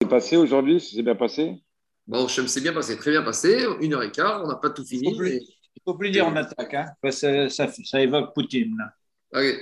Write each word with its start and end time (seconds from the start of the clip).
C'est 0.00 0.08
passé 0.08 0.36
aujourd'hui 0.36 0.80
C'est 0.80 1.02
bien 1.02 1.14
passé? 1.14 1.62
Bon, 2.06 2.28
je 2.28 2.40
me 2.40 2.46
s'est 2.46 2.60
bien 2.60 2.72
passé, 2.72 2.96
très 2.96 3.10
bien 3.10 3.22
passé. 3.22 3.64
Une 3.80 3.94
heure 3.94 4.02
et 4.02 4.12
quart, 4.12 4.44
on 4.44 4.48
n'a 4.48 4.56
pas 4.56 4.70
tout 4.70 4.84
fini. 4.84 5.08
Il 5.08 5.22
ne 5.22 5.40
faut, 5.84 5.98
plus 5.98 6.10
dire 6.10 6.26
en 6.26 6.36
attaque, 6.36 6.74
hein, 6.74 6.86
parce 7.02 7.20
que 7.20 7.48
ça, 7.48 7.68
ça, 7.68 8.00
évoque 8.00 8.32
Poutine. 8.32 8.76
Là. 8.78 9.40
Ok. 9.40 9.60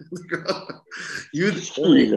Yud, 1.32 1.54
on, 1.78 1.94
est, 1.94 2.12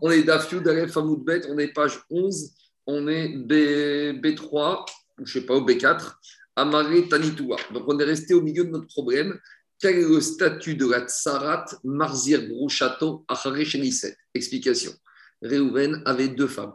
on 0.00 0.10
est 0.10 0.22
d'Afyud, 0.22 0.62
Bet, 0.62 1.42
on 1.48 1.58
est 1.58 1.72
page 1.72 2.00
11, 2.10 2.54
on 2.86 3.08
est 3.08 3.28
B, 3.36 3.52
B3, 4.20 4.84
je 5.18 5.22
ne 5.22 5.26
sais 5.26 5.46
pas, 5.46 5.54
au 5.54 5.66
B4, 5.66 6.14
Amaré 6.56 7.08
Tanitoua. 7.08 7.56
Donc 7.72 7.84
on 7.86 7.98
est 7.98 8.04
resté 8.04 8.34
au 8.34 8.42
milieu 8.42 8.64
de 8.64 8.70
notre 8.70 8.88
problème. 8.88 9.38
Quel 9.80 9.96
est 9.96 10.08
le 10.08 10.20
statut 10.20 10.74
de 10.74 10.86
la 10.86 11.06
Tsarat 11.06 11.64
Marzir 11.84 12.46
Brouchato 12.48 13.24
Achare 13.28 13.56
Explication. 14.34 14.92
Réhouven 15.42 16.02
avait 16.04 16.28
deux 16.28 16.48
femmes. 16.48 16.74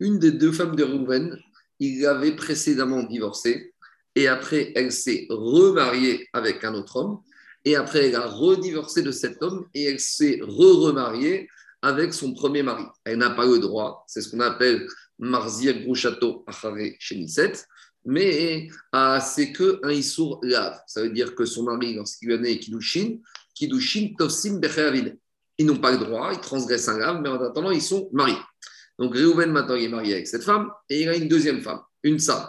Une 0.00 0.18
des 0.18 0.32
deux 0.32 0.52
femmes 0.52 0.76
de 0.76 0.84
Réhouven, 0.84 1.38
il 1.80 2.04
avait 2.06 2.36
précédemment 2.36 3.02
divorcé 3.02 3.74
et 4.14 4.28
après 4.28 4.72
elle 4.76 4.92
s'est 4.92 5.26
remariée 5.28 6.28
avec 6.32 6.64
un 6.64 6.74
autre 6.74 6.96
homme 6.96 7.20
et 7.64 7.76
après 7.76 8.08
elle 8.08 8.16
a 8.16 8.26
redivorcé 8.26 9.02
de 9.02 9.10
cet 9.10 9.42
homme 9.42 9.66
et 9.74 9.84
elle 9.84 10.00
s'est 10.00 10.40
re-remariée 10.42 11.48
avec 11.82 12.14
son 12.14 12.32
premier 12.32 12.62
mari. 12.62 12.84
Elle 13.04 13.18
n'a 13.18 13.30
pas 13.30 13.46
le 13.46 13.58
droit, 13.58 14.04
c'est 14.06 14.20
ce 14.20 14.30
qu'on 14.30 14.40
appelle 14.40 14.86
Marzir 15.18 15.80
Brouchato 15.82 16.44
Achare 16.46 16.76
Sheniset 16.98 17.52
mais 18.04 18.68
c'est 19.20 19.52
que 19.52 19.80
un 19.82 19.90
Issour 19.90 20.40
lave. 20.42 20.78
Ça 20.86 21.02
veut 21.02 21.10
dire 21.10 21.34
que 21.34 21.44
son 21.44 21.64
mari, 21.64 21.94
lorsqu'il 21.94 22.28
lui 22.28 22.34
a 22.34 22.38
né 22.38 22.58
Kidushin, 22.58 23.18
Kidushin 23.54 24.14
Tovsim 24.18 24.58
Becheravin. 24.58 25.12
Ils 25.56 25.66
n'ont 25.66 25.78
pas 25.78 25.92
le 25.92 25.98
droit, 25.98 26.32
ils 26.32 26.40
transgressent 26.40 26.88
un 26.88 26.98
lave, 26.98 27.20
mais 27.22 27.28
en 27.28 27.40
attendant, 27.40 27.70
ils 27.70 27.82
sont 27.82 28.08
mariés. 28.12 28.36
Donc 28.98 29.14
Réhouven, 29.14 29.50
maintenant, 29.50 29.74
il 29.74 29.84
est 29.84 29.88
marié 29.88 30.14
avec 30.14 30.26
cette 30.26 30.44
femme, 30.44 30.70
et 30.88 31.02
il 31.02 31.08
a 31.08 31.16
une 31.16 31.28
deuxième 31.28 31.62
femme, 31.62 31.80
une 32.02 32.20
femme. 32.20 32.46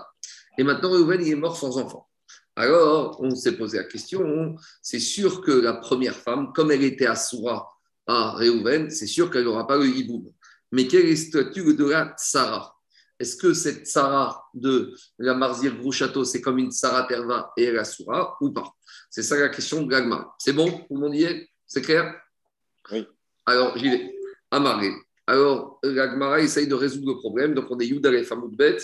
Et 0.58 0.63
maintenant, 0.63 0.91
Réhouven, 0.91 1.21
il 1.21 1.32
est 1.32 1.35
mort 1.35 1.57
sans 1.57 1.77
enfant. 1.77 2.07
Alors, 2.55 3.20
on 3.21 3.35
s'est 3.35 3.57
posé 3.57 3.77
la 3.77 3.84
question, 3.84 4.55
c'est 4.82 4.99
sûr 4.99 5.41
que 5.41 5.52
la 5.52 5.74
première 5.74 6.15
femme, 6.15 6.54
comme 6.54 6.71
elle 6.71 6.84
était 6.84 7.07
à 7.07 7.15
Soura 7.15 7.70
à 8.07 8.32
Réhouven, 8.34 8.90
c'est 8.90 9.07
sûr 9.07 9.29
qu'elle 9.29 9.43
n'aura 9.43 9.68
pas 9.68 9.77
le 9.77 9.87
hiboum. 9.87 10.32
Mais 10.71 10.87
quel 10.87 11.05
est 11.05 11.10
le 11.12 11.15
statut 11.15 11.76
de 11.76 11.85
la 11.85 12.13
Sarah? 12.18 12.76
Est-ce 13.20 13.37
que 13.37 13.54
cette 13.54 13.87
Sarah 13.87 14.46
de 14.54 14.93
la 15.18 15.34
Marzir 15.34 15.76
Grouchato, 15.77 16.24
c'est 16.26 16.41
comme 16.41 16.57
une 16.57 16.71
Sarah 16.71 17.04
Terva 17.04 17.52
et 17.55 17.71
la 17.71 17.85
Soura 17.85 18.37
ou 18.41 18.52
pas? 18.52 18.74
C'est 19.09 19.24
ça 19.24 19.37
la 19.37 19.49
question 19.49 19.84
de 19.84 19.90
Gagmar. 19.90 20.35
C'est 20.37 20.54
bon? 20.54 20.70
Tout 20.70 20.96
le 20.96 20.99
monde 20.99 21.15
y 21.15 21.24
est? 21.24 21.49
C'est 21.65 21.82
clair? 21.82 22.13
Oui. 22.91 23.07
Alors, 23.46 23.77
j'y 23.77 23.90
vais. 23.90 24.15
Amaré. 24.52 24.91
Alors, 25.27 25.79
Gagmara 25.84 26.40
essaye 26.41 26.68
de 26.68 26.76
résoudre 26.76 27.13
le 27.13 27.20
problème. 27.20 27.54
Donc, 27.54 27.65
on 27.70 27.79
est 27.79 27.87
Yuda 27.87 28.12
et 28.12 28.26
Bet, 28.51 28.77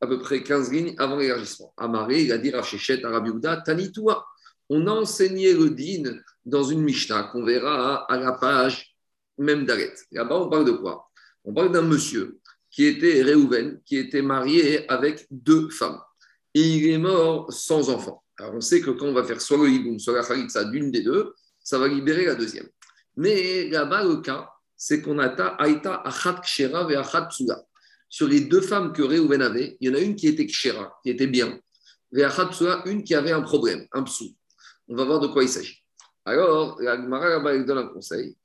à 0.00 0.06
peu 0.06 0.18
près 0.18 0.42
15 0.42 0.72
lignes 0.72 0.94
avant 0.98 1.16
l'élargissement. 1.16 1.72
Amaré, 1.76 2.22
il 2.22 2.32
a 2.32 2.38
dit 2.38 2.50
Rachechet, 2.50 3.04
Arabi 3.04 3.30
Yuda, 3.30 3.58
Tanitoua. 3.58 4.26
On 4.68 4.86
a 4.86 4.90
enseigné 4.90 5.52
le 5.52 5.70
din 5.70 6.18
dans 6.44 6.64
une 6.64 6.82
Mishnah 6.82 7.24
qu'on 7.24 7.44
verra 7.44 8.10
à 8.10 8.18
la 8.18 8.32
page 8.32 8.94
même 9.38 9.64
d'Aret. 9.64 9.94
Là-bas, 10.12 10.40
on 10.40 10.48
parle 10.48 10.64
de 10.64 10.72
quoi? 10.72 11.10
On 11.44 11.52
parle 11.52 11.72
d'un 11.72 11.82
monsieur 11.82 12.38
qui 12.70 12.86
était 12.86 13.22
Réhouven, 13.22 13.80
qui 13.84 13.96
était 13.96 14.22
marié 14.22 14.90
avec 14.90 15.26
deux 15.30 15.68
femmes. 15.68 16.00
Et 16.54 16.62
il 16.62 16.90
est 16.90 16.98
mort 16.98 17.52
sans 17.52 17.90
enfant. 17.90 18.22
Alors 18.38 18.54
on 18.54 18.60
sait 18.60 18.80
que 18.80 18.90
quand 18.90 19.06
on 19.06 19.12
va 19.12 19.24
faire 19.24 19.40
soit 19.40 19.58
le 19.58 19.68
hiboum, 19.68 19.98
soit 19.98 20.14
la 20.14 20.24
khalitsa 20.24 20.64
d'une 20.64 20.90
des 20.90 21.02
deux, 21.02 21.34
ça 21.62 21.78
va 21.78 21.86
libérer 21.86 22.24
la 22.24 22.34
deuxième. 22.34 22.68
Mais 23.16 23.68
là-bas, 23.68 24.04
le 24.04 24.16
cas, 24.16 24.50
c'est 24.76 25.02
qu'on 25.02 25.18
a 25.18 25.28
Aïta 25.28 26.02
Achat 26.04 26.40
Kshera 26.42 26.90
et 26.90 26.96
Achat 26.96 27.26
Psuga. 27.26 27.62
Sur 28.08 28.28
les 28.28 28.42
deux 28.42 28.60
femmes 28.60 28.92
que 28.92 29.02
Réhouven 29.02 29.42
avait, 29.42 29.76
il 29.80 29.88
y 29.88 29.92
en 29.92 29.96
a 29.96 30.00
une 30.00 30.14
qui 30.14 30.28
était 30.28 30.46
Kshera, 30.46 30.98
qui 31.02 31.10
était 31.10 31.26
bien, 31.26 31.58
et 32.16 32.24
Achat 32.24 32.46
Psuga, 32.46 32.82
une 32.86 33.02
qui 33.02 33.14
avait 33.14 33.32
un 33.32 33.42
problème, 33.42 33.86
un 33.92 34.02
psou. 34.02 34.34
On 34.88 34.96
va 34.96 35.04
voir 35.04 35.20
de 35.20 35.28
quoi 35.28 35.42
il 35.42 35.48
s'agit. 35.48 35.82
Alors, 36.24 36.80
la 36.80 36.96
Gemara 36.96 37.40
donne 37.64 37.78
un 37.78 37.88
conseil. 37.88 38.36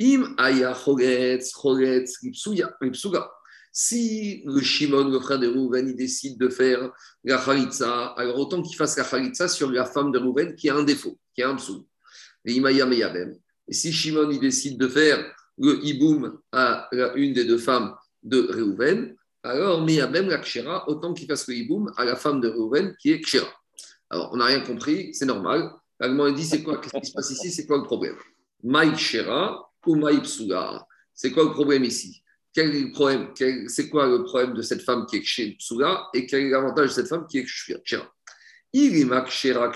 Im 0.00 0.34
aya 0.38 0.74
chogetz, 0.74 1.52
chogetz, 1.52 2.18
ripsuga. 2.18 3.30
Si 3.76 4.42
le 4.46 4.60
Shimon, 4.60 5.08
le 5.08 5.18
frère 5.18 5.40
de 5.40 5.48
Rouven, 5.48 5.88
il 5.88 5.96
décide 5.96 6.38
de 6.38 6.48
faire 6.48 6.92
la 7.24 7.38
alors 7.38 8.38
autant 8.38 8.62
qu'il 8.62 8.76
fasse 8.76 8.96
la 8.96 9.48
sur 9.48 9.70
la 9.70 9.84
femme 9.84 10.12
de 10.12 10.18
Rouven 10.18 10.54
qui 10.54 10.70
a 10.70 10.76
un 10.76 10.84
défaut, 10.84 11.18
qui 11.34 11.42
a 11.42 11.48
un 11.48 11.56
psou. 11.56 11.84
Et 12.46 12.62
si 13.70 13.92
Shimon, 13.92 14.30
il 14.30 14.38
décide 14.38 14.78
de 14.78 14.86
faire 14.86 15.34
le 15.58 15.84
Iboum 15.84 16.38
à 16.52 16.88
une 17.14 17.32
des 17.32 17.44
deux 17.44 17.58
femmes 17.58 17.94
de 18.22 18.40
Reuven, 18.40 19.14
alors 19.42 19.84
Meyabem, 19.84 20.28
la 20.28 20.38
Kshera, 20.38 20.88
autant 20.88 21.12
qu'il 21.12 21.28
fasse 21.28 21.46
le 21.48 21.54
Iboum 21.54 21.92
à 21.96 22.04
la 22.04 22.16
femme 22.16 22.40
de 22.40 22.48
Reuven 22.48 22.96
qui 22.98 23.12
est 23.12 23.20
Kshera. 23.20 23.52
Alors, 24.08 24.30
on 24.32 24.36
n'a 24.36 24.46
rien 24.46 24.60
compris, 24.60 25.12
c'est 25.12 25.26
normal. 25.26 25.70
L'allemand 26.00 26.30
dit 26.30 26.44
c'est 26.44 26.62
quoi 26.62 26.78
Qu'est-ce 26.78 26.98
qui 26.98 27.06
se 27.06 27.12
passe 27.12 27.30
ici 27.30 27.50
C'est 27.50 27.66
quoi 27.66 27.76
le 27.78 27.84
problème? 27.84 28.16
Maï 28.62 28.92
Kshera 28.94 29.70
ou 29.86 29.96
Maï 29.96 30.20
C'est 31.12 31.30
quoi 31.30 31.44
le 31.44 31.50
problème 31.50 31.84
ici? 31.84 32.22
Quel 32.52 32.74
est 32.74 32.90
problème? 32.90 33.32
C'est 33.68 33.88
quoi 33.90 34.06
le 34.06 34.22
problème 34.24 34.54
de 34.54 34.62
cette 34.62 34.82
femme 34.82 35.06
qui 35.06 35.16
est 35.16 35.56
Psula 35.58 36.08
et 36.14 36.26
quel 36.26 36.46
est 36.46 36.50
l'avantage 36.50 36.88
de 36.88 36.94
cette 36.94 37.08
femme 37.08 37.26
qui 37.26 37.38
est 37.38 37.44
Kshira? 37.44 37.80
Psuga, 38.72 39.22
Psuga, 39.22 39.72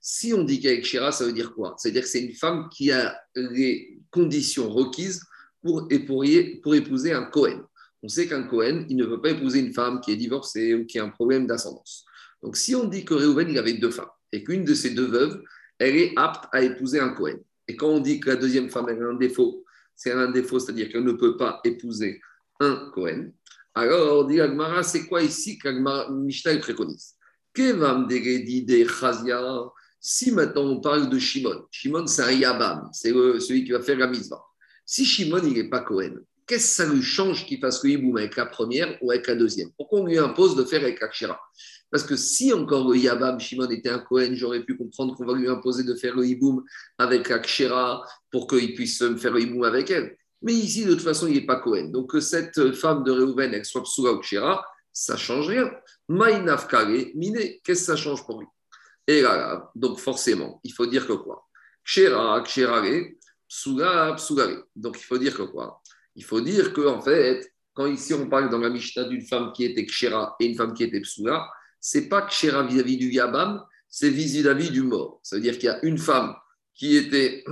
Si 0.00 0.34
on 0.34 0.42
dit 0.42 0.60
qu'elle 0.60 0.78
est 0.78 0.82
Kshira, 0.82 1.12
ça 1.12 1.24
veut 1.24 1.32
dire 1.32 1.54
quoi? 1.54 1.74
Ça 1.78 1.88
veut 1.88 1.92
dire 1.92 2.02
que 2.02 2.08
c'est 2.08 2.22
une 2.22 2.34
femme 2.34 2.68
qui 2.68 2.90
a 2.90 3.16
les 3.36 4.00
conditions 4.10 4.68
requises 4.70 5.22
pour, 5.62 5.88
pour, 6.06 6.24
épouser 6.24 7.12
un 7.12 7.24
Cohen. 7.24 7.62
On 8.02 8.08
sait 8.08 8.26
qu'un 8.26 8.42
Cohen, 8.42 8.84
il 8.88 8.96
ne 8.96 9.04
veut 9.04 9.20
pas 9.20 9.30
épouser 9.30 9.60
une 9.60 9.72
femme 9.72 10.00
qui 10.00 10.10
est 10.10 10.16
divorcée 10.16 10.74
ou 10.74 10.84
qui 10.84 10.98
a 10.98 11.04
un 11.04 11.10
problème 11.10 11.46
d'ascendance. 11.46 12.04
Donc, 12.42 12.56
si 12.56 12.74
on 12.74 12.84
dit 12.84 13.04
que 13.04 13.14
Réhouven, 13.14 13.48
il 13.48 13.58
avait 13.58 13.74
deux 13.74 13.92
femmes 13.92 14.10
et 14.32 14.42
qu'une 14.42 14.64
de 14.64 14.74
ces 14.74 14.90
deux 14.90 15.06
veuves, 15.06 15.40
elle 15.78 15.96
est 15.96 16.12
apte 16.16 16.46
à 16.52 16.62
épouser 16.62 16.98
un 16.98 17.10
Cohen, 17.10 17.38
et 17.68 17.76
quand 17.76 17.88
on 17.88 18.00
dit 18.00 18.20
que 18.20 18.30
la 18.30 18.36
deuxième 18.36 18.70
femme 18.70 18.88
a 18.88 18.92
un 18.92 19.14
défaut, 19.14 19.64
c'est 19.94 20.12
un 20.12 20.30
défaut, 20.30 20.58
c'est-à-dire 20.58 20.90
qu'elle 20.90 21.04
ne 21.04 21.12
peut 21.12 21.36
pas 21.36 21.60
épouser 21.64 22.20
un 22.60 22.90
Cohen. 22.92 23.30
Alors, 23.74 24.24
on 24.24 24.28
dit 24.28 24.40
Agmara, 24.40 24.82
c'est 24.82 25.06
quoi 25.06 25.22
ici 25.22 25.58
qu'Agmara 25.58 26.10
Mishnah 26.10 26.58
préconise? 26.58 27.14
Si 30.00 30.32
maintenant 30.32 30.62
on 30.62 30.80
parle 30.80 31.10
de 31.10 31.18
Shimon, 31.18 31.66
Shimon 31.70 32.06
c'est 32.06 32.22
un 32.22 32.32
Yabam, 32.32 32.88
c'est 32.92 33.12
celui 33.12 33.64
qui 33.64 33.72
va 33.72 33.80
faire 33.80 33.98
la 33.98 34.06
mitzvah. 34.06 34.42
Si 34.84 35.04
Shimon 35.04 35.42
il 35.44 35.52
n'est 35.54 35.68
pas 35.68 35.80
Cohen, 35.80 36.16
qu'est-ce 36.46 36.78
que 36.78 36.84
ça 36.84 36.92
lui 36.92 37.02
change 37.02 37.46
qu'il 37.46 37.60
fasse 37.60 37.84
le 37.84 37.90
hiboum 37.90 38.16
avec 38.16 38.36
la 38.36 38.46
première 38.46 38.96
ou 39.02 39.10
avec 39.10 39.26
la 39.26 39.34
deuxième? 39.36 39.70
Pourquoi 39.76 40.00
on 40.00 40.06
lui 40.06 40.18
impose 40.18 40.56
de 40.56 40.64
faire 40.64 40.82
avec 40.82 41.02
Akshira? 41.02 41.38
Parce 41.90 42.04
que 42.04 42.16
si 42.16 42.52
encore 42.54 42.88
le 42.88 42.96
Yabam 42.96 43.38
Shimon 43.38 43.68
était 43.70 43.90
un 43.90 43.98
Cohen, 43.98 44.30
j'aurais 44.32 44.64
pu 44.64 44.76
comprendre 44.76 45.14
qu'on 45.14 45.26
va 45.26 45.34
lui 45.34 45.46
imposer 45.46 45.84
de 45.84 45.94
faire 45.94 46.16
le 46.16 46.26
avec 46.96 47.30
Akshera 47.30 48.02
pour 48.30 48.46
qu'il 48.46 48.74
puisse 48.74 49.04
faire 49.18 49.34
le 49.34 49.64
avec 49.66 49.90
elle. 49.90 50.16
Mais 50.40 50.54
ici, 50.54 50.84
de 50.84 50.94
toute 50.94 51.02
façon, 51.02 51.26
il 51.26 51.34
n'est 51.34 51.46
pas 51.46 51.56
Cohen. 51.56 51.90
Donc 51.90 52.10
que 52.10 52.20
cette 52.20 52.72
femme 52.74 53.04
de 53.04 53.12
Reuven, 53.12 53.52
elle 53.52 53.64
soit 53.64 53.82
Psula 53.82 54.12
ou 54.12 54.20
ça 54.92 55.16
change 55.16 55.48
rien. 55.48 55.70
Maïnaf 56.08 56.70
Mine, 57.14 57.38
qu'est-ce 57.64 57.80
que 57.80 57.86
ça 57.86 57.96
change 57.96 58.24
pour 58.24 58.40
lui? 58.40 58.46
Et 59.06 59.20
là, 59.20 59.70
donc 59.74 59.98
forcément, 59.98 60.60
il 60.64 60.72
faut 60.72 60.86
dire 60.86 61.06
que 61.06 61.14
quoi? 61.14 61.48
Kshera, 61.84 62.42
Kshera, 62.42 62.82
Psula, 63.48 64.14
Psula. 64.16 64.62
Donc 64.76 64.98
il 64.98 65.04
faut 65.04 65.18
dire 65.18 65.36
que 65.36 65.42
quoi? 65.42 65.82
Il 66.14 66.24
faut 66.24 66.40
dire 66.40 66.72
que 66.72 66.86
en 66.86 67.00
fait, 67.00 67.52
quand 67.74 67.86
ici 67.86 68.14
on 68.14 68.28
parle 68.28 68.50
dans 68.50 68.58
la 68.58 68.70
Mishnah 68.70 69.04
d'une 69.04 69.26
femme 69.26 69.52
qui 69.52 69.64
était 69.64 69.84
Kshera 69.86 70.36
et 70.38 70.46
une 70.46 70.56
femme 70.56 70.74
qui 70.74 70.84
était 70.84 71.00
Psula, 71.00 71.50
c'est 71.80 72.08
pas 72.08 72.22
Kshera 72.26 72.62
vis-à-vis 72.64 72.96
du 72.96 73.10
Yabam, 73.10 73.64
c'est 73.88 74.10
vis-à-vis 74.10 74.70
du 74.70 74.82
mort. 74.82 75.20
Ça 75.22 75.36
veut 75.36 75.42
dire 75.42 75.54
qu'il 75.54 75.64
y 75.64 75.68
a 75.68 75.84
une 75.84 75.98
femme 75.98 76.34
qui 76.74 76.96
était 76.96 77.44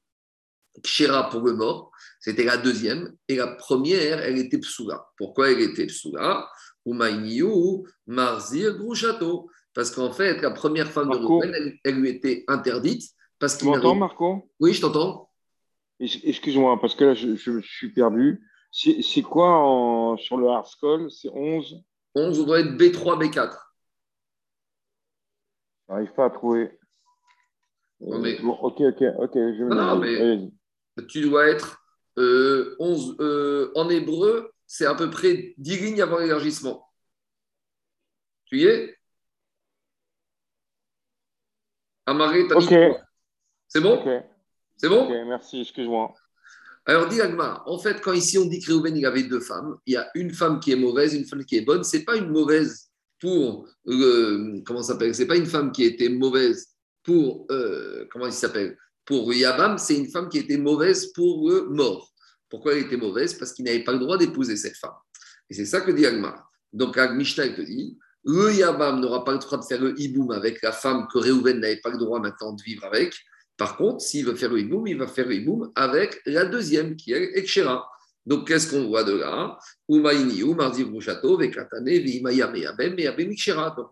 Kshera 0.82 1.28
pour 1.30 1.42
le 1.42 1.54
mort, 1.54 1.90
c'était 2.20 2.44
la 2.44 2.56
deuxième, 2.56 3.14
et 3.28 3.36
la 3.36 3.48
première, 3.48 4.20
elle 4.20 4.38
était 4.38 4.58
Psula. 4.58 5.06
Pourquoi 5.16 5.50
elle 5.50 5.60
était 5.60 5.86
Psula 5.86 6.48
Umayniyu, 6.86 7.84
Marzir, 8.06 8.76
Grouchato. 8.76 9.50
Parce 9.74 9.90
qu'en 9.90 10.12
fait, 10.12 10.40
la 10.40 10.50
première 10.50 10.90
femme 10.90 11.10
de 11.10 11.16
Rouven, 11.16 11.52
elle, 11.82 11.94
lui 11.96 12.10
était 12.10 12.44
interdite. 12.46 13.10
Parce 13.38 13.58
tu 13.58 13.64
m'entends, 13.64 13.96
Marco? 13.96 14.48
Oui, 14.60 14.72
je 14.72 14.80
t'entends. 14.80 15.30
Excuse-moi, 15.98 16.78
parce 16.80 16.94
que 16.94 17.04
là, 17.04 17.14
je, 17.14 17.60
suis 17.60 17.92
perdu. 17.92 18.40
C'est 18.70 19.22
quoi 19.22 20.16
sur 20.18 20.36
le 20.36 20.48
hard 20.48 20.66
C'est 21.10 21.28
11 21.28 21.82
11, 22.14 22.40
on 22.40 22.44
doit 22.44 22.60
être 22.60 22.76
B3, 22.76 23.18
B4. 23.18 23.58
J'arrive 25.88 26.12
pas 26.14 26.26
à 26.26 26.30
trouver. 26.30 26.78
ok, 28.00 28.80
ok, 28.80 29.02
ok. 29.18 29.34
non, 29.34 29.98
mais 29.98 30.38
tu 31.08 31.22
dois 31.22 31.48
être 31.48 31.82
11. 32.16 32.20
Euh, 32.20 32.76
euh, 33.20 33.72
en 33.74 33.90
hébreu, 33.90 34.53
c'est 34.66 34.86
à 34.86 34.94
peu 34.94 35.10
près 35.10 35.54
10 35.58 35.76
lignes 35.78 36.02
avant 36.02 36.18
l'élargissement. 36.18 36.86
Tu 38.46 38.60
y 38.60 38.64
es? 38.64 38.96
Amaré, 42.06 42.44
Ok. 42.54 42.74
C'est 43.68 43.80
bon? 43.80 43.98
Ok. 43.98 44.24
C'est 44.76 44.88
bon? 44.88 45.04
Ok, 45.04 45.26
merci, 45.26 45.60
excuse-moi. 45.60 46.12
Alors, 46.86 47.08
dit 47.08 47.20
Agma, 47.20 47.62
en 47.66 47.78
fait, 47.78 48.00
quand 48.02 48.12
ici 48.12 48.36
on 48.36 48.44
dit 48.44 48.60
que 48.60 48.66
Réhouven 48.66 48.96
il 48.96 49.06
avait 49.06 49.22
deux 49.22 49.40
femmes, 49.40 49.76
il 49.86 49.94
y 49.94 49.96
a 49.96 50.10
une 50.14 50.30
femme 50.30 50.60
qui 50.60 50.72
est 50.72 50.76
mauvaise, 50.76 51.14
une 51.14 51.24
femme 51.24 51.44
qui 51.44 51.56
est 51.56 51.62
bonne. 51.62 51.82
C'est 51.82 52.04
pas 52.04 52.16
une 52.16 52.28
mauvaise 52.28 52.90
pour 53.20 53.66
euh, 53.86 54.60
comment 54.66 54.82
s'appelle? 54.82 55.14
C'est 55.14 55.26
pas 55.26 55.36
une 55.36 55.46
femme 55.46 55.72
qui 55.72 55.84
était 55.84 56.10
mauvaise 56.10 56.74
pour 57.02 57.46
euh, 57.50 58.06
comment 58.10 58.26
il 58.26 58.32
s'appelle? 58.32 58.76
Pour 59.06 59.32
Yabam, 59.32 59.78
c'est 59.78 59.96
une 59.96 60.08
femme 60.08 60.28
qui 60.28 60.38
était 60.38 60.58
mauvaise 60.58 61.12
pour 61.12 61.48
le 61.48 61.68
mort. 61.70 62.12
Pourquoi 62.48 62.74
elle 62.74 62.84
était 62.84 62.96
mauvaise? 62.96 63.34
Parce 63.34 63.52
qu'il 63.52 63.64
n'avait 63.64 63.84
pas 63.84 63.92
le 63.92 63.98
droit 63.98 64.16
d'épouser 64.18 64.56
cette 64.56 64.76
femme. 64.76 64.94
Et 65.50 65.54
c'est 65.54 65.66
ça 65.66 65.80
que 65.80 65.90
dit 65.90 66.06
Agma. 66.06 66.44
Donc, 66.72 66.96
Mishnah 66.96 67.48
te 67.50 67.62
dit 67.62 67.98
le 68.24 68.52
Yabam 68.54 69.00
n'aura 69.00 69.22
pas 69.24 69.32
le 69.32 69.38
droit 69.38 69.58
de 69.58 69.64
faire 69.64 69.80
le 69.82 69.98
hiboum 70.00 70.30
avec 70.30 70.62
la 70.62 70.72
femme 70.72 71.06
que 71.12 71.18
Réhouven 71.18 71.60
n'avait 71.60 71.80
pas 71.80 71.90
le 71.90 71.98
droit 71.98 72.20
maintenant 72.20 72.52
de 72.54 72.62
vivre 72.62 72.84
avec. 72.84 73.14
Par 73.56 73.76
contre, 73.76 74.00
s'il 74.00 74.24
veut 74.24 74.34
faire 74.34 74.50
le 74.50 74.60
hiboum, 74.60 74.86
il 74.86 74.96
va 74.96 75.06
faire 75.06 75.28
le 75.28 75.34
hiboum 75.34 75.70
avec 75.74 76.20
la 76.24 76.46
deuxième, 76.46 76.96
qui 76.96 77.12
est 77.12 77.36
Ekshera. 77.36 77.86
Donc, 78.24 78.48
qu'est-ce 78.48 78.70
qu'on 78.70 78.88
voit 78.88 79.04
de 79.04 79.12
là? 79.12 79.58
Donc, 79.86 80.08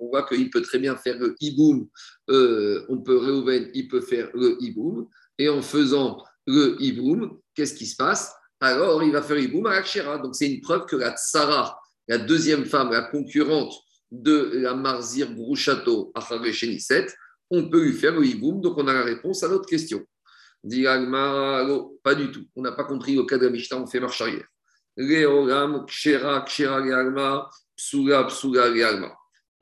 on 0.00 0.08
voit 0.08 0.22
qu'il 0.26 0.50
peut 0.50 0.62
très 0.62 0.78
bien 0.78 0.96
faire 0.96 1.18
le 1.18 1.36
hiboum. 1.38 1.86
Euh, 2.30 2.86
on 2.88 3.02
peut, 3.02 3.70
il 3.74 3.88
peut 3.88 4.00
faire 4.00 4.30
le 4.32 4.56
hiboum. 4.60 5.06
Et 5.38 5.50
en 5.50 5.60
faisant 5.60 6.24
le 6.46 6.76
hiboum, 6.80 7.38
qu'est-ce 7.54 7.74
qui 7.74 7.84
se 7.86 7.96
passe? 7.96 8.32
Alors, 8.62 9.02
il 9.02 9.10
va 9.10 9.22
faire 9.22 9.34
le 9.34 9.42
hiboum 9.42 9.66
à 9.66 9.80
Ekshera. 9.80 10.18
Donc, 10.18 10.36
c'est 10.36 10.48
une 10.48 10.60
preuve 10.60 10.86
que 10.86 10.94
la 10.94 11.16
tsara, 11.16 11.80
la 12.06 12.18
deuxième 12.18 12.64
femme, 12.64 12.92
la 12.92 13.02
concurrente 13.02 13.74
de 14.12 14.52
la 14.54 14.74
Marzir 14.74 15.34
Grouchato 15.34 16.12
à 16.14 16.20
7, 16.20 17.12
on 17.50 17.68
peut 17.68 17.82
lui 17.82 17.92
faire 17.92 18.12
le 18.12 18.24
hiboum. 18.24 18.60
Donc, 18.60 18.78
on 18.78 18.86
a 18.86 18.94
la 18.94 19.02
réponse 19.02 19.42
à 19.42 19.48
notre 19.48 19.66
question. 19.66 20.06
Pas 20.62 22.14
du 22.14 22.30
tout. 22.30 22.46
On 22.54 22.62
n'a 22.62 22.70
pas 22.70 22.84
compris 22.84 23.18
au 23.18 23.26
cas 23.26 23.36
de 23.36 23.46
la 23.46 23.50
Mishnah, 23.50 23.78
on 23.78 23.86
fait 23.88 23.98
marche 23.98 24.20
arrière. 24.20 24.46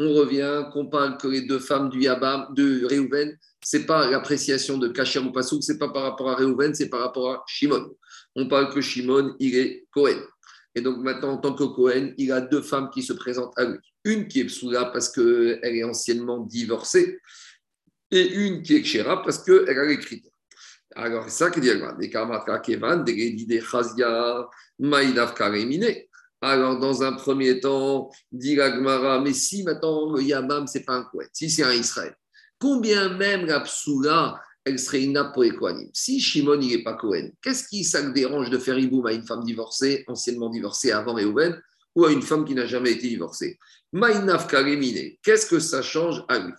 On 0.03 0.15
revient, 0.15 0.65
qu'on 0.75 0.87
parle 0.91 1.17
que 1.17 1.27
les 1.27 1.43
deux 1.43 1.59
femmes 1.59 1.89
du 1.89 2.03
Yabam, 2.03 2.53
de 2.55 2.85
Réhouven, 2.85 3.35
c'est 3.63 3.87
pas 3.87 4.11
l'appréciation 4.11 4.77
de 4.77 4.89
Kacher 4.89 5.21
ou 5.21 5.33
Pasouk, 5.33 5.63
c'est 5.63 5.79
pas 5.79 5.89
par 5.89 6.03
rapport 6.03 6.29
à 6.31 6.35
Réhouven, 6.35 6.75
c'est 6.75 6.91
par 6.91 7.01
rapport 7.01 7.31
à 7.31 7.45
Shimon. 7.47 7.95
On 8.37 8.49
parle 8.49 8.73
que 8.73 8.81
Shimon, 8.81 9.35
il 9.39 9.57
est 9.57 9.87
Cohen. 9.93 10.21
Et 10.75 10.81
donc 10.81 10.99
maintenant, 10.99 11.33
en 11.33 11.39
tant 11.39 11.55
que 11.55 11.65
Cohen, 11.65 12.13
il 12.17 12.33
a 12.33 12.41
deux 12.41 12.63
femmes 12.63 12.91
qui 12.91 13.03
se 13.03 13.13
présentent 13.13 13.59
à 13.59 13.65
lui. 13.65 13.79
Une 14.05 14.29
qui 14.29 14.41
est 14.41 14.45
Psoula 14.45 14.87
parce 14.87 15.11
qu'elle 15.11 15.61
est 15.63 15.85
anciennement 15.85 16.39
divorcée, 16.39 17.19
et 18.11 18.29
une 18.29 18.63
qui 18.63 18.77
est 18.77 18.83
Kshera 18.83 19.23
parce 19.23 19.43
qu'elle 19.43 19.79
a 19.79 19.85
les. 19.85 19.99
Alors, 20.97 21.25
c'est 21.25 21.45
ça 21.45 21.51
qui 21.51 21.61
dit 21.61 21.71
Des 21.99 22.11
Kamatra 22.11 22.59
Kevan, 22.59 23.05
des 23.05 23.61
Chazia, 23.61 24.49
Maïdav. 24.79 25.35
Alors, 26.43 26.79
dans 26.79 27.03
un 27.03 27.13
premier 27.13 27.61
temps, 27.61 28.11
dit 28.33 28.57
Gmara, 28.57 29.21
mais 29.21 29.35
si 29.35 29.63
maintenant 29.63 30.13
le 30.13 30.23
Yamam, 30.23 30.67
ce 30.67 30.79
n'est 30.79 30.85
pas 30.85 30.95
un 30.95 31.05
Kohen, 31.05 31.29
si 31.33 31.51
c'est 31.51 31.63
un 31.63 31.73
Israël, 31.73 32.17
combien 32.59 33.11
même 33.17 33.47
la 33.47 33.61
Psoula, 33.61 34.41
elle 34.65 34.79
serait 34.79 35.03
une 35.03 35.19
pour 35.33 35.71
Si 35.93 36.21
Shimon, 36.21 36.57
n'est 36.57 36.83
pas 36.83 36.95
Kohen, 36.95 37.33
qu'est-ce 37.43 37.67
qui 37.69 37.85
ça 37.85 38.03
le 38.03 38.13
dérange 38.13 38.51
de 38.51 38.59
faire 38.59 38.79
Iboum 38.79 39.07
à 39.07 39.13
une 39.13 39.27
femme 39.27 39.45
divorcée, 39.45 40.05
anciennement 40.07 40.51
divorcée 40.51 40.93
avant 40.93 41.15
Réhouven, 41.15 41.61
ou 41.95 42.05
à 42.05 42.13
une 42.13 42.23
femme 42.23 42.45
qui 42.45 42.55
n'a 42.55 42.67
jamais 42.67 42.93
été 42.93 43.09
divorcée? 43.09 43.59
Maïnaf 43.93 44.47
qu'est-ce 45.23 45.47
que 45.47 45.59
ça 45.59 45.83
change 45.83 46.25
à 46.29 46.39
lui? 46.39 46.53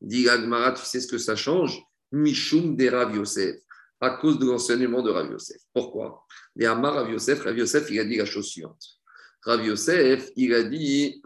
Dit 0.00 0.28
Agmara, 0.28 0.72
tu 0.72 0.84
sais 0.84 1.00
ce 1.00 1.08
que 1.08 1.18
ça 1.18 1.34
change? 1.34 1.82
Mishum 2.12 2.76
de 2.76 2.88
Rav 2.88 3.14
Yosef, 3.14 3.56
à 4.00 4.10
cause 4.10 4.38
de 4.38 4.46
l'enseignement 4.46 5.02
de 5.02 5.10
Rav 5.10 5.30
Yosef. 5.30 5.60
Pourquoi? 5.74 6.24
Et 6.58 6.66
Amar 6.66 6.94
Rav 6.94 7.10
Yosef, 7.10 7.42
Rav 7.42 7.56
Yosef, 7.56 7.90
il 7.90 8.00
a 8.00 8.04
dit 8.04 8.16
la 8.16 8.24
chose 8.24 8.46
suivante. 8.46 8.82
Rav 9.42 9.64
Yosef, 9.64 10.30
il 10.36 10.54
a 10.54 10.62
dit 10.62 11.20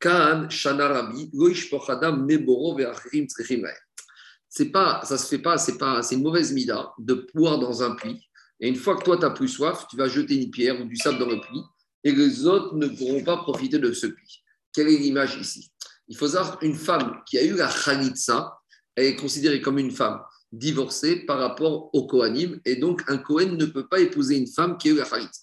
Kan 0.00 0.48
Shanarabi, 0.48 1.30
Pochadam 1.70 2.26
Neboro 2.26 2.76
Ve'achrim 2.76 3.26
c'est 4.50 4.70
pas, 4.70 5.00
ça 5.04 5.16
se 5.16 5.28
fait 5.28 5.38
pas, 5.38 5.56
c'est 5.56 5.78
pas, 5.78 6.02
c'est 6.02 6.16
une 6.16 6.22
mauvaise 6.22 6.52
mida 6.52 6.92
de 6.98 7.26
boire 7.34 7.58
dans 7.58 7.82
un 7.82 7.94
puits. 7.94 8.20
Et 8.58 8.68
une 8.68 8.76
fois 8.76 8.96
que 8.96 9.04
toi, 9.04 9.16
tu 9.16 9.24
as 9.24 9.30
plus 9.30 9.48
soif, 9.48 9.86
tu 9.88 9.96
vas 9.96 10.08
jeter 10.08 10.34
une 10.34 10.50
pierre 10.50 10.78
ou 10.78 10.84
du 10.84 10.96
sable 10.96 11.18
dans 11.18 11.28
le 11.28 11.40
puits 11.40 11.62
et 12.02 12.12
les 12.12 12.46
autres 12.46 12.74
ne 12.74 12.88
pourront 12.88 13.22
pas 13.22 13.38
profiter 13.38 13.78
de 13.78 13.92
ce 13.92 14.08
puits. 14.08 14.42
Quelle 14.72 14.88
est 14.88 14.98
l'image 14.98 15.36
ici? 15.40 15.70
Il 16.08 16.16
faut 16.16 16.28
savoir 16.28 16.58
une 16.62 16.74
femme 16.74 17.20
qui 17.26 17.38
a 17.38 17.44
eu 17.44 17.54
la 17.54 17.68
khalitsa, 17.68 18.58
elle 18.96 19.06
est 19.06 19.16
considérée 19.16 19.60
comme 19.60 19.78
une 19.78 19.92
femme 19.92 20.20
divorcée 20.50 21.24
par 21.26 21.38
rapport 21.38 21.94
au 21.94 22.06
Kohanim, 22.06 22.60
et 22.64 22.76
donc 22.76 23.02
un 23.06 23.18
Kohen 23.18 23.56
ne 23.56 23.66
peut 23.66 23.86
pas 23.86 24.00
épouser 24.00 24.36
une 24.36 24.48
femme 24.48 24.76
qui 24.78 24.88
a 24.88 24.92
eu 24.92 24.96
la 24.96 25.04
khalitsa. 25.04 25.42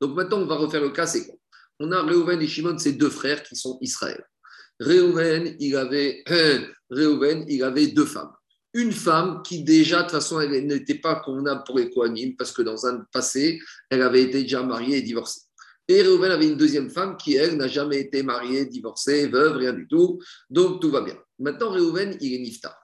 Donc 0.00 0.14
maintenant, 0.14 0.38
on 0.38 0.46
va 0.46 0.56
refaire 0.56 0.82
le 0.82 0.90
cas, 0.90 1.06
c'est 1.06 1.26
quoi? 1.26 1.36
On 1.80 1.90
a 1.90 2.02
Reuven 2.02 2.40
et 2.42 2.46
Shimon, 2.46 2.78
ces 2.78 2.92
deux 2.92 3.08
frères 3.08 3.42
qui 3.42 3.56
sont 3.56 3.78
Israël. 3.80 4.22
Reuven, 4.78 5.56
il 5.58 5.74
avait, 5.76 6.22
Reuven, 6.90 7.44
il 7.48 7.62
avait 7.64 7.88
deux 7.88 8.04
femmes. 8.04 8.32
Une 8.74 8.92
femme 8.92 9.42
qui 9.42 9.62
déjà, 9.62 9.98
de 9.98 10.02
toute 10.02 10.12
façon, 10.12 10.40
elle 10.40 10.66
n'était 10.66 10.94
pas 10.94 11.16
convenable 11.16 11.62
pour 11.66 11.78
les 11.78 11.90
Kohanim, 11.90 12.36
parce 12.36 12.52
que 12.52 12.62
dans 12.62 12.86
un 12.86 13.04
passé, 13.12 13.60
elle 13.90 14.02
avait 14.02 14.22
été 14.22 14.42
déjà 14.42 14.62
mariée 14.62 14.98
et 14.98 15.02
divorcée. 15.02 15.42
Et 15.88 16.02
Reuven 16.02 16.30
avait 16.30 16.48
une 16.48 16.56
deuxième 16.56 16.90
femme 16.90 17.16
qui, 17.16 17.36
elle, 17.36 17.56
n'a 17.56 17.68
jamais 17.68 17.98
été 17.98 18.22
mariée, 18.22 18.66
divorcée, 18.66 19.26
veuve, 19.26 19.56
rien 19.56 19.72
du 19.72 19.86
tout. 19.88 20.20
Donc, 20.48 20.80
tout 20.80 20.90
va 20.90 21.02
bien. 21.02 21.16
Maintenant, 21.38 21.70
Reuven, 21.70 22.16
il 22.20 22.34
est 22.34 22.38
nifta. 22.38 22.78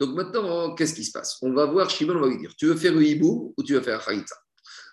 Donc, 0.00 0.16
maintenant, 0.16 0.74
qu'est-ce 0.74 0.94
qui 0.94 1.04
se 1.04 1.12
passe? 1.12 1.36
On 1.42 1.52
va 1.52 1.66
voir 1.66 1.90
Shimon, 1.90 2.16
on 2.16 2.22
va 2.22 2.28
lui 2.28 2.38
dire 2.38 2.54
tu 2.56 2.66
veux 2.66 2.76
faire 2.76 2.94
le 2.94 3.04
hibou 3.04 3.54
ou 3.56 3.62
tu 3.62 3.74
veux 3.74 3.82
faire 3.82 3.98
la 3.98 4.04
khalitza 4.04 4.34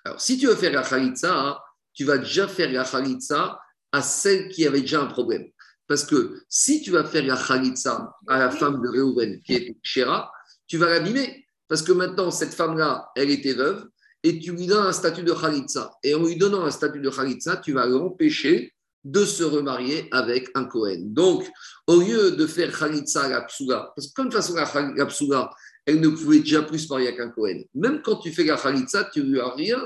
Alors, 0.04 0.20
si 0.20 0.38
tu 0.38 0.48
veux 0.48 0.56
faire 0.56 0.74
la 0.74 0.84
khalitza, 0.84 1.60
tu 1.94 2.04
vas 2.04 2.18
déjà 2.18 2.48
faire 2.48 2.72
la 2.72 2.84
khalitza 2.84 3.58
à 3.94 4.02
celle 4.02 4.50
qui 4.50 4.68
avait 4.68 4.82
déjà 4.82 5.02
un 5.02 5.06
problème. 5.06 5.48
Parce 5.88 6.06
que 6.06 6.42
si 6.50 6.82
tu 6.82 6.92
vas 6.92 7.06
faire 7.06 7.26
la 7.26 7.38
khalitza 7.38 8.16
à 8.28 8.40
la 8.40 8.52
femme 8.52 8.82
de 8.82 8.90
Reuven, 8.90 9.42
qui 9.42 9.54
est 9.54 9.78
Shera, 9.82 10.32
tu 10.68 10.78
vas 10.78 10.90
l'abîmer. 10.90 11.46
Parce 11.68 11.82
que 11.82 11.92
maintenant, 11.92 12.32
cette 12.32 12.54
femme-là, 12.54 13.10
elle 13.16 13.30
était 13.30 13.54
veuve, 13.54 13.88
et 14.24 14.40
tu 14.40 14.52
lui 14.52 14.68
donnes 14.68 14.88
un 14.88 14.94
statut 14.94 15.24
de 15.24 15.34
Khalitsa. 15.34 15.94
Et 16.04 16.16
en 16.16 16.24
lui 16.24 16.36
donnant 16.36 16.66
un 16.66 16.72
statut 16.72 17.00
de 17.00 17.10
Khalitsa, 17.10 17.58
tu 17.58 17.74
vas 17.74 17.86
l'empêcher 17.86 18.74
de 19.04 19.24
se 19.24 19.44
remarier 19.44 20.08
avec 20.12 20.50
un 20.56 20.66
Kohen. 20.66 21.14
Donc, 21.14 21.48
au 21.86 22.02
lieu 22.02 22.32
de 22.32 22.48
faire 22.48 22.78
Khalitsa 22.78 23.24
à 23.24 23.30
la 23.30 23.42
Psouga, 23.44 23.92
parce 23.96 24.08
que 24.08 24.14
comme 24.14 24.30
de 24.30 24.36
toute 24.36 24.42
façon, 24.42 24.94
la 24.96 25.06
Psouga, 25.06 25.50
elle 25.86 26.02
ne 26.02 26.10
pouvait 26.10 26.40
déjà 26.40 26.62
plus 26.64 26.80
se 26.80 26.90
marier 26.90 27.10
avec 27.10 27.20
un 27.20 27.30
Kohen. 27.30 27.64
Même 27.76 28.02
quand 28.02 28.18
tu 28.18 28.34
fais 28.34 28.44
la 28.44 28.58
Khalitsa, 28.58 29.06
tu 29.14 29.24
lui 29.24 29.40
as 29.40 29.50
rien 29.52 29.80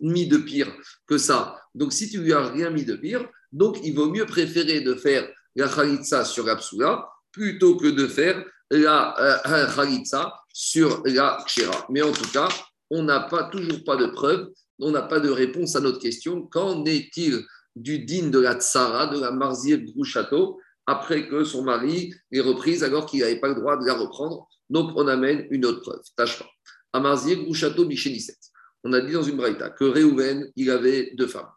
mis 0.00 0.28
de 0.28 0.36
pire 0.36 0.72
que 1.06 1.18
ça. 1.18 1.60
Donc, 1.74 1.92
si 1.92 2.08
tu 2.08 2.20
lui 2.20 2.32
as 2.32 2.46
rien 2.46 2.70
mis 2.70 2.84
de 2.84 2.94
pire, 2.94 3.28
donc 3.50 3.78
il 3.82 3.94
vaut 3.94 4.10
mieux 4.10 4.26
préférer 4.26 4.80
de 4.80 4.94
faire 4.94 5.28
la 5.58 5.68
Khalitsa 5.68 6.24
sur 6.24 6.46
la 6.46 6.56
Psouga 6.56 7.08
plutôt 7.32 7.76
que 7.76 7.88
de 7.88 8.06
faire 8.06 8.44
la 8.70 9.14
euh, 9.20 9.74
Khalitsa 9.74 10.32
sur 10.52 11.02
la 11.04 11.38
Kshira. 11.46 11.86
Mais 11.90 12.02
en 12.02 12.12
tout 12.12 12.30
cas, 12.32 12.48
on 12.90 13.02
n'a 13.02 13.20
pas, 13.20 13.44
toujours 13.44 13.82
pas 13.84 13.96
de 13.96 14.06
preuves, 14.06 14.48
on 14.78 14.92
n'a 14.92 15.02
pas 15.02 15.20
de 15.20 15.28
réponse 15.28 15.74
à 15.76 15.80
notre 15.80 15.98
question. 15.98 16.42
Qu'en 16.46 16.84
est-il 16.84 17.44
du 17.74 17.98
din 17.98 18.28
de 18.28 18.38
la 18.38 18.54
tsara, 18.54 19.08
de 19.08 19.20
la 19.20 19.32
marzir 19.32 19.78
Grouchato, 19.78 20.60
après 20.86 21.28
que 21.28 21.44
son 21.44 21.62
mari 21.62 22.14
est 22.32 22.40
reprise 22.40 22.82
alors 22.84 23.06
qu'il 23.06 23.20
n'avait 23.20 23.40
pas 23.40 23.48
le 23.48 23.56
droit 23.56 23.76
de 23.76 23.84
la 23.84 23.94
reprendre? 23.94 24.46
Donc 24.70 24.92
on 24.94 25.08
amène 25.08 25.46
une 25.50 25.66
autre 25.66 25.80
preuve. 25.80 26.00
Tâche 26.16 26.38
pas. 26.38 26.48
À 26.92 27.00
marzir 27.00 27.42
Grouchato 27.42 27.84
Michelisset. 27.84 28.38
On 28.84 28.92
a 28.92 29.00
dit 29.00 29.12
dans 29.12 29.22
une 29.22 29.36
braïta 29.36 29.70
que 29.70 29.84
Réhouven, 29.84 30.50
il 30.54 30.70
avait 30.70 31.10
deux 31.14 31.26
femmes. 31.26 31.50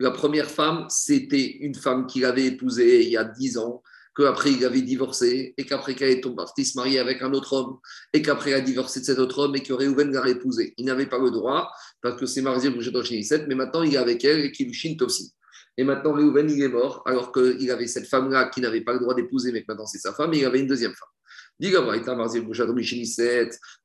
La 0.00 0.10
première 0.10 0.50
femme, 0.50 0.86
c'était 0.88 1.58
une 1.60 1.74
femme 1.74 2.06
qu'il 2.06 2.24
avait 2.24 2.46
épousée 2.46 3.02
il 3.02 3.10
y 3.10 3.18
a 3.18 3.24
dix 3.24 3.58
ans, 3.58 3.82
qu'après 4.16 4.50
il 4.50 4.64
avait 4.64 4.80
divorcé, 4.80 5.52
et 5.58 5.66
qu'après 5.66 5.94
qu'elle 5.94 6.08
est 6.08 6.34
parti 6.34 6.64
se 6.64 6.78
marier 6.78 6.98
avec 6.98 7.20
un 7.20 7.34
autre 7.34 7.52
homme, 7.52 7.78
et 8.14 8.22
qu'après 8.22 8.52
il 8.52 8.54
a 8.54 8.62
divorcé 8.62 9.00
de 9.00 9.04
cet 9.04 9.18
autre 9.18 9.40
homme, 9.40 9.54
et 9.56 9.62
que 9.62 9.74
Réhouven 9.74 10.10
l'a 10.10 10.26
épousé. 10.26 10.72
Il 10.78 10.86
n'avait 10.86 11.04
pas 11.04 11.18
le 11.18 11.30
droit, 11.30 11.70
parce 12.00 12.18
que 12.18 12.24
c'est 12.24 12.40
Marzir 12.40 12.72
Bouchetot 12.72 13.02
mais 13.46 13.54
maintenant 13.54 13.82
il 13.82 13.94
est 13.94 13.98
avec 13.98 14.24
elle 14.24 14.40
et 14.40 14.52
Kilushin 14.52 14.96
aussi. 15.02 15.34
Et 15.76 15.84
maintenant 15.84 16.14
Réhouven, 16.14 16.48
il 16.48 16.62
est 16.62 16.68
mort, 16.68 17.02
alors 17.04 17.30
qu'il 17.30 17.70
avait 17.70 17.86
cette 17.86 18.06
femme-là 18.06 18.46
qui 18.46 18.62
n'avait 18.62 18.80
pas 18.80 18.94
le 18.94 19.00
droit 19.00 19.14
d'épouser, 19.14 19.52
mais 19.52 19.62
maintenant 19.68 19.84
c'est 19.84 19.98
sa 19.98 20.14
femme, 20.14 20.32
et 20.32 20.38
il 20.38 20.44
avait 20.46 20.60
une 20.60 20.66
deuxième 20.66 20.94
femme. 20.94 21.10
Dit 21.58 21.72
Gabraïta, 21.72 22.14
Marzir 22.14 22.42
Bouchetot 22.42 22.74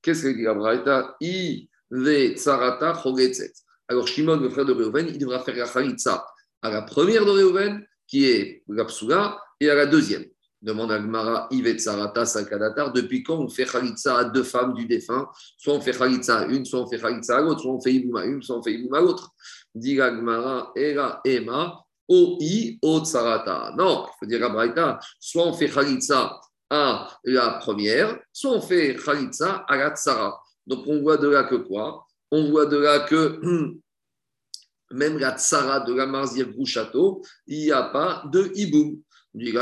qu'est-ce 0.01 0.23
que 0.23 1.15
I 1.19 1.69
ve 1.91 2.35
tsarata 2.37 2.93
chogetzet. 3.03 3.64
Alors 3.87 4.07
Shimon, 4.07 4.37
le 4.37 4.49
frère 4.49 4.65
de 4.65 4.73
Réhouven, 4.73 5.07
il 5.07 5.17
devra 5.17 5.39
faire 5.39 5.55
la 5.55 5.65
chalitza 5.65 6.25
à 6.61 6.69
la 6.69 6.81
première 6.81 7.25
de 7.25 7.31
Réhouven, 7.31 7.85
qui 8.07 8.25
est 8.25 8.63
la 8.67 8.85
et 9.59 9.69
à 9.69 9.75
la 9.75 9.85
deuxième. 9.85 10.25
Demande 10.61 10.91
à 10.91 10.99
Gmara, 10.99 11.47
Yvet 11.51 11.77
Sarata, 11.77 12.25
Sakadatar, 12.25 12.91
depuis 12.91 13.21
quand 13.21 13.37
on 13.37 13.47
fait 13.47 13.65
Khalitsa 13.65 14.17
à 14.17 14.23
deux 14.25 14.43
femmes 14.43 14.73
du 14.73 14.87
défunt? 14.87 15.29
Soit 15.57 15.75
on 15.75 15.81
fait 15.81 15.95
Khalitsa 15.95 16.39
à 16.39 16.45
une, 16.45 16.65
soit 16.65 16.79
on 16.79 16.87
fait 16.87 16.97
Khalitsa 16.97 17.37
à 17.37 17.41
l'autre, 17.41 17.61
soit 17.61 17.71
on 17.71 17.79
fait 17.79 17.93
Iboum 17.93 18.15
à 18.15 18.25
une, 18.25 18.41
soit 18.41 18.57
on 18.57 18.63
fait 18.63 18.73
Iboum 18.73 18.93
à 18.95 19.01
l'autre. 19.01 19.29
Dit 19.75 19.95
Gmara, 19.95 20.71
Era, 20.75 21.21
Ema, 21.23 21.83
O-I, 22.07 22.79
O 22.81 22.99
Tsarata. 23.03 23.75
Non, 23.77 24.07
il 24.07 24.17
faut 24.19 24.25
dire 24.25 24.43
à 24.43 24.49
Braïta, 24.49 24.99
soit 25.19 25.45
on 25.45 25.53
fait 25.53 25.69
Khalitsa 25.69 26.39
à 26.71 27.09
la 27.23 27.51
première, 27.61 28.17
soit 28.33 28.51
on 28.51 28.61
fait 28.61 28.95
Khalitsa 28.95 29.65
à 29.67 29.77
la 29.77 29.91
Tsara. 29.91 30.41
Donc 30.65 30.85
on 30.87 30.99
voit 30.99 31.17
de 31.17 31.27
là 31.27 31.43
que 31.43 31.55
quoi? 31.55 32.04
On 32.31 32.49
voit 32.49 32.65
de 32.65 32.77
là 32.77 33.01
que 33.01 33.39
même 34.91 35.17
la 35.17 35.37
tsara 35.37 35.81
de 35.81 35.93
la 35.93 36.05
marzir 36.05 36.47
château, 36.65 37.21
il 37.47 37.59
n'y 37.59 37.71
a 37.71 37.83
pas 37.83 38.23
de 38.31 38.51
hiboum. 38.55 39.01
On 39.33 39.37
dit 39.37 39.53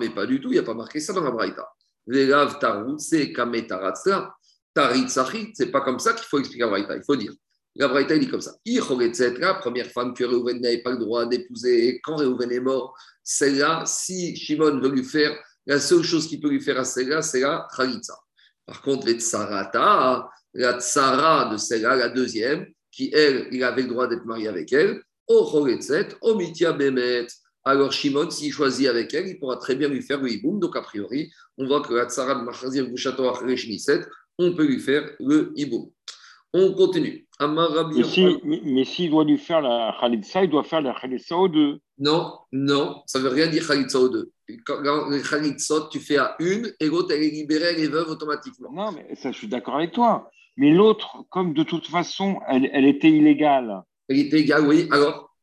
mais 0.00 0.10
pas 0.10 0.26
du 0.26 0.40
tout, 0.40 0.48
il 0.48 0.54
n'y 0.54 0.58
a 0.58 0.62
pas 0.62 0.74
marqué 0.74 0.98
ça 0.98 1.12
dans 1.12 1.22
la 1.22 1.30
braïta. 1.30 1.68
L'élave 2.06 2.58
tarut, 2.58 2.98
c'est 2.98 3.32
kametaratzla. 3.32 4.34
Tarit 4.74 5.06
c'est 5.54 5.70
pas 5.70 5.82
comme 5.82 5.98
ça 5.98 6.12
qu'il 6.14 6.26
faut 6.26 6.38
expliquer 6.38 6.64
la 6.64 6.70
braïta. 6.70 6.96
Il 6.96 7.04
faut 7.04 7.16
dire. 7.16 7.32
La 7.76 7.88
braïta, 7.88 8.14
il 8.14 8.20
dit 8.20 8.28
comme 8.28 8.40
ça. 8.40 8.52
La 8.66 9.54
première 9.54 9.86
femme 9.86 10.12
que 10.12 10.24
Réhouven 10.24 10.60
n'avait 10.60 10.82
pas 10.82 10.90
le 10.90 10.98
droit 10.98 11.24
d'épouser, 11.24 12.00
quand 12.02 12.16
Réhouven 12.16 12.52
est 12.52 12.60
mort, 12.60 12.94
celle-là, 13.22 13.84
si 13.86 14.36
Shimon 14.36 14.78
veut 14.80 14.90
lui 14.90 15.04
faire, 15.04 15.34
la 15.66 15.80
seule 15.80 16.02
chose 16.02 16.26
qu'il 16.26 16.40
peut 16.40 16.50
lui 16.50 16.60
faire 16.60 16.78
à 16.78 16.84
celle-là, 16.84 17.22
c'est 17.22 17.40
la 17.40 17.66
Khalitsa. 17.74 18.14
Par 18.66 18.82
contre, 18.82 19.06
les 19.06 19.18
tsarata, 19.18 20.28
la 20.54 20.78
tsara 20.78 21.50
de 21.50 21.56
celle-là, 21.56 21.96
la 21.96 22.08
deuxième, 22.08 22.66
qui 22.90 23.10
elle, 23.14 23.48
il 23.52 23.64
avait 23.64 23.82
le 23.82 23.88
droit 23.88 24.06
d'être 24.06 24.24
marié 24.24 24.48
avec 24.48 24.72
elle, 24.72 25.02
au 25.28 25.44
Choretzet, 25.44 26.08
au 26.20 26.34
Mitia 26.34 26.72
Bemet. 26.72 27.26
Alors 27.64 27.92
Shimon, 27.92 28.28
s'il 28.30 28.52
choisit 28.52 28.88
avec 28.88 29.14
elle, 29.14 29.28
il 29.28 29.38
pourra 29.38 29.56
très 29.56 29.76
bien 29.76 29.88
lui 29.88 30.02
faire 30.02 30.20
le 30.20 30.30
hiboum. 30.30 30.58
Donc 30.58 30.76
a 30.76 30.82
priori, 30.82 31.30
on 31.56 31.66
voit 31.66 31.80
que 31.80 31.94
la 31.94 32.06
tsara 32.06 32.34
de 32.34 32.42
Machazir 32.42 32.86
Gushato 32.86 33.24
on 34.38 34.54
peut 34.54 34.66
lui 34.66 34.80
faire 34.80 35.08
le 35.20 35.52
hiboum. 35.56 35.90
On 36.54 36.72
continue. 36.74 37.26
Mais 37.40 38.04
s'il 38.04 38.86
si, 38.86 39.08
doit 39.08 39.24
lui 39.24 39.38
faire 39.38 39.62
la 39.62 39.96
Khalitsa, 40.00 40.44
il 40.44 40.50
doit 40.50 40.64
faire 40.64 40.82
la 40.82 40.94
Khalitsa 40.94 41.36
au 41.36 41.48
deux. 41.48 41.78
Non, 41.98 42.38
non, 42.52 43.02
ça 43.06 43.18
ne 43.18 43.24
veut 43.24 43.30
rien 43.30 43.46
dire 43.46 43.66
Khalitsa 43.66 43.98
au 43.98 44.08
deux. 44.08 44.30
Quand 44.66 45.08
les 45.08 45.22
Khalitsa, 45.22 45.88
tu 45.90 45.98
fais 45.98 46.18
à 46.18 46.36
une 46.40 46.72
et 46.78 46.86
l'autre, 46.86 47.12
elle 47.12 47.22
est 47.22 47.30
libérée, 47.30 47.74
elle 47.74 47.80
est 47.80 47.88
veuve 47.88 48.10
automatiquement. 48.10 48.70
Non, 48.72 48.92
mais 48.92 49.14
ça, 49.14 49.32
je 49.32 49.38
suis 49.38 49.48
d'accord 49.48 49.76
avec 49.76 49.92
toi. 49.92 50.30
Mais 50.56 50.70
l'autre, 50.70 51.24
comme 51.30 51.54
de 51.54 51.62
toute 51.62 51.86
façon, 51.86 52.40
elle, 52.48 52.68
elle, 52.72 52.84
était 52.84 53.10
illégale. 53.10 53.82
Elle 54.08 54.18
était 54.18 54.38
illégale, 54.38 54.66
oui. 54.66 54.88
Alors 54.90 55.34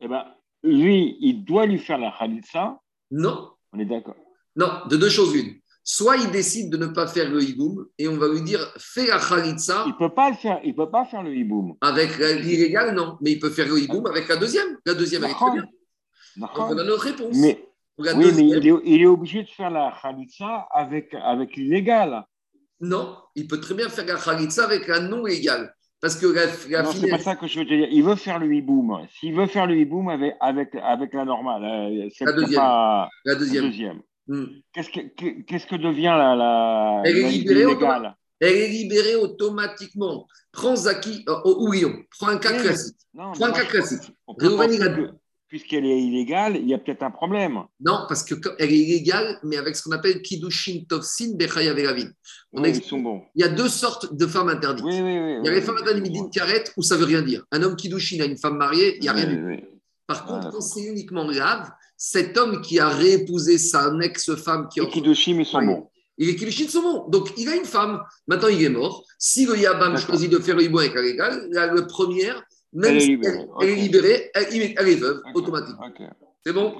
Eh 0.00 0.08
bien, 0.08 0.24
lui, 0.62 1.16
il 1.20 1.44
doit 1.44 1.66
lui 1.66 1.78
faire 1.78 1.98
la 1.98 2.14
Khalitsa. 2.16 2.80
Non. 3.10 3.50
On 3.72 3.78
est 3.78 3.84
d'accord. 3.84 4.16
Non, 4.56 4.68
de 4.88 4.96
deux 4.96 5.08
choses 5.08 5.34
une. 5.34 5.56
Soit 5.86 6.16
il 6.16 6.30
décide 6.30 6.70
de 6.70 6.78
ne 6.78 6.86
pas 6.86 7.06
faire 7.06 7.28
le 7.28 7.42
hiboum 7.42 7.86
et 7.98 8.08
on 8.08 8.16
va 8.16 8.28
lui 8.28 8.40
dire 8.40 8.72
fais 8.78 9.06
la 9.06 9.18
khalitsa. 9.18 9.84
Il 9.86 9.94
peut 9.96 10.14
pas 10.14 10.30
le 10.30 10.36
faire. 10.36 10.58
Il 10.64 10.74
peut 10.74 10.90
pas 10.90 11.04
faire 11.04 11.22
le 11.22 11.34
hiboum. 11.34 11.76
Avec 11.82 12.16
l'illégal, 12.16 12.94
non. 12.94 13.18
Mais 13.20 13.32
il 13.32 13.38
peut 13.38 13.50
faire 13.50 13.68
le 13.68 13.78
hiboum 13.78 14.06
avec 14.06 14.26
la 14.28 14.36
deuxième. 14.36 14.78
La 14.86 14.94
deuxième, 14.94 15.24
elle 15.24 15.32
est 15.32 15.34
très 15.34 15.52
bien. 15.52 15.66
Donc 16.36 16.50
on 16.56 16.78
a 16.78 16.84
notre 16.84 17.04
réponse. 17.04 17.36
Mais, 17.36 17.68
oui, 17.98 18.08
mais 18.16 18.48
il 18.48 18.66
est, 18.66 18.80
il 18.84 19.02
est, 19.02 19.06
obligé 19.06 19.42
de 19.42 19.48
faire 19.48 19.70
la 19.70 19.94
khalitsa 20.00 20.66
avec, 20.72 21.14
avec 21.14 21.54
l'illégal. 21.54 22.24
Non, 22.80 23.16
il 23.34 23.46
peut 23.46 23.60
très 23.60 23.74
bien 23.74 23.88
faire 23.88 24.06
la 24.06 24.16
khalitsa 24.16 24.64
avec 24.64 24.86
la 24.88 25.00
non 25.00 25.24
légale. 25.24 25.74
Parce 26.00 26.16
que 26.16 26.26
la, 26.26 26.44
la 26.68 26.82
non, 26.82 26.92
c'est 26.92 27.08
pas 27.08 27.18
ça 27.18 27.34
que 27.34 27.46
je 27.46 27.60
veux 27.60 27.64
te 27.64 27.72
dire. 27.72 27.88
Il 27.90 28.04
veut 28.04 28.16
faire 28.16 28.38
le 28.38 28.52
hiboum. 28.52 29.06
S'il 29.18 29.34
veut 29.34 29.46
faire 29.46 29.66
le 29.66 29.76
hiboum 29.76 30.08
avec, 30.08 30.34
avec, 30.40 30.74
avec 30.74 31.14
la 31.14 31.24
normale, 31.24 31.64
euh, 31.64 32.08
c'est 32.14 32.26
la 32.26 32.32
deuxième. 32.32 32.60
Pas 32.60 33.08
la 33.24 33.34
deuxième. 33.36 33.64
La 33.64 33.70
deuxième. 33.70 34.02
Hmm. 34.26 34.44
Qu'est-ce 34.72 34.90
que, 34.90 35.42
qu'est-ce 35.42 35.66
que 35.66 35.76
devient 35.76 36.14
la, 36.16 36.34
la, 36.34 37.02
elle, 37.04 37.16
est 37.16 37.30
libérée 37.30 37.64
elle 38.40 38.56
est 38.56 38.68
libérée 38.68 39.16
automatiquement. 39.16 40.26
Prends 40.52 40.76
Zaki 40.76 41.24
euh, 41.28 41.40
ou 41.44 41.72
Lyon. 41.72 42.02
Prends 42.18 42.28
un 42.28 42.38
cas 42.38 42.52
classique. 42.52 42.96
Non, 43.14 43.32
Prends 43.32 43.46
un 43.46 43.52
cas 43.52 43.64
classique. 43.64 44.12
Puisqu'elle 45.54 45.86
est 45.86 46.02
illégale, 46.02 46.56
il 46.56 46.68
y 46.68 46.74
a 46.74 46.78
peut-être 46.78 47.04
un 47.04 47.12
problème. 47.12 47.60
Non, 47.78 48.06
parce 48.08 48.24
qu'elle 48.24 48.40
est 48.58 48.76
illégale, 48.76 49.38
mais 49.44 49.56
avec 49.56 49.76
ce 49.76 49.84
qu'on 49.84 49.92
appelle 49.92 50.20
Kiddushin 50.20 50.80
Tovsin 50.88 51.36
Bechaya 51.36 51.72
Veravin. 51.72 52.08
On 52.52 52.64
ils 52.64 52.82
sont 52.82 52.98
bons. 52.98 53.22
Il 53.36 53.42
y 53.42 53.44
a 53.44 53.48
deux 53.48 53.68
sortes 53.68 54.16
de 54.16 54.26
femmes 54.26 54.48
interdites. 54.48 54.84
Oui, 54.84 55.00
oui, 55.00 55.16
oui, 55.20 55.36
il 55.40 55.46
y 55.46 55.48
a 55.48 55.52
les 55.52 55.60
femmes 55.60 55.76
interdites 55.78 56.12
d'une 56.12 56.28
carrette 56.28 56.72
où 56.76 56.82
ça 56.82 56.96
ne 56.96 57.00
veut 57.02 57.06
rien 57.06 57.22
dire. 57.22 57.44
Un 57.52 57.62
homme 57.62 57.76
Kiddushin 57.76 58.20
a 58.20 58.24
une 58.24 58.36
femme 58.36 58.56
mariée, 58.56 58.96
il 58.96 59.02
n'y 59.02 59.08
a 59.08 59.12
rien 59.12 59.26
du 59.26 59.64
Par 60.08 60.26
contre, 60.26 60.50
quand 60.50 60.60
c'est 60.60 60.82
uniquement 60.82 61.30
grave, 61.30 61.70
cet 61.96 62.36
homme 62.36 62.60
qui 62.60 62.80
a 62.80 62.88
réépousé 62.88 63.56
sa 63.56 63.92
ex-femme 64.02 64.66
qui 64.68 64.80
est 64.80 64.88
Kiddushin, 64.88 65.36
ils 65.38 65.46
sont 65.46 65.62
bons. 65.62 65.88
Il 66.18 66.30
est 66.30 66.68
sont 66.68 66.82
bons. 66.82 67.08
Donc, 67.10 67.32
il 67.36 67.48
a 67.48 67.54
une 67.54 67.64
femme. 67.64 68.02
Maintenant, 68.26 68.48
il 68.48 68.60
est 68.60 68.68
mort. 68.68 69.04
Si 69.20 69.46
le 69.46 69.56
Yabam 69.56 69.96
choisit 69.98 70.32
de 70.32 70.40
faire 70.40 70.56
le 70.56 70.64
hibou 70.64 70.80
avec 70.80 70.94
la 70.94 71.66
le 71.72 71.86
première, 71.86 72.42
même 72.74 73.00
si 73.00 73.12
elle, 73.12 73.68
est 73.68 73.74
libérée, 73.74 74.30
elle, 74.34 74.88
est 74.88 74.96
veuve 74.96 75.22
automatiquement. 75.34 75.92
C'est 76.44 76.52
bon 76.52 76.74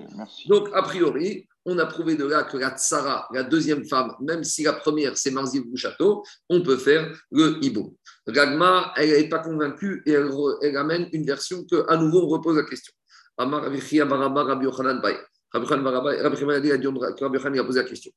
Donc, 0.47 0.69
a 0.75 0.83
priori, 0.83 1.47
on 1.65 1.79
a 1.79 1.87
prouvé 1.87 2.17
de 2.17 2.27
là 2.27 2.43
que 2.43 2.59
la 2.59 2.77
Tsara, 2.77 3.27
la 3.33 3.43
deuxième 3.43 3.87
femme, 3.87 4.15
même 4.21 4.45
si 4.45 4.65
la 4.65 4.75
première 4.75 5.17
c'est 5.17 5.31
Marzi 5.31 5.63
Château, 5.77 6.23
on 6.51 6.63
peut 6.63 6.77
faire 6.77 7.11
le 7.31 7.65
hibou. 7.65 7.97
Gagma, 8.29 8.93
elle 8.97 9.11
n'est 9.11 9.29
pas 9.29 9.39
convaincue 9.39 10.03
et 10.05 10.13
elle, 10.13 10.31
elle 10.63 10.77
amène 10.77 11.09
une 11.13 11.25
version 11.25 11.65
que, 11.65 11.87
à 11.89 11.97
nouveau, 11.97 12.23
on 12.25 12.29
repose 12.29 12.57
la 12.57 12.65
question. 12.65 12.93
Amar 13.39 13.73
Yochanan 13.73 15.01
Bay. 15.01 15.17
Rabbi 15.53 15.67
Yochanan 15.67 16.61
dit 16.61 16.71
Rabbi 16.71 17.37
Yochanan 17.37 17.59
a 17.59 17.65
posé 17.65 17.83
la 17.83 17.89
question. 17.89 18.11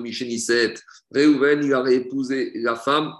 Micheniset, 0.00 0.74
Réhouven, 1.12 1.62
il 1.62 1.74
a 1.74 1.90
épousé 1.90 2.52
la 2.56 2.74
femme 2.74 3.12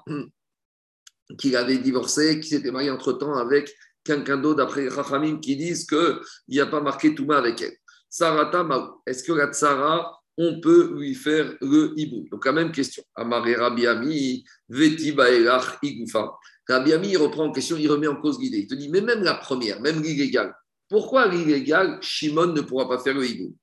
qu'il 1.37 1.57
avait 1.57 1.79
divorcée, 1.79 2.41
qui 2.41 2.49
s'était 2.49 2.71
mariée 2.71 2.91
entre-temps 2.91 3.35
avec 3.35 3.75
quelqu'un 4.05 4.39
d'autre, 4.39 4.57
d'après 4.57 4.89
Rachamim, 4.89 5.39
qui 5.39 5.57
disent 5.57 5.87
qu'il 5.87 6.19
n'y 6.49 6.61
a 6.61 6.67
pas 6.67 6.81
marqué 6.81 7.15
Touma 7.15 7.39
avec 7.39 7.61
elle. 7.61 7.77
Sarata 8.09 8.67
est-ce 9.07 9.23
que 9.23 9.33
la 9.33 9.53
Tsara, 9.53 10.19
on 10.39 10.61
peut 10.61 10.95
lui 10.97 11.15
faire 11.15 11.55
le 11.61 11.93
hibou? 11.97 12.27
Donc, 12.31 12.47
la 12.47 12.53
même 12.53 12.73
question. 12.73 13.03
Amar 13.15 13.45
Rabbi 13.45 13.87
Ami, 13.87 14.45
Veti 14.69 15.13
Baelach 15.13 15.79
Igoufa. 15.83 16.33
Rabbi 16.67 16.93
Ami, 16.93 17.09
il 17.11 17.19
reprend 17.19 17.45
en 17.45 17.53
question, 17.53 17.77
il 17.77 17.91
remet 17.91 18.07
en 18.07 18.17
cause 18.17 18.41
l'idée. 18.41 18.61
Il 18.61 18.67
te 18.67 18.75
dit, 18.75 18.89
mais 18.89 19.03
même 19.03 19.23
la 19.23 19.35
première, 19.35 19.81
même 19.81 20.03
l'illégal, 20.03 20.55
pourquoi 20.89 21.27
l'illégal, 21.27 21.99
Shimon 22.01 22.55
ne 22.55 22.63
pourra 22.63 22.89
pas 22.89 22.99
faire 22.99 23.15
le 23.15 23.27
hibou? 23.27 23.55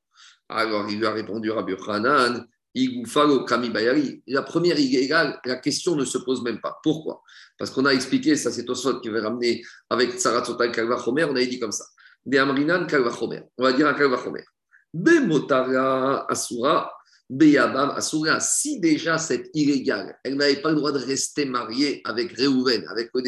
Alors, 0.47 0.87
il 0.89 0.99
lui 0.99 1.05
a 1.07 1.11
répondu 1.11 1.49
Rabbi 1.49 1.73
Hanan. 1.87 2.45
La 2.75 4.41
première 4.43 4.79
illégale, 4.79 5.39
la 5.45 5.55
question 5.57 5.95
ne 5.95 6.03
se 6.03 6.17
pose 6.17 6.43
même 6.43 6.59
pas. 6.59 6.77
Pourquoi? 6.83 7.21
Parce 7.57 7.71
qu'on 7.71 7.85
a 7.85 7.91
expliqué, 7.91 8.35
ça 8.35 8.51
c'est 8.51 8.65
Tosfot 8.65 8.99
qui 8.99 9.09
va 9.09 9.21
ramener 9.21 9.63
avec 9.89 10.17
Tsaratzota 10.17 10.67
Kalva 10.69 11.01
Chomer, 11.01 11.23
on 11.23 11.35
avait 11.35 11.47
dit 11.47 11.59
comme 11.59 11.71
ça. 11.71 11.85
De 12.25 12.37
Amrinan 12.37 12.85
Kalva 12.85 13.11
Chomer. 13.11 13.43
On 13.57 13.63
va 13.63 13.71
dire 13.71 13.87
un 13.87 13.93
Kalva 13.93 14.17
Chomer. 14.21 14.43
Bemotara 14.93 16.29
Asura 16.29 16.91
Beyabam 17.29 17.91
Asura, 17.91 18.39
si 18.39 18.79
déjà 18.79 19.17
cette 19.17 19.49
illégale, 19.53 20.17
elle 20.23 20.35
n'avait 20.35 20.61
pas 20.61 20.69
le 20.69 20.75
droit 20.75 20.91
de 20.91 20.99
rester 20.99 21.45
mariée 21.45 22.01
avec 22.05 22.33
Réhouven, 22.33 22.85
avec 22.87 23.09
le. 23.13 23.23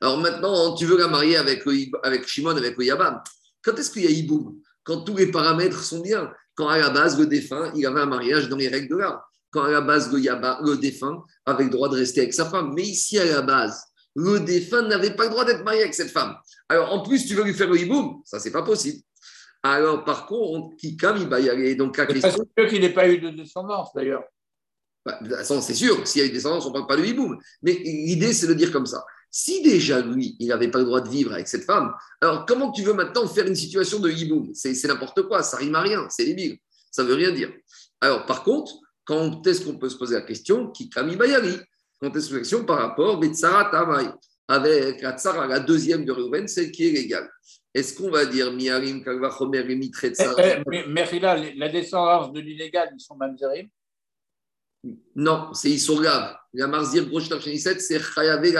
Alors 0.00 0.18
maintenant, 0.18 0.74
tu 0.74 0.86
veux 0.86 0.98
la 0.98 1.06
marier 1.06 1.36
avec, 1.36 1.62
avec 2.02 2.26
Shimon, 2.26 2.56
avec 2.56 2.76
le 2.76 2.84
Yabam. 2.84 3.20
Quand 3.62 3.78
est-ce 3.78 3.90
qu'il 3.92 4.02
y 4.02 4.08
a 4.08 4.10
Iboum? 4.10 4.58
Quand 4.82 5.02
tous 5.02 5.16
les 5.16 5.30
paramètres 5.30 5.84
sont 5.84 6.00
bien. 6.00 6.32
Quand 6.62 6.68
à 6.68 6.78
la 6.78 6.90
base, 6.90 7.18
le 7.18 7.26
défunt, 7.26 7.72
il 7.74 7.84
avait 7.86 8.02
un 8.02 8.06
mariage 8.06 8.48
dans 8.48 8.56
les 8.56 8.68
règles 8.68 8.88
de 8.88 8.96
l'art. 8.98 9.28
Quand 9.50 9.64
à 9.64 9.70
la 9.70 9.80
base, 9.80 10.12
le, 10.12 10.20
Yaba, 10.20 10.60
le 10.62 10.76
défunt 10.76 11.24
avait 11.44 11.64
le 11.64 11.70
droit 11.70 11.88
de 11.88 11.96
rester 11.96 12.20
avec 12.20 12.32
sa 12.32 12.48
femme. 12.48 12.72
Mais 12.72 12.82
ici, 12.82 13.18
à 13.18 13.24
la 13.24 13.42
base, 13.42 13.82
le 14.14 14.38
défunt 14.38 14.82
n'avait 14.82 15.16
pas 15.16 15.24
le 15.24 15.30
droit 15.30 15.44
d'être 15.44 15.64
marié 15.64 15.80
avec 15.80 15.92
cette 15.92 16.12
femme. 16.12 16.36
Alors 16.68 16.92
en 16.92 17.00
plus, 17.00 17.26
tu 17.26 17.34
veux 17.34 17.42
lui 17.42 17.52
faire 17.52 17.68
le 17.68 17.76
hiboum 17.80 18.22
Ça, 18.24 18.38
c'est 18.38 18.52
pas 18.52 18.62
possible. 18.62 19.00
Alors, 19.64 20.04
par 20.04 20.26
contre, 20.26 20.76
comme 21.00 21.16
il 21.16 21.26
va 21.26 21.40
y 21.40 21.50
aller, 21.50 21.74
donc 21.74 21.96
la 21.96 22.06
question. 22.06 22.30
C'est 22.30 22.62
sûr 22.62 22.70
qu'il 22.70 22.80
n'ait 22.80 22.94
pas 22.94 23.08
eu 23.08 23.18
de 23.18 23.30
descendance, 23.30 23.92
d'ailleurs. 23.92 24.22
Bah, 25.04 25.18
c'est 25.42 25.74
sûr, 25.74 26.06
s'il 26.06 26.20
y 26.20 26.24
a 26.24 26.26
eu 26.26 26.30
de 26.30 26.34
descendance, 26.34 26.64
on 26.64 26.68
ne 26.68 26.74
parle 26.74 26.86
pas 26.86 26.96
de 26.96 27.04
hiboum. 27.04 27.36
Mais 27.62 27.72
l'idée, 27.72 28.32
c'est 28.32 28.46
de 28.46 28.54
dire 28.54 28.70
comme 28.70 28.86
ça. 28.86 29.04
Si 29.34 29.62
déjà, 29.62 30.02
lui, 30.02 30.36
il 30.38 30.48
n'avait 30.48 30.70
pas 30.70 30.78
le 30.78 30.84
droit 30.84 31.00
de 31.00 31.08
vivre 31.08 31.32
avec 31.32 31.48
cette 31.48 31.64
femme, 31.64 31.94
alors 32.20 32.44
comment 32.44 32.70
tu 32.70 32.82
veux 32.82 32.92
maintenant 32.92 33.26
faire 33.26 33.46
une 33.46 33.56
situation 33.56 33.98
de 33.98 34.10
hiboum? 34.10 34.50
C'est 34.52 34.86
n'importe 34.86 35.22
quoi, 35.22 35.42
ça 35.42 35.56
rime 35.56 35.74
à 35.74 35.80
rien, 35.80 36.06
c'est 36.10 36.26
débile. 36.26 36.58
Ça 36.90 37.02
ne 37.02 37.08
veut 37.08 37.14
rien 37.14 37.32
dire. 37.32 37.50
Alors, 38.02 38.26
par 38.26 38.44
contre, 38.44 38.74
quand 39.06 39.46
est-ce 39.46 39.64
qu'on 39.64 39.78
peut 39.78 39.88
se 39.88 39.96
poser 39.96 40.16
la 40.16 40.20
question 40.20 40.68
Qui 40.68 40.90
Bayari? 40.94 41.56
Quand 41.98 42.14
est-ce 42.14 42.28
que 42.28 42.34
la 42.34 42.40
question 42.40 42.66
par 42.66 42.76
rapport 42.76 43.22
à 43.22 43.64
Tamay 43.70 44.10
Avec 44.48 45.00
la 45.00 45.16
Tsara, 45.16 45.46
la 45.46 45.60
deuxième 45.60 46.04
de 46.04 46.12
Reuven, 46.12 46.46
celle 46.46 46.70
qui 46.70 46.88
est 46.88 46.92
légale? 46.92 47.30
Est-ce 47.72 47.96
qu'on 47.96 48.10
va 48.10 48.26
dire 48.26 48.52
Miarim, 48.52 49.02
Kalvachomer 49.02 49.60
et 49.60 49.76
Mitretsa 49.76 50.34
eh, 50.36 50.62
eh, 50.70 51.54
la 51.56 51.68
descendance 51.70 52.30
de 52.32 52.40
l'illégal, 52.40 52.90
ils 52.94 53.00
sont 53.00 53.16
Mamzerim? 53.16 53.66
Non, 55.16 55.54
c'est 55.54 55.70
Isurgav. 55.70 56.36
La 56.54 56.66
Marzir 56.66 57.06
Broshtar 57.06 57.40
c'est 57.42 58.00
Chayavé. 58.00 58.52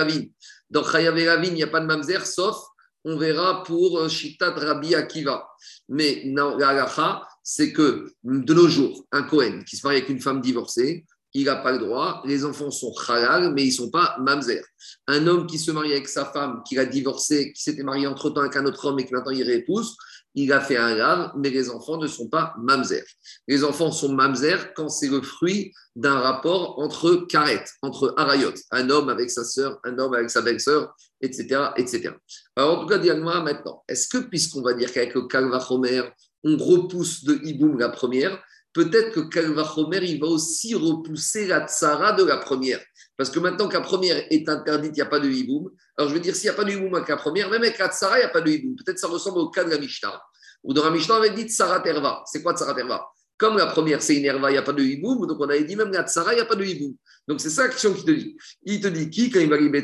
Dans 0.70 0.84
Chayavé 0.84 1.28
il 1.44 1.54
n'y 1.54 1.62
a 1.62 1.66
pas 1.66 1.80
de 1.80 1.86
Mamzer, 1.86 2.24
sauf, 2.26 2.56
on 3.04 3.16
verra 3.16 3.62
pour 3.64 3.98
euh, 3.98 4.08
Shitat 4.08 4.52
Rabbi 4.52 4.94
Akiva. 4.94 5.48
Mais 5.88 6.22
non, 6.26 6.56
la 6.56 6.68
halacha, 6.68 7.22
c'est 7.42 7.72
que 7.72 8.12
de 8.22 8.54
nos 8.54 8.68
jours, 8.68 9.04
un 9.12 9.24
Kohen 9.24 9.64
qui 9.64 9.76
se 9.76 9.86
marie 9.86 9.98
avec 9.98 10.08
une 10.08 10.20
femme 10.20 10.40
divorcée, 10.40 11.04
il 11.34 11.46
n'a 11.46 11.56
pas 11.56 11.72
le 11.72 11.78
droit. 11.78 12.22
Les 12.26 12.44
enfants 12.44 12.70
sont 12.70 12.92
halal, 13.08 13.52
mais 13.54 13.64
ils 13.64 13.68
ne 13.68 13.74
sont 13.74 13.90
pas 13.90 14.16
mamzer. 14.20 14.62
Un 15.08 15.26
homme 15.26 15.46
qui 15.46 15.58
se 15.58 15.70
marie 15.70 15.92
avec 15.92 16.08
sa 16.08 16.26
femme, 16.26 16.62
qui 16.66 16.78
a 16.78 16.84
divorcé, 16.84 17.52
qui 17.52 17.62
s'était 17.62 17.82
marié 17.82 18.06
entre-temps 18.06 18.42
avec 18.42 18.56
un 18.56 18.66
autre 18.66 18.84
homme 18.84 18.98
et 19.00 19.06
qui 19.06 19.14
maintenant 19.14 19.32
il 19.32 19.42
réépouse, 19.42 19.96
il 20.34 20.52
a 20.52 20.60
fait 20.60 20.76
un 20.76 20.94
lave, 20.94 21.32
mais 21.36 21.50
les 21.50 21.70
enfants 21.70 21.98
ne 21.98 22.06
sont 22.06 22.28
pas 22.28 22.54
mamzer. 22.58 23.04
Les 23.48 23.64
enfants 23.64 23.92
sont 23.92 24.12
mamzer 24.12 24.72
quand 24.74 24.88
c'est 24.88 25.08
le 25.08 25.22
fruit 25.22 25.72
d'un 25.94 26.18
rapport 26.18 26.78
entre 26.78 27.26
karet, 27.28 27.64
entre 27.82 28.14
arayot, 28.16 28.54
un 28.70 28.88
homme 28.90 29.08
avec 29.08 29.30
sa 29.30 29.44
sœur, 29.44 29.78
un 29.84 29.98
homme 29.98 30.14
avec 30.14 30.30
sa 30.30 30.40
belle-sœur, 30.40 30.94
etc., 31.20 31.66
etc. 31.76 32.10
Alors, 32.56 32.78
en 32.78 32.82
tout 32.82 32.88
cas, 32.88 32.98
Diagma, 32.98 33.40
maintenant, 33.40 33.84
est-ce 33.88 34.08
que, 34.08 34.18
puisqu'on 34.18 34.62
va 34.62 34.72
dire 34.72 34.92
qu'avec 34.92 35.14
le 35.14 35.26
Kalvachomer, 35.26 36.02
on 36.44 36.56
repousse 36.56 37.24
de 37.24 37.38
Iboum 37.44 37.78
la 37.78 37.90
première, 37.90 38.42
peut-être 38.72 39.12
que 39.12 39.20
Kalvachomer, 39.20 40.02
il 40.02 40.18
va 40.18 40.28
aussi 40.28 40.74
repousser 40.74 41.46
la 41.46 41.66
tsara 41.66 42.12
de 42.12 42.24
la 42.24 42.38
première? 42.38 42.80
Parce 43.22 43.30
que 43.30 43.38
maintenant 43.38 43.68
que 43.68 43.74
la 43.74 43.82
première 43.82 44.16
est 44.30 44.48
interdite, 44.48 44.90
il 44.94 44.96
n'y 44.96 45.00
a 45.00 45.06
pas 45.06 45.20
de 45.20 45.28
hiboum. 45.30 45.70
Alors 45.96 46.08
je 46.08 46.14
veux 46.14 46.20
dire, 46.20 46.34
s'il 46.34 46.50
n'y 46.50 46.54
a 46.54 46.54
pas 46.54 46.64
de 46.64 46.72
hiboum 46.72 46.92
avec 46.92 47.08
la 47.08 47.16
première, 47.16 47.48
même 47.48 47.62
avec 47.62 47.78
la 47.78 47.88
tsara, 47.88 48.16
il 48.16 48.22
n'y 48.22 48.24
a 48.24 48.30
pas 48.30 48.40
de 48.40 48.50
hiboum. 48.50 48.74
Peut-être 48.74 48.98
ça 48.98 49.06
ressemble 49.06 49.38
au 49.38 49.48
cas 49.48 49.62
de 49.62 49.70
la 49.70 49.78
Mishnah. 49.78 50.20
Ou 50.64 50.74
dans 50.74 50.82
la 50.82 50.90
Mishnah, 50.90 51.14
on 51.14 51.18
avait 51.18 51.30
dit 51.30 51.46
tsara 51.46 51.78
terva. 51.78 52.24
C'est 52.26 52.42
quoi 52.42 52.52
tsara 52.52 52.74
terva? 52.74 53.06
Comme 53.38 53.58
la 53.58 53.66
première, 53.66 54.02
c'est 54.02 54.16
une 54.16 54.24
herva, 54.24 54.50
il 54.50 54.54
n'y 54.54 54.58
a 54.58 54.62
pas 54.62 54.72
de 54.72 54.82
hiboum. 54.82 55.24
Donc 55.28 55.38
on 55.38 55.48
avait 55.48 55.62
dit 55.62 55.76
même 55.76 55.92
la 55.92 56.02
tsara, 56.02 56.32
il 56.32 56.34
n'y 56.34 56.42
a 56.42 56.46
pas 56.46 56.56
de 56.56 56.64
hiboum. 56.64 56.96
Donc 57.28 57.40
c'est 57.40 57.50
ça 57.50 57.62
l'action 57.62 57.94
qu'il 57.94 58.04
te 58.04 58.10
dit. 58.10 58.36
Il 58.64 58.80
te 58.80 58.88
dit 58.88 59.08
qui, 59.08 59.30
mi 59.30 59.76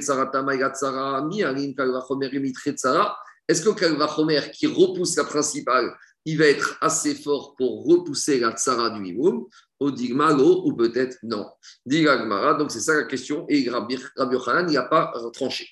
Est-ce 3.48 3.62
que 3.62 3.70
kalvachomer 3.70 4.50
qui 4.52 4.66
repousse 4.66 5.14
la 5.16 5.22
principale, 5.22 5.96
il 6.24 6.38
va 6.38 6.46
être 6.46 6.76
assez 6.80 7.14
fort 7.14 7.54
pour 7.56 7.86
repousser 7.86 8.40
la 8.40 8.50
tsara 8.50 8.90
du 8.90 9.06
hiboum? 9.06 9.46
Au 9.80 9.90
digmalo 9.90 10.62
ou 10.64 10.74
peut-être 10.74 11.18
non. 11.22 11.46
Digagmara, 11.86 12.54
donc 12.54 12.70
c'est 12.70 12.80
ça 12.80 12.94
la 12.94 13.04
question, 13.04 13.46
et 13.48 13.68
Rabbi 13.68 13.96
Yochanan 14.32 14.66
n'y 14.66 14.76
a 14.76 14.82
pas 14.82 15.12
tranché. 15.32 15.68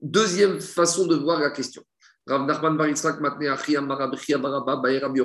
Deuxième 0.00 0.60
façon 0.60 1.06
de 1.06 1.16
voir 1.16 1.40
la 1.40 1.50
question. 1.50 1.82
Rav 2.26 2.46
Nachman 2.46 2.76
Bar 2.76 2.88
Matne 3.20 3.46
Achi 3.48 3.76
Amara 3.76 4.08
Bechia 4.08 4.38
Baraba 4.38 4.80
Rabbi. 5.00 5.20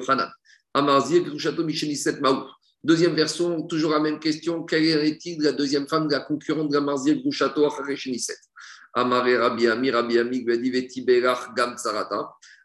Deuxième 2.83 3.15
version, 3.15 3.63
toujours 3.63 3.91
la 3.91 3.99
même 3.99 4.19
question. 4.19 4.63
Quelle 4.63 4.83
est-il 4.85 5.39
de 5.39 5.43
la 5.45 5.51
deuxième 5.51 5.87
femme 5.87 6.07
de 6.07 6.13
la 6.13 6.21
concurrente 6.21 6.69
de 6.69 6.75
la 6.75 6.81
Marzier 6.81 7.19
Grushato 7.19 7.65
Achare 7.65 7.87
Amare 8.93 9.39
Rabbi 9.39 9.67
Ami 9.67 9.91
Rabbi. 9.91 10.17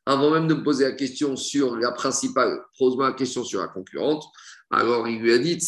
Avant 0.04 0.30
même 0.30 0.49
de 0.49 0.54
poser 0.54 0.85
la 0.85 0.92
question 0.92 1.37
sur 1.37 1.76
la 1.76 1.92
principale, 1.92 2.61
pose-moi 2.78 3.09
la 3.09 3.14
question 3.14 3.44
sur 3.44 3.61
la 3.61 3.68
concurrente. 3.68 4.25
Alors 4.73 5.07
il 5.07 5.21
lui 5.21 5.33
a 5.35 5.38
dit 5.38 5.59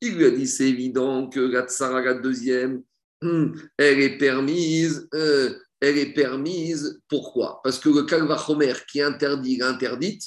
Il 0.00 0.16
lui 0.16 0.24
a 0.24 0.30
dit 0.30 0.46
c'est 0.46 0.68
évident 0.68 1.28
que 1.28 1.40
la 1.40 1.62
tsara, 1.66 2.00
la 2.00 2.14
deuxième, 2.14 2.82
hmm, 3.20 3.52
elle 3.76 4.00
est 4.00 4.16
permise. 4.16 5.06
Euh, 5.14 5.54
elle 5.80 5.98
est 5.98 6.14
permise. 6.14 7.00
Pourquoi? 7.08 7.60
Parce 7.62 7.78
que 7.78 7.90
le 7.90 8.02
kalvachomer 8.04 8.72
qui 8.90 9.00
est 9.00 9.02
interdit, 9.02 9.54
il 9.54 9.60
est 9.60 9.64
interdite. 9.64 10.22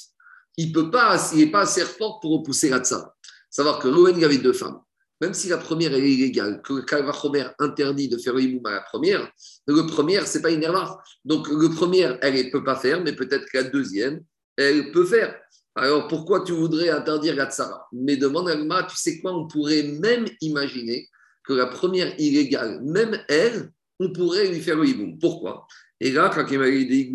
Il 0.56 0.74
n'est 0.74 0.90
pas, 0.90 1.18
pas 1.52 1.60
assez 1.60 1.84
fort 1.84 2.20
pour 2.20 2.38
repousser 2.38 2.70
la 2.70 2.78
tsara. 2.78 3.14
Savoir 3.50 3.80
que 3.80 3.88
Rouen, 3.88 4.22
avait 4.22 4.38
deux 4.38 4.52
femmes 4.52 4.80
même 5.22 5.34
si 5.34 5.48
la 5.48 5.56
première 5.56 5.94
est 5.94 6.10
illégale, 6.10 6.60
que 6.62 6.80
Kalvachomer 6.80 7.46
interdit 7.60 8.08
de 8.08 8.18
faire 8.18 8.34
le 8.34 8.60
à 8.66 8.72
la 8.72 8.80
première, 8.80 9.30
le 9.68 9.86
premier, 9.86 10.20
ce 10.26 10.36
n'est 10.36 10.42
pas 10.42 10.50
une 10.50 10.64
erreur. 10.64 11.00
Donc, 11.24 11.46
le 11.48 11.68
premier, 11.70 12.08
elle 12.22 12.34
ne 12.34 12.50
peut 12.50 12.64
pas 12.64 12.74
faire, 12.74 13.00
mais 13.04 13.12
peut-être 13.12 13.46
que 13.46 13.58
la 13.58 13.62
deuxième, 13.62 14.20
elle 14.56 14.90
peut 14.90 15.06
faire. 15.06 15.32
Alors, 15.76 16.08
pourquoi 16.08 16.40
tu 16.40 16.50
voudrais 16.50 16.90
interdire 16.90 17.36
la 17.36 17.48
tsara 17.48 17.86
Mais 17.92 18.16
demande 18.16 18.50
à 18.50 18.82
tu 18.82 18.96
sais 18.96 19.20
quoi, 19.20 19.32
on 19.32 19.46
pourrait 19.46 19.84
même 19.84 20.26
imaginer 20.40 21.08
que 21.44 21.52
la 21.52 21.66
première 21.66 22.12
illégale, 22.18 22.80
même 22.82 23.16
elle, 23.28 23.70
on 24.00 24.12
pourrait 24.12 24.48
lui 24.48 24.60
faire 24.60 24.76
le 24.76 24.88
hiboum. 24.88 25.20
Pourquoi? 25.20 25.68
Et 26.00 26.10
là, 26.10 26.32
quand 26.34 26.44
il 26.50 26.58
m'a 26.58 26.68
dit 26.68 27.12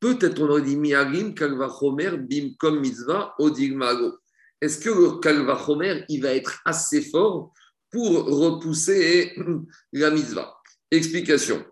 peut-être 0.00 0.38
on 0.42 0.50
aurait 0.50 0.62
dit 0.62 0.76
miarim 0.76 1.34
kalvachomer 1.34 2.18
bim 2.18 2.50
comme 2.58 2.80
mitzvah 2.80 3.34
odigmago 3.38 4.18
est-ce 4.60 4.78
que 4.78 4.90
le 4.90 5.18
Kalvachomer, 5.20 6.04
il 6.08 6.22
va 6.22 6.34
être 6.34 6.60
assez 6.64 7.02
fort 7.02 7.52
pour 7.90 8.10
repousser 8.24 9.34
la 9.92 10.10
mitzvah? 10.10 10.54
Explication. 10.90 11.64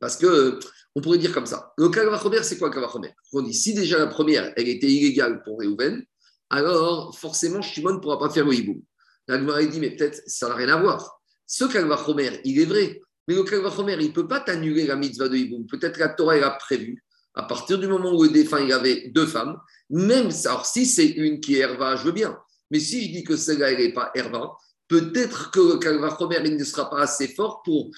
Parce 0.00 0.16
que 0.16 0.58
on 0.94 1.00
pourrait 1.00 1.18
dire 1.18 1.32
comme 1.32 1.46
ça. 1.46 1.72
Le 1.76 1.88
Kalvachomer, 1.88 2.42
c'est 2.42 2.58
quoi 2.58 2.68
le 2.68 2.74
Kalvachomer 2.74 3.14
On 3.32 3.42
dit 3.42 3.54
si 3.54 3.74
déjà 3.74 3.98
la 3.98 4.06
première, 4.06 4.52
elle 4.56 4.68
était 4.68 4.90
illégale 4.90 5.42
pour 5.42 5.60
Réhouven, 5.60 6.04
alors 6.50 7.16
forcément 7.16 7.62
Shimon 7.62 7.94
ne 7.94 7.98
pourra 7.98 8.18
pas 8.18 8.30
faire 8.30 8.44
le 8.44 8.54
hiboum. 8.54 8.82
La 9.28 9.38
dit, 9.66 9.78
mais 9.78 9.94
peut-être 9.94 10.22
ça 10.26 10.48
n'a 10.48 10.54
rien 10.54 10.68
à 10.68 10.80
voir. 10.80 11.20
Ce 11.46 11.64
Kalvachomer, 11.64 12.40
il 12.44 12.60
est 12.60 12.64
vrai, 12.64 13.00
mais 13.28 13.34
le 13.34 13.44
Kalvachomer, 13.44 13.96
il 14.00 14.08
ne 14.08 14.12
peut 14.12 14.26
pas 14.26 14.40
t'annuler 14.40 14.86
la 14.86 14.96
mitzvah 14.96 15.28
de 15.28 15.36
hiboum. 15.36 15.66
Peut-être 15.66 15.98
la 15.98 16.08
Torah, 16.08 16.36
elle 16.36 16.58
prévu 16.58 17.04
à 17.34 17.42
partir 17.44 17.78
du 17.78 17.86
moment 17.86 18.12
où 18.12 18.22
le 18.24 18.30
défunt 18.30 18.60
il 18.60 18.72
avait 18.72 19.08
deux 19.08 19.26
femmes, 19.26 19.58
même 19.88 20.30
alors 20.44 20.66
si 20.66 20.86
c'est 20.86 21.06
une 21.06 21.40
qui 21.40 21.56
est 21.56 21.60
Herva, 21.60 21.96
je 21.96 22.04
veux 22.04 22.12
bien. 22.12 22.36
Mais 22.70 22.80
si 22.80 23.06
je 23.06 23.12
dis 23.12 23.24
que 23.24 23.36
celle-là, 23.36 23.72
elle 23.72 23.78
n'est 23.78 23.92
pas 23.92 24.10
Herva, 24.14 24.52
peut-être 24.88 25.50
que 25.50 25.60
le 25.60 26.46
il 26.46 26.56
ne 26.56 26.64
sera 26.64 26.90
pas 26.90 27.00
assez 27.02 27.28
fort 27.28 27.62
pour 27.62 27.90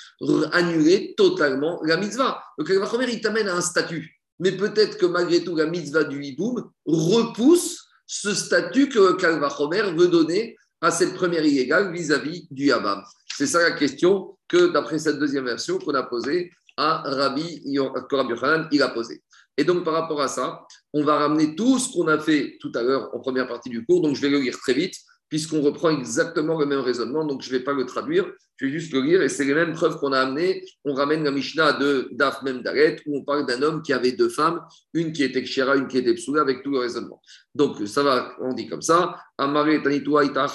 annuler 0.52 1.14
totalement 1.16 1.80
la 1.84 1.96
mitzvah. 1.96 2.42
Le 2.58 2.64
Kalvachomer, 2.64 3.06
il 3.10 3.20
t'amène 3.20 3.48
à 3.48 3.56
un 3.56 3.60
statut. 3.60 4.20
Mais 4.38 4.52
peut-être 4.52 4.98
que 4.98 5.06
malgré 5.06 5.42
tout, 5.42 5.56
la 5.56 5.66
mitzvah 5.66 6.04
du 6.04 6.22
Hiboum 6.22 6.70
repousse 6.84 7.86
ce 8.06 8.34
statut 8.34 8.88
que 8.88 8.98
le 8.98 9.96
veut 9.96 10.08
donner 10.08 10.56
à 10.82 10.90
cette 10.90 11.14
première 11.14 11.44
illégale 11.44 11.92
vis-à-vis 11.92 12.46
du 12.50 12.66
Yabam. 12.66 13.02
C'est 13.36 13.46
ça 13.46 13.62
la 13.62 13.72
question 13.72 14.36
que, 14.48 14.72
d'après 14.72 14.98
cette 14.98 15.18
deuxième 15.18 15.44
version 15.44 15.78
qu'on 15.78 15.94
a 15.94 16.02
posée 16.02 16.50
à 16.76 17.02
Rabbi 17.04 17.62
Yochanan, 17.64 18.68
il 18.70 18.82
a 18.82 18.88
posé. 18.88 19.22
Et 19.56 19.64
donc, 19.64 19.84
par 19.84 19.94
rapport 19.94 20.20
à 20.20 20.28
ça, 20.28 20.64
on 20.94 21.04
va 21.04 21.18
ramener 21.18 21.54
tout 21.54 21.78
ce 21.78 21.92
qu'on 21.92 22.08
a 22.08 22.18
fait 22.18 22.56
tout 22.60 22.72
à 22.74 22.82
l'heure 22.82 23.14
en 23.14 23.20
première 23.20 23.46
partie 23.46 23.68
du 23.68 23.84
cours. 23.84 24.00
Donc, 24.00 24.16
je 24.16 24.22
vais 24.22 24.30
le 24.30 24.38
lire 24.38 24.58
très 24.58 24.72
vite, 24.72 24.94
puisqu'on 25.28 25.60
reprend 25.60 25.90
exactement 25.90 26.58
le 26.58 26.66
même 26.66 26.80
raisonnement. 26.80 27.24
Donc, 27.26 27.42
je 27.42 27.52
ne 27.52 27.58
vais 27.58 27.64
pas 27.64 27.74
le 27.74 27.84
traduire, 27.84 28.30
je 28.56 28.66
vais 28.66 28.72
juste 28.72 28.92
le 28.92 29.00
lire. 29.00 29.22
Et 29.22 29.28
c'est 29.28 29.44
les 29.44 29.54
mêmes 29.54 29.72
preuves 29.72 29.98
qu'on 29.98 30.12
a 30.12 30.20
amenées. 30.20 30.64
On 30.84 30.94
ramène 30.94 31.22
la 31.22 31.30
Mishnah 31.30 31.74
de 31.74 32.08
Daf 32.12 32.42
Memdaret, 32.42 32.96
où 33.06 33.18
on 33.18 33.24
parle 33.24 33.44
d'un 33.46 33.60
homme 33.62 33.82
qui 33.82 33.92
avait 33.92 34.12
deux 34.12 34.30
femmes, 34.30 34.60
une 34.94 35.12
qui 35.12 35.22
était 35.22 35.42
Kshera, 35.42 35.76
une 35.76 35.86
qui 35.86 35.98
était 35.98 36.14
Psoula, 36.14 36.40
avec 36.40 36.62
tout 36.62 36.70
le 36.70 36.78
raisonnement. 36.78 37.20
Donc, 37.54 37.86
ça 37.86 38.02
va, 38.02 38.34
on 38.40 38.54
dit 38.54 38.68
comme 38.68 38.82
ça. 38.82 39.16
Amare 39.36 39.82
Tanitua, 39.82 40.24
Ita 40.24 40.46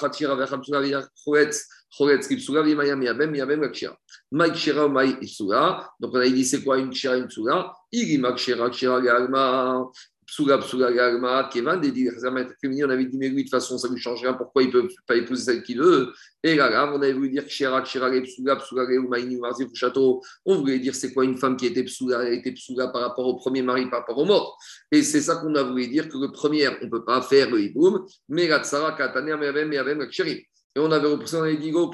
Choretz 1.24 1.68
Ou. 1.90 2.06
Donc 6.00 6.14
on 6.14 6.18
a 6.18 6.28
dit 6.28 6.44
c'est 6.44 6.62
quoi 6.62 6.78
une 6.78 6.90
Kshira, 6.90 7.16
une 7.16 7.28
Psula 7.28 7.72
Irimak 7.92 8.38
Shira, 8.38 8.70
Kshira 8.70 9.00
Galma, 9.00 9.88
Psula, 10.26 10.58
Psula 10.58 10.92
Galma, 10.92 11.48
Kevan, 11.50 11.80
des 11.80 11.90
dizaines 11.90 12.46
féminines, 12.60 12.84
on 12.84 12.90
avait 12.90 13.06
dit 13.06 13.16
mais 13.16 13.30
lui 13.30 13.36
de 13.36 13.42
toute 13.42 13.50
façon 13.50 13.78
ça 13.78 13.88
ne 13.88 13.94
lui 13.94 14.00
change 14.00 14.20
rien, 14.20 14.34
pourquoi 14.34 14.62
il 14.62 14.68
ne 14.68 14.72
peut 14.72 14.88
pas 15.06 15.16
épouser 15.16 15.44
celle 15.44 15.62
qu'il 15.62 15.78
veut? 15.78 16.12
Et 16.42 16.54
là, 16.54 16.68
là, 16.68 16.92
on 16.92 16.96
avait 16.96 17.14
voulu 17.14 17.30
dire 17.30 17.46
Kshira, 17.46 17.80
Kshira, 17.80 18.10
Psula, 18.10 18.56
Psula, 18.56 18.84
ou 19.00 19.08
Maïni, 19.08 19.36
Marzi, 19.36 19.66
Château. 19.72 20.22
On 20.44 20.56
voulait 20.56 20.78
dire 20.78 20.94
c'est 20.94 21.14
quoi 21.14 21.24
une 21.24 21.38
femme 21.38 21.56
qui 21.56 21.66
était 21.66 21.82
Psula, 21.82 22.22
elle 22.24 22.34
était 22.34 22.52
Psula 22.52 22.88
par 22.88 23.00
rapport 23.00 23.26
au 23.26 23.36
premier 23.36 23.62
mari, 23.62 23.88
par 23.88 24.00
rapport 24.00 24.18
au 24.18 24.26
mort. 24.26 24.58
Et 24.92 25.02
c'est 25.02 25.22
ça 25.22 25.36
qu'on 25.36 25.54
a 25.54 25.62
voulu 25.62 25.88
dire 25.88 26.08
que 26.08 26.18
le 26.18 26.30
premier, 26.30 26.68
on 26.68 26.84
ne 26.84 26.90
peut 26.90 27.04
pas 27.04 27.22
faire 27.22 27.50
le 27.50 27.62
hiboum, 27.62 28.04
mais 28.28 28.46
la 28.46 28.62
Tsara, 28.62 28.92
Katane, 28.92 29.28
Yabem, 29.28 29.72
Yabem, 29.72 29.98
Lakshirim. 30.00 30.38
On 30.78 30.90
avait 30.90 31.08
repoussé, 31.08 31.36
on 31.36 31.42
avait 31.42 31.56
dit 31.56 31.72
On 31.74 31.90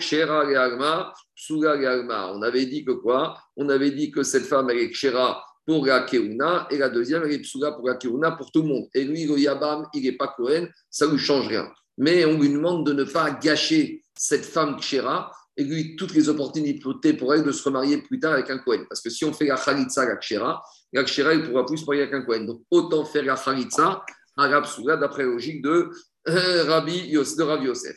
avait 2.42 2.66
dit 2.66 2.84
que 2.84 2.92
quoi? 2.92 3.36
On 3.56 3.68
avait 3.68 3.90
dit 3.90 4.10
que 4.10 4.22
cette 4.22 4.44
femme, 4.44 4.70
elle 4.70 4.78
est 4.78 4.90
Kshera 4.90 5.44
pour 5.66 5.86
la 5.86 6.00
Keuna, 6.00 6.66
et 6.70 6.78
la 6.78 6.90
deuxième, 6.90 7.22
elle 7.24 7.32
est 7.32 7.38
Psuga 7.38 7.72
pour 7.72 7.88
la 7.88 7.94
Keuna, 7.94 8.32
pour 8.32 8.50
tout 8.52 8.62
le 8.62 8.68
monde. 8.68 8.84
Et 8.94 9.04
lui, 9.04 9.22
Yabam, 9.22 9.86
il 9.94 10.02
n'est 10.02 10.12
pas 10.12 10.28
Kohen, 10.28 10.68
ça 10.90 11.06
ne 11.06 11.12
lui 11.12 11.18
change 11.18 11.48
rien. 11.48 11.70
Mais 11.96 12.24
on 12.24 12.38
lui 12.38 12.50
demande 12.50 12.86
de 12.86 12.92
ne 12.92 13.04
pas 13.04 13.30
gâcher 13.30 14.02
cette 14.14 14.44
femme 14.44 14.76
Kshera, 14.76 15.32
et 15.56 15.64
lui, 15.64 15.96
toutes 15.96 16.14
les 16.14 16.28
opportunités 16.28 17.14
pour 17.14 17.32
elle 17.32 17.44
de 17.44 17.52
se 17.52 17.62
remarier 17.62 17.98
plus 17.98 18.18
tard 18.18 18.32
avec 18.32 18.50
un 18.50 18.58
Kohen. 18.58 18.84
Parce 18.88 19.00
que 19.00 19.08
si 19.08 19.24
on 19.24 19.32
fait 19.32 19.46
la 19.46 19.56
Khalitsa, 19.56 20.04
la 20.04 20.16
Kshera, 20.16 20.62
la 20.92 21.04
Kshera, 21.04 21.34
il 21.34 21.44
pourra 21.44 21.64
plus 21.64 21.78
se 21.78 21.86
marier 21.86 22.02
avec 22.02 22.14
un 22.14 22.22
Kohen. 22.22 22.44
Donc 22.46 22.62
autant 22.70 23.04
faire 23.04 23.24
la 23.24 23.36
Khalitsa 23.36 24.04
à 24.36 24.48
la 24.48 24.60
d'après 24.96 25.22
la 25.22 25.28
logique 25.28 25.62
de, 25.62 25.90
euh, 26.28 26.64
Rabbi, 26.64 27.12
de 27.12 27.42
Rabbi 27.42 27.66
Yosef. 27.66 27.96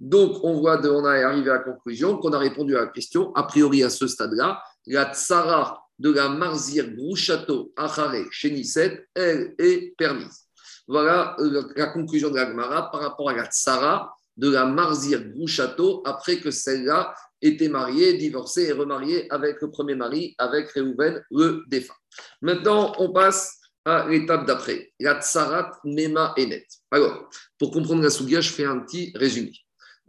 Donc, 0.00 0.42
on 0.42 0.54
voit, 0.54 0.80
on 0.86 1.04
a 1.04 1.26
arrivé 1.26 1.50
à 1.50 1.54
la 1.54 1.60
conclusion 1.60 2.16
qu'on 2.16 2.32
a 2.32 2.38
répondu 2.38 2.76
à 2.76 2.80
la 2.80 2.86
question. 2.86 3.32
A 3.34 3.42
priori, 3.42 3.82
à 3.82 3.90
ce 3.90 4.06
stade-là, 4.06 4.62
la 4.86 5.12
tsara 5.12 5.78
de 5.98 6.10
la 6.10 6.30
marzir 6.30 6.90
grouchato 6.90 7.72
achare 7.76 8.24
chénisset, 8.30 9.06
elle 9.14 9.54
est 9.58 9.94
permise. 9.98 10.46
Voilà 10.88 11.36
euh, 11.38 11.62
la 11.76 11.88
conclusion 11.88 12.30
de 12.30 12.36
la 12.36 12.46
Gemara 12.46 12.90
par 12.90 13.02
rapport 13.02 13.28
à 13.28 13.34
la 13.34 13.44
tsara 13.44 14.12
de 14.38 14.50
la 14.50 14.64
marzir 14.64 15.22
grouchato 15.22 16.02
après 16.06 16.40
que 16.40 16.50
celle-là 16.50 17.14
était 17.42 17.68
mariée, 17.68 18.14
divorcée 18.14 18.68
et 18.68 18.72
remariée 18.72 19.30
avec 19.30 19.60
le 19.60 19.70
premier 19.70 19.94
mari, 19.94 20.34
avec 20.38 20.70
Réhouven, 20.70 21.22
le 21.30 21.62
défunt. 21.68 21.94
Maintenant, 22.40 22.94
on 22.98 23.12
passe 23.12 23.58
à 23.84 24.08
l'étape 24.08 24.46
d'après, 24.46 24.92
la 24.98 25.20
tsarat 25.20 25.70
mema 25.84 26.34
enet. 26.38 26.66
Alors, 26.90 27.28
pour 27.58 27.70
comprendre 27.70 28.02
la 28.02 28.10
sougia, 28.10 28.40
je 28.40 28.50
fais 28.50 28.64
un 28.64 28.80
petit 28.80 29.12
résumé. 29.14 29.52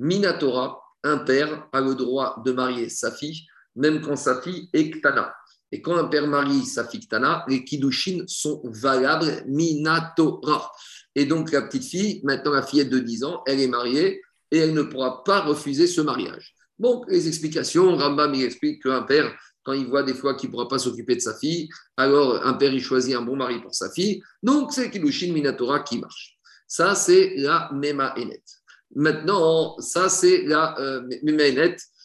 Minatora, 0.01 0.81
un 1.03 1.19
père 1.19 1.67
a 1.71 1.79
le 1.79 1.93
droit 1.93 2.41
de 2.43 2.51
marier 2.51 2.89
sa 2.89 3.11
fille, 3.11 3.45
même 3.75 4.01
quand 4.01 4.15
sa 4.15 4.41
fille 4.41 4.67
est 4.73 4.89
ktana. 4.89 5.31
Et 5.71 5.79
quand 5.81 5.95
un 5.95 6.05
père 6.05 6.27
marie 6.27 6.65
sa 6.65 6.85
fille 6.85 7.01
ktana, 7.01 7.45
les 7.47 7.63
kiddushin 7.63 8.23
sont 8.25 8.61
valables 8.65 9.43
minatora. 9.45 10.71
Et 11.13 11.25
donc, 11.25 11.51
la 11.51 11.61
petite 11.61 11.85
fille, 11.85 12.19
maintenant 12.23 12.51
la 12.51 12.63
fillette 12.63 12.89
de 12.89 12.97
10 12.97 13.23
ans, 13.25 13.43
elle 13.45 13.59
est 13.59 13.67
mariée 13.67 14.21
et 14.49 14.57
elle 14.57 14.73
ne 14.73 14.81
pourra 14.81 15.23
pas 15.23 15.41
refuser 15.41 15.85
ce 15.85 16.01
mariage. 16.01 16.55
Donc, 16.79 17.05
les 17.07 17.27
explications, 17.27 17.95
Rambam 17.95 18.33
il 18.33 18.43
explique 18.43 18.81
qu'un 18.81 19.03
père, 19.03 19.31
quand 19.61 19.73
il 19.73 19.85
voit 19.85 20.01
des 20.01 20.15
fois 20.15 20.33
qu'il 20.33 20.49
ne 20.49 20.53
pourra 20.53 20.67
pas 20.67 20.79
s'occuper 20.79 21.15
de 21.15 21.21
sa 21.21 21.37
fille, 21.37 21.69
alors 21.95 22.43
un 22.43 22.53
père, 22.55 22.73
il 22.73 22.81
choisit 22.81 23.15
un 23.15 23.21
bon 23.21 23.35
mari 23.35 23.61
pour 23.61 23.75
sa 23.75 23.91
fille. 23.91 24.23
Donc, 24.41 24.73
c'est 24.73 24.89
Kiddushin 24.89 25.31
Minatora 25.31 25.81
qui 25.81 25.99
marche. 25.99 26.39
Ça, 26.67 26.95
c'est 26.95 27.35
la 27.35 27.69
Mema 27.71 28.15
Enet. 28.17 28.41
Maintenant, 28.95 29.79
ça, 29.79 30.09
c'est 30.09 30.43
la 30.43 30.79
euh. 30.79 31.01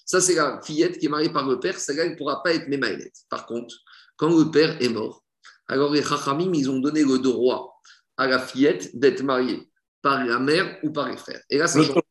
Ça, 0.04 0.20
c'est 0.20 0.36
la 0.36 0.60
fillette 0.62 0.98
qui 0.98 1.06
est 1.06 1.08
mariée 1.08 1.32
par 1.32 1.48
le 1.48 1.58
père. 1.58 1.78
Celle-là, 1.78 2.04
elle 2.04 2.12
ne 2.12 2.16
pourra 2.16 2.42
pas 2.42 2.54
être 2.54 2.68
Mema 2.68 2.92
Enet. 2.92 3.12
Par 3.28 3.44
contre, 3.44 3.74
quand 4.16 4.28
le 4.28 4.50
père 4.50 4.80
est 4.80 4.88
mort, 4.88 5.24
alors 5.66 5.92
les 5.92 6.02
Chachamim, 6.02 6.52
ils 6.54 6.70
ont 6.70 6.78
donné 6.78 7.02
le 7.02 7.18
droit 7.18 7.80
à 8.16 8.28
la 8.28 8.38
fillette 8.38 8.96
d'être 8.96 9.22
mariée 9.22 9.68
par 10.00 10.24
la 10.24 10.38
mère 10.38 10.78
ou 10.84 10.92
par 10.92 11.08
les 11.08 11.16
frères. 11.16 11.42
Et 11.50 11.58
là, 11.58 11.66
ça 11.66 11.82
change, 11.82 12.02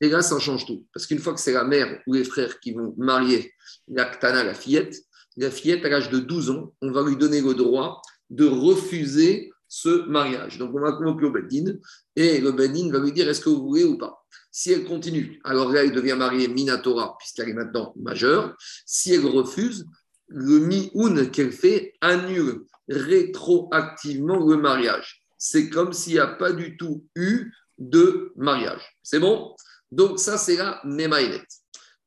et 0.00 0.08
là, 0.08 0.22
ça 0.22 0.38
change 0.40 0.66
tout. 0.66 0.84
Parce 0.92 1.06
qu'une 1.06 1.20
fois 1.20 1.34
que 1.34 1.40
c'est 1.40 1.52
la 1.52 1.62
mère 1.62 2.02
ou 2.08 2.14
les 2.14 2.24
frères 2.24 2.58
qui 2.58 2.72
vont 2.72 2.94
marier 2.96 3.52
la 3.86 4.06
ktana, 4.06 4.42
la 4.42 4.54
fillette, 4.54 4.96
la 5.36 5.52
fillette, 5.52 5.84
à 5.84 5.88
l'âge 5.88 6.10
de 6.10 6.18
12 6.18 6.50
ans, 6.50 6.74
on 6.82 6.90
va 6.90 7.04
lui 7.04 7.16
donner 7.16 7.40
le 7.40 7.54
droit 7.54 8.02
de 8.30 8.46
refuser 8.46 9.52
ce 9.68 10.06
mariage. 10.06 10.58
Donc, 10.58 10.74
on 10.74 10.80
va 10.80 10.92
convoquer 10.92 11.26
au 11.26 11.30
Bedin 11.30 11.74
et 12.14 12.40
le 12.40 12.52
Bedin 12.52 12.90
va 12.90 12.98
lui 12.98 13.12
dire 13.12 13.28
est-ce 13.28 13.40
que 13.40 13.50
vous 13.50 13.66
voulez 13.66 13.84
ou 13.84 13.98
pas? 13.98 14.24
Si 14.50 14.72
elle 14.72 14.84
continue, 14.84 15.40
alors 15.44 15.70
là, 15.70 15.84
elle 15.84 15.92
devient 15.92 16.16
mariée 16.16 16.48
Minatora, 16.48 17.16
puisqu'elle 17.18 17.50
est 17.50 17.54
maintenant 17.54 17.92
majeure. 17.96 18.56
Si 18.86 19.12
elle 19.12 19.26
refuse, 19.26 19.86
le 20.28 20.58
mi-un 20.60 21.26
qu'elle 21.26 21.52
fait 21.52 21.94
annule 22.00 22.64
rétroactivement 22.88 24.38
le 24.38 24.56
mariage 24.56 25.26
c'est 25.38 25.70
comme 25.70 25.92
s'il 25.92 26.14
n'y 26.14 26.18
a 26.18 26.26
pas 26.26 26.52
du 26.52 26.76
tout 26.76 27.06
eu 27.14 27.52
de 27.78 28.32
mariage. 28.36 28.98
C'est 29.02 29.20
bon? 29.20 29.54
Donc 29.90 30.18
ça, 30.18 30.38
c'est 30.38 30.56
la 30.56 30.80
Nemaïnet. 30.84 31.42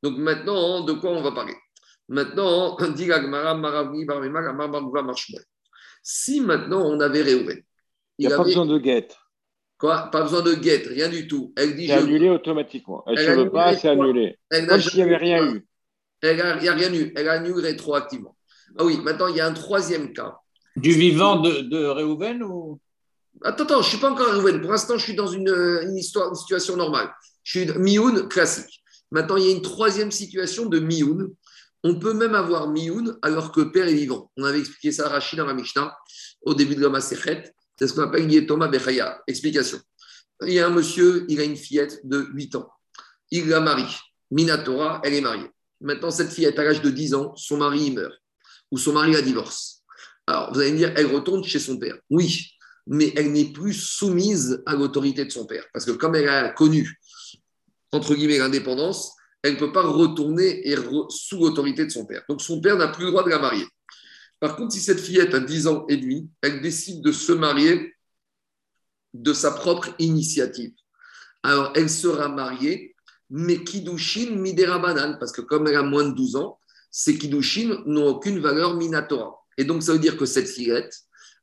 Donc 0.02 0.18
maintenant, 0.18 0.84
de 0.84 0.92
quoi 0.94 1.10
on 1.10 1.22
va 1.22 1.32
parler? 1.32 1.54
Maintenant, 2.08 2.76
dit 2.96 3.08
Si 6.02 6.40
maintenant 6.40 6.82
on 6.86 7.00
avait 7.00 7.22
Réhouven. 7.22 7.62
Il 8.18 8.26
n'y 8.26 8.32
a 8.32 8.36
pas 8.36 8.44
besoin 8.44 8.66
de 8.66 8.78
guette. 8.78 9.16
Quoi? 9.78 10.10
Pas 10.10 10.22
besoin 10.22 10.42
de 10.42 10.54
guette, 10.54 10.86
rien 10.88 11.08
du 11.08 11.26
tout. 11.26 11.54
Elle 11.56 11.74
dit. 11.74 11.86
C'est 11.86 11.94
annulé 11.94 12.28
automatiquement. 12.28 13.02
Elle 13.06 13.38
ne 13.38 13.44
veut 13.44 13.50
pas, 13.50 13.74
c'est 13.74 13.88
annulé. 13.88 14.38
Comme 14.50 14.80
s'il 14.80 14.96
n'y 14.96 15.02
avait 15.02 15.16
rien 15.16 15.44
eu. 15.44 15.66
Il 16.22 16.34
n'y 16.34 16.68
a 16.68 16.74
rien 16.74 16.92
eu. 16.92 17.12
Elle 17.16 17.28
annule 17.28 17.58
rétroactivement. 17.60 18.36
Ah 18.78 18.84
oui, 18.84 18.98
maintenant, 19.02 19.28
il 19.28 19.36
y 19.36 19.40
a 19.40 19.46
un 19.46 19.54
troisième 19.54 20.12
cas. 20.12 20.36
Du 20.76 20.92
vivant 20.92 21.36
de, 21.36 21.62
de 21.62 21.84
Réhouven 21.86 22.42
ou? 22.42 22.78
Attends, 23.42 23.64
attends, 23.64 23.80
je 23.80 23.86
ne 23.86 23.90
suis 23.90 23.98
pas 23.98 24.10
encore 24.10 24.28
à 24.28 24.58
Pour 24.58 24.70
l'instant, 24.70 24.98
je 24.98 25.02
suis 25.02 25.14
dans 25.14 25.26
une, 25.26 25.96
histoire, 25.96 26.28
une 26.28 26.34
situation 26.34 26.76
normale. 26.76 27.10
Je 27.42 27.60
suis 27.60 27.78
Mioun 27.78 28.28
classique. 28.28 28.82
Maintenant, 29.10 29.36
il 29.36 29.44
y 29.44 29.48
a 29.48 29.52
une 29.52 29.62
troisième 29.62 30.10
situation 30.10 30.66
de 30.66 30.78
Mioun. 30.78 31.30
On 31.82 31.98
peut 31.98 32.12
même 32.12 32.34
avoir 32.34 32.68
Mioun 32.68 33.18
alors 33.22 33.52
que 33.52 33.62
père 33.62 33.88
est 33.88 33.94
vivant. 33.94 34.30
On 34.36 34.44
avait 34.44 34.60
expliqué 34.60 34.92
ça 34.92 35.06
à 35.06 35.08
Rachid 35.08 35.38
dans 35.38 35.46
la 35.46 35.98
au 36.42 36.54
début 36.54 36.74
de 36.74 36.82
la 36.82 36.90
Masechet. 36.90 37.54
C'est 37.78 37.88
ce 37.88 37.94
qu'on 37.94 38.02
appelle 38.02 38.46
Thomas 38.46 38.68
Bechaya. 38.68 39.22
Explication. 39.26 39.80
Il 40.46 40.52
y 40.52 40.58
a 40.58 40.66
un 40.66 40.70
monsieur, 40.70 41.24
il 41.28 41.40
a 41.40 41.44
une 41.44 41.56
fillette 41.56 42.00
de 42.04 42.28
8 42.34 42.56
ans. 42.56 42.70
Il 43.30 43.48
la 43.48 43.60
marie. 43.60 43.96
Minatora, 44.30 45.00
elle 45.04 45.14
est 45.14 45.20
mariée. 45.20 45.48
Maintenant, 45.80 46.10
cette 46.10 46.30
fillette, 46.30 46.58
à 46.58 46.64
l'âge 46.64 46.82
de 46.82 46.90
10 46.90 47.14
ans, 47.14 47.34
son 47.36 47.56
mari 47.56 47.90
meurt. 47.90 48.14
Ou 48.70 48.78
son 48.78 48.92
mari 48.92 49.12
la 49.12 49.22
divorce. 49.22 49.82
Alors, 50.26 50.52
vous 50.52 50.60
allez 50.60 50.72
me 50.72 50.76
dire, 50.76 50.92
elle 50.96 51.06
retourne 51.06 51.42
chez 51.42 51.58
son 51.58 51.78
père. 51.78 51.96
Oui, 52.10 52.50
mais 52.86 53.12
elle 53.16 53.32
n'est 53.32 53.52
plus 53.52 53.72
soumise 53.72 54.62
à 54.66 54.74
l'autorité 54.74 55.24
de 55.24 55.30
son 55.30 55.46
père. 55.46 55.64
Parce 55.72 55.84
que 55.84 55.92
comme 55.92 56.14
elle 56.14 56.28
a 56.28 56.50
connu, 56.50 57.00
entre 57.92 58.14
guillemets, 58.14 58.38
l'indépendance, 58.38 59.12
elle 59.42 59.54
ne 59.54 59.58
peut 59.58 59.72
pas 59.72 59.82
retourner 59.82 60.62
sous 61.08 61.38
l'autorité 61.38 61.84
de 61.84 61.90
son 61.90 62.06
père. 62.06 62.22
Donc 62.28 62.42
son 62.42 62.60
père 62.60 62.76
n'a 62.76 62.88
plus 62.88 63.04
le 63.04 63.10
droit 63.10 63.24
de 63.24 63.30
la 63.30 63.38
marier. 63.38 63.66
Par 64.38 64.56
contre, 64.56 64.72
si 64.72 64.80
cette 64.80 65.00
fillette 65.00 65.34
a 65.34 65.40
10 65.40 65.66
ans 65.66 65.86
et 65.88 65.96
demi, 65.96 66.30
elle 66.42 66.62
décide 66.62 67.02
de 67.02 67.12
se 67.12 67.32
marier 67.32 67.94
de 69.12 69.32
sa 69.32 69.50
propre 69.50 69.94
initiative. 69.98 70.72
Alors, 71.42 71.72
elle 71.74 71.90
sera 71.90 72.28
mariée, 72.28 72.94
mais 73.28 73.62
Kiddushin 73.64 74.36
midera 74.36 74.78
banane, 74.78 75.18
parce 75.18 75.32
que 75.32 75.40
comme 75.40 75.66
elle 75.66 75.76
a 75.76 75.82
moins 75.82 76.04
de 76.04 76.14
12 76.14 76.36
ans, 76.36 76.58
ces 76.90 77.18
Kiddushin 77.18 77.82
n'ont 77.86 78.08
aucune 78.08 78.38
valeur 78.38 78.76
minatora. 78.76 79.36
Et 79.58 79.64
donc, 79.64 79.82
ça 79.82 79.92
veut 79.92 79.98
dire 79.98 80.16
que 80.16 80.26
cette 80.26 80.48
fillette, 80.48 80.94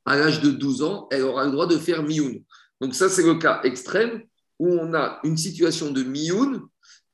à 0.06 0.18
l'âge 0.18 0.42
de 0.42 0.52
12 0.52 0.84
ans, 0.84 1.08
elle 1.12 1.24
aura 1.24 1.46
le 1.46 1.52
droit 1.52 1.68
de 1.68 1.78
faire 1.78 2.04
mioun. 2.04 2.44
Donc 2.82 2.96
ça, 2.96 3.10
c'est 3.10 3.24
le 3.24 3.36
cas 3.36 3.62
extrême 3.64 4.24
où 4.60 4.70
on 4.70 4.94
a 4.94 5.20
une 5.24 5.38
situation 5.38 5.92
de 5.92 6.04
mioun, 6.04 6.62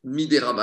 midera 0.03 0.53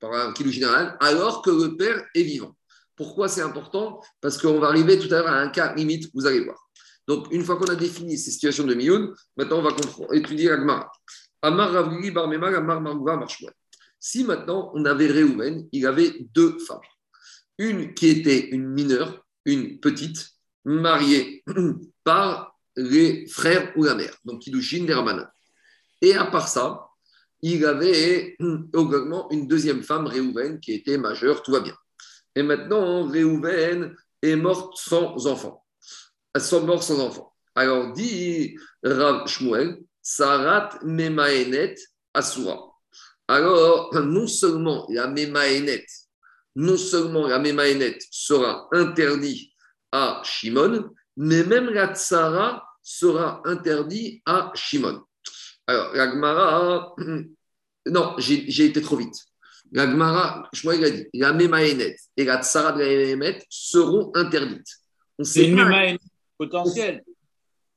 par 0.00 0.12
un 0.12 0.34
général, 0.34 0.96
alors 1.00 1.42
que 1.42 1.50
le 1.50 1.76
père 1.76 2.04
est 2.14 2.22
vivant. 2.22 2.56
Pourquoi 2.96 3.28
c'est 3.28 3.42
important? 3.42 4.00
Parce 4.20 4.38
qu'on 4.38 4.58
va 4.58 4.68
arriver 4.68 4.98
tout 4.98 5.12
à 5.14 5.18
l'heure 5.18 5.28
à 5.28 5.40
un 5.40 5.48
cas 5.48 5.74
limite, 5.74 6.10
vous 6.14 6.26
allez 6.26 6.40
voir. 6.40 6.58
Donc, 7.06 7.28
une 7.30 7.44
fois 7.44 7.56
qu'on 7.56 7.66
a 7.66 7.74
défini 7.74 8.18
ces 8.18 8.30
situations 8.30 8.64
de 8.64 8.74
mioun, 8.74 9.14
maintenant 9.36 9.58
on 9.58 9.62
va 9.62 9.74
étudier 10.14 10.50
l'agmara. 10.50 10.90
Amar 11.42 11.74
Amar 11.74 13.28
Si 13.98 14.24
maintenant 14.24 14.70
on 14.74 14.84
avait 14.84 15.06
Réhouven, 15.06 15.66
il 15.72 15.86
avait 15.86 16.14
deux 16.34 16.58
femmes. 16.58 16.78
Une 17.58 17.94
qui 17.94 18.08
était 18.08 18.50
une 18.50 18.68
mineure, 18.68 19.24
une 19.44 19.80
petite, 19.80 20.30
marié 20.64 21.42
par 22.04 22.58
les 22.76 23.26
frères 23.26 23.72
ou 23.76 23.84
la 23.84 23.94
mère, 23.94 24.14
donc 24.24 24.42
Kiddushin 24.42 24.84
des 24.84 24.94
Et 26.02 26.14
à 26.14 26.26
part 26.26 26.48
ça, 26.48 26.89
il 27.42 27.64
avait 27.64 28.36
également 28.40 29.30
une 29.30 29.46
deuxième 29.46 29.82
femme, 29.82 30.06
Réhouven, 30.06 30.60
qui 30.60 30.72
était 30.72 30.98
majeure, 30.98 31.42
tout 31.42 31.52
va 31.52 31.60
bien. 31.60 31.76
Et 32.34 32.42
maintenant, 32.42 33.06
Réhouven 33.08 33.94
est 34.22 34.36
morte 34.36 34.76
sans 34.76 35.26
enfant. 35.26 35.64
Elle 36.34 36.42
est 36.42 36.60
morte 36.60 36.82
sans 36.82 37.00
enfant. 37.00 37.34
Alors 37.54 37.92
dit 37.92 38.56
Rav 38.82 39.26
Shmuel, 39.26 39.78
Sarat 40.02 40.78
Memaenet 40.82 41.74
Asura. 42.14 42.70
Alors, 43.28 43.94
non 43.94 44.26
seulement 44.26 44.86
la 44.90 45.06
Memaenet, 45.06 45.86
non 46.56 46.76
seulement 46.76 47.26
la 47.26 47.38
Memaenet 47.38 47.98
sera 48.10 48.68
interdite 48.72 49.52
à 49.92 50.20
Shimon, 50.24 50.90
mais 51.16 51.44
même 51.44 51.70
la 51.70 51.94
tsara 51.94 52.64
sera 52.82 53.40
interdit 53.44 54.22
à 54.26 54.50
Shimon. 54.54 55.02
Alors, 55.70 55.94
la 55.94 56.10
Gemara, 56.10 56.96
non, 57.86 58.14
j'ai 58.18 58.64
été 58.64 58.82
trop 58.82 58.96
vite. 58.96 59.14
La 59.70 59.88
Gemara, 59.88 60.48
je 60.52 60.68
il 60.68 60.84
a 60.84 60.90
dit, 60.90 61.06
la 61.14 61.32
Memaenet 61.32 61.94
et 62.16 62.24
la 62.24 62.42
tsara 62.42 62.72
de 62.72 62.80
la 62.80 62.88
Memaenet 62.88 63.44
seront 63.48 64.10
interdites. 64.16 64.80
C'est 65.22 65.46
une 65.46 65.54
Memaenet 65.54 66.00
potentielle. 66.36 67.04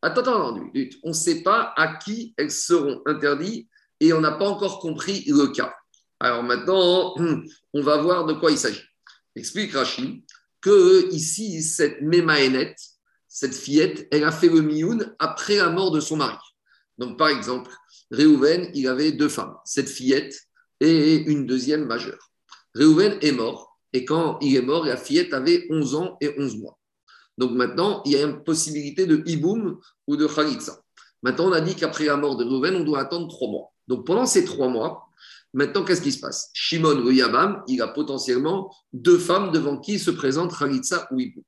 Attends, 0.01 0.21
attends, 0.21 0.71
on 1.03 1.10
ne 1.10 1.13
sait 1.13 1.43
pas 1.43 1.71
à 1.77 1.97
qui 1.97 2.34
elles 2.36 2.49
seront 2.49 3.03
interdites 3.06 3.69
et 3.99 4.12
on 4.12 4.21
n'a 4.21 4.32
pas 4.32 4.49
encore 4.49 4.79
compris 4.79 5.23
le 5.27 5.49
cas. 5.49 5.71
Alors 6.19 6.41
maintenant, 6.41 7.13
on 7.73 7.82
va 7.84 7.97
voir 7.97 8.25
de 8.25 8.34
quoi 8.34 8.49
il 8.49 8.58
s'agit. 8.58 8.82
Explique 9.36 9.73
Rachid 9.73 10.23
que 10.62 11.13
ici, 11.13 11.62
cette 11.62 12.01
Mémaénette, 12.01 12.79
cette 13.27 13.53
fillette, 13.53 14.08
elle 14.10 14.23
a 14.23 14.32
fait 14.32 14.49
le 14.49 14.62
mioun 14.62 15.15
après 15.19 15.58
la 15.58 15.69
mort 15.69 15.91
de 15.91 15.99
son 15.99 16.17
mari. 16.17 16.38
Donc, 16.97 17.17
par 17.17 17.29
exemple, 17.29 17.71
Réhouven, 18.13 18.69
il 18.73 18.88
avait 18.88 19.12
deux 19.12 19.28
femmes, 19.28 19.56
cette 19.65 19.89
fillette 19.89 20.39
et 20.80 21.15
une 21.15 21.47
deuxième 21.47 21.86
majeure. 21.86 22.32
Réhouven 22.76 23.17
est 23.21 23.32
mort, 23.32 23.80
et 23.91 24.06
quand 24.06 24.38
il 24.39 24.56
est 24.56 24.62
mort, 24.62 24.86
la 24.86 24.97
fillette 24.97 25.34
avait 25.34 25.65
11 25.69 25.95
ans 25.95 26.17
et 26.21 26.34
11 26.38 26.58
mois. 26.58 26.80
Donc 27.38 27.52
maintenant, 27.52 28.04
il 28.06 28.12
y 28.12 28.15
a 28.15 28.21
une 28.21 28.43
possibilité 28.43 29.08
de 29.08 29.23
hiboum 29.26 29.80
ou 30.08 30.15
de 30.15 30.28
khalitza. 30.28 30.80
Maintenant, 31.23 31.49
on 31.49 31.54
a 31.54 31.62
dit 31.62 31.76
qu'après 31.76 32.06
la 32.06 32.15
mort 32.15 32.38
de 32.38 32.43
Réhouven, 32.43 32.76
on 32.76 32.84
doit 32.84 32.99
attendre 32.99 33.28
trois 33.28 33.49
mois. 33.49 33.73
Donc 33.88 34.06
pendant 34.06 34.26
ces 34.26 34.45
trois 34.45 34.69
mois, 34.69 35.10
Maintenant, 35.56 35.84
qu'est-ce 35.84 36.02
qui 36.02 36.12
se 36.12 36.19
passe? 36.19 36.49
Shimon, 36.54 36.95
le 36.95 37.13
Yabam, 37.13 37.62
il 37.67 37.80
a 37.84 37.88
potentiellement 37.88 38.76
deux 38.91 39.19
femmes 39.19 39.52
devant 39.52 39.78
qui 39.78 39.99
se 39.99 40.10
présente 40.10 40.58
Khalitsa 40.58 41.08
ou 41.12 41.19
Ibu. 41.19 41.43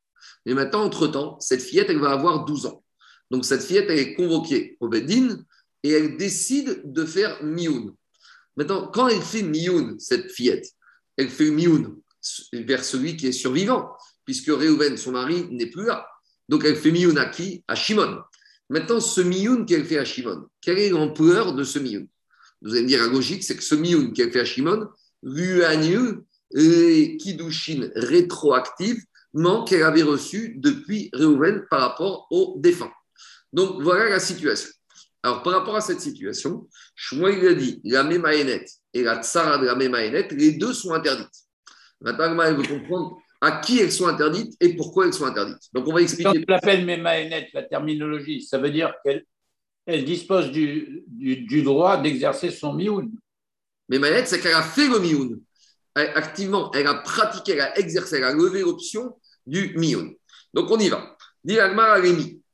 Mais 0.46 0.54
maintenant, 0.54 0.84
entre-temps, 0.84 1.40
cette 1.40 1.62
fillette, 1.62 1.90
elle 1.90 2.00
va 2.00 2.12
avoir 2.12 2.46
12 2.46 2.68
ans. 2.68 2.84
Donc, 3.32 3.46
cette 3.46 3.64
fillette, 3.64 3.88
elle 3.90 3.98
est 3.98 4.14
convoquée 4.14 4.78
au 4.80 4.90
Beddin 4.90 5.40
et 5.86 5.92
elle 5.92 6.18
décide 6.18 6.82
de 6.84 7.06
faire 7.06 7.44
Mioun. 7.44 7.94
Maintenant, 8.58 8.88
quand 8.88 9.08
elle 9.08 9.22
fait 9.22 9.44
Mioun, 9.44 10.00
cette 10.00 10.32
fillette, 10.32 10.66
elle 11.16 11.30
fait 11.30 11.52
Mioun 11.52 11.96
vers 12.54 12.84
celui 12.84 13.16
qui 13.16 13.28
est 13.28 13.32
survivant, 13.32 13.92
puisque 14.26 14.48
Réhouven, 14.48 14.98
son 14.98 15.12
mari, 15.12 15.46
n'est 15.52 15.70
plus 15.70 15.86
là. 15.86 16.08
Donc, 16.50 16.66
elle 16.66 16.76
fait 16.76 16.90
Mioun 16.90 17.16
à 17.20 17.28
qui? 17.28 17.64
À 17.68 17.76
Shimon. 17.76 18.18
Maintenant, 18.72 19.00
ce 19.00 19.22
Mioun 19.22 19.68
qu'elle 19.68 19.86
fait 19.86 20.00
à 20.00 20.06
Shimon, 20.06 20.48
quelle 20.60 20.80
est 20.80 20.90
l'ampleur 20.90 21.54
de 21.54 21.64
ce 21.64 21.78
Mioun? 21.78 22.08
Vous 22.64 22.72
allez 22.72 22.82
me 22.82 22.88
dire, 22.88 23.04
la 23.04 23.08
logique, 23.08 23.44
c'est 23.44 23.56
que 23.56 23.64
ce 23.64 23.76
Mioun 23.76 24.12
qu'elle 24.12 24.32
fait 24.32 24.40
à 24.40 24.46
Shimon 24.46 24.88
lui 25.22 25.64
annule 25.64 26.24
les 26.52 27.16
Kiddushin 27.18 27.92
rétroactifs 27.96 29.04
qu'elle 29.68 29.84
avait 29.84 30.02
reçus 30.02 30.56
depuis 30.58 31.12
Réhouven 31.14 31.68
par 31.70 31.82
rapport 31.82 32.26
aux 32.32 32.56
défunts. 32.58 32.92
Donc, 33.54 33.84
voilà 33.84 34.10
la 34.10 34.20
situation. 34.20 34.72
Alors, 35.26 35.42
par 35.42 35.54
rapport 35.54 35.76
à 35.76 35.82
cette 35.82 36.02
situation, 36.02 36.70
Shmuel 36.94 37.48
a 37.48 37.54
dit 37.56 37.82
la 37.84 38.04
Mémaénet 38.04 38.64
et 38.94 39.02
la 39.02 39.24
Tsara 39.24 39.58
de 39.58 39.66
la 39.66 39.74
Mémaénet, 39.74 40.28
les 40.30 40.52
deux 40.52 40.72
sont 40.72 40.94
interdites. 40.94 41.48
Maintenant, 42.00 42.44
elle 42.44 42.56
veut 42.56 42.68
comprendre 42.68 43.18
à 43.42 43.60
qui 43.60 43.80
elles 43.80 43.92
sont 43.92 44.06
interdites 44.06 44.56
et 44.60 44.76
pourquoi 44.76 45.08
elles 45.08 45.16
sont 45.16 45.26
interdites. 45.26 45.64
Donc, 45.74 45.88
on 45.88 45.94
va 45.94 46.04
expliquer. 46.04 46.30
Quand 46.30 46.38
on 46.48 46.52
l'appelle 46.52 46.86
Mémaénet, 46.86 47.50
la 47.56 47.64
terminologie, 47.64 48.44
ça 48.44 48.60
veut 48.60 48.70
dire 48.70 48.94
qu'elle 49.04 49.26
elle 49.88 50.06
dispose 50.06 50.52
du, 50.52 51.04
du, 51.08 51.64
droit 51.64 51.98
d'exercer 52.00 52.52
son 52.52 52.74
mioun. 52.74 53.10
Mémaénet, 53.90 54.28
c'est 54.28 54.40
qu'elle 54.40 54.54
a 54.54 54.62
fait 54.62 54.88
le 54.88 55.00
mioun. 55.00 55.42
activement, 55.96 56.72
elle 56.74 56.86
a 56.86 56.94
pratiqué, 56.94 57.54
elle 57.54 57.62
a 57.62 57.80
exercé, 57.80 58.18
elle 58.18 58.26
a 58.26 58.34
levé 58.34 58.62
l'option 58.62 59.20
du 59.48 59.76
mioun. 59.76 60.14
Donc, 60.54 60.70
on 60.70 60.78
y 60.78 60.90
va. 60.90 61.18
Dit 61.44 61.60
Agmar 61.60 61.98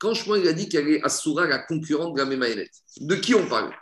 quand 0.02 0.14
Shmuel 0.14 0.48
a 0.48 0.52
dit 0.52 0.68
qu'elle 0.68 0.88
est 0.88 1.04
Asura, 1.04 1.46
la 1.46 1.60
concurrente 1.60 2.14
de 2.14 2.18
la 2.18 2.26
Mémaénet, 2.26 2.68
de 3.00 3.14
qui 3.14 3.36
on 3.36 3.46
parle? 3.46 3.72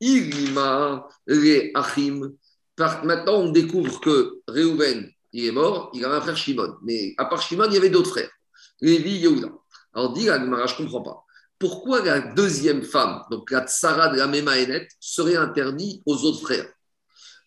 Irima, 0.00 1.06
les 1.28 1.70
Achim. 1.74 2.32
Maintenant, 2.76 3.34
on 3.34 3.50
découvre 3.52 4.00
que 4.00 4.40
Réhouven, 4.48 5.08
il 5.32 5.44
est 5.44 5.52
mort, 5.52 5.92
il 5.94 6.04
a 6.04 6.12
un 6.12 6.20
frère 6.20 6.36
Shimon. 6.36 6.74
Mais 6.82 7.14
à 7.18 7.26
part 7.26 7.40
Shimon, 7.40 7.66
il 7.68 7.74
y 7.74 7.76
avait 7.76 7.88
d'autres 7.88 8.10
frères. 8.10 8.32
Lévi, 8.80 9.18
Yehuda. 9.18 9.48
Alors, 9.94 10.12
dit 10.12 10.28
Agmara, 10.28 10.66
je 10.66 10.72
ne 10.72 10.78
comprends 10.78 11.02
pas. 11.02 11.24
Pourquoi 11.56 12.04
la 12.04 12.18
deuxième 12.18 12.82
femme, 12.82 13.22
donc 13.30 13.52
la 13.52 13.64
tsara 13.64 14.08
de 14.08 14.18
la 14.18 14.26
Mémaénet, 14.26 14.88
serait 14.98 15.36
interdite 15.36 16.02
aux 16.04 16.16
autres 16.24 16.40
frères? 16.40 16.68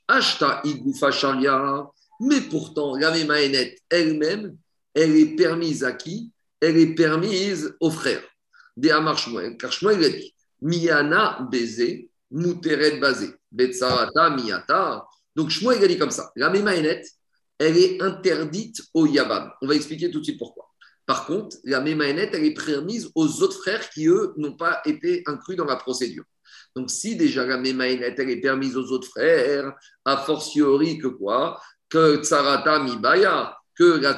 Ashta 0.08 0.62
Igoufa 0.64 1.12
Sharia. 1.12 1.86
Mais 2.22 2.40
pourtant, 2.40 2.96
la 2.96 3.12
Mémaénet 3.12 3.76
elle-même, 3.90 4.56
elle 4.94 5.14
est 5.18 5.36
permise 5.36 5.84
à 5.84 5.92
qui? 5.92 6.32
Elle 6.62 6.78
est 6.78 6.96
permise 6.96 7.76
aux 7.80 7.92
frères. 7.92 8.24
Des 8.76 8.92
Amar 8.92 9.20
car 9.60 9.72
Shmuel 9.72 10.04
a 10.04 10.10
dit 10.10 10.34
Miyana 10.62 11.48
baiser, 11.52 12.10
Muteret 12.30 13.00
basé, 13.00 13.34
Betsarata 13.52 14.30
miyata. 14.30 15.06
Donc 15.36 15.50
Shmuel 15.50 15.84
a 15.84 15.88
dit 15.88 15.98
comme 15.98 16.12
ça 16.12 16.32
la 16.36 16.50
Mémaénet, 16.50 17.02
elle 17.58 17.78
est 17.78 18.02
interdite 18.02 18.82
au 18.94 19.06
Yabam. 19.06 19.52
On 19.62 19.68
va 19.68 19.76
expliquer 19.76 20.12
tout 20.12 20.20
de 20.20 20.24
suite 20.24 20.38
pourquoi. 20.38 20.68
Par 21.08 21.26
contre, 21.26 21.56
la 21.64 21.80
Mémaénet, 21.80 22.30
elle 22.34 22.44
est 22.44 22.54
permise 22.54 23.10
aux 23.16 23.42
autres 23.42 23.58
frères 23.60 23.90
qui, 23.90 24.08
eux, 24.08 24.34
n'ont 24.36 24.58
pas 24.58 24.82
été 24.86 25.24
inclus 25.26 25.56
dans 25.56 25.66
la 25.66 25.78
procédure. 25.78 26.26
Donc, 26.76 26.92
si 26.92 27.16
déjà 27.16 27.46
la 27.46 27.58
Mémaénet, 27.58 28.14
elle 28.18 28.30
est 28.30 28.42
permise 28.42 28.76
aux 28.76 28.92
autres 28.92 29.08
frères, 29.08 29.74
a 30.04 30.18
fortiori 30.18 30.98
que 30.98 31.08
quoi? 31.08 31.62
Que 31.90 32.22
Tsarata 32.22 32.80
Mibaya, 32.84 33.58
que 33.74 34.00
la 34.02 34.16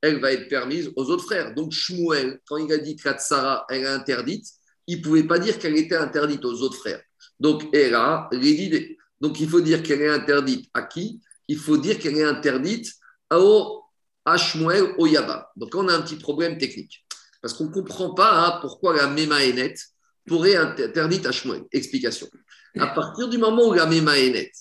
elle 0.00 0.20
va 0.20 0.32
être 0.32 0.48
permise 0.48 0.90
aux 0.96 1.10
autres 1.10 1.24
frères. 1.24 1.54
Donc 1.54 1.72
Shmuel, 1.72 2.40
quand 2.46 2.56
il 2.56 2.72
a 2.72 2.78
dit 2.78 2.96
que 2.96 3.08
Sarah, 3.18 3.66
elle 3.70 3.82
est 3.82 3.86
interdite, 3.86 4.46
il 4.86 4.98
ne 4.98 5.02
pouvait 5.02 5.24
pas 5.24 5.38
dire 5.38 5.58
qu'elle 5.58 5.76
était 5.76 5.96
interdite 5.96 6.44
aux 6.44 6.62
autres 6.62 6.76
frères. 6.76 7.02
Donc 7.40 7.64
elle 7.74 7.94
a 7.94 8.28
l'idée. 8.32 8.96
Donc 9.20 9.40
il 9.40 9.48
faut 9.48 9.60
dire 9.60 9.82
qu'elle 9.82 10.02
est 10.02 10.08
interdite 10.08 10.68
à 10.74 10.82
qui? 10.82 11.20
Il 11.48 11.58
faut 11.58 11.76
dire 11.76 11.98
qu'elle 11.98 12.16
est 12.16 12.24
interdite 12.24 12.92
au, 13.32 13.82
à 14.24 14.36
Shmuel, 14.36 14.94
Yaba. 14.98 15.50
Donc 15.56 15.74
on 15.74 15.88
a 15.88 15.94
un 15.94 16.02
petit 16.02 16.16
problème 16.16 16.58
technique. 16.58 17.04
Parce 17.40 17.54
qu'on 17.54 17.64
ne 17.64 17.72
comprend 17.72 18.14
pas 18.14 18.46
hein, 18.46 18.58
pourquoi 18.60 18.94
la 18.96 19.08
Mémaénet 19.08 19.74
pourrait 20.26 20.52
être 20.52 20.80
interdite 20.80 21.26
à 21.26 21.32
Shmuel. 21.32 21.64
Explication. 21.72 22.28
À 22.78 22.88
partir 22.88 23.28
du 23.28 23.38
moment 23.38 23.68
où 23.68 23.72
la 23.72 23.86
Mémaénet 23.86 24.52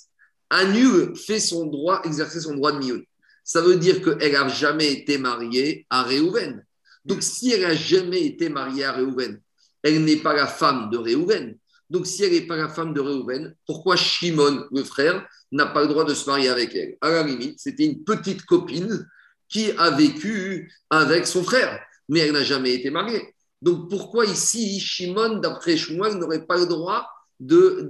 annule, 0.49 1.15
fait 1.15 1.39
son 1.39 1.65
droit, 1.65 2.01
exercer 2.05 2.39
son 2.39 2.55
droit 2.55 2.71
de 2.71 2.77
Mioun, 2.77 3.03
ça 3.45 3.61
veut 3.61 3.77
dire 3.77 4.01
qu'elle 4.01 4.33
n'a 4.33 4.47
jamais 4.49 4.91
été 4.91 5.17
mariée 5.19 5.85
à 5.89 6.03
Réhouven. 6.03 6.65
Donc, 7.05 7.21
si 7.21 7.51
elle 7.51 7.61
n'a 7.61 7.75
jamais 7.75 8.25
été 8.25 8.49
mariée 8.49 8.83
à 8.83 8.91
Réhouven, 8.91 9.39
elle 9.83 10.03
n'est 10.03 10.17
pas 10.17 10.33
la 10.33 10.47
femme 10.47 10.89
de 10.89 10.97
Réhouven. 10.97 11.55
Donc, 11.91 12.07
si 12.07 12.23
elle 12.23 12.31
n'est 12.31 12.47
pas 12.47 12.57
la 12.57 12.67
femme 12.67 12.93
de 12.95 12.99
Réhouven, 12.99 13.55
pourquoi 13.67 13.95
Shimon, 13.95 14.65
le 14.71 14.83
frère, 14.83 15.27
n'a 15.51 15.67
pas 15.67 15.83
le 15.83 15.87
droit 15.87 16.03
de 16.03 16.15
se 16.15 16.27
marier 16.27 16.49
avec 16.49 16.73
elle? 16.73 16.97
À 17.01 17.11
la 17.11 17.21
limite, 17.23 17.59
c'était 17.59 17.85
une 17.85 18.03
petite 18.03 18.43
copine 18.45 19.07
qui 19.47 19.71
a 19.77 19.91
vécu 19.91 20.73
avec 20.89 21.27
son 21.27 21.43
frère, 21.43 21.79
mais 22.09 22.21
elle 22.21 22.33
n'a 22.33 22.43
jamais 22.43 22.73
été 22.73 22.89
mariée. 22.89 23.35
Donc, 23.61 23.91
pourquoi 23.91 24.25
ici, 24.25 24.79
Shimon, 24.79 25.37
d'après 25.37 25.77
Shmuel, 25.77 26.15
n'aurait 26.15 26.47
pas 26.47 26.57
le 26.57 26.65
droit 26.65 27.07
de, 27.39 27.87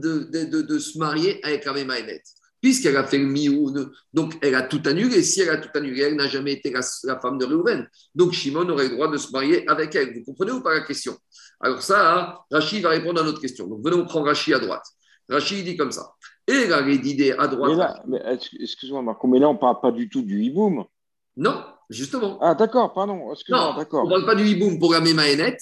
se 0.79 0.97
marier 0.97 1.39
avec 1.45 1.63
la 1.63 1.71
puisqu'elle 2.65 2.97
a 2.97 3.04
fait 3.04 3.19
le 3.19 3.28
mioun, 3.28 3.91
donc 4.12 4.34
elle 4.41 4.56
a 4.56 4.63
tout 4.63 4.82
annulé. 4.86 5.21
Si 5.21 5.39
elle 5.39 5.51
a 5.51 5.58
tout 5.58 5.69
annulé, 5.75 6.01
elle 6.01 6.15
n'a 6.15 6.28
jamais 6.28 6.54
été 6.54 6.71
la, 6.71 7.19
femme 7.19 7.38
de 7.38 7.45
Réhouven. 7.45 7.88
Donc 8.15 8.32
Shimon 8.32 8.67
aurait 8.69 8.88
le 8.88 8.95
droit 8.95 9.08
de 9.08 9.17
se 9.17 9.32
marier 9.32 9.69
avec 9.69 9.93
elle. 9.93 10.15
Vous 10.15 10.23
comprenez 10.23 10.51
ou 10.51 10.63
pas 10.63 10.73
la 10.73 10.82
question? 10.82 11.15
Alors 11.60 11.84
ça, 11.84 12.43
Rachid 12.49 12.82
va 12.82 12.89
répondre 12.89 13.21
à 13.21 13.23
notre 13.23 13.39
question. 13.39 13.67
Donc 13.67 13.86
venons 13.86 14.04
prendre 14.06 14.25
Rachid 14.25 14.56
à 14.56 14.58
droite. 14.58 14.82
Rachid 15.30 15.63
dit 15.63 15.78
comme 15.78 15.91
ça. 15.91 16.10
Et 16.47 16.65
la 16.65 16.82
d'idée 16.82 17.34
à 17.34 17.47
droite. 17.47 18.01
excuse-moi 18.60 19.04
Marco, 19.04 19.28
mais 19.28 19.38
là 19.38 19.47
on 19.47 19.54
ne 19.54 19.60
parle 19.60 19.80
pas 19.80 19.91
du 19.91 20.10
tout 20.10 20.23
du 20.23 20.41
hiboum. 20.41 20.86
Non, 21.38 21.63
justement. 21.91 22.39
Ah 22.41 22.56
d'accord, 22.56 22.93
pardon. 22.93 23.32
Non, 23.47 23.75
d'accord. 23.75 24.06
on 24.06 24.08
ne 24.08 24.10
parle 24.10 24.25
pas 24.25 24.34
du 24.34 24.47
hiboum 24.47 24.80
pour 24.80 24.91
la 24.91 25.01
Mémaénet, 25.01 25.58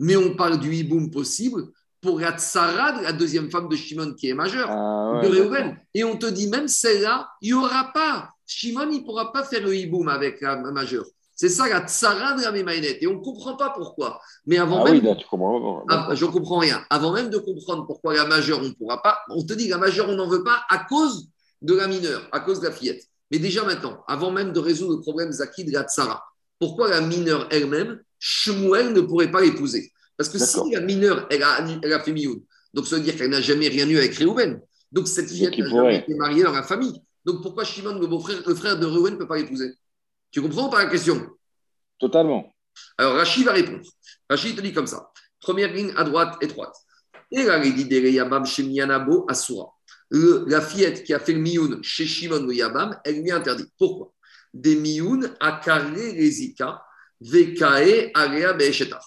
mais 0.00 0.16
on 0.16 0.34
parle 0.34 0.58
du 0.58 0.74
hiboum 0.74 1.08
possible 1.12 1.68
pour 2.00 2.20
la 2.20 2.36
tsara, 2.36 3.02
la 3.02 3.12
deuxième 3.12 3.50
femme 3.50 3.68
de 3.68 3.76
Shimon 3.76 4.14
qui 4.14 4.28
est 4.28 4.34
majeure, 4.34 4.70
ah, 4.70 5.20
de 5.22 5.28
Réhouven. 5.28 5.76
Et 5.94 6.04
on 6.04 6.16
te 6.16 6.26
dit, 6.26 6.48
même 6.48 6.68
celle-là, 6.68 7.28
il 7.40 7.48
n'y 7.48 7.54
aura 7.54 7.92
pas. 7.92 8.30
Shimon, 8.46 8.88
il 8.90 9.00
ne 9.00 9.04
pourra 9.04 9.32
pas 9.32 9.44
faire 9.44 9.62
le 9.62 9.74
hiboum 9.74 10.08
avec 10.08 10.40
la 10.40 10.56
majeure. 10.56 11.04
C'est 11.34 11.48
ça 11.48 11.68
la 11.68 11.86
tsara 11.86 12.34
de 12.34 12.42
la 12.42 12.50
Mémaïnet. 12.50 12.98
Et 13.00 13.06
on 13.06 13.14
ne 13.14 13.22
comprend 13.22 13.56
pas 13.56 13.70
pourquoi. 13.70 14.20
Mais 14.44 14.58
avant 14.58 14.82
ah 14.82 14.90
même. 14.90 15.00
Oui, 15.00 15.06
là, 15.06 15.14
tu 15.14 15.24
comprends. 15.26 15.84
Ah, 15.88 16.08
je 16.12 16.24
ne 16.24 16.30
comprends 16.30 16.58
rien. 16.58 16.84
Avant 16.90 17.12
même 17.12 17.30
de 17.30 17.38
comprendre 17.38 17.86
pourquoi 17.86 18.14
la 18.14 18.26
majeure, 18.26 18.58
on 18.60 18.64
ne 18.64 18.72
pourra 18.72 19.00
pas, 19.02 19.18
on 19.30 19.44
te 19.44 19.52
dit 19.52 19.68
la 19.68 19.78
majeure, 19.78 20.08
on 20.08 20.16
n'en 20.16 20.28
veut 20.28 20.42
pas 20.42 20.62
à 20.68 20.78
cause 20.78 21.28
de 21.62 21.74
la 21.74 21.86
mineure, 21.86 22.28
à 22.32 22.40
cause 22.40 22.60
de 22.60 22.66
la 22.66 22.72
fillette. 22.72 23.04
Mais 23.30 23.38
déjà 23.38 23.62
maintenant, 23.62 24.02
avant 24.08 24.32
même 24.32 24.52
de 24.52 24.58
résoudre 24.58 24.96
le 24.96 25.00
problème 25.00 25.30
Zaki 25.30 25.64
de 25.64 25.72
la 25.72 25.84
tsara, 25.84 26.24
pourquoi 26.58 26.88
la 26.88 27.00
mineure 27.00 27.46
elle-même, 27.50 28.00
Shmuel 28.18 28.92
ne 28.92 29.00
pourrait 29.00 29.30
pas 29.30 29.40
l'épouser? 29.40 29.92
Parce 30.18 30.28
que 30.28 30.38
si 30.38 30.58
la 30.72 30.80
mineure, 30.80 31.26
elle 31.30 31.42
a, 31.42 31.64
elle 31.82 31.92
a 31.92 32.00
fait 32.00 32.12
mioun, 32.12 32.42
donc 32.74 32.86
ça 32.86 32.96
veut 32.96 33.02
dire 33.02 33.16
qu'elle 33.16 33.30
n'a 33.30 33.40
jamais 33.40 33.68
rien 33.68 33.88
eu 33.88 33.96
avec 33.96 34.14
Réhouven. 34.14 34.60
Donc 34.92 35.08
cette 35.08 35.30
fille 35.30 35.48
n'a 35.48 35.68
jamais 35.68 35.98
été 35.98 36.14
mariée 36.14 36.42
dans 36.42 36.52
la 36.52 36.62
famille. 36.62 37.00
Donc 37.24 37.42
pourquoi 37.42 37.64
Shimon, 37.64 37.98
le 37.98 38.06
beau-frère, 38.06 38.42
le 38.46 38.54
frère 38.54 38.78
de 38.78 38.84
Réhouven, 38.84 39.14
ne 39.14 39.18
peut 39.18 39.28
pas 39.28 39.36
l'épouser? 39.36 39.74
Tu 40.30 40.42
comprends 40.42 40.68
pas 40.68 40.84
la 40.84 40.90
question? 40.90 41.26
Totalement. 41.98 42.52
Alors 42.96 43.14
Rachid 43.14 43.44
va 43.44 43.52
répondre. 43.52 43.82
Rachid 44.28 44.56
te 44.56 44.60
dit 44.60 44.72
comme 44.72 44.86
ça. 44.86 45.10
Première 45.40 45.72
ligne 45.72 45.92
à 45.96 46.04
droite, 46.04 46.36
étroite. 46.42 46.74
Et 47.30 47.44
la 47.44 47.64
Yabam 47.64 48.44
chez 48.44 48.62
Miyanabo 48.62 49.26
Asura. 49.28 49.72
La 50.10 50.60
fillette 50.60 51.04
qui 51.04 51.12
a 51.12 51.20
fait 51.20 51.34
le 51.34 51.40
mioun 51.40 51.82
chez 51.82 52.06
Shimon 52.06 52.44
le 52.44 52.54
Yabam, 52.54 52.98
elle 53.04 53.20
lui 53.20 53.28
est 53.28 53.32
interdite. 53.32 53.68
Pourquoi? 53.78 54.12
Des 54.54 54.76
mioun 54.76 55.34
à 55.40 55.60
carré 55.62 56.12
rezika, 56.12 56.82
vekae 57.20 58.10
area 58.14 58.54
be'eshetar. 58.54 59.06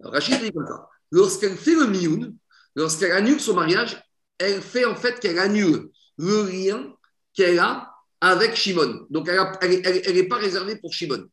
Rachid 0.00 0.40
dit 0.42 0.52
comme 0.52 0.66
ça. 0.66 0.88
Lorsqu'elle 1.10 1.56
fait 1.56 1.74
le 1.74 1.86
mioun, 1.86 2.34
lorsqu'elle 2.74 3.12
annule 3.12 3.40
son 3.40 3.54
mariage, 3.54 4.02
elle 4.38 4.60
fait 4.60 4.84
en 4.84 4.94
fait 4.94 5.18
qu'elle 5.20 5.38
annule 5.38 5.88
le 6.18 6.44
lien 6.48 6.94
qu'elle 7.34 7.58
a 7.58 7.90
avec 8.20 8.54
Shimon. 8.54 9.06
Donc, 9.10 9.28
elle 9.28 10.14
n'est 10.14 10.28
pas 10.28 10.36
réservée 10.36 10.76
pour 10.76 10.92
Shimon. 10.92 11.24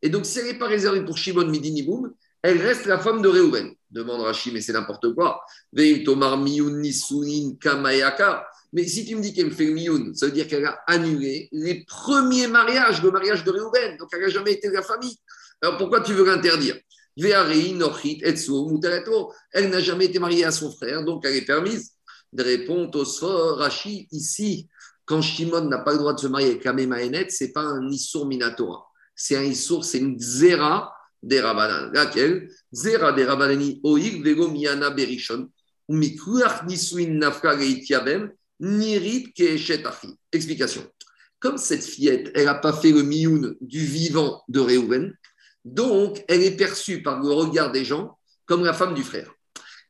Et 0.00 0.08
donc, 0.08 0.26
si 0.26 0.40
elle 0.40 0.46
n'est 0.46 0.58
pas 0.58 0.66
réservée 0.66 1.04
pour 1.04 1.16
Shimon 1.16 1.46
Midiniboum, 1.46 2.12
elle 2.42 2.60
reste 2.60 2.86
la 2.86 2.98
femme 2.98 3.22
de 3.22 3.28
Réhouven. 3.28 3.72
Demande 3.90 4.22
Rachid, 4.22 4.52
mais 4.52 4.60
c'est 4.60 4.72
n'importe 4.72 5.14
quoi. 5.14 5.40
Kamayaka. 7.60 8.46
Mais 8.72 8.86
si 8.86 9.04
tu 9.04 9.14
me 9.14 9.20
dis 9.20 9.32
qu'elle 9.32 9.52
fait 9.52 9.66
le 9.66 9.74
mioun, 9.74 10.14
ça 10.14 10.26
veut 10.26 10.32
dire 10.32 10.48
qu'elle 10.48 10.64
a 10.64 10.80
annulé 10.88 11.48
les 11.52 11.84
premiers 11.84 12.48
mariages, 12.48 13.02
le 13.02 13.12
mariage 13.12 13.44
de 13.44 13.50
Réhouven. 13.50 13.96
Donc, 13.98 14.08
elle 14.12 14.22
n'a 14.22 14.28
jamais 14.28 14.52
été 14.52 14.68
de 14.68 14.74
la 14.74 14.82
famille. 14.82 15.16
Alors, 15.62 15.76
pourquoi 15.76 16.00
tu 16.00 16.14
veux 16.14 16.24
l'interdire? 16.24 16.76
Elle 17.16 17.78
n'a 19.70 19.80
jamais 19.80 20.06
été 20.06 20.18
mariée 20.18 20.44
à 20.44 20.50
son 20.50 20.72
frère, 20.72 21.04
donc 21.04 21.26
elle 21.26 21.36
est 21.36 21.44
permise. 21.44 21.92
de 22.32 22.42
répondre 22.42 22.98
au 22.98 23.54
Rashi, 23.56 24.08
ici, 24.10 24.68
quand 25.04 25.20
Shimon 25.20 25.66
n'a 25.66 25.78
pas 25.78 25.92
le 25.92 25.98
droit 25.98 26.14
de 26.14 26.20
se 26.20 26.26
marier 26.26 26.50
avec 26.50 26.64
la 26.64 26.72
Mémaénet, 26.72 27.28
ce 27.28 27.44
n'est 27.44 27.52
pas 27.52 27.60
un 27.60 27.88
Issour 27.90 28.26
Minatora. 28.26 28.86
C'est 29.14 29.36
un 29.36 29.42
Issour, 29.42 29.84
c'est 29.84 29.98
une 29.98 30.18
Zera 30.18 30.92
des 31.22 31.40
Rabbanan. 31.40 31.92
Laquelle? 31.92 32.48
Zera 32.72 33.12
des 33.12 33.24
Rabbanani 33.24 33.80
Oig 33.84 34.24
Vego 34.24 34.48
Miana 34.48 34.90
Berishon. 34.90 35.50
Umikuach 35.88 36.64
Nisuin 36.66 37.18
Nafka 37.18 37.56
Nirit 38.60 39.32
Keeshetachi. 39.34 40.18
Explication. 40.32 40.86
Comme 41.40 41.58
cette 41.58 41.84
fillette, 41.84 42.30
elle 42.34 42.44
n'a 42.44 42.54
pas 42.54 42.72
fait 42.72 42.92
le 42.92 43.02
mioun 43.02 43.56
du 43.60 43.84
vivant 43.84 44.42
de 44.48 44.60
Réhouven, 44.60 45.12
donc 45.64 46.24
elle 46.28 46.42
est 46.42 46.56
perçue 46.56 47.02
par 47.02 47.20
le 47.20 47.30
regard 47.30 47.72
des 47.72 47.84
gens 47.84 48.18
comme 48.46 48.64
la 48.64 48.72
femme 48.72 48.94
du 48.94 49.02
frère. 49.02 49.32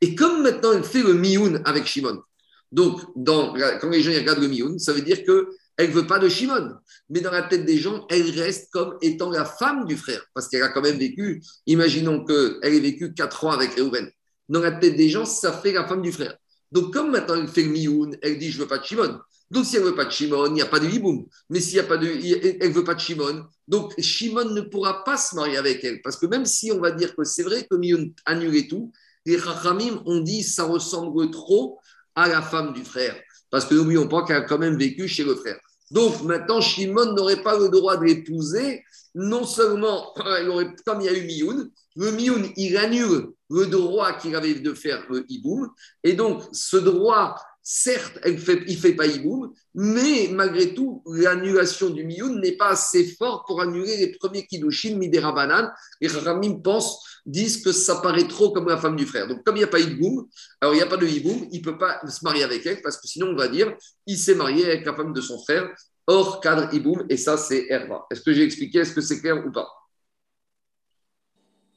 Et 0.00 0.14
comme 0.14 0.42
maintenant 0.42 0.72
elle 0.72 0.85
fait 0.85 1.02
le 1.02 1.14
mioun 1.14 1.62
avec 1.64 1.87
Shimon, 1.87 2.22
donc 2.70 3.00
quand 3.26 3.90
les 3.90 4.02
gens 4.02 4.12
regardent 4.12 4.42
le 4.42 4.48
mioun, 4.48 4.78
ça 4.78 4.92
veut 4.92 5.02
dire 5.02 5.24
qu'elle 5.24 5.88
ne 5.88 5.94
veut 5.94 6.06
pas 6.06 6.18
de 6.18 6.28
Shimon. 6.28 6.74
Mais 7.11 7.20
dans 7.20 7.30
la 7.30 7.42
tête 7.42 7.66
des 7.66 7.76
gens, 7.76 8.06
elle 8.08 8.30
reste 8.30 8.70
comme 8.72 8.96
étant 9.02 9.30
la 9.30 9.44
femme 9.44 9.85
du 9.87 9.96
frère. 9.96 10.24
Parce 10.32 10.48
qu'elle 10.48 10.62
a 10.62 10.70
quand 10.70 10.80
même 10.80 10.96
vécu, 10.96 11.42
imaginons 11.66 12.24
qu'elle 12.24 12.58
ait 12.62 12.80
vécu 12.80 13.12
4 13.12 13.44
ans 13.44 13.50
avec 13.50 13.74
Réhouven. 13.74 14.11
Dans 14.48 14.61
la 14.61 14.72
tête 14.72 14.96
des 14.96 15.11
gens, 15.11 15.26
ça 15.26 15.52
fait 15.52 15.72
la 15.72 15.87
femme 15.87 16.00
du 16.00 16.12
frère. 16.12 16.35
Donc 16.70 16.92
comme 16.94 17.11
maintenant 17.11 17.37
elle 17.37 17.48
fait 17.48 17.64
le 17.64 17.70
mioun, 17.70 18.16
elle 18.22 18.38
dit 18.38 18.50
je 18.50 18.56
ne 18.56 18.62
veux 18.62 18.68
pas 18.68 18.78
de 18.78 18.85
Shimon. 18.85 19.18
Donc, 19.53 19.67
si 19.67 19.77
elle 19.77 19.83
ne 19.83 19.88
veut 19.88 19.95
pas 19.95 20.07
de 20.07 20.11
Shimon, 20.11 20.47
il 20.47 20.55
n'y 20.55 20.62
a 20.62 20.67
pas 20.67 20.81
de 20.81 20.88
hiboum. 20.88 21.27
Mais 21.51 21.61
s'il 21.61 21.75
n'y 21.75 21.81
a 21.81 21.85
pas 21.85 21.99
de, 21.99 22.07
elle 22.09 22.69
ne 22.71 22.75
veut 22.75 22.85
pas 22.85 22.95
de 22.95 23.01
Shimon, 23.01 23.45
donc 23.69 23.93
Shimon 24.01 24.47
ne 24.47 24.62
pourra 24.62 25.05
pas 25.05 25.19
se 25.19 25.37
marier 25.37 25.59
avec 25.59 25.85
elle. 25.85 26.01
Parce 26.01 26.17
que 26.17 26.25
même 26.25 26.47
si 26.47 26.73
on 26.73 26.81
va 26.81 26.91
dire 26.91 27.15
que 27.15 27.23
c'est 27.23 27.43
vrai 27.43 27.67
que 27.71 27.77
Mioun 27.77 28.15
annulé 28.25 28.67
tout, 28.67 28.93
les 29.27 29.38
Chachamim 29.38 30.03
ont 30.07 30.21
dit 30.21 30.43
ça 30.43 30.65
ressemble 30.65 31.31
trop 31.31 31.79
à 32.15 32.29
la 32.29 32.41
femme 32.41 32.73
du 32.73 32.83
frère. 32.83 33.15
Parce 33.51 33.67
que 33.67 33.75
n'oublions 33.75 34.09
pas 34.09 34.25
qu'elle 34.25 34.37
a 34.37 34.41
quand 34.41 34.59
même 34.59 34.79
vécu 34.79 35.07
chez 35.07 35.23
le 35.23 35.35
frère. 35.35 35.59
Donc 35.91 36.23
maintenant, 36.23 36.62
Shimon 36.62 37.12
n'aurait 37.12 37.43
pas 37.43 37.59
le 37.59 37.69
droit 37.69 37.99
de 37.99 38.05
l'épouser. 38.05 38.83
Non 39.15 39.45
seulement, 39.45 40.15
aurait, 40.49 40.75
comme 40.87 41.03
il 41.03 41.05
y 41.05 41.09
a 41.11 41.12
eu 41.12 41.27
Mioun, 41.27 41.71
le 41.97 42.11
Mioun, 42.12 42.49
il 42.57 42.79
annule 42.79 43.29
le 43.51 43.67
droit 43.67 44.15
qu'il 44.15 44.35
avait 44.35 44.55
de 44.55 44.73
faire 44.73 45.05
le 45.11 45.27
hiboum. 45.31 45.69
Et 46.03 46.15
donc, 46.15 46.43
ce 46.53 46.79
droit 46.79 47.37
Certes, 47.64 48.18
il 48.27 48.35
ne 48.35 48.77
fait 48.77 48.94
pas 48.94 49.07
Iboum, 49.07 49.53
mais 49.75 50.29
malgré 50.33 50.75
tout, 50.75 51.01
l'annulation 51.07 51.90
du 51.90 52.03
Miyun 52.03 52.40
n'est 52.40 52.57
pas 52.57 52.70
assez 52.70 53.14
forte 53.14 53.46
pour 53.46 53.61
annuler 53.61 53.98
les 53.98 54.16
premiers 54.18 54.44
Kiddushin, 54.48 54.96
Midera 54.96 55.31
Banan. 55.31 55.70
Les 56.01 56.09
Ramim 56.09 56.61
pensent, 56.61 56.98
disent 57.25 57.62
que 57.62 57.70
ça 57.70 58.01
paraît 58.01 58.27
trop 58.27 58.51
comme 58.51 58.68
la 58.68 58.79
femme 58.79 58.96
du 58.96 59.07
frère. 59.07 59.29
Donc, 59.29 59.44
comme 59.44 59.55
il 59.55 59.61
n'y 59.61 59.64
a 59.64 59.68
pas 59.68 59.79
Iboum, 59.79 60.27
alors 60.61 60.75
il 60.75 60.79
n'y 60.79 60.83
a 60.83 60.87
pas 60.87 60.96
de 60.96 61.07
Iboum, 61.07 61.46
il 61.53 61.61
ne 61.61 61.64
peut 61.64 61.79
pas 61.79 62.01
se 62.09 62.25
marier 62.25 62.42
avec 62.42 62.66
elle, 62.66 62.83
parce 62.83 62.96
que 63.01 63.07
sinon, 63.07 63.29
on 63.29 63.37
va 63.37 63.46
dire, 63.46 63.72
il 64.07 64.18
s'est 64.18 64.35
marié 64.35 64.64
avec 64.64 64.85
la 64.85 64.96
femme 64.96 65.12
de 65.12 65.20
son 65.20 65.40
frère, 65.40 65.72
hors 66.09 66.40
cadre 66.40 66.75
Iboum, 66.75 67.07
et 67.09 67.16
ça, 67.16 67.37
c'est 67.37 67.66
Herva. 67.68 68.07
Est-ce 68.11 68.22
que 68.22 68.33
j'ai 68.33 68.42
expliqué 68.42 68.81
Est-ce 68.81 68.92
que 68.92 69.01
c'est 69.01 69.20
clair 69.20 69.40
ou 69.46 69.53
pas? 69.53 69.68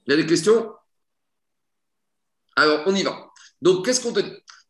Il 0.07 0.11
y 0.11 0.13
a 0.15 0.17
des 0.17 0.25
questions? 0.25 0.73
Alors, 2.55 2.81
on 2.87 2.95
y 2.95 3.03
va. 3.03 3.29
Donc, 3.61 3.85
qu'est-ce 3.85 4.01
qu'on 4.01 4.13
te 4.13 4.21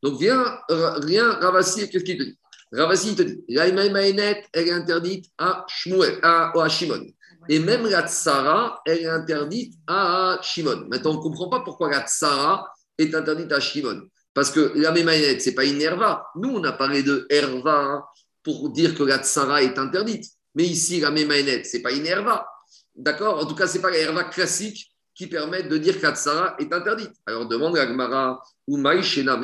donc, 0.06 0.20
viens, 0.20 0.60
rien, 0.70 1.32
Ravasi, 1.32 1.90
qu'est-ce 1.90 2.04
qu'il 2.04 2.20
te 2.20 2.24
dit 2.24 2.38
Ravasi, 2.72 3.16
te 3.16 3.24
dit 3.24 3.44
la 3.48 3.66
elle 3.66 4.68
est 4.68 4.72
interdite 4.72 5.32
à, 5.36 5.66
Shmuel, 5.68 6.20
à, 6.22 6.54
Shimon. 6.70 7.08
Et 7.50 7.58
même 7.58 7.88
la 7.88 8.08
tsara, 8.08 8.84
elle 8.86 9.00
est 9.00 9.08
interdite 9.08 9.74
à 9.88 10.38
Shimon. 10.44 10.86
Maintenant, 10.92 11.14
on 11.14 11.16
ne 11.16 11.22
comprend 11.22 11.50
pas 11.50 11.62
pourquoi 11.62 11.90
la 11.90 12.06
tsara 12.06 12.72
est 13.00 13.16
interdite 13.16 13.52
à 13.52 13.60
Shimon. 13.60 14.04
Parce 14.32 14.52
que 14.52 14.74
la 14.76 14.92
Memaïnet, 14.92 15.40
ce 15.40 15.50
n'est 15.50 15.56
pas 15.56 15.66
une 15.66 15.82
herva. 15.82 16.28
Nous, 16.36 16.50
on 16.50 16.64
a 16.66 16.74
parlé 16.74 17.02
de 17.02 17.26
herva 17.32 17.82
hein, 17.86 18.04
pour 18.44 18.70
dire 18.70 18.94
que 18.94 19.02
la 19.02 19.18
tsara 19.18 19.64
est 19.64 19.80
interdite. 19.80 20.26
Mais 20.54 20.66
ici, 20.66 21.00
la 21.00 21.10
Memaïnet, 21.10 21.64
ce 21.64 21.78
n'est 21.78 21.82
pas 21.82 21.94
une 21.94 22.06
herva. 22.06 22.48
D'accord? 22.94 23.40
En 23.40 23.48
tout 23.48 23.56
cas, 23.56 23.66
ce 23.66 23.78
n'est 23.78 23.82
pas 23.82 23.90
la 23.90 23.98
herva 23.98 24.26
classique 24.26 24.95
qui 25.16 25.28
permettent 25.28 25.70
de 25.70 25.78
dire 25.78 26.00
qu'Atsara 26.00 26.56
est 26.60 26.72
interdite. 26.74 27.14
Alors 27.26 27.48
demande 27.48 27.78
à 27.78 27.86
Gmara, 27.86 28.42
ou 28.68 28.78
Maïshena, 28.78 29.40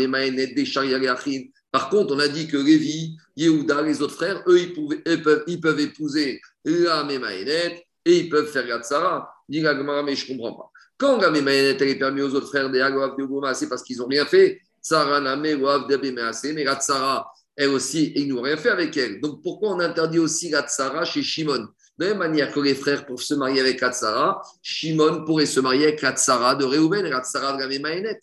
Par 1.71 1.89
contre, 1.89 2.13
on 2.13 2.19
a 2.19 2.27
dit 2.27 2.47
que 2.47 2.57
Lévi, 2.57 3.17
Yehuda, 3.38 3.81
les 3.81 4.01
autres 4.01 4.15
frères, 4.15 4.43
eux, 4.47 4.60
ils, 4.60 5.62
peuvent, 5.62 5.79
épouser 5.79 6.41
la 6.65 7.03
Mémaénet 7.05 7.88
et 8.05 8.17
ils 8.17 8.29
peuvent 8.29 8.51
faire 8.51 8.67
Gatsara. 8.67 9.34
Dit 9.47 9.62
la 9.62 9.73
Gmara, 9.73 10.03
mais 10.03 10.15
je 10.15 10.31
ne 10.31 10.38
comprends 10.38 10.53
pas. 10.53 10.71
Quand 10.97 11.17
la 11.17 11.31
Mémaénet, 11.31 11.77
elle 11.79 11.88
est 11.88 11.95
permise 11.95 12.25
aux 12.25 12.36
autres 12.36 12.49
frères 12.49 12.69
des 12.69 12.81
Agoav 12.81 13.15
de 13.17 13.23
Goma, 13.23 13.53
c'est 13.53 13.69
parce 13.69 13.81
qu'ils 13.81 13.97
n'ont 13.97 14.07
rien 14.07 14.25
fait. 14.25 14.62
Tsara, 14.84 15.21
Name, 15.21 15.62
Wav, 15.62 15.88
de 15.88 15.97
mais 15.97 16.63
Gatsara, 16.63 17.31
elle 17.55 17.69
aussi, 17.69 18.12
ils 18.15 18.27
n'ont 18.27 18.41
rien 18.41 18.57
fait 18.57 18.69
avec 18.69 18.97
elle. 18.97 19.21
Donc 19.21 19.41
pourquoi 19.41 19.69
on 19.69 19.79
interdit 19.79 20.19
aussi 20.19 20.49
Gatsara 20.49 21.05
chez 21.05 21.23
Shimon? 21.23 21.67
De 21.97 22.06
la 22.06 22.12
même 22.12 22.19
manière 22.19 22.51
que 22.51 22.60
les 22.60 22.75
frères 22.75 23.06
peuvent 23.06 23.17
se 23.17 23.34
marier 23.34 23.60
avec 23.62 23.80
Katsara, 23.80 24.41
Shimon 24.62 25.23
pourrait 25.25 25.45
se 25.45 25.60
marier 25.60 25.88
avec 25.88 25.99
Katsara 25.99 26.56
de 26.56 26.65
Reuven, 26.65 27.10
Katsara 27.10 27.54
de 27.54 27.62
la 27.62 27.67
Mémaénet. 27.67 28.19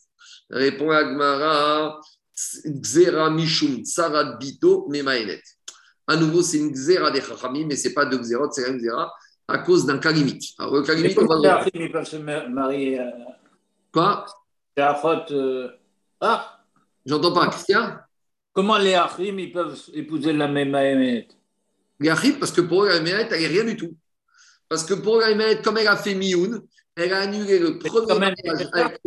Répond 0.50 0.90
Agmara, 0.90 2.00
Xera 2.66 3.31
Mishum 3.31 3.85
Tsara 3.85 4.37
Bito 4.37 4.87
Mémaénet. 4.88 5.42
À 6.07 6.16
nouveau, 6.16 6.42
c'est 6.42 6.59
une 6.59 6.72
Xera 6.72 7.11
des 7.11 7.20
Chachamim, 7.20 7.66
mais 7.66 7.76
ce 7.76 7.88
n'est 7.88 7.94
pas 7.94 8.07
de 8.07 8.16
Xerot, 8.16 8.50
c'est 8.50 8.68
un 8.68 8.76
Xera 8.76 9.12
à 9.46 9.59
cause 9.59 9.87
d'un 9.87 9.98
Kalimit. 9.98 10.54
Alors, 10.59 10.74
le 10.74 10.83
Kalimit, 10.83 11.14
on 11.18 11.26
va 11.26 11.64
Les 11.72 11.85
ils 11.85 11.92
peuvent 11.92 12.04
se 12.04 12.16
marier. 12.16 13.00
Euh... 13.00 13.11
Quoi? 13.92 14.26
C'est 14.76 14.83
à 14.83 14.94
faute. 14.94 15.31
Euh... 15.33 15.68
Ah? 16.20 16.61
J'entends 17.04 17.33
pas, 17.33 17.48
Christian? 17.48 17.98
Comment 18.52 18.78
les 18.78 18.94
Achim, 18.94 19.38
ils 19.38 19.52
peuvent 19.52 19.78
épouser 19.94 20.33
la 20.33 20.48
Mémaénet 20.48 21.28
parce 22.38 22.52
que 22.52 22.61
pour 22.61 22.88
elle, 22.88 23.06
elle 23.06 23.28
n'est 23.28 23.46
rien 23.46 23.64
du 23.64 23.76
tout. 23.76 23.96
Parce 24.68 24.84
que 24.84 24.94
pour 24.94 25.22
elle, 25.22 25.62
comme 25.62 25.78
elle 25.78 25.88
a 25.88 25.96
fait 25.96 26.14
Mioun, 26.14 26.62
elle 26.94 27.12
a 27.12 27.20
annulé 27.20 27.58
le 27.58 27.78
premier 27.78 28.18
mariage 28.18 28.68
avec 28.72 29.00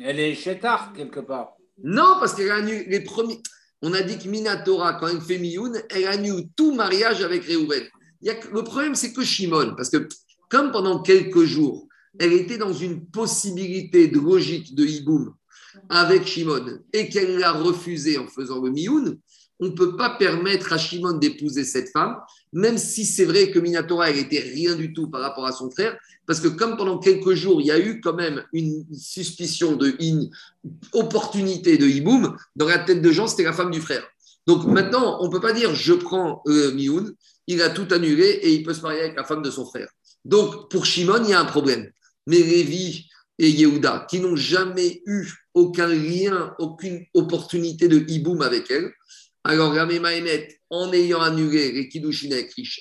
Elle 0.00 0.20
est 0.20 0.34
chétard 0.34 0.92
quelque 0.92 1.20
part. 1.20 1.56
Non, 1.82 2.16
parce 2.20 2.34
qu'elle 2.34 2.50
a 2.50 2.56
annulé 2.56 2.84
les 2.88 3.00
premiers. 3.00 3.40
On 3.82 3.92
a 3.92 4.02
dit 4.02 4.18
que 4.18 4.28
Minatora, 4.28 4.94
quand 4.94 5.08
elle 5.08 5.20
fait 5.20 5.38
Mioun, 5.38 5.82
elle 5.90 6.06
annule 6.06 6.48
tout 6.56 6.74
mariage 6.74 7.22
avec 7.22 7.44
Réhouven. 7.44 7.84
Le 8.22 8.62
problème, 8.62 8.94
c'est 8.94 9.12
que 9.12 9.22
Shimon, 9.22 9.74
parce 9.76 9.90
que 9.90 10.08
comme 10.48 10.72
pendant 10.72 11.02
quelques 11.02 11.44
jours, 11.44 11.86
elle 12.18 12.32
était 12.32 12.58
dans 12.58 12.72
une 12.72 13.06
possibilité 13.06 14.08
de 14.08 14.18
logique 14.18 14.74
de 14.74 14.84
Hiboum 14.84 15.34
avec 15.88 16.26
Shimon 16.26 16.80
et 16.92 17.08
qu'elle 17.08 17.38
l'a 17.38 17.52
refusé 17.52 18.18
en 18.18 18.26
faisant 18.26 18.60
le 18.62 18.70
Mioun, 18.70 19.18
on 19.60 19.66
ne 19.66 19.70
peut 19.70 19.96
pas 19.96 20.10
permettre 20.10 20.72
à 20.72 20.78
Shimon 20.78 21.14
d'épouser 21.14 21.64
cette 21.64 21.90
femme, 21.90 22.16
même 22.52 22.78
si 22.78 23.04
c'est 23.06 23.24
vrai 23.24 23.50
que 23.50 23.58
Minatora, 23.58 24.10
elle 24.10 24.16
n'était 24.16 24.40
rien 24.40 24.74
du 24.74 24.92
tout 24.92 25.08
par 25.08 25.20
rapport 25.20 25.46
à 25.46 25.52
son 25.52 25.70
frère, 25.70 25.96
parce 26.26 26.40
que 26.40 26.48
comme 26.48 26.76
pendant 26.76 26.98
quelques 26.98 27.34
jours, 27.34 27.60
il 27.60 27.68
y 27.68 27.70
a 27.70 27.78
eu 27.78 28.00
quand 28.00 28.14
même 28.14 28.44
une 28.52 28.84
suspicion 28.92 29.76
de 29.76 29.96
opportunité 30.92 31.78
de 31.78 31.86
Hiboum, 31.86 32.36
dans 32.56 32.66
la 32.66 32.78
tête 32.78 33.00
de 33.00 33.10
Jean, 33.10 33.26
c'était 33.26 33.44
la 33.44 33.52
femme 33.52 33.70
du 33.70 33.80
frère. 33.80 34.04
Donc 34.46 34.64
maintenant, 34.66 35.18
on 35.20 35.26
ne 35.26 35.30
peut 35.30 35.40
pas 35.40 35.52
dire 35.52 35.74
je 35.74 35.94
prends 35.94 36.42
euh, 36.46 36.72
Mioun, 36.72 37.14
il 37.46 37.62
a 37.62 37.70
tout 37.70 37.86
annulé 37.90 38.24
et 38.24 38.52
il 38.52 38.62
peut 38.62 38.74
se 38.74 38.82
marier 38.82 39.00
avec 39.00 39.16
la 39.16 39.24
femme 39.24 39.42
de 39.42 39.50
son 39.50 39.64
frère. 39.64 39.88
Donc 40.24 40.70
pour 40.70 40.86
Shimon, 40.86 41.22
il 41.24 41.30
y 41.30 41.32
a 41.32 41.40
un 41.40 41.44
problème. 41.44 41.90
Mais 42.26 42.38
Lévi 42.38 43.08
et 43.38 43.50
Yehuda, 43.50 44.06
qui 44.08 44.20
n'ont 44.20 44.36
jamais 44.36 45.02
eu 45.06 45.28
aucun 45.54 45.88
lien, 45.88 46.54
aucune 46.58 47.04
opportunité 47.14 47.88
de 47.88 47.98
Hiboum 47.98 48.42
avec 48.42 48.70
elle, 48.70 48.92
alors, 49.48 49.72
Ramé 49.72 50.00
Maïnet, 50.00 50.60
en 50.70 50.92
ayant 50.92 51.20
annulé 51.20 51.70
les 51.70 51.88
Kiddushin 51.88 52.30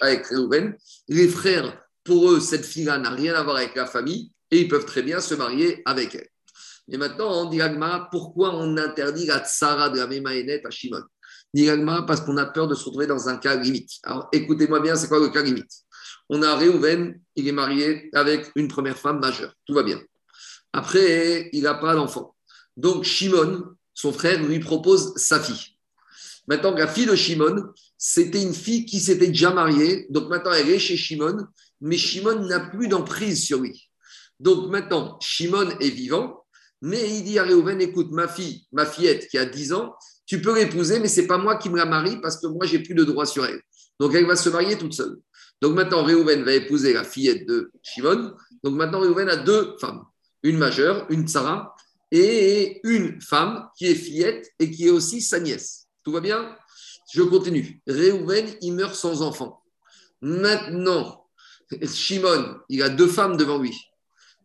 avec 0.01 0.25
Reuven, 0.25 0.75
les 1.07 1.27
frères, 1.27 1.79
pour 2.03 2.31
eux, 2.31 2.39
cette 2.39 2.65
fille-là 2.65 2.97
n'a 2.97 3.11
rien 3.11 3.35
à 3.35 3.43
voir 3.43 3.57
avec 3.57 3.75
la 3.75 3.85
famille 3.85 4.31
et 4.49 4.61
ils 4.61 4.67
peuvent 4.67 4.85
très 4.85 5.03
bien 5.03 5.19
se 5.19 5.35
marier 5.35 5.83
avec 5.85 6.15
elle. 6.15 6.27
Et 6.91 6.97
maintenant, 6.97 7.45
on 7.45 7.49
dit 7.51 7.59
pourquoi 8.09 8.55
on 8.55 8.77
interdit 8.77 9.27
la 9.27 9.45
tsara 9.45 9.91
de 9.91 9.99
Ramé 9.99 10.21
Maïnet 10.21 10.65
à 10.65 10.71
Shimon? 10.71 11.03
Dit 11.53 11.69
parce 12.07 12.21
qu'on 12.21 12.37
a 12.37 12.47
peur 12.47 12.67
de 12.67 12.73
se 12.73 12.83
retrouver 12.85 13.05
dans 13.05 13.29
un 13.29 13.37
cas 13.37 13.55
limite. 13.55 13.91
Alors, 14.01 14.27
écoutez-moi 14.31 14.79
bien, 14.79 14.95
c'est 14.95 15.07
quoi 15.07 15.19
le 15.19 15.29
cas 15.29 15.43
limite? 15.43 15.71
On 16.29 16.41
a 16.41 16.55
Reuven, 16.55 17.21
il 17.35 17.47
est 17.47 17.51
marié 17.51 18.09
avec 18.13 18.51
une 18.55 18.69
première 18.69 18.97
femme 18.97 19.19
majeure. 19.19 19.53
Tout 19.67 19.75
va 19.75 19.83
bien. 19.83 20.01
Après, 20.73 21.51
il 21.53 21.61
n'a 21.61 21.75
pas 21.75 21.93
d'enfant. 21.93 22.35
Donc, 22.75 23.03
Shimon, 23.03 23.65
son 23.93 24.11
frère, 24.11 24.41
lui 24.41 24.59
propose 24.59 25.13
sa 25.17 25.39
fille. 25.39 25.74
Maintenant, 26.47 26.71
la 26.71 26.87
fille 26.87 27.05
de 27.05 27.15
Shimon, 27.15 27.63
c'était 27.97 28.41
une 28.41 28.53
fille 28.53 28.85
qui 28.85 28.99
s'était 28.99 29.27
déjà 29.27 29.51
mariée. 29.51 30.05
Donc 30.09 30.29
maintenant, 30.29 30.51
elle 30.53 30.69
est 30.69 30.79
chez 30.79 30.97
Shimon, 30.97 31.45
mais 31.81 31.97
Shimon 31.97 32.45
n'a 32.47 32.59
plus 32.59 32.87
d'emprise 32.87 33.43
sur 33.43 33.61
lui. 33.61 33.89
Donc 34.39 34.69
maintenant, 34.69 35.17
Shimon 35.21 35.69
est 35.79 35.89
vivant, 35.89 36.45
mais 36.81 37.17
il 37.17 37.23
dit 37.23 37.39
à 37.39 37.43
Réhouven, 37.43 37.81
écoute, 37.81 38.11
ma 38.11 38.27
fille, 38.27 38.65
ma 38.71 38.85
fillette 38.85 39.27
qui 39.27 39.37
a 39.37 39.45
10 39.45 39.73
ans, 39.73 39.95
tu 40.25 40.41
peux 40.41 40.55
l'épouser, 40.55 40.99
mais 40.99 41.07
ce 41.07 41.21
n'est 41.21 41.27
pas 41.27 41.37
moi 41.37 41.57
qui 41.57 41.69
me 41.69 41.77
la 41.77 41.85
marie 41.85 42.19
parce 42.21 42.39
que 42.39 42.47
moi, 42.47 42.65
j'ai 42.65 42.79
plus 42.79 42.95
de 42.95 43.03
droit 43.03 43.25
sur 43.25 43.45
elle. 43.45 43.61
Donc 43.99 44.13
elle 44.13 44.25
va 44.25 44.35
se 44.35 44.49
marier 44.49 44.77
toute 44.77 44.93
seule. 44.93 45.17
Donc 45.61 45.73
maintenant, 45.73 46.03
Réhouven 46.03 46.43
va 46.43 46.53
épouser 46.53 46.93
la 46.93 47.03
fillette 47.03 47.47
de 47.47 47.71
Shimon. 47.81 48.33
Donc 48.63 48.75
maintenant, 48.75 48.99
Réhouven 48.99 49.29
a 49.29 49.37
deux 49.37 49.75
femmes, 49.79 50.03
une 50.43 50.57
majeure, 50.57 51.05
une 51.09 51.27
Sarah, 51.27 51.75
et 52.11 52.81
une 52.83 53.19
femme 53.21 53.67
qui 53.77 53.87
est 53.87 53.95
fillette 53.95 54.49
et 54.59 54.69
qui 54.69 54.87
est 54.87 54.91
aussi 54.91 55.21
sa 55.21 55.39
nièce. 55.39 55.84
Tout 56.05 56.11
va 56.11 56.21
bien? 56.21 56.55
Je 57.11 57.23
continue. 57.23 57.81
Réhouven, 57.87 58.55
il 58.61 58.73
meurt 58.73 58.93
sans 58.93 59.23
enfant. 59.23 59.63
Maintenant, 60.21 61.25
Shimon, 61.83 62.57
il 62.69 62.83
a 62.83 62.89
deux 62.89 63.07
femmes 63.07 63.37
devant 63.37 63.57
lui. 63.57 63.75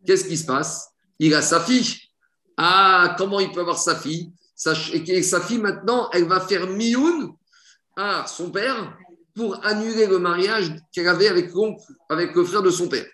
Qu'est-ce 0.05 0.25
qui 0.25 0.37
se 0.37 0.45
passe? 0.45 0.89
Il 1.19 1.35
a 1.35 1.43
sa 1.43 1.61
fille. 1.61 1.97
Ah, 2.57 3.15
comment 3.17 3.39
il 3.39 3.51
peut 3.51 3.61
avoir 3.61 3.77
sa 3.77 3.95
fille? 3.95 4.33
Et 4.93 5.21
sa 5.21 5.39
fille, 5.39 5.59
maintenant, 5.59 6.09
elle 6.13 6.27
va 6.27 6.39
faire 6.39 6.67
mioun 6.67 7.35
à 7.95 8.25
son 8.25 8.49
père 8.49 8.97
pour 9.35 9.63
annuler 9.63 10.07
le 10.07 10.17
mariage 10.17 10.73
qu'elle 10.91 11.07
avait 11.07 11.27
avec, 11.27 11.51
avec 12.09 12.35
le 12.35 12.43
frère 12.43 12.63
de 12.63 12.71
son 12.71 12.87
père. 12.87 13.05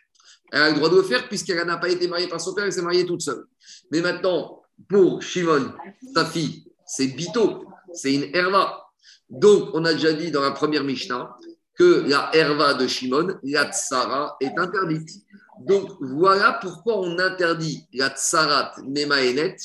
Elle 0.54 0.62
a 0.62 0.70
le 0.70 0.76
droit 0.76 0.90
de 0.90 0.96
le 0.96 1.04
faire 1.04 1.28
puisqu'elle 1.28 1.66
n'a 1.68 1.78
pas 1.78 1.90
été 1.90 2.08
mariée 2.08 2.28
par 2.28 2.40
son 2.40 2.54
père, 2.54 2.64
elle 2.64 2.72
s'est 2.72 2.82
mariée 2.82 3.06
toute 3.06 3.22
seule. 3.22 3.46
Mais 3.92 4.00
maintenant, 4.00 4.62
pour 4.88 5.22
Shimon, 5.22 5.74
sa 6.14 6.26
fille, 6.26 6.66
c'est 6.86 7.08
Bito, 7.08 7.66
c'est 7.94 8.14
une 8.14 8.36
Herva. 8.36 8.88
Donc, 9.30 9.70
on 9.74 9.84
a 9.86 9.94
déjà 9.94 10.14
dit 10.14 10.32
dans 10.32 10.42
la 10.42 10.52
première 10.52 10.84
Mishnah 10.84 11.36
que 11.78 12.06
la 12.08 12.30
Herva 12.34 12.74
de 12.74 12.88
Shimon, 12.88 13.36
la 13.44 13.72
Tsara, 13.72 14.36
est 14.42 14.58
interdite. 14.58 15.10
Donc, 15.60 15.90
voilà 16.00 16.58
pourquoi 16.62 17.00
on 17.00 17.20
interdit 17.20 17.86
la 17.94 18.10
Tsarat 18.10 18.74
Memaenet, 18.84 19.58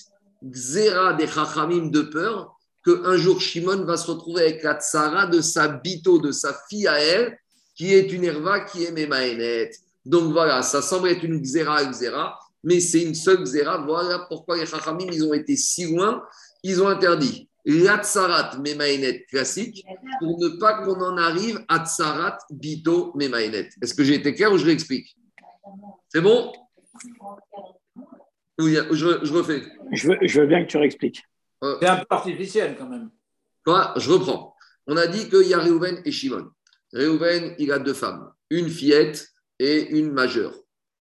Xera 0.44 1.14
des 1.14 1.26
Chachamim 1.26 1.90
de 1.90 2.02
peur, 2.02 2.56
qu'un 2.84 3.16
jour 3.16 3.40
Shimon 3.40 3.84
va 3.84 3.96
se 3.96 4.10
retrouver 4.10 4.42
avec 4.42 4.62
la 4.62 4.74
Tsara 4.74 5.26
de 5.26 5.40
sa 5.40 5.68
Bito, 5.68 6.18
de 6.18 6.32
sa 6.32 6.54
fille 6.68 6.88
à 6.88 6.98
elle, 6.98 7.38
qui 7.74 7.94
est 7.94 8.12
une 8.12 8.24
Herva 8.24 8.60
qui 8.60 8.84
est 8.84 8.90
Memaenet. 8.90 9.70
Donc 10.04 10.32
voilà, 10.32 10.62
ça 10.62 10.82
semble 10.82 11.08
être 11.08 11.22
une 11.22 11.40
Xera, 11.40 11.84
Xera, 11.84 12.38
mais 12.64 12.80
c'est 12.80 13.02
une 13.02 13.14
seule 13.14 13.42
Xera. 13.42 13.78
Voilà 13.78 14.26
pourquoi 14.28 14.56
les 14.56 14.66
Chachamim, 14.66 15.06
ils 15.12 15.24
ont 15.24 15.34
été 15.34 15.56
si 15.56 15.94
loin, 15.94 16.22
ils 16.62 16.82
ont 16.82 16.88
interdit 16.88 17.48
l'Atsarat 17.64 18.58
Memaenet 18.58 19.24
classique 19.28 19.84
pour 20.18 20.38
ne 20.38 20.48
pas 20.58 20.82
qu'on 20.82 21.00
en 21.00 21.16
arrive 21.16 21.64
à 21.68 21.84
Tsarat 21.84 22.38
Bito 22.50 23.12
Memaenet. 23.14 23.70
Est-ce 23.80 23.94
que 23.94 24.04
j'ai 24.04 24.14
été 24.14 24.34
clair 24.34 24.52
ou 24.52 24.58
je 24.58 24.66
l'explique? 24.66 25.16
C'est 26.08 26.20
bon? 26.20 26.52
Oui, 28.58 28.76
je, 28.90 29.32
refais? 29.32 29.62
Je 29.92 30.08
veux, 30.08 30.18
je 30.22 30.40
veux, 30.40 30.46
bien 30.46 30.64
que 30.64 30.70
tu 30.70 30.76
réexpliques. 30.76 31.22
Euh, 31.64 31.76
c'est 31.80 31.88
un 31.88 31.96
peu 31.96 32.06
artificiel 32.10 32.76
quand 32.76 32.88
même. 32.88 33.10
je 33.96 34.10
reprends. 34.10 34.54
On 34.86 34.96
a 34.96 35.06
dit 35.06 35.28
qu'il 35.28 35.48
y 35.48 35.54
a 35.54 35.58
Réhouven 35.58 36.02
et 36.04 36.10
Shimon. 36.10 36.50
Réhouven, 36.92 37.54
il 37.58 37.72
a 37.72 37.78
deux 37.78 37.94
femmes, 37.94 38.30
une 38.50 38.68
fillette 38.68 39.28
et 39.58 39.90
une 39.96 40.12
majeure. 40.12 40.54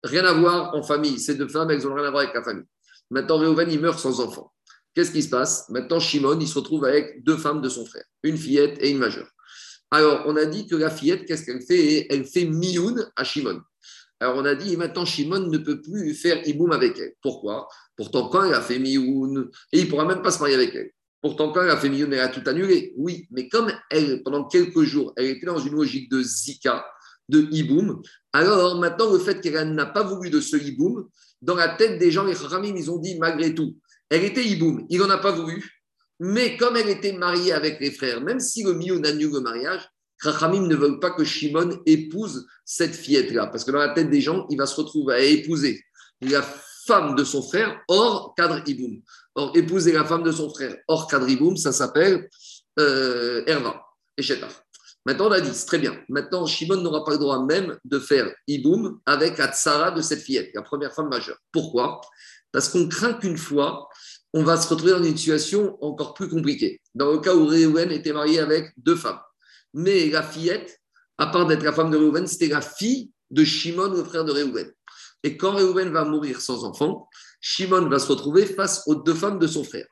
Rien 0.05 0.25
à 0.25 0.33
voir 0.33 0.75
en 0.75 0.83
famille. 0.83 1.19
Ces 1.19 1.35
deux 1.35 1.49
femmes, 1.49 1.71
elles 1.71 1.83
n'ont 1.83 1.95
rien 1.95 2.07
à 2.07 2.11
voir 2.11 2.23
avec 2.23 2.35
la 2.35 2.43
famille. 2.43 2.67
Maintenant, 3.11 3.39
Réhouven, 3.39 3.71
il 3.71 3.81
meurt 3.81 3.99
sans 3.99 4.21
enfant. 4.21 4.53
Qu'est-ce 4.95 5.13
qui 5.13 5.23
se 5.23 5.31
passe? 5.31 5.69
Maintenant, 5.71 6.01
Shimon, 6.01 6.39
il 6.41 6.49
se 6.49 6.59
retrouve 6.59 6.85
avec 6.85 7.25
deux 7.25 7.37
femmes 7.37 7.63
de 7.63 7.69
son 7.69 7.87
frère, 7.87 8.05
une 8.23 8.37
fillette 8.37 8.77
et 8.81 8.91
une 8.91 8.99
majeure. 8.99 9.29
Alors, 9.91 10.25
on 10.27 10.37
a 10.37 10.45
dit 10.45 10.67
que 10.67 10.77
la 10.77 10.91
fillette, 10.91 11.25
qu'est-ce 11.27 11.45
qu'elle 11.45 11.63
fait? 11.63 12.07
Elle 12.11 12.25
fait 12.25 12.45
mioun 12.45 13.11
à 13.17 13.25
Shimon. 13.25 13.61
Alors, 14.21 14.37
on 14.37 14.45
a 14.45 14.55
dit, 14.55 14.77
maintenant, 14.77 15.05
Shimon 15.05 15.49
ne 15.49 15.59
peut 15.59 15.81
plus 15.81 16.15
faire 16.15 16.47
iboum 16.47 16.73
avec 16.73 16.99
elle. 16.99 17.15
Pourquoi? 17.23 17.69
Pourtant, 17.97 18.29
quand 18.29 18.45
elle 18.45 18.55
a 18.55 18.61
fait 18.61 18.79
mioun, 18.79 19.51
et 19.73 19.81
il 19.81 19.85
ne 19.85 19.91
pourra 19.91 20.05
même 20.05 20.23
pas 20.23 20.31
se 20.31 20.41
marier 20.41 20.55
avec 20.55 20.75
elle. 20.75 20.91
Pourtant, 21.21 21.53
quand 21.53 21.63
elle 21.63 21.71
a 21.71 21.77
fait 21.77 21.89
mioun, 21.89 22.13
elle 22.13 22.21
a 22.21 22.29
tout 22.29 22.43
annulé. 22.49 22.95
Oui, 22.97 23.27
mais 23.31 23.49
comme 23.49 23.73
elle, 23.91 24.23
pendant 24.23 24.45
quelques 24.45 24.83
jours, 24.83 25.13
elle 25.17 25.27
était 25.27 25.47
dans 25.47 25.59
une 25.59 25.75
logique 25.75 26.11
de 26.11 26.23
zika, 26.23 26.85
de 27.29 27.49
hiboum, 27.51 28.03
alors 28.33 28.79
maintenant, 28.79 29.13
le 29.13 29.19
fait 29.19 29.41
qu'elle 29.41 29.75
n'a 29.75 29.87
pas 29.87 30.03
voulu 30.03 30.31
de 30.31 30.41
ce 30.41 30.57
hiboum, 30.57 31.09
dans 31.41 31.55
la 31.55 31.69
tête 31.69 31.99
des 31.99 32.11
gens, 32.11 32.25
les 32.25 32.35
Khamim, 32.35 32.75
ils 32.77 32.91
ont 32.91 32.99
dit, 32.99 33.19
malgré 33.19 33.55
tout, 33.55 33.77
elle 34.13 34.25
était 34.25 34.45
hiboum, 34.45 34.85
il 34.91 34.99
n'en 34.99 35.09
a 35.09 35.17
pas 35.17 35.33
voulu, 35.33 35.83
mais 36.21 36.59
comme 36.59 36.77
elle 36.77 36.91
était 36.91 37.15
mariée 37.15 37.53
avec 37.53 37.81
les 37.81 37.91
frères, 37.91 38.21
même 38.21 38.41
si 38.41 38.63
le 38.63 38.75
Mio 38.75 38.97
annule 39.07 39.33
le 39.33 39.41
mariage, 39.41 39.81
Rachamim 40.21 40.67
ne 40.67 40.77
veulent 40.77 41.01
pas 41.01 41.13
que 41.13 41.25
Shimon 41.25 41.81
épouse 41.87 42.47
cette 42.67 42.95
fillette-là, 42.95 43.47
parce 43.47 43.65
que 43.65 43.71
dans 43.71 43.79
la 43.79 43.95
tête 43.95 44.11
des 44.11 44.21
gens, 44.21 44.47
il 44.51 44.59
va 44.59 44.67
se 44.67 44.77
retrouver 44.77 45.15
à 45.15 45.19
épouser 45.21 45.83
la 46.21 46.43
femme 46.87 47.15
de 47.15 47.25
son 47.25 47.43
frère 47.43 47.81
hors 47.89 48.35
cadre 48.37 48.63
hiboum. 48.67 49.01
Or, 49.35 49.57
épouser 49.57 49.93
la 49.93 50.05
femme 50.05 50.23
de 50.23 50.31
son 50.31 50.53
frère 50.53 50.77
hors 50.89 51.07
cadre 51.07 51.29
hiboum, 51.29 51.57
ça 51.57 51.73
s'appelle 51.73 52.29
euh, 52.79 53.43
Erva 53.47 53.83
et 54.19 54.23
Maintenant, 55.05 55.29
on 55.29 55.33
a 55.33 55.41
dit, 55.41 55.51
très 55.67 55.79
bien. 55.79 55.99
Maintenant, 56.09 56.47
Shimon 56.47 56.77
n'aura 56.77 57.05
pas 57.05 57.13
le 57.13 57.19
droit 57.19 57.45
même 57.45 57.77
de 57.85 57.99
faire 57.99 58.33
hiboum 58.47 59.01
avec 59.05 59.39
la 59.39 59.49
tsara 59.49 59.91
de 59.91 60.01
cette 60.01 60.21
fillette, 60.21 60.51
la 60.55 60.63
première 60.63 60.95
femme 60.95 61.09
majeure. 61.09 61.39
Pourquoi? 61.51 62.01
Parce 62.53 62.69
qu'on 62.69 62.89
craint 62.89 63.15
qu'une 63.15 63.39
fois, 63.39 63.89
on 64.33 64.45
va 64.45 64.57
se 64.57 64.69
retrouver 64.69 64.93
dans 64.93 65.03
une 65.03 65.17
situation 65.17 65.77
encore 65.83 66.15
plus 66.15 66.29
compliquée. 66.29 66.81
Dans 66.95 67.11
le 67.11 67.19
cas 67.19 67.35
où 67.35 67.47
Réhouven 67.47 67.91
était 67.91 68.13
marié 68.13 68.39
avec 68.39 68.73
deux 68.77 68.97
femmes. 68.97 69.21
Mais 69.75 70.09
la 70.11 70.23
fillette, 70.23 70.81
à 71.19 71.27
part 71.27 71.47
d'être 71.47 71.63
la 71.63 71.73
femme 71.73 71.91
de 71.91 71.97
Réhouven, 71.97 72.27
c'était 72.27 72.49
la 72.49 72.61
fille 72.61 73.11
de 73.31 73.45
Shimon, 73.45 73.93
le 73.93 74.05
frère 74.05 74.25
de 74.25 74.33
Réhouven. 74.33 74.71
Et 75.25 75.37
quand 75.37 75.53
Réhouven 75.53 75.91
va 75.91 76.05
mourir 76.05 76.41
sans 76.41 76.65
enfant, 76.65 77.09
Shimon 77.41 77.89
va 77.89 77.99
se 77.99 78.09
retrouver 78.09 78.47
face 78.47 78.83
aux 78.87 78.95
deux 78.95 79.15
femmes 79.15 79.39
de 79.39 79.47
son 79.47 79.65
frère. 79.65 79.87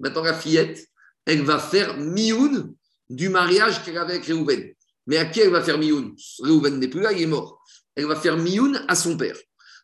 Maintenant, 0.00 0.22
la 0.22 0.34
fillette, 0.34 0.86
elle 1.24 1.42
va 1.42 1.58
faire 1.58 1.96
mioun 1.98 2.74
du 3.08 3.28
mariage 3.28 3.84
qu'elle 3.84 3.98
avait 3.98 4.14
avec 4.14 4.26
Réhouven. 4.26 4.72
Mais 5.06 5.18
à 5.18 5.26
qui 5.26 5.40
elle 5.40 5.50
va 5.50 5.62
faire 5.62 5.78
mioun? 5.78 6.14
Réhouven 6.42 6.78
n'est 6.78 6.88
plus 6.88 7.00
là, 7.00 7.12
il 7.12 7.22
est 7.22 7.26
mort. 7.26 7.62
Elle 7.94 8.06
va 8.06 8.16
faire 8.16 8.36
mioun 8.36 8.84
à 8.88 8.94
son 8.94 9.16
père. 9.16 9.36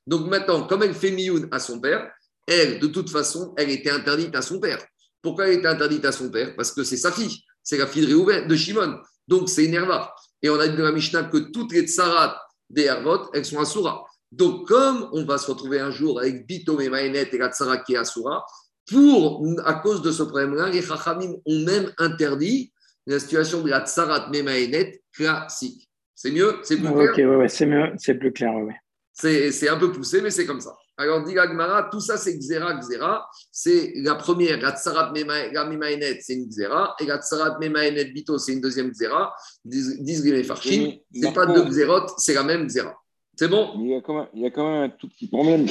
Donc 0.07 0.29
maintenant, 0.29 0.67
comme 0.67 0.83
elle 0.83 0.95
fait 0.95 1.13
mioun 1.13 1.49
à 1.53 1.59
son 1.61 1.81
père, 1.81 2.11
elle, 2.47 2.81
de 2.81 2.89
toute 2.89 3.09
façon, 3.09 3.55
elle 3.57 3.71
était 3.71 3.91
interdite 3.91 4.35
à 4.35 4.43
son 4.43 4.59
père. 4.59 4.85
Pourquoi 5.23 5.47
elle 5.47 5.59
était 5.59 5.69
interdite 5.69 6.05
à 6.05 6.13
son 6.13 6.31
père? 6.31 6.55
Parce 6.57 6.73
que 6.73 6.83
c'est 6.83 6.97
sa 6.97 7.13
fille, 7.13 7.39
c'est 7.63 7.79
la 7.79 7.87
fille 7.87 8.07
de 8.07 8.47
de 8.49 8.57
Shimon. 8.57 8.99
Donc 9.29 9.49
c'est 9.49 9.65
une 9.65 9.75
Herva. 9.75 10.13
Et 10.43 10.51
on 10.51 10.59
a 10.59 10.67
dit 10.67 10.77
dans 10.77 10.83
la 10.83 10.93
Mishnah 10.93 11.25
que 11.25 11.39
toutes 11.39 11.73
les 11.73 11.87
tsarat 11.87 12.41
des 12.69 12.85
Hervot, 12.85 13.31
elles 13.33 13.45
sont 13.45 13.61
Asura. 13.61 14.05
Donc 14.33 14.67
comme 14.67 15.09
on 15.13 15.25
va 15.25 15.39
se 15.39 15.47
retrouver 15.51 15.79
un 15.79 15.91
jour 15.91 16.19
avec 16.19 16.47
Bito 16.47 16.81
et 16.81 16.89
Maïnet 16.89 17.29
et 17.31 17.39
la 17.39 17.51
tsara 17.51 17.79
qui 17.79 17.95
est 17.95 17.99
Asura, 17.99 18.45
pour, 18.87 19.47
à 19.65 19.75
cause 19.75 20.03
de 20.03 20.11
ce 20.11 20.25
problème-là, 20.25 20.69
les 20.71 20.83
Chachamim 20.83 21.35
ont 21.47 21.61
même 21.61 21.93
interdit 21.99 22.73
la 23.07 23.19
situation 23.19 23.63
de 23.63 23.71
la 23.71 23.85
tsarat 23.85 24.29
Memaenet 24.33 25.03
classique. 25.13 25.89
C'est 26.15 26.31
mieux 26.31 26.59
C'est 26.63 26.77
plus 26.77 26.89
clair 26.89 27.11
Ok, 27.11 27.39
ouais, 27.41 27.49
c'est 27.49 27.67
mieux, 27.67 27.93
c'est 27.97 28.15
plus 28.15 28.33
clair, 28.33 28.55
ouais. 28.55 28.77
C'est 29.13 29.69
un 29.69 29.77
peu 29.77 29.93
poussé, 29.93 30.21
mais 30.23 30.31
c'est 30.31 30.47
comme 30.47 30.61
ça. 30.61 30.75
Alors, 30.97 31.25
dit 31.25 31.35
Gmara, 31.35 31.89
tout 31.91 32.01
ça, 32.01 32.17
c'est 32.17 32.37
Xera, 32.39 32.75
Xera. 32.75 33.27
C'est 33.51 33.93
la 33.97 34.15
première, 34.15 34.61
la 34.61 34.73
Tsarat 34.73 35.13
Memaenet, 35.13 36.21
c'est 36.21 36.35
une 36.35 36.47
Xera. 36.47 36.95
Et 37.01 37.07
la 37.07 37.19
Tsarat 37.19 37.59
Memaenet 37.61 38.07
Bito, 38.13 38.39
c'est 38.39 38.53
une 38.53 38.61
deuxième 38.61 38.91
Xera. 38.91 39.35
Disent 39.65 40.25
les 40.25 40.45
Farchim. 40.45 40.93
Ce 41.15 41.33
pas 41.33 41.47
deux 41.47 41.65
Xerot, 41.65 42.07
c'est 42.19 42.35
la 42.35 42.43
même 42.43 42.67
Xera. 42.67 42.95
C'est 43.35 43.49
bon? 43.49 43.71
Il 43.79 43.89
y, 43.89 43.95
a 43.95 44.01
quand 44.03 44.15
même, 44.15 44.29
il 44.35 44.43
y 44.43 44.47
a 44.47 44.51
quand 44.51 44.71
même 44.71 44.83
un 44.83 44.89
tout 44.91 45.09
petit 45.09 45.27
problème. 45.27 45.67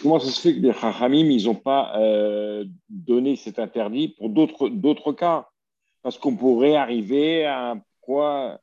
Comment 0.00 0.20
ça 0.20 0.30
se 0.30 0.40
fait 0.40 0.54
que 0.54 0.60
les 0.60 0.72
Chachamim, 0.72 1.28
ils 1.28 1.44
n'ont 1.44 1.56
pas 1.56 1.92
euh, 1.98 2.64
donné 2.88 3.34
cet 3.36 3.58
interdit 3.58 4.14
pour 4.16 4.30
d'autres 4.30 5.12
cas? 5.12 5.49
Parce 6.02 6.18
qu'on 6.18 6.36
pourrait 6.36 6.76
arriver 6.76 7.44
à 7.44 7.72
un 7.72 7.82
quoi 8.00 8.60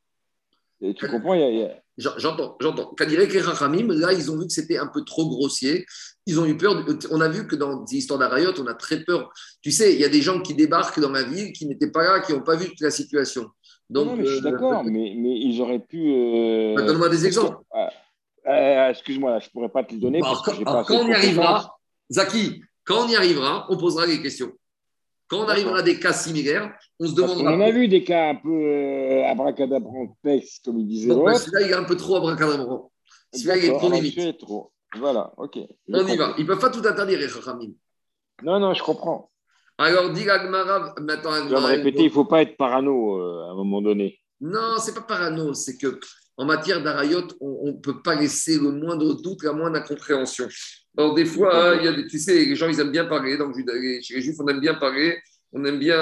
Tu 0.81 1.07
comprends 1.07 1.33
il 1.33 1.59
y 1.59 1.63
a, 1.63 1.69
J'entends, 1.97 2.55
j'entends. 2.61 2.93
Que 2.93 3.03
les 3.05 3.41
Rachamim, 3.41 3.87
là, 3.91 4.13
ils 4.13 4.29
ont 4.29 4.37
vu 4.37 4.45
que 4.45 4.53
c'était 4.53 4.77
un 4.77 4.85
peu 4.85 5.03
trop 5.03 5.27
grossier. 5.27 5.85
Ils 6.27 6.39
ont 6.39 6.45
eu 6.45 6.55
peur. 6.55 6.85
on 7.09 7.21
a 7.21 7.27
vu 7.27 7.47
que 7.47 7.55
dans 7.55 7.81
des 7.83 7.97
histoires 7.97 8.19
d'Arayot, 8.19 8.53
on 8.59 8.67
a 8.67 8.75
très 8.75 9.03
peur. 9.03 9.31
Tu 9.63 9.71
sais, 9.71 9.93
il 9.93 9.99
y 9.99 10.05
a 10.05 10.09
des 10.09 10.21
gens 10.21 10.39
qui 10.41 10.53
débarquent 10.53 10.99
dans 10.99 11.09
ma 11.09 11.23
ville 11.23 11.51
qui 11.53 11.65
n'étaient 11.65 11.89
pas 11.89 12.03
là, 12.03 12.19
qui 12.19 12.33
n'ont 12.33 12.43
pas 12.43 12.55
vu 12.55 12.67
toute 12.67 12.81
la 12.81 12.91
situation. 12.91 13.47
Donc, 13.89 14.07
non, 14.07 14.15
mais 14.15 14.25
je 14.25 14.35
suis 14.35 14.45
euh, 14.45 14.51
d'accord, 14.51 14.83
mais, 14.85 15.15
mais, 15.17 15.39
ils 15.39 15.59
auraient 15.59 15.79
pu. 15.79 16.13
Euh... 16.13 16.75
Bah, 16.75 16.83
donne-moi 16.83 17.09
des 17.09 17.25
exemples. 17.25 17.57
Euh, 18.47 18.89
excuse-moi, 18.89 19.39
je 19.39 19.47
ne 19.47 19.49
pourrais 19.49 19.69
pas 19.69 19.83
te 19.83 19.93
les 19.93 19.99
donner. 19.99 20.19
parce 20.19 20.43
que 20.43 20.63
quand, 20.63 20.83
quand 20.83 20.99
on 20.99 21.07
y 21.07 21.13
arrivera, 21.13 21.77
Zaki, 22.11 22.61
quand 22.85 23.05
on 23.05 23.07
y 23.07 23.15
arrivera, 23.15 23.65
on 23.69 23.77
posera 23.77 24.05
les 24.05 24.21
questions. 24.21 24.51
Quand 25.29 25.39
on 25.39 25.47
arrivera 25.47 25.79
à 25.79 25.81
des 25.81 25.99
cas 25.99 26.13
similaires, 26.13 26.73
on 26.99 27.07
se 27.07 27.13
demandera. 27.13 27.53
On 27.53 27.61
a 27.61 27.71
vu 27.71 27.87
des 27.87 28.03
cas 28.03 28.29
un 28.29 28.35
peu 28.35 28.49
euh, 28.49 29.25
abracadabrantesques, 29.27 30.61
comme 30.63 30.79
il 30.79 30.87
disait. 30.87 31.09
Non, 31.09 31.33
celui-là, 31.35 31.61
il 31.61 31.71
est 31.71 31.75
un 31.75 31.83
peu 31.83 31.97
trop 31.97 32.15
abracadabrant. 32.15 32.91
Celui-là, 33.33 33.57
il 33.57 33.65
est 33.65 33.77
trop 33.77 33.91
limite. 33.91 34.37
Trop. 34.37 34.71
Voilà, 34.97 35.33
ok. 35.37 35.59
On 35.91 36.07
y 36.07 36.15
va. 36.15 36.33
Ils 36.37 36.43
ne 36.43 36.47
peuvent 36.47 36.59
pas 36.59 36.69
tout 36.69 36.85
interdire, 36.87 37.19
les 37.19 37.27
Chachamim. 37.27 37.71
Non, 38.43 38.59
non, 38.59 38.73
je 38.73 38.83
comprends. 38.83 39.29
Alors, 39.77 40.11
dit 40.11 40.29
Agmara, 40.29 40.95
maintenant. 41.01 41.31
Je 41.31 41.53
vais 41.53 41.61
me 41.61 41.65
répéter, 41.65 42.03
il 42.03 42.05
ne 42.05 42.11
faut 42.11 42.25
pas 42.25 42.41
être 42.41 42.55
parano 42.57 43.19
euh, 43.19 43.47
à 43.47 43.51
un 43.51 43.55
moment 43.55 43.81
donné. 43.81 44.19
Non, 44.39 44.77
ce 44.79 44.87
n'est 44.87 44.95
pas 44.95 45.01
parano, 45.01 45.53
c'est 45.53 45.77
que 45.77 45.99
en 46.37 46.45
matière 46.45 46.83
d'arayot, 46.83 47.23
on 47.41 47.67
ne 47.67 47.81
peut 47.81 48.01
pas 48.01 48.15
laisser 48.15 48.57
le 48.57 48.71
moindre 48.71 49.15
doute, 49.15 49.43
la 49.43 49.53
moindre 49.53 49.77
incompréhension. 49.77 50.47
Alors, 50.95 51.15
des 51.15 51.25
fois, 51.25 51.75
il 51.79 51.85
y 51.85 51.87
a 51.87 51.93
des, 51.93 52.07
tu 52.07 52.19
sais, 52.19 52.45
les 52.45 52.55
gens, 52.55 52.67
ils 52.67 52.79
aiment 52.79 52.91
bien 52.91 53.05
parler. 53.05 53.37
Donc, 53.37 53.55
chez 53.55 54.15
les 54.15 54.21
Juifs, 54.21 54.35
on 54.39 54.47
aime 54.47 54.59
bien 54.59 54.75
parler. 54.75 55.17
On 55.51 55.63
aime 55.65 55.79
bien 55.79 55.95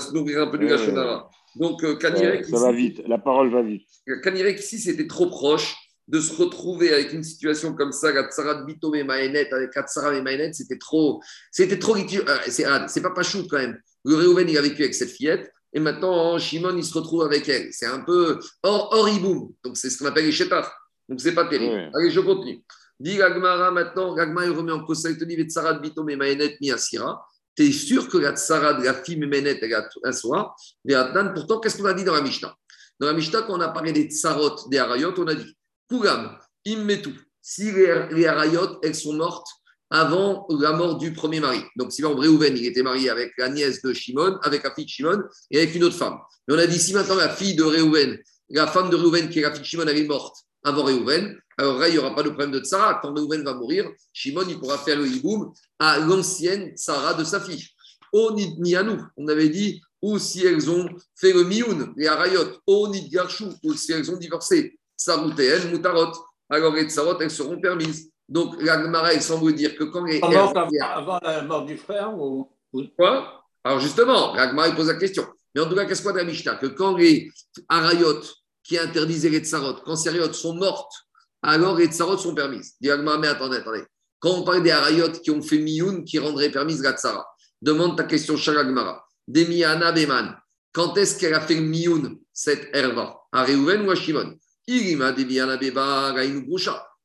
se 0.00 0.12
nourrir 0.12 0.42
un 0.42 0.46
peu 0.46 0.58
du 0.58 0.68
Lachonara. 0.68 1.28
Donc, 1.56 1.82
euh, 1.82 1.96
Kanirek. 1.96 2.44
ça 2.44 2.58
va 2.58 2.72
vite. 2.72 3.02
La 3.08 3.18
parole 3.18 3.50
va 3.50 3.62
vite. 3.62 3.82
Kanirek, 4.22 4.60
ici, 4.60 4.78
c'était 4.78 5.06
trop 5.06 5.26
proche 5.26 5.74
de 6.10 6.20
se 6.20 6.34
retrouver 6.34 6.92
avec 6.92 7.12
une 7.12 7.22
situation 7.22 7.72
comme 7.74 7.92
ça, 7.92 8.12
la 8.12 8.28
Tsara 8.28 8.64
Bito 8.64 8.94
et 8.94 9.04
Maënet, 9.04 9.52
avec 9.52 9.74
la 9.76 9.82
Tsara 9.82 10.14
et 10.14 10.22
Maënet, 10.22 10.52
c'était 10.52 10.78
trop, 10.78 11.22
c'était 11.52 11.78
trop 11.78 11.96
euh, 11.96 12.38
C'est 12.48 13.02
pas 13.02 13.10
pas 13.10 13.22
chou 13.22 13.46
quand 13.48 13.58
même. 13.58 13.78
Le 14.04 14.16
Réhouven, 14.16 14.48
il 14.48 14.58
a 14.58 14.62
vécu 14.62 14.82
avec 14.82 14.94
cette 14.94 15.10
fillette. 15.10 15.52
Et 15.72 15.80
maintenant, 15.80 16.38
Shimon, 16.38 16.76
il 16.76 16.84
se 16.84 16.94
retrouve 16.94 17.22
avec 17.22 17.48
elle. 17.48 17.68
C'est 17.72 17.86
un 17.86 18.00
peu 18.00 18.38
hors, 18.62 18.92
horiboum. 18.92 19.52
Donc, 19.64 19.76
c'est 19.76 19.90
ce 19.90 19.98
qu'on 19.98 20.06
appelle 20.06 20.26
les 20.26 20.32
chétards. 20.32 20.70
Donc, 21.08 21.20
c'est 21.20 21.34
pas 21.34 21.46
terrible. 21.46 21.90
Allez, 21.94 22.10
je 22.10 22.20
continue. 22.20 22.62
Dit 22.98 23.16
Gagmara 23.16 23.70
maintenant, 23.70 24.14
Gagmara, 24.14 24.46
il 24.46 24.52
remet 24.52 24.72
en 24.72 24.84
cause. 24.84 25.06
Il 25.08 25.16
te 25.16 25.24
dit 25.24 25.36
Tsara 25.44 25.74
Bito 25.74 26.06
et 26.08 26.16
Maënet, 26.16 26.58
mi 26.60 26.70
Asira. 26.70 27.24
Tu 27.56 27.66
es 27.66 27.72
sûr 27.72 28.08
que 28.08 28.18
la 28.18 28.36
Tsara 28.36 28.74
de 28.74 28.84
la 28.84 28.94
fille 28.94 29.16
Méménet, 29.16 29.58
elle 29.60 29.74
a 29.74 29.88
un 30.04 30.12
soir. 30.12 30.54
Pourtant, 31.34 31.60
qu'est-ce 31.60 31.78
qu'on 31.78 31.86
a 31.86 31.94
dit 31.94 32.04
dans 32.04 32.14
la 32.14 32.22
Mishnah? 32.22 32.54
Dans 32.98 33.06
la 33.06 33.12
Mishnah, 33.14 33.42
quand 33.42 33.54
on 33.54 33.60
a 33.60 33.68
parlé 33.68 33.92
des 33.92 34.10
Tsarot, 34.10 34.68
des 34.68 34.78
Arayot, 34.78 35.14
on 35.18 35.26
a 35.26 35.34
dit 35.34 35.56
Kugam, 35.88 36.38
tout. 37.02 37.14
Si 37.40 37.72
les, 37.72 38.26
Arayot, 38.26 38.78
elles 38.82 38.94
sont 38.94 39.14
mortes 39.14 39.48
avant 39.90 40.46
la 40.48 40.72
mort 40.72 40.98
du 40.98 41.12
premier 41.12 41.40
mari. 41.40 41.60
Donc, 41.76 41.92
si 41.92 42.00
exemple, 42.00 42.20
Réhouven, 42.20 42.56
il 42.56 42.66
était 42.66 42.82
marié 42.82 43.10
avec 43.10 43.32
la 43.38 43.48
nièce 43.48 43.82
de 43.82 43.92
Shimon, 43.92 44.38
avec 44.42 44.62
la 44.62 44.72
fille 44.74 44.84
de 44.84 44.90
Shimon 44.90 45.22
et 45.50 45.58
avec 45.58 45.74
une 45.74 45.84
autre 45.84 45.96
femme. 45.96 46.18
Mais 46.46 46.54
on 46.54 46.58
a 46.58 46.66
dit 46.66 46.78
si 46.78 46.94
maintenant 46.94 47.16
la 47.16 47.28
fille 47.28 47.56
de 47.56 47.64
Réhouven, 47.64 48.18
la 48.50 48.66
femme 48.66 48.88
de 48.90 48.96
Réhouven, 48.96 49.28
qui 49.28 49.40
est 49.40 49.42
la 49.42 49.50
fille 49.50 49.60
de 49.60 49.66
Shimon, 49.66 49.84
elle 49.86 49.98
est 49.98 50.04
morte 50.04 50.36
avant 50.62 50.84
Réhouven, 50.84 51.36
alors 51.58 51.78
là, 51.78 51.88
il 51.88 51.92
n'y 51.92 51.98
aura 51.98 52.14
pas 52.14 52.22
de 52.22 52.30
problème 52.30 52.52
de 52.52 52.60
Tsara. 52.60 53.00
Quand 53.02 53.12
Réhouven 53.12 53.44
va 53.44 53.52
mourir, 53.52 53.90
Shimon, 54.14 54.44
il 54.48 54.58
pourra 54.58 54.78
faire 54.78 54.96
le 54.96 55.06
hiboum 55.06 55.52
à 55.78 55.98
l'ancienne 55.98 56.74
Tsara 56.74 57.12
de 57.14 57.24
sa 57.24 57.40
fille. 57.40 57.66
Ni 58.14 58.74
à 58.76 58.82
nous. 58.82 58.98
On 59.18 59.28
avait 59.28 59.50
dit, 59.50 59.80
ou 60.00 60.18
si 60.18 60.44
elles 60.44 60.70
ont 60.70 60.88
fait 61.14 61.32
le 61.32 61.44
mioun, 61.44 61.92
les 61.96 62.06
harayot, 62.06 62.60
ni 62.88 63.08
garchou, 63.10 63.52
ou 63.62 63.74
si 63.74 63.92
elles 63.92 64.10
ont 64.10 64.16
divorcé, 64.16 64.78
saroutéen, 64.96 65.66
mutarot. 65.70 66.12
Alors 66.48 66.74
les 66.74 66.88
tsarot, 66.88 67.20
elles 67.20 67.30
seront 67.30 67.60
permises. 67.60 68.10
Donc 68.30 68.62
la 68.62 68.80
Gemara, 68.80 69.12
il 69.12 69.20
semble 69.20 69.52
dire 69.54 69.76
que 69.76 69.84
quand 69.84 70.04
les. 70.04 70.20
Avant, 70.22 71.18
la 71.20 71.42
mort 71.42 71.66
du 71.66 71.76
frère 71.76 72.16
ou. 72.16 72.48
Quoi? 72.96 73.44
Alors 73.64 73.80
justement, 73.80 74.32
la 74.34 74.48
Gemara, 74.48 74.70
pose 74.70 74.86
la 74.86 74.94
question. 74.94 75.26
Mais 75.52 75.60
en 75.60 75.68
tout 75.68 75.74
cas, 75.74 75.84
qu'est-ce 75.84 76.02
qu'on 76.02 76.16
a 76.16 76.22
Mishnah? 76.22 76.54
Que 76.54 76.66
quand 76.66 76.96
les 76.96 77.28
harayot 77.68 78.20
qui 78.62 78.78
interdisaient 78.78 79.30
les 79.30 79.40
tsarot, 79.40 79.80
quand 79.84 79.96
ces 79.96 80.10
harayot 80.10 80.32
sont 80.32 80.54
mortes, 80.54 80.92
alors 81.42 81.76
les 81.76 81.86
tsarot 81.86 82.16
sont 82.16 82.32
permises. 82.32 82.76
Dis 82.80 82.88
mais 82.88 83.28
attendez, 83.28 83.56
attendez. 83.56 83.82
Quand 84.20 84.30
on 84.30 84.44
parle 84.44 84.62
des 84.62 84.70
harayot 84.70 85.10
qui 85.10 85.32
ont 85.32 85.42
fait 85.42 85.58
mioun, 85.58 86.04
qui 86.04 86.20
rendraient 86.20 86.52
permise 86.52 86.82
la 86.82 86.92
tsara, 86.92 87.26
demande 87.60 87.96
ta 87.96 88.04
question 88.04 88.36
Shalagmara. 88.36 89.04
Demiana 89.26 89.90
Beman. 89.90 90.36
Quand 90.72 90.96
est-ce 90.96 91.18
qu'elle 91.18 91.34
a 91.34 91.40
fait 91.40 91.60
mioun, 91.60 92.16
cette 92.32 92.68
herva 92.72 93.20
À 93.32 93.42
Réhouven 93.42 93.86
ou 93.88 93.90
à 93.90 93.96
Shimon? 93.96 94.36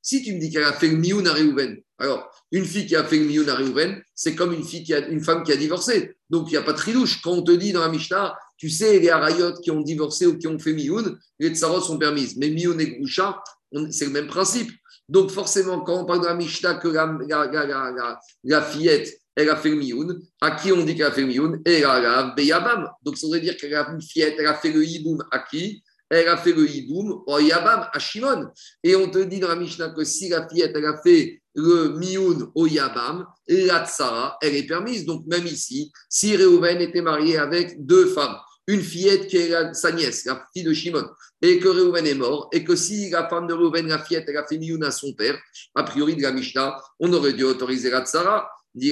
Si 0.05 0.21
tu 0.21 0.35
me 0.35 0.39
dis 0.39 0.51
qu'elle 0.51 0.63
a 0.63 0.71
fait 0.71 0.87
le 0.87 0.97
mioun 0.97 1.25
à 1.25 1.33
Réhouven, 1.33 1.81
alors 1.97 2.29
une 2.51 2.63
fille 2.63 2.85
qui 2.85 2.95
a 2.95 3.03
fait 3.03 3.17
le 3.17 3.25
mioun 3.25 3.49
à 3.49 3.55
Réhouven, 3.55 4.03
c'est 4.13 4.35
comme 4.35 4.53
une, 4.53 4.63
fille 4.63 4.83
qui 4.83 4.93
a, 4.93 4.99
une 5.07 5.19
femme 5.19 5.41
qui 5.41 5.51
a 5.51 5.57
divorcé. 5.57 6.15
Donc 6.29 6.47
il 6.47 6.51
n'y 6.51 6.57
a 6.57 6.61
pas 6.61 6.73
de 6.73 6.77
tridouche. 6.77 7.23
Quand 7.23 7.31
on 7.31 7.41
te 7.41 7.51
dit 7.51 7.73
dans 7.73 7.79
la 7.79 7.89
Mishnah, 7.89 8.37
tu 8.55 8.69
sais, 8.69 8.99
les 8.99 9.09
harayot 9.09 9.53
qui 9.63 9.71
ont 9.71 9.81
divorcé 9.81 10.27
ou 10.27 10.37
qui 10.37 10.45
ont 10.45 10.59
fait 10.59 10.73
mioun, 10.73 11.17
les 11.39 11.55
tsarot 11.55 11.81
sont 11.81 11.97
permises. 11.97 12.37
Mais 12.37 12.51
mioun 12.51 12.79
et 12.79 12.97
groucha, 12.97 13.41
c'est 13.89 14.05
le 14.05 14.11
même 14.11 14.27
principe. 14.27 14.69
Donc 15.09 15.31
forcément, 15.31 15.81
quand 15.81 15.99
on 15.99 16.05
parle 16.05 16.21
de 16.21 16.27
la 16.27 16.35
Mishnah, 16.35 16.75
que 16.75 16.87
la, 16.87 17.17
la, 17.27 18.19
la 18.43 18.61
fillette, 18.61 19.11
elle 19.35 19.49
a 19.49 19.55
fait 19.55 19.69
le 19.69 19.77
mioun. 19.77 20.21
À 20.39 20.51
qui 20.51 20.71
on 20.71 20.85
dit 20.85 20.95
qu'elle 20.95 21.07
a 21.07 21.11
fait 21.11 21.21
le 21.21 21.27
mioun? 21.27 21.61
Et 21.65 21.79
elle 21.79 21.85
a 21.85 22.31
Beyabam. 22.37 22.91
Donc 23.01 23.17
ça 23.17 23.25
veut 23.27 23.39
dire 23.39 23.57
qu'elle 23.57 23.73
a 23.73 23.89
une 23.89 24.03
fillette, 24.03 24.35
elle 24.37 24.45
a 24.45 24.53
fait 24.53 24.71
le 24.71 24.85
hiboum 24.85 25.23
à 25.31 25.39
qui? 25.39 25.81
Elle 26.09 26.27
a 26.27 26.37
fait 26.37 26.53
le 26.53 26.69
hiboum 26.69 27.23
au 27.25 27.39
Yabam, 27.39 27.87
à 27.91 27.99
Shimon. 27.99 28.47
Et 28.83 28.95
on 28.95 29.09
te 29.09 29.19
dit 29.19 29.39
dans 29.39 29.47
la 29.47 29.55
Mishnah 29.55 29.89
que 29.89 30.03
si 30.03 30.29
la 30.29 30.47
fillette, 30.47 30.73
elle 30.75 30.85
a 30.85 31.01
fait 31.01 31.41
le 31.55 31.97
mioun 31.97 32.51
au 32.53 32.67
Yabam, 32.67 33.25
la 33.47 33.85
tsara, 33.85 34.37
elle 34.41 34.55
est 34.55 34.67
permise. 34.67 35.05
Donc 35.05 35.25
même 35.25 35.47
ici, 35.47 35.91
si 36.09 36.35
Reuven 36.35 36.81
était 36.81 37.01
marié 37.01 37.37
avec 37.37 37.85
deux 37.85 38.07
femmes, 38.07 38.37
une 38.67 38.81
fillette 38.81 39.27
qui 39.27 39.37
est 39.37 39.73
sa 39.73 39.91
nièce, 39.91 40.25
la 40.25 40.45
fille 40.53 40.63
de 40.63 40.73
Shimon, 40.73 41.07
et 41.41 41.59
que 41.59 41.67
Reuven 41.67 42.05
est 42.05 42.15
mort, 42.15 42.49
et 42.51 42.63
que 42.63 42.75
si 42.75 43.09
la 43.09 43.29
femme 43.29 43.47
de 43.47 43.53
Reuven, 43.53 43.87
la 43.87 43.99
fillette, 44.03 44.25
elle 44.27 44.37
a 44.37 44.45
fait 44.45 44.57
mioun 44.57 44.83
à 44.83 44.91
son 44.91 45.13
père, 45.13 45.37
a 45.75 45.83
priori 45.83 46.15
de 46.15 46.21
la 46.21 46.31
Mishnah, 46.31 46.79
on 46.99 47.13
aurait 47.13 47.33
dû 47.33 47.43
autoriser 47.43 47.89
la 47.89 48.03
tsara. 48.03 48.49
Il 48.77 48.91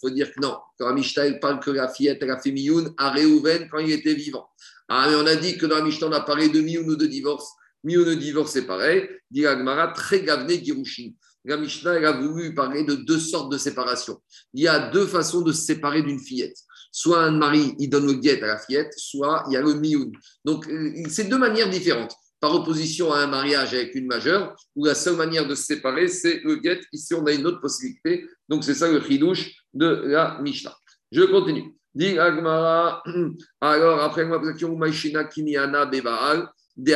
faut 0.00 0.10
dire 0.10 0.34
que 0.34 0.40
non. 0.40 0.56
Quand 0.76 0.92
la 0.92 1.32
parle 1.34 1.60
que 1.60 1.70
la 1.70 1.88
fillette, 1.88 2.18
elle 2.20 2.32
a 2.32 2.40
fait 2.40 2.50
Mioun 2.50 2.92
à 2.98 3.10
Réhouven 3.10 3.68
quand 3.70 3.78
il 3.78 3.92
était 3.92 4.14
vivant. 4.14 4.48
Ah, 4.88 5.08
mais 5.08 5.16
on 5.16 5.26
a 5.26 5.36
dit 5.36 5.58
que 5.58 5.66
dans 5.66 5.76
la 5.76 5.84
Mishnah, 5.84 6.06
on 6.06 6.12
a 6.12 6.20
parlé 6.20 6.48
de 6.48 6.60
Mioun 6.60 6.88
ou 6.88 6.96
de 6.96 7.06
divorce. 7.06 7.48
Mioun 7.84 8.04
de 8.04 8.14
divorce, 8.14 8.52
c'est 8.52 8.66
pareil. 8.66 9.08
Dit 9.30 9.46
Agmara, 9.46 9.88
très 9.88 10.22
gavné 10.22 10.64
Girushin. 10.64 11.10
La 11.44 11.56
Mishnah, 11.56 11.94
elle 11.94 12.04
a 12.04 12.12
voulu 12.12 12.54
parler 12.54 12.82
de 12.84 12.94
deux 12.94 13.20
sortes 13.20 13.52
de 13.52 13.58
séparation. 13.58 14.20
Il 14.52 14.62
y 14.62 14.68
a 14.68 14.90
deux 14.90 15.06
façons 15.06 15.42
de 15.42 15.52
se 15.52 15.62
séparer 15.62 16.02
d'une 16.02 16.18
fillette. 16.18 16.56
Soit 16.90 17.22
un 17.22 17.30
mari, 17.30 17.74
il 17.78 17.88
donne 17.88 18.06
le 18.06 18.14
guet 18.14 18.42
à 18.42 18.46
la 18.46 18.58
fillette, 18.58 18.92
soit 18.96 19.44
il 19.48 19.52
y 19.52 19.56
a 19.56 19.60
le 19.60 19.74
mioun. 19.74 20.10
Donc, 20.44 20.66
euh, 20.68 20.92
c'est 21.08 21.28
deux 21.28 21.38
manières 21.38 21.70
différentes 21.70 22.14
par 22.40 22.54
opposition 22.54 23.12
à 23.12 23.20
un 23.20 23.26
mariage 23.26 23.74
avec 23.74 23.94
une 23.94 24.06
majeure, 24.06 24.54
où 24.74 24.84
la 24.84 24.94
seule 24.94 25.16
manière 25.16 25.46
de 25.46 25.54
se 25.54 25.64
séparer, 25.64 26.08
c'est 26.08 26.40
le 26.42 26.56
guet. 26.56 26.80
Ici, 26.92 27.14
on 27.14 27.24
a 27.26 27.32
une 27.32 27.46
autre 27.46 27.60
possibilité. 27.60 28.26
Donc, 28.48 28.64
c'est 28.64 28.74
ça 28.74 28.90
le 28.90 29.00
chidouche 29.00 29.52
de 29.72 29.86
la 29.86 30.38
Mishnah. 30.42 30.76
Je 31.12 31.22
continue. 31.22 31.75
Dit 31.96 32.18
Agmara, 32.18 33.02
alors 33.62 34.02
après 34.02 34.26
ma 34.26 34.38
question, 34.38 34.76
Maishina 34.76 35.24
Kimiana 35.24 35.86
Bebaal, 35.86 36.46
de 36.76 36.92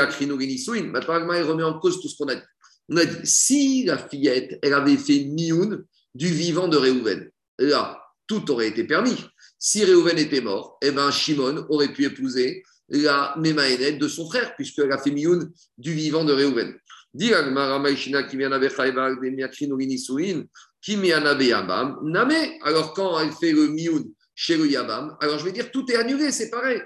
Maintenant, 0.91 1.15
Agmara 1.15 1.43
remet 1.43 1.63
en 1.63 1.79
cause 1.79 2.03
tout 2.03 2.09
ce 2.09 2.19
qu'on 2.19 2.29
a 2.29 2.35
dit. 2.35 2.43
On 2.91 2.99
a 2.99 3.07
dit, 3.07 3.17
si 3.25 3.85
la 3.85 3.97
fillette, 3.97 4.59
elle 4.61 4.75
avait 4.75 4.99
fait 4.99 5.25
Mioun 5.25 5.87
du 6.15 6.27
vivant 6.27 6.69
de 6.69 6.77
Réhouven, 6.77 7.31
là, 7.59 7.99
tout 8.27 8.51
aurait 8.51 8.69
été 8.69 8.85
permis. 8.85 9.17
Si 9.59 9.83
Réhouven 9.83 10.19
était 10.19 10.43
mort, 10.43 10.77
eh 10.83 10.91
ben, 10.91 11.11
Shimon 11.11 11.65
aurait 11.71 11.95
pu 11.95 12.05
épouser 12.05 12.63
la 12.91 13.35
Mémaénet 13.39 13.93
de 13.93 14.07
son 14.07 14.29
frère, 14.29 14.55
puisqu'elle 14.55 14.93
a 14.93 14.99
fait 14.99 15.13
Mioun 15.13 15.51
du 15.79 15.95
vivant 15.95 16.25
de 16.25 16.35
Réhouven. 16.35 16.77
Alors, 22.63 22.93
quand 22.93 23.19
elle 23.21 23.33
fait 23.33 23.53
le 23.53 23.69
Mioun 23.69 24.05
alors 25.21 25.39
je 25.39 25.45
vais 25.45 25.53
dire 25.53 25.71
tout 25.71 25.91
est 25.91 25.97
annulé, 25.97 26.31
c'est 26.31 26.51
pareil. 26.51 26.81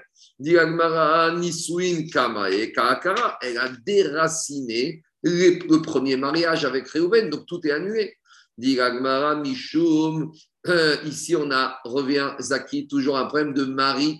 Elle 3.41 3.57
a 3.57 3.69
déraciné 3.85 5.01
le 5.23 5.77
premier 5.77 6.17
mariage 6.17 6.65
avec 6.65 6.87
Réhouven, 6.89 7.29
donc 7.29 7.45
tout 7.45 7.65
est 7.65 7.71
annulé. 7.71 8.17
Mishum. 8.57 10.31
Euh, 10.67 10.97
ici, 11.05 11.35
on 11.35 11.51
a, 11.51 11.79
revient, 11.83 12.31
Zaki, 12.39 12.87
toujours 12.87 13.17
un 13.17 13.25
problème 13.25 13.53
de 13.53 13.65
mari 13.65 14.19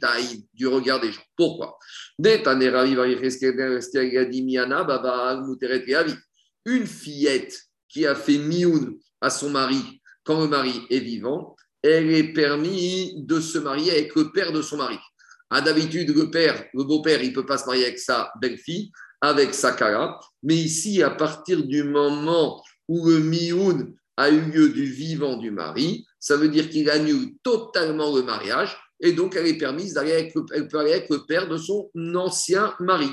du 0.53 0.67
regard 0.67 1.01
des 1.01 1.11
gens. 1.11 1.23
Pourquoi? 1.35 1.79
Une 6.65 6.85
fillette 6.85 7.59
qui 7.89 8.05
a 8.05 8.15
fait 8.15 8.37
mioun 8.37 8.95
à 9.21 9.29
son 9.29 9.49
mari 9.49 10.01
quand 10.23 10.41
le 10.41 10.47
mari 10.47 10.81
est 10.89 10.99
vivant, 10.99 11.55
elle 11.85 12.11
est 12.11 12.33
permis 12.33 13.13
de 13.17 13.39
se 13.39 13.59
marier 13.59 13.91
avec 13.91 14.15
le 14.15 14.31
père 14.31 14.51
de 14.51 14.61
son 14.61 14.77
mari. 14.77 14.97
À 15.51 15.61
d'habitude, 15.61 16.09
le 16.15 16.31
père, 16.31 16.65
le 16.73 16.83
beau-père, 16.83 17.21
il 17.21 17.29
ne 17.29 17.35
peut 17.35 17.45
pas 17.45 17.59
se 17.59 17.65
marier 17.65 17.85
avec 17.85 17.99
sa 17.99 18.31
belle-fille, 18.41 18.91
avec 19.21 19.53
sa 19.53 19.71
cara. 19.71 20.19
Mais 20.41 20.55
ici, 20.55 21.03
à 21.03 21.11
partir 21.11 21.63
du 21.63 21.83
moment 21.83 22.63
où 22.87 23.07
le 23.07 23.19
mioun 23.19 23.93
a 24.17 24.29
eu 24.29 24.41
lieu 24.41 24.69
du 24.69 24.85
vivant 24.85 25.37
du 25.37 25.51
mari, 25.51 26.05
ça 26.19 26.37
veut 26.37 26.49
dire 26.49 26.69
qu'il 26.69 26.89
annule 26.89 27.35
totalement 27.43 28.15
le 28.15 28.23
mariage 28.23 28.75
et 28.99 29.11
donc 29.11 29.35
elle 29.35 29.47
est 29.47 29.57
permise 29.57 29.93
d'aller 29.93 30.13
avec 30.13 30.33
le, 30.33 31.25
père 31.25 31.47
de 31.47 31.57
son 31.57 31.91
ancien 32.15 32.73
mari. 32.79 33.09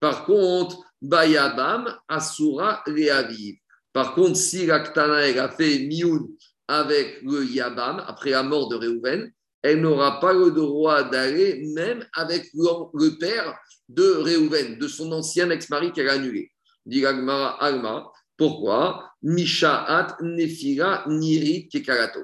Par 0.00 0.24
contre, 0.24 0.78
Bayabam 1.02 1.94
Asura 2.08 2.82
Reaviv. 2.86 3.56
Par 3.92 4.14
contre, 4.14 4.36
si 4.36 4.66
l'Aktana 4.66 5.16
a 5.16 5.48
fait 5.50 5.80
Mioun 5.80 6.28
avec 6.68 7.22
le 7.22 7.44
Yabam 7.44 8.02
après 8.06 8.30
la 8.30 8.42
mort 8.42 8.68
de 8.68 8.76
Réhouven, 8.76 9.32
elle 9.62 9.80
n'aura 9.80 10.20
pas 10.20 10.32
le 10.32 10.50
droit 10.50 11.02
d'aller 11.02 11.66
même 11.74 12.06
avec 12.14 12.50
le 12.54 13.18
père 13.18 13.58
de 13.88 14.04
Réhouven, 14.04 14.78
de 14.78 14.88
son 14.88 15.10
ancien 15.12 15.50
ex-mari 15.50 15.92
qu'elle 15.92 16.08
a 16.08 16.14
annulé. 16.14 16.52
Dit 16.84 17.04
Alma, 17.04 18.12
pourquoi? 18.36 19.10
Mishaat 19.22 20.16
Nefira 20.20 21.04
Nirit 21.08 21.68
Kekarato. 21.68 22.20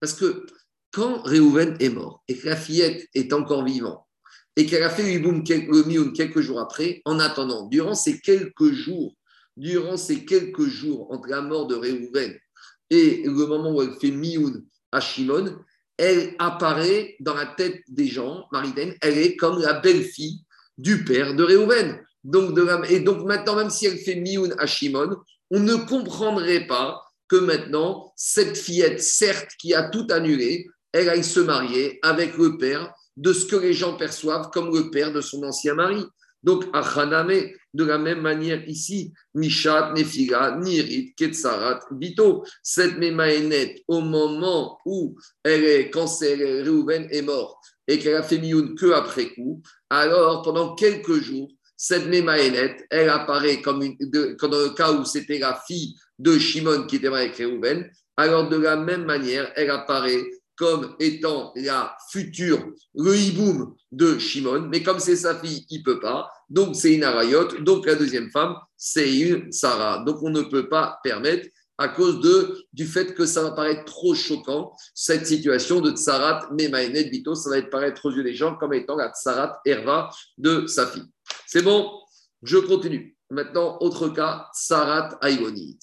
Parce 0.00 0.14
que 0.14 0.46
quand 0.90 1.22
Réhouven 1.22 1.76
est 1.80 1.90
mort 1.90 2.22
et 2.28 2.36
que 2.36 2.46
la 2.46 2.56
fillette 2.56 3.06
est 3.14 3.32
encore 3.32 3.64
vivante 3.64 4.02
et 4.56 4.64
qu'elle 4.64 4.84
a 4.84 4.90
fait 4.90 5.18
le 5.18 5.84
mioun 5.84 6.12
quelques 6.14 6.40
jours 6.40 6.60
après, 6.60 7.02
en 7.04 7.18
attendant, 7.18 7.66
durant 7.66 7.94
ces 7.94 8.20
quelques 8.20 8.72
jours, 8.72 9.14
durant 9.56 9.98
ces 9.98 10.24
quelques 10.24 10.64
jours 10.64 11.12
entre 11.12 11.28
la 11.28 11.42
mort 11.42 11.66
de 11.66 11.74
Réhouven 11.74 12.38
et 12.90 13.22
le 13.24 13.46
moment 13.46 13.72
où 13.72 13.82
elle 13.82 13.94
fait 14.00 14.10
mioun 14.10 14.64
à 14.92 15.00
Shimon, 15.00 15.56
elle 15.96 16.34
apparaît 16.38 17.16
dans 17.20 17.34
la 17.34 17.46
tête 17.46 17.80
des 17.88 18.06
gens, 18.06 18.46
Maritaine, 18.52 18.94
elle 19.00 19.18
est 19.18 19.36
comme 19.36 19.60
la 19.60 19.74
belle-fille 19.74 20.42
du 20.78 21.04
père 21.04 21.34
de 21.34 21.42
Réhouven. 21.42 22.00
Donc 22.24 22.58
et 22.90 23.00
donc 23.00 23.24
maintenant, 23.24 23.56
même 23.56 23.70
si 23.70 23.86
elle 23.86 23.98
fait 23.98 24.16
Mioun 24.16 24.54
à 24.58 24.66
Shimon, 24.66 25.16
on 25.50 25.60
ne 25.60 25.76
comprendrait 25.76 26.66
pas 26.66 27.00
que 27.28 27.36
maintenant, 27.36 28.12
cette 28.16 28.56
fillette, 28.56 29.00
certes, 29.00 29.50
qui 29.58 29.74
a 29.74 29.88
tout 29.88 30.06
annulé, 30.10 30.66
elle 30.92 31.08
aille 31.08 31.24
se 31.24 31.40
marier 31.40 31.98
avec 32.02 32.36
le 32.36 32.58
père 32.58 32.92
de 33.16 33.32
ce 33.32 33.46
que 33.46 33.56
les 33.56 33.72
gens 33.72 33.96
perçoivent 33.96 34.50
comme 34.50 34.74
le 34.74 34.90
père 34.90 35.12
de 35.12 35.20
son 35.20 35.42
ancien 35.44 35.74
mari. 35.74 36.04
Donc, 36.46 36.64
Achaname, 36.72 37.50
de 37.74 37.84
la 37.84 37.98
même 37.98 38.20
manière 38.20 38.66
ici, 38.68 39.12
Mishat, 39.34 39.92
Nefira, 39.96 40.56
Nirit, 40.56 41.12
Ketsarat, 41.16 41.80
Bito, 41.90 42.44
cette 42.62 42.98
Memaenet, 42.98 43.82
au 43.88 44.00
moment 44.00 44.78
où 44.86 45.18
elle 45.42 45.64
est, 45.64 45.90
quand 45.90 46.06
Reuven 46.06 47.08
est 47.10 47.22
mort 47.22 47.60
et 47.88 47.98
qu'elle 47.98 48.14
a 48.14 48.22
fait 48.22 48.38
Mioun 48.38 48.76
que 48.76 48.92
après 48.92 49.34
coup, 49.34 49.60
alors 49.90 50.42
pendant 50.42 50.76
quelques 50.76 51.20
jours, 51.20 51.50
cette 51.76 52.06
Memaenet, 52.06 52.76
elle 52.90 53.08
apparaît 53.08 53.60
comme, 53.60 53.82
une, 53.82 53.96
dans 53.98 54.30
le 54.48 54.72
cas 54.72 54.92
où 54.92 55.04
c'était 55.04 55.40
la 55.40 55.60
fille 55.66 55.96
de 56.20 56.38
Shimon 56.38 56.86
qui 56.86 56.96
était 56.96 57.10
mariée 57.10 57.26
avec 57.26 57.38
Reuven, 57.38 57.90
alors 58.16 58.48
de 58.48 58.56
la 58.56 58.76
même 58.76 59.04
manière, 59.04 59.50
elle 59.56 59.70
apparaît 59.70 60.24
comme 60.56 60.96
étant 60.98 61.52
la 61.54 61.96
future, 62.10 62.64
le 62.94 63.14
hiboum 63.14 63.74
de 63.92 64.18
Shimon, 64.18 64.68
mais 64.70 64.82
comme 64.82 64.98
c'est 64.98 65.16
sa 65.16 65.38
fille, 65.38 65.66
il 65.70 65.82
peut 65.82 66.00
pas. 66.00 66.30
Donc 66.48 66.76
c'est 66.76 66.94
une 66.94 67.04
arayot. 67.04 67.60
Donc 67.60 67.86
la 67.86 67.94
deuxième 67.94 68.30
femme, 68.30 68.56
c'est 68.76 69.18
une 69.18 69.52
Sarah. 69.52 70.04
Donc 70.04 70.22
on 70.22 70.30
ne 70.30 70.42
peut 70.42 70.68
pas 70.68 70.98
permettre 71.02 71.48
à 71.78 71.88
cause 71.88 72.20
du 72.72 72.86
fait 72.86 73.14
que 73.14 73.26
ça 73.26 73.42
va 73.42 73.50
paraître 73.50 73.84
trop 73.84 74.14
choquant, 74.14 74.72
cette 74.94 75.26
situation 75.26 75.80
de 75.80 75.90
Tsarat 75.90 76.48
Memaenet 76.50 77.10
Bito, 77.10 77.34
ça 77.34 77.50
va 77.50 77.60
paraître 77.62 78.06
aux 78.06 78.12
yeux 78.12 78.22
des 78.22 78.34
gens 78.34 78.56
comme 78.56 78.72
étant 78.72 78.96
la 78.96 79.12
Tsarat 79.12 79.60
Herva 79.64 80.08
de 80.38 80.66
sa 80.66 80.86
fille. 80.86 81.04
C'est 81.46 81.62
bon, 81.62 81.90
je 82.42 82.56
continue. 82.56 83.16
Maintenant, 83.30 83.76
autre 83.80 84.08
cas, 84.08 84.46
Tsarat 84.54 85.18
Aïgonit. 85.20 85.78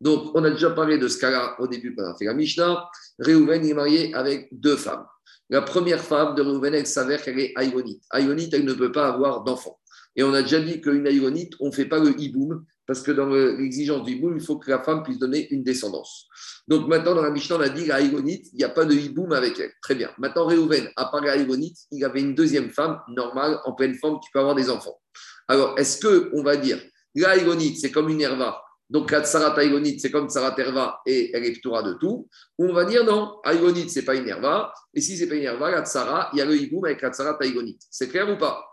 Donc, 0.00 0.30
on 0.34 0.44
a 0.44 0.50
déjà 0.50 0.70
parlé 0.70 0.98
de 0.98 1.08
ce 1.08 1.18
cas-là 1.18 1.56
au 1.58 1.66
début 1.66 1.94
quand 1.94 2.04
on 2.04 2.12
a 2.12 2.16
fait 2.16 2.26
la 2.26 2.34
Mishnah. 2.34 2.88
Réhouven 3.18 3.66
est 3.66 3.74
marié 3.74 4.14
avec 4.14 4.48
deux 4.52 4.76
femmes. 4.76 5.04
La 5.50 5.62
première 5.62 6.00
femme 6.00 6.34
de 6.34 6.42
Réhouven, 6.42 6.74
elle 6.74 6.86
s'avère 6.86 7.22
qu'elle 7.22 7.38
est 7.40 7.52
aïgonite. 7.56 8.02
Aïgonite, 8.10 8.52
elle 8.54 8.64
ne 8.64 8.74
peut 8.74 8.92
pas 8.92 9.08
avoir 9.08 9.42
d'enfant. 9.44 9.78
Et 10.18 10.24
on 10.24 10.34
a 10.34 10.42
déjà 10.42 10.58
dit 10.58 10.80
qu'une 10.80 11.06
aïgonite, 11.06 11.54
on 11.60 11.66
ne 11.66 11.70
fait 11.70 11.84
pas 11.84 12.00
le 12.00 12.20
hiboum, 12.20 12.64
parce 12.88 13.02
que 13.02 13.12
dans 13.12 13.28
l'exigence 13.28 14.04
du 14.04 14.14
hiboum, 14.14 14.36
il 14.36 14.44
faut 14.44 14.58
que 14.58 14.68
la 14.68 14.82
femme 14.82 15.04
puisse 15.04 15.18
donner 15.18 15.46
une 15.52 15.62
descendance. 15.62 16.26
Donc 16.66 16.88
maintenant, 16.88 17.14
dans 17.14 17.22
la 17.22 17.30
Mishnah, 17.30 17.54
on 17.54 17.60
a 17.60 17.68
dit 17.68 17.86
l'aïgonite, 17.86 18.48
il 18.52 18.56
n'y 18.56 18.64
a 18.64 18.68
pas 18.68 18.84
de 18.84 18.94
hiboum 18.94 19.32
avec 19.32 19.60
elle. 19.60 19.70
Très 19.80 19.94
bien. 19.94 20.10
Maintenant, 20.18 20.46
Réhouven, 20.46 20.90
à 20.96 21.04
part 21.04 21.20
l'aïgonite, 21.20 21.78
il 21.92 22.04
avait 22.04 22.20
une 22.20 22.34
deuxième 22.34 22.70
femme 22.70 22.98
normale, 23.06 23.60
en 23.64 23.74
pleine 23.74 23.94
forme, 23.94 24.18
qui 24.18 24.28
peut 24.32 24.40
avoir 24.40 24.56
des 24.56 24.70
enfants. 24.70 24.98
Alors, 25.46 25.78
est-ce 25.78 26.04
qu'on 26.04 26.42
va 26.42 26.56
dire, 26.56 26.82
l'aïgonite, 27.14 27.78
c'est 27.78 27.92
comme 27.92 28.08
une 28.08 28.20
herva, 28.20 28.60
donc 28.90 29.12
la 29.12 29.22
tsara 29.22 29.52
taïgonite, 29.52 30.00
c'est 30.00 30.10
comme 30.10 30.28
tsara 30.28 30.50
terva 30.52 31.00
et 31.06 31.30
elle 31.36 31.44
est 31.44 31.62
de 31.62 31.98
tout. 31.98 32.28
Ou 32.58 32.64
on 32.64 32.72
va 32.72 32.86
dire 32.86 33.04
non, 33.04 33.36
aïgonite, 33.44 33.90
ce 33.90 34.00
n'est 34.00 34.04
pas 34.04 34.14
une 34.14 34.26
herva. 34.26 34.72
Et 34.94 35.00
si 35.00 35.16
ce 35.16 35.22
n'est 35.22 35.28
pas 35.28 35.36
une 35.36 35.42
herva, 35.42 35.70
la 35.70 35.84
tsara, 35.84 36.30
il 36.32 36.38
y 36.38 36.42
a 36.42 36.44
le 36.44 36.56
hiboum 36.56 36.86
avec 36.86 37.02
la 37.02 37.10
tsara 37.10 37.34
taïgonite. 37.34 37.82
C'est 37.90 38.08
clair 38.08 38.28
ou 38.28 38.38
pas? 38.38 38.64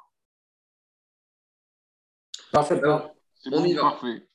Parfaitement. 2.56 3.12
On 3.52 3.66
y 3.66 3.74
va. 3.74 3.82
Parfait. 3.82 4.28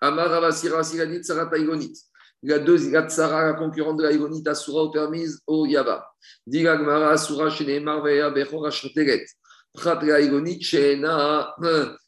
Amar 0.00 0.28
Ravasira 0.30 0.82
Sirani 0.82 1.20
tsara 1.20 1.46
taïgonite. 1.46 1.96
La 2.42 2.58
deuxième, 2.58 2.92
la 2.92 3.08
tsara, 3.08 3.46
la 3.46 3.54
concurrente 3.54 3.98
de 3.98 4.02
l'aïgonite, 4.02 4.46
asura 4.48 4.84
ou 4.84 4.90
permise 4.90 5.40
au 5.46 5.64
yaba. 5.64 6.04
Digagmara 6.46 7.10
asura 7.10 7.50
shenemar 7.50 8.02
veya 8.02 8.30
bechora 8.30 8.70
shoteret. 8.70 9.26
Prat 9.72 10.00
l'aïgonite 10.02 10.62
sheena, 10.62 11.54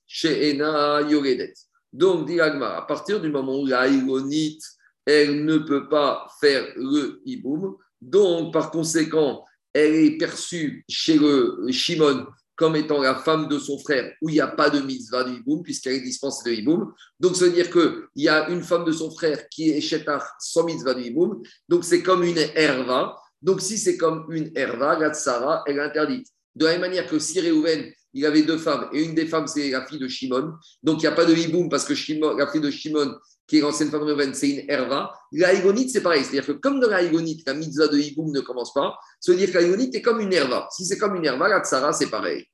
sheena 0.07 1.03
yoredet. 1.09 1.55
Donc, 1.93 2.27
dit 2.27 2.41
à 2.41 2.83
partir 2.83 3.21
du 3.21 3.31
moment 3.31 3.61
où 3.61 3.67
la 3.67 3.87
higonite, 3.89 4.63
elle 5.05 5.45
ne 5.45 5.59
peut 5.59 5.89
pas 5.89 6.27
faire 6.41 6.65
le 6.77 7.21
hiboum, 7.25 7.77
donc 8.01 8.53
par 8.53 8.71
conséquent, 8.71 9.45
elle 9.73 9.95
est 9.95 10.19
perçue 10.19 10.85
chez 10.89 11.19
le 11.19 11.67
Shimon 11.71 12.27
comme 12.61 12.77
étant 12.77 13.01
la 13.01 13.15
femme 13.15 13.49
de 13.49 13.59
son 13.59 13.79
frère, 13.79 14.13
où 14.21 14.29
il 14.29 14.35
n'y 14.35 14.41
a 14.41 14.47
pas 14.47 14.69
de 14.69 14.81
mitzvah 14.81 15.25
du 15.25 15.39
hiboum, 15.39 15.63
puisqu'elle 15.63 15.95
est 15.95 16.03
dispensée 16.03 16.51
de 16.51 16.55
hiboum. 16.55 16.93
Donc, 17.19 17.35
ça 17.35 17.47
veut 17.47 17.53
dire 17.53 17.71
qu'il 17.71 18.03
y 18.17 18.29
a 18.29 18.51
une 18.51 18.63
femme 18.63 18.85
de 18.85 18.93
son 18.93 19.11
frère 19.11 19.49
qui 19.49 19.71
est 19.71 19.81
shetar 19.81 20.31
sans 20.39 20.65
mitzvah 20.65 20.93
du 20.93 21.05
hiboum. 21.05 21.41
Donc, 21.71 21.85
c'est 21.85 22.03
comme 22.03 22.23
une 22.23 22.37
herva. 22.55 23.17
Donc, 23.41 23.63
si 23.63 23.79
c'est 23.79 23.97
comme 23.97 24.27
une 24.31 24.53
herva, 24.55 24.99
la 24.99 25.11
tsara, 25.11 25.63
elle 25.67 25.79
est 25.79 25.81
interdite. 25.81 26.27
De 26.55 26.67
la 26.67 26.73
même 26.73 26.83
manière 26.83 27.07
que 27.07 27.19
si 27.19 27.41
Réhouven, 27.41 27.91
il 28.13 28.27
avait 28.27 28.43
deux 28.43 28.59
femmes, 28.59 28.91
et 28.93 29.05
une 29.05 29.15
des 29.15 29.27
femmes, 29.27 29.47
c'est 29.47 29.71
la 29.71 29.87
fille 29.87 29.99
de 29.99 30.09
Shimon. 30.09 30.53
Donc, 30.83 30.99
il 30.99 31.07
n'y 31.07 31.07
a 31.07 31.13
pas 31.13 31.25
de 31.25 31.35
hiboum 31.35 31.71
parce 31.71 31.87
que 31.87 31.95
Shimon, 31.95 32.37
la 32.37 32.47
fille 32.47 32.61
de 32.61 32.71
Shimon, 32.71 33.15
qui 33.51 33.59
est 33.59 33.63
l'ancienne 33.63 33.91
femme 33.91 34.07
de 34.07 34.13
Reuven, 34.13 34.33
c'est 34.33 34.49
une 34.49 34.71
herva. 34.71 35.13
La 35.33 35.53
higonite, 35.53 35.91
c'est 35.91 36.03
pareil. 36.03 36.23
C'est-à-dire 36.23 36.47
que 36.47 36.53
comme 36.53 36.79
dans 36.79 36.89
la 36.89 37.03
higonite, 37.03 37.45
la 37.45 37.55
mitzvah 37.55 37.89
de 37.89 37.99
hiboum 37.99 38.31
ne 38.31 38.39
commence 38.39 38.73
pas, 38.73 38.97
veut 39.27 39.35
dire 39.35 39.49
que 39.49 39.55
la 39.55 39.63
higonite 39.63 39.93
est 39.97 40.03
comme 40.03 40.21
une 40.21 40.33
herva. 40.33 40.69
Si 40.71 40.87
c'est 40.87 40.97
comme 40.97 41.17
une 41.17 41.25
herva, 41.25 41.49
la 41.49 41.59
tsara, 41.59 41.93
c'est 41.93 42.09
pareil. 42.09 42.47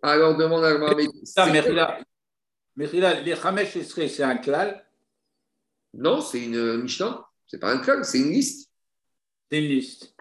Alors, 0.00 0.38
demande 0.38 0.64
à 0.64 0.72
la 0.72 1.98
Mais 2.76 2.86
là, 2.94 3.20
les 3.20 3.32
Hamesh 3.34 3.78
c'est 3.82 4.22
un 4.22 4.38
klal? 4.38 4.82
Non, 5.92 6.22
c'est 6.22 6.42
une 6.42 6.78
Mishnah. 6.80 7.26
C'est 7.46 7.58
pas 7.58 7.70
un 7.70 7.78
klal, 7.80 8.02
c'est 8.06 8.18
une 8.18 8.30
liste. 8.30 8.70
C'est 9.52 9.58
une 9.58 9.68
liste. 9.68 10.14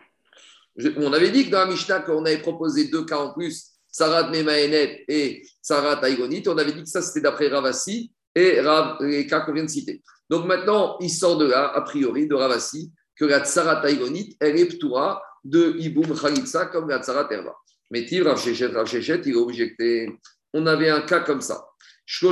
on 0.97 1.13
avait 1.13 1.32
dit 1.32 1.45
que 1.45 1.51
dans 1.51 1.59
la 1.59 1.67
Mishnah, 1.67 2.01
qu'on 2.01 2.25
avait 2.25 2.41
proposé 2.41 2.89
deux 2.89 3.05
cas 3.05 3.19
en 3.19 3.34
plus, 3.34 3.71
Sarat 3.89 4.30
Memaenet 4.30 5.05
et 5.07 5.47
Sarat 5.61 6.03
Aïgonit. 6.03 6.43
On 6.47 6.57
avait 6.57 6.73
dit 6.73 6.84
que 6.84 6.89
ça, 6.89 7.01
c'était 7.01 7.21
d'après 7.21 7.47
Ravasi 7.47 8.11
et 8.38 8.61
les 9.01 9.25
cas 9.25 9.41
qu'on 9.41 9.53
vient 9.53 9.63
de 9.63 9.69
citer. 9.69 10.01
Donc 10.29 10.45
maintenant, 10.45 10.97
il 10.99 11.09
sort 11.09 11.38
de 11.38 11.45
là, 11.45 11.71
a 11.73 11.81
priori, 11.81 12.27
de 12.27 12.35
Ravasi, 12.35 12.91
que 13.15 13.25
la 13.25 13.43
Sarat 13.43 13.81
Aïgonit, 13.81 14.38
elle 14.39 14.59
est 14.59 14.65
Ptoura 14.65 15.23
de 15.43 15.75
Iboum 15.79 16.17
Khalitsa 16.19 16.67
comme 16.67 16.89
la 16.89 17.01
Tsarat 17.01 17.27
Erva. 17.31 17.55
Mais 17.89 18.05
Tiv, 18.05 18.27
Rav 18.27 18.39
il 18.45 18.63
a 18.63 19.38
objecté. 19.38 20.11
On 20.53 20.65
avait 20.67 20.89
un 20.89 21.01
cas 21.01 21.21
comme 21.21 21.41
ça. 21.41 21.65
On 22.21 22.29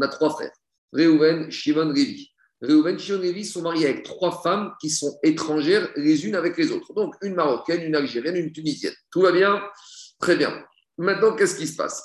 a 0.00 0.08
trois 0.08 0.30
frères. 0.30 0.52
Reuven, 0.92 1.50
Shimon, 1.50 1.90
Levi. 1.90 2.30
Reuven, 2.62 2.98
Shimon 2.98 3.22
et 3.22 3.26
Lévi 3.26 3.44
sont 3.44 3.62
mariés 3.62 3.86
avec 3.86 4.04
trois 4.04 4.40
femmes 4.42 4.72
qui 4.80 4.88
sont 4.88 5.18
étrangères 5.22 5.90
les 5.96 6.26
unes 6.26 6.36
avec 6.36 6.56
les 6.56 6.70
autres. 6.70 6.94
Donc, 6.94 7.16
une 7.22 7.34
marocaine, 7.34 7.82
une 7.82 7.96
algérienne, 7.96 8.36
une 8.36 8.52
tunisienne. 8.52 8.94
Tout 9.10 9.20
va 9.20 9.32
bien? 9.32 9.62
Très 10.20 10.36
bien. 10.36 10.64
Maintenant, 10.96 11.34
qu'est-ce 11.34 11.56
qui 11.56 11.66
se 11.66 11.76
passe? 11.76 12.02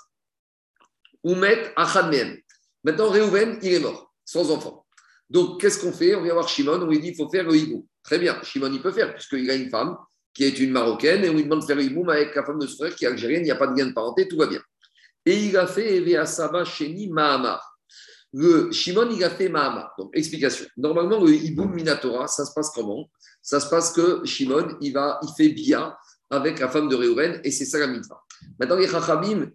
Oumet 1.24 1.74
Achadmeem. 1.76 2.38
Maintenant, 2.84 3.10
Reuven, 3.10 3.60
il 3.62 3.74
est 3.74 3.80
mort, 3.80 4.14
sans 4.26 4.52
enfant. 4.52 4.86
Donc, 5.30 5.62
qu'est-ce 5.62 5.80
qu'on 5.80 5.92
fait? 5.92 6.16
On 6.16 6.24
vient 6.24 6.34
voir 6.34 6.48
Shimon, 6.48 6.82
on 6.82 6.88
lui 6.88 7.00
dit 7.00 7.10
il 7.10 7.16
faut 7.16 7.30
faire 7.30 7.46
le 7.46 7.56
hibou. 7.56 7.88
Très 8.04 8.18
bien, 8.18 8.42
Shimon, 8.42 8.72
il 8.72 8.82
peut 8.82 8.92
faire, 8.92 9.14
puisqu'il 9.14 9.50
a 9.52 9.56
une 9.56 9.70
femme 9.70 9.98
qui 10.34 10.44
est 10.44 10.60
une 10.60 10.72
marocaine, 10.72 11.24
et 11.24 11.30
on 11.30 11.34
lui 11.34 11.44
demande 11.44 11.62
de 11.62 11.66
faire 11.66 11.76
le 11.76 11.84
hibou 11.84 12.10
avec 12.10 12.36
la 12.36 12.44
femme 12.46 12.60
de 12.60 12.68
son 12.68 12.78
frère 12.78 12.96
qui 12.96 13.06
est 13.06 13.08
algérienne, 13.08 13.42
il 13.42 13.46
n'y 13.46 13.52
a 13.52 13.56
pas 13.56 13.68
de 13.68 13.78
lien 13.78 13.88
de 13.88 13.94
parenté, 13.94 14.28
tout 14.28 14.38
va 14.38 14.48
bien. 14.48 14.62
Et 15.26 15.38
il 15.38 15.58
a 15.58 15.68
fait 15.68 15.98
Eve 15.98 16.20
Asaba 16.20 16.64
Sheni 16.64 17.10
Mahamar. 17.10 17.70
Le 18.34 18.72
Shimon, 18.72 19.10
il 19.12 19.24
a 19.24 19.30
fait 19.30 19.50
Mahama. 19.50 19.92
Donc, 19.98 20.12
explication. 20.14 20.66
Normalement, 20.78 21.24
le 21.24 21.34
Iboum 21.34 21.74
Minatora, 21.74 22.28
ça 22.28 22.46
se 22.46 22.54
passe 22.54 22.70
comment? 22.70 23.10
Ça 23.42 23.60
se 23.60 23.70
passe 23.70 23.92
que 23.92 24.24
Shimon, 24.24 24.78
il, 24.82 24.94
va, 24.94 25.20
il 25.24 25.30
fait 25.36 25.50
Bia 25.50 25.98
avec 26.30 26.60
la 26.60 26.70
femme 26.70 26.88
de 26.88 26.96
Réhouven, 26.96 27.42
et 27.44 27.52
c'est 27.52 27.66
ça 27.66 27.80
la 27.80 27.88
mitzvah. 27.88 28.22
Maintenant, 28.60 28.76
les 28.76 28.88
Chachamim, 28.88 29.50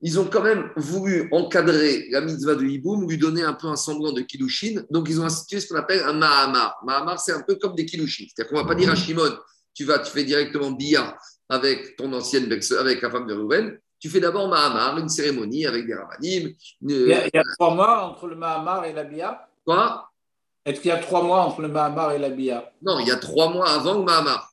ils 0.00 0.20
ont 0.20 0.26
quand 0.26 0.42
même 0.42 0.70
voulu 0.76 1.28
encadrer 1.32 2.08
la 2.10 2.20
mitzvah 2.20 2.54
de 2.54 2.64
Iboum, 2.64 3.08
lui 3.08 3.18
donner 3.18 3.42
un 3.42 3.54
peu 3.54 3.66
un 3.66 3.76
semblant 3.76 4.12
de 4.12 4.20
Kilushin. 4.22 4.82
Donc, 4.90 5.08
ils 5.08 5.20
ont 5.20 5.24
institué 5.24 5.60
ce 5.60 5.68
qu'on 5.68 5.78
appelle 5.78 6.02
un 6.04 6.12
Mahamar. 6.12 6.78
Mahamar, 6.84 7.18
c'est 7.18 7.32
un 7.32 7.42
peu 7.42 7.56
comme 7.56 7.74
des 7.74 7.84
Kilushin. 7.84 8.26
C'est-à-dire 8.28 8.50
qu'on 8.50 8.58
ne 8.58 8.62
va 8.62 8.68
pas 8.68 8.74
dire 8.74 8.90
à 8.90 8.94
Shimon, 8.94 9.36
tu 9.74 9.84
vas, 9.84 9.98
tu 9.98 10.12
fais 10.12 10.24
directement 10.24 10.70
Bia 10.70 11.16
avec 11.48 11.96
ton 11.96 12.12
ancienne, 12.12 12.48
avec 12.78 13.02
la 13.02 13.10
femme 13.10 13.26
de 13.26 13.34
Réhouven 13.34 13.78
tu 14.00 14.08
fais 14.08 14.20
d'abord 14.20 14.48
Mahamar, 14.48 14.98
une 14.98 15.08
cérémonie 15.08 15.66
avec 15.66 15.86
des 15.86 15.94
rabbinim. 15.94 16.54
Il, 16.82 17.08
y 17.08 17.12
a, 17.12 17.42
trois 17.58 17.74
mois 17.74 18.04
entre 18.04 18.28
le 18.28 18.36
Mahamar 18.36 18.84
et 18.84 18.92
la 18.92 19.04
Bia? 19.04 19.48
Quoi? 19.64 20.08
Est-ce 20.64 20.80
qu'il 20.80 20.90
y 20.90 20.92
a 20.92 20.98
trois 20.98 21.22
mois 21.22 21.40
entre 21.40 21.62
le 21.62 21.68
Mahamar 21.68 22.12
et 22.12 22.18
la 22.18 22.30
Bia? 22.30 22.70
Non, 22.82 23.00
il 23.00 23.08
y 23.08 23.10
a 23.10 23.16
trois 23.16 23.50
mois 23.50 23.68
avant 23.68 23.94
le 23.94 24.04
Mahamar. 24.04 24.52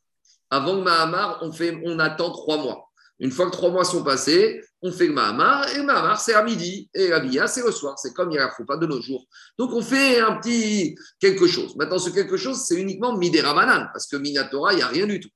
Avant 0.49 0.73
le 0.73 0.81
Mahamar, 0.81 1.39
on, 1.41 1.51
fait, 1.51 1.79
on 1.85 1.99
attend 1.99 2.31
trois 2.31 2.57
mois. 2.57 2.84
Une 3.20 3.32
fois 3.32 3.45
que 3.45 3.51
trois 3.51 3.72
mois 3.72 3.86
sont 3.86 4.03
passés, 4.03 4.61
on 4.82 4.91
fait 4.91 5.07
le 5.07 5.13
Mahamar, 5.13 5.70
et 5.70 5.78
le 5.78 5.84
Mahamar, 5.84 6.20
c'est 6.20 6.34
à 6.34 6.43
midi, 6.43 6.89
et 6.93 7.07
la 7.07 7.22
Bia, 7.22 7.47
c'est 7.47 7.63
le 7.63 7.72
soir. 7.72 7.97
C'est 7.97 8.13
comme 8.13 8.32
il 8.32 8.38
a 8.38 8.47
la 8.47 8.66
pas 8.66 8.78
de 8.78 8.86
nos 8.86 9.01
jours. 9.01 9.26
Donc, 9.57 9.72
on 9.72 9.82
fait 9.82 10.20
un 10.20 10.38
petit 10.38 10.95
quelque 11.20 11.47
chose. 11.47 11.76
Maintenant, 11.78 11.97
ce 11.97 12.09
quelque 12.09 12.38
chose, 12.38 12.63
c'est 12.66 12.76
uniquement 12.76 13.18
Midera 13.18 13.53
parce 13.93 14.07
que 14.07 14.18
Minatora, 14.18 14.74
il 14.74 14.78
n'y 14.78 14.82
a 14.82 14.88
rien 14.88 15.07
du 15.07 15.20
tout. 15.20 15.30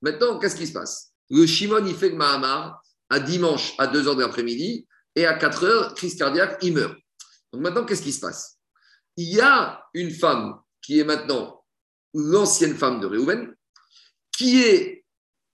Maintenant, 0.00 0.38
qu'est-ce 0.38 0.56
qui 0.56 0.66
se 0.66 0.72
passe? 0.72 1.12
Le 1.30 1.44
Shimon, 1.46 1.84
il 1.86 1.94
fait 1.94 2.08
le 2.08 2.16
Mahamar, 2.16 2.80
à 3.10 3.20
dimanche 3.20 3.74
à 3.78 3.86
2 3.86 4.02
h 4.02 4.16
de 4.16 4.20
l'après-midi 4.20 4.86
et 5.14 5.26
à 5.26 5.34
4 5.34 5.66
h 5.66 5.94
crise 5.94 6.16
cardiaque, 6.16 6.58
il 6.62 6.74
meurt. 6.74 6.94
Donc 7.52 7.62
maintenant, 7.62 7.84
qu'est-ce 7.84 8.02
qui 8.02 8.12
se 8.12 8.20
passe? 8.20 8.58
Il 9.16 9.34
y 9.34 9.40
a 9.40 9.82
une 9.94 10.10
femme 10.10 10.60
qui 10.82 11.00
est 11.00 11.04
maintenant 11.04 11.64
l'ancienne 12.14 12.76
femme 12.76 13.00
de 13.00 13.06
Réhouven, 13.06 13.54
qui 14.36 14.62
est 14.62 14.97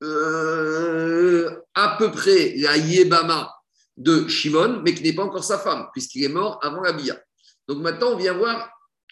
euh, 0.05 1.51
à 1.75 1.97
peu 1.99 2.11
près 2.11 2.55
la 2.57 2.77
Yébama 2.77 3.51
de 3.97 4.29
Shimon, 4.29 4.83
mais 4.85 4.95
qui 4.95 5.03
n'est 5.03 5.13
pas 5.13 5.25
encore 5.25 5.45
sa 5.45 5.59
femme, 5.59 5.89
puisqu'il 5.93 6.25
est 6.25 6.29
mort 6.29 6.59
avant 6.63 6.83
la 6.83 6.93
Bia. 6.93 7.21
Donc 7.69 7.79
maintenant, 7.79 8.13
on 8.13 8.17
vient 8.17 8.35
voir 8.35 8.71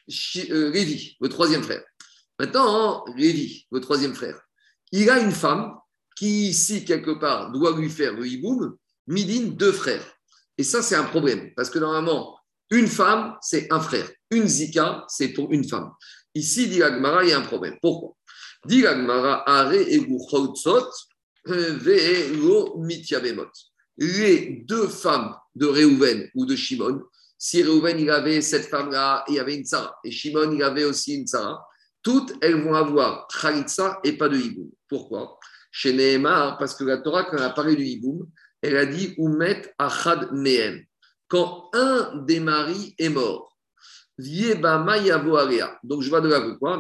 euh, 0.09 0.71
Lévi, 0.71 1.17
le 1.21 1.29
troisième 1.29 1.63
frère. 1.63 1.83
Maintenant, 2.39 3.05
Lévi, 3.17 3.67
le 3.71 3.81
troisième 3.81 4.15
frère, 4.15 4.41
il 4.91 5.09
a 5.09 5.19
une 5.21 5.33
femme 5.33 5.77
qui, 6.17 6.49
ici, 6.49 6.85
quelque 6.85 7.13
part, 7.13 7.53
doit 7.53 7.77
lui 7.77 7.89
faire 7.89 8.13
le 8.13 8.27
hiboum, 8.27 8.77
midin, 9.07 9.49
deux 9.49 9.73
frères. 9.73 10.05
Et 10.59 10.65
ça, 10.65 10.83
c'est 10.83 10.97
un 10.97 11.05
problème, 11.05 11.53
parce 11.57 11.71
que 11.71 11.79
normalement, 11.79 12.39
une 12.71 12.89
femme, 12.89 13.37
c'est 13.41 13.73
un 13.73 13.81
frère. 13.81 14.09
Une 14.31 14.47
zika, 14.47 15.05
c'est 15.09 15.29
pour 15.29 15.53
une 15.53 15.69
femme. 15.69 15.91
Ici, 16.35 16.69
dit 16.69 16.77
il 16.77 17.29
y 17.29 17.33
a 17.33 17.39
un 17.39 17.43
problème. 17.43 17.77
Pourquoi? 17.81 18.17
Are 18.65 19.73
Les 23.97 24.65
deux 24.65 24.89
femmes 24.89 25.37
de 25.55 25.67
Réhouven 25.67 26.31
ou 26.35 26.47
de 26.47 26.57
Shimon, 26.57 27.03
si 27.39 27.63
Réhouven 27.63 27.99
il 27.99 28.11
avait 28.11 28.41
cette 28.41 28.67
femme-là, 28.67 29.25
il 29.29 29.35
y 29.35 29.41
avait 29.41 29.57
une 29.57 29.65
Sarah, 29.65 29.97
et 30.05 30.13
Shimon 30.13 30.53
il 30.53 30.63
avait 30.63 30.85
aussi 30.85 31.17
une 31.17 31.27
Sarah, 31.27 31.67
toutes 32.03 32.35
elles 32.41 32.63
vont 32.63 32.75
avoir 32.75 33.27
Khalitsa 33.29 34.01
et 34.05 34.13
pas 34.13 34.29
de 34.29 34.37
Hiboum. 34.37 34.71
Pourquoi? 34.89 35.39
Chez 35.73 35.93
Nehemar, 35.93 36.59
parce 36.59 36.75
que 36.75 36.85
la 36.85 36.99
Torah, 36.99 37.25
quand 37.25 37.39
elle 37.39 37.43
a 37.43 37.51
parlé 37.51 37.75
du 37.75 37.85
Hiboum, 37.85 38.29
elle 38.61 38.77
a 38.77 38.87
dit 38.87 39.15
Oumet 39.19 39.75
Achad 39.79 40.33
Mehem. 40.33 40.85
Quand 41.27 41.71
un 41.73 42.17
des 42.25 42.41
maris 42.41 42.95
est 42.99 43.09
mort, 43.09 43.52
donc 45.85 46.03
je 46.03 46.09
vois 46.09 46.21
de 46.21 46.29
là 46.29 46.41
quoi? 46.59 46.79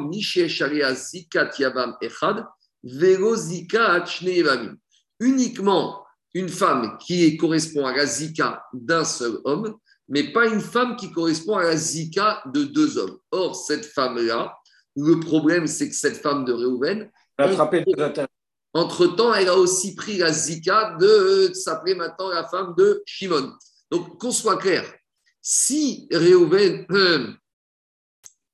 Uniquement 5.20 6.02
une 6.34 6.48
femme 6.48 6.98
qui 6.98 7.36
correspond 7.36 7.86
à 7.86 7.96
la 7.96 8.06
zika 8.06 8.64
d'un 8.72 9.04
seul 9.04 9.38
homme, 9.44 9.76
mais 10.08 10.32
pas 10.32 10.46
une 10.46 10.60
femme 10.60 10.96
qui 10.96 11.12
correspond 11.12 11.56
à 11.56 11.62
la 11.64 11.76
zika 11.76 12.42
de 12.52 12.64
deux 12.64 12.98
hommes. 12.98 13.18
Or, 13.30 13.54
cette 13.54 13.86
femme-là, 13.86 14.56
le 14.96 15.20
problème, 15.20 15.66
c'est 15.66 15.88
que 15.88 15.94
cette 15.94 16.16
femme 16.18 16.44
de 16.44 16.52
Réhouven, 16.52 17.10
entre-temps, 18.74 19.34
elle 19.34 19.48
a 19.48 19.56
aussi 19.56 19.94
pris 19.94 20.18
la 20.18 20.32
zika 20.32 20.96
de 20.98 21.50
s'appeler 21.54 21.94
maintenant 21.94 22.30
la 22.30 22.46
femme 22.48 22.74
de 22.76 23.02
Shimon. 23.06 23.52
Donc, 23.90 24.18
qu'on 24.18 24.32
soit 24.32 24.56
clair, 24.56 24.84
si 25.42 26.08
Réhouven, 26.10 26.86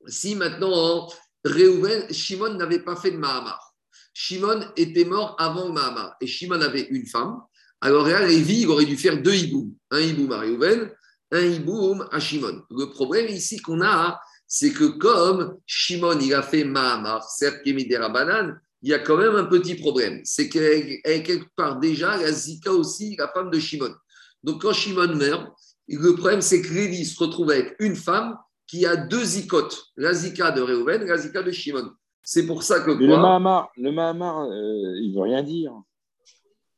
si 0.07 0.34
maintenant 0.34 1.09
Réhouven, 1.45 2.12
Shimon 2.12 2.55
n'avait 2.55 2.80
pas 2.80 2.97
fait 2.97 3.12
de 3.12 3.18
Mahamar, 3.18 3.74
Shimon 4.12 4.72
était 4.76 5.05
mort 5.05 5.36
avant 5.39 5.70
Mahamar 5.70 6.16
et 6.20 6.26
Shimon 6.26 6.61
avait 6.61 6.89
une 6.91 7.07
femme, 7.07 7.41
alors 7.80 8.09
là, 8.09 8.26
Lévi, 8.26 8.62
il 8.62 8.68
aurait 8.68 8.84
dû 8.84 8.97
faire 8.97 9.22
deux 9.22 9.34
hiboum. 9.34 9.72
Un 9.91 10.01
hiboum 10.01 10.32
à 10.32 10.39
Réhouven, 10.41 10.91
un 11.30 11.41
hiboum 11.41 12.09
à 12.11 12.18
Shimon. 12.18 12.62
Le 12.70 12.86
problème 12.86 13.28
ici 13.28 13.59
qu'on 13.59 13.82
a, 13.82 14.20
c'est 14.47 14.72
que 14.72 14.84
comme 14.84 15.57
Shimon, 15.66 16.18
il 16.20 16.34
a 16.34 16.43
fait 16.43 16.64
Mahamar, 16.64 17.22
certes 17.22 17.62
qui 17.62 17.70
est 17.70 17.97
Rabanan, 17.97 18.59
il 18.82 18.91
y 18.91 18.95
a 18.95 18.99
quand 18.99 19.16
même 19.16 19.36
un 19.36 19.45
petit 19.45 19.76
problème. 19.76 20.20
C'est 20.24 20.49
qu'elle 20.49 20.99
est 21.05 21.22
quelque 21.22 21.49
part 21.55 21.78
déjà 21.78 22.16
la 22.16 22.32
Zika 22.32 22.72
aussi, 22.72 23.16
la 23.16 23.28
femme 23.28 23.51
de 23.51 23.59
Shimon. 23.59 23.95
Donc 24.43 24.62
quand 24.62 24.72
Shimon 24.72 25.14
meurt, 25.14 25.53
le 25.97 26.14
problème, 26.14 26.41
c'est 26.41 26.61
que 26.61 26.72
Lévi 26.72 27.05
se 27.05 27.22
retrouve 27.22 27.51
avec 27.51 27.74
une 27.80 27.97
femme 27.97 28.36
qui 28.66 28.84
a 28.84 28.97
deux 28.97 29.24
zikotes, 29.24 29.86
la 29.97 30.12
zika 30.12 30.51
de 30.51 30.61
Réhouven 30.61 31.03
et 31.03 31.07
la 31.07 31.16
zika 31.16 31.43
de 31.43 31.51
Shimon. 31.51 31.91
C'est 32.22 32.47
pour 32.47 32.62
ça 32.62 32.80
que. 32.80 32.91
le 32.91 33.16
Mahamar, 33.16 33.70
le 33.76 33.91
Mahamar 33.91 34.43
euh, 34.43 35.01
il 35.01 35.11
ne 35.11 35.14
veut 35.14 35.22
rien 35.22 35.43
dire. 35.43 35.72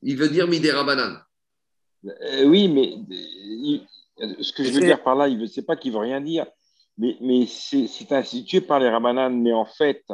Il 0.03 0.17
veut 0.17 0.29
dire 0.29 0.47
Midera 0.47 0.85
Banane. 0.85 1.21
Euh, 2.05 2.45
oui, 2.45 2.69
mais 2.69 2.95
ce 4.41 4.53
que 4.53 4.63
je 4.63 4.71
veux 4.71 4.81
dire 4.81 5.03
par 5.03 5.17
là, 5.17 5.29
il 5.29 5.39
ne 5.39 5.47
sait 5.47 5.63
pas 5.63 5.77
qu'il 5.77 5.93
ne 5.93 5.97
veut 5.97 6.03
rien 6.03 6.21
dire. 6.21 6.47
Mais, 6.97 7.17
mais 7.21 7.47
c'est 7.47 8.13
institué 8.13 8.61
par 8.61 8.79
les 8.79 8.89
Rabanan, 8.89 9.31
mais 9.31 9.53
en 9.53 9.65
fait, 9.65 10.05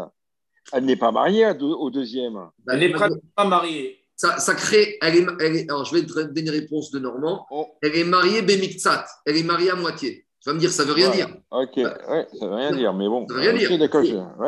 elle 0.72 0.84
n'est 0.84 0.97
pas 0.97 1.11
mariée 1.11 1.51
au 1.61 1.90
deuxième. 1.90 2.49
Elle 2.68 2.78
n'est 2.80 2.92
pas 3.34 3.44
mariée 3.44 4.05
ça, 4.16 4.54
crée. 4.54 4.98
Elle 5.02 5.16
est, 5.16 5.70
alors, 5.70 5.84
je 5.84 5.94
vais 5.94 6.02
te 6.02 6.12
donner 6.12 6.40
une 6.40 6.50
réponse 6.50 6.90
de 6.90 6.98
Normand. 6.98 7.46
Oh. 7.50 7.66
Elle 7.82 7.96
est 7.96 8.04
mariée 8.04 8.42
Bemiktsat. 8.42 9.06
Elle 9.26 9.36
est 9.36 9.42
mariée 9.42 9.70
à 9.70 9.76
moitié. 9.76 10.26
Tu 10.40 10.50
vas 10.50 10.54
me 10.54 10.60
dire, 10.60 10.70
ça 10.70 10.84
veut 10.84 10.92
rien 10.92 11.10
dire. 11.10 11.28
Ok, 11.50 11.76
ouais, 11.76 12.26
ça 12.38 12.46
veut 12.46 12.54
rien 12.54 12.72
dire, 12.72 12.94
mais 12.94 13.08
bon. 13.08 13.26
Ça 13.28 13.34
veut 13.34 13.40
rien 13.40 13.52
dire. 13.52 13.68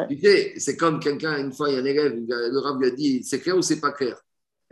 Tu 0.09 0.21
sais, 0.21 0.55
c'est 0.57 0.77
comme 0.77 1.01
quelqu'un, 1.01 1.39
une 1.39 1.53
fois, 1.53 1.69
il 1.69 1.75
y 1.75 1.77
a 1.77 1.81
un 1.81 1.85
élève, 1.85 2.15
le 2.17 2.59
rab 2.61 2.81
lui 2.81 2.87
a 2.87 2.91
dit 2.91 3.25
c'est 3.25 3.41
clair 3.41 3.57
ou 3.57 3.63
c'est 3.63 3.81
pas 3.81 3.93
clair? 3.93 4.17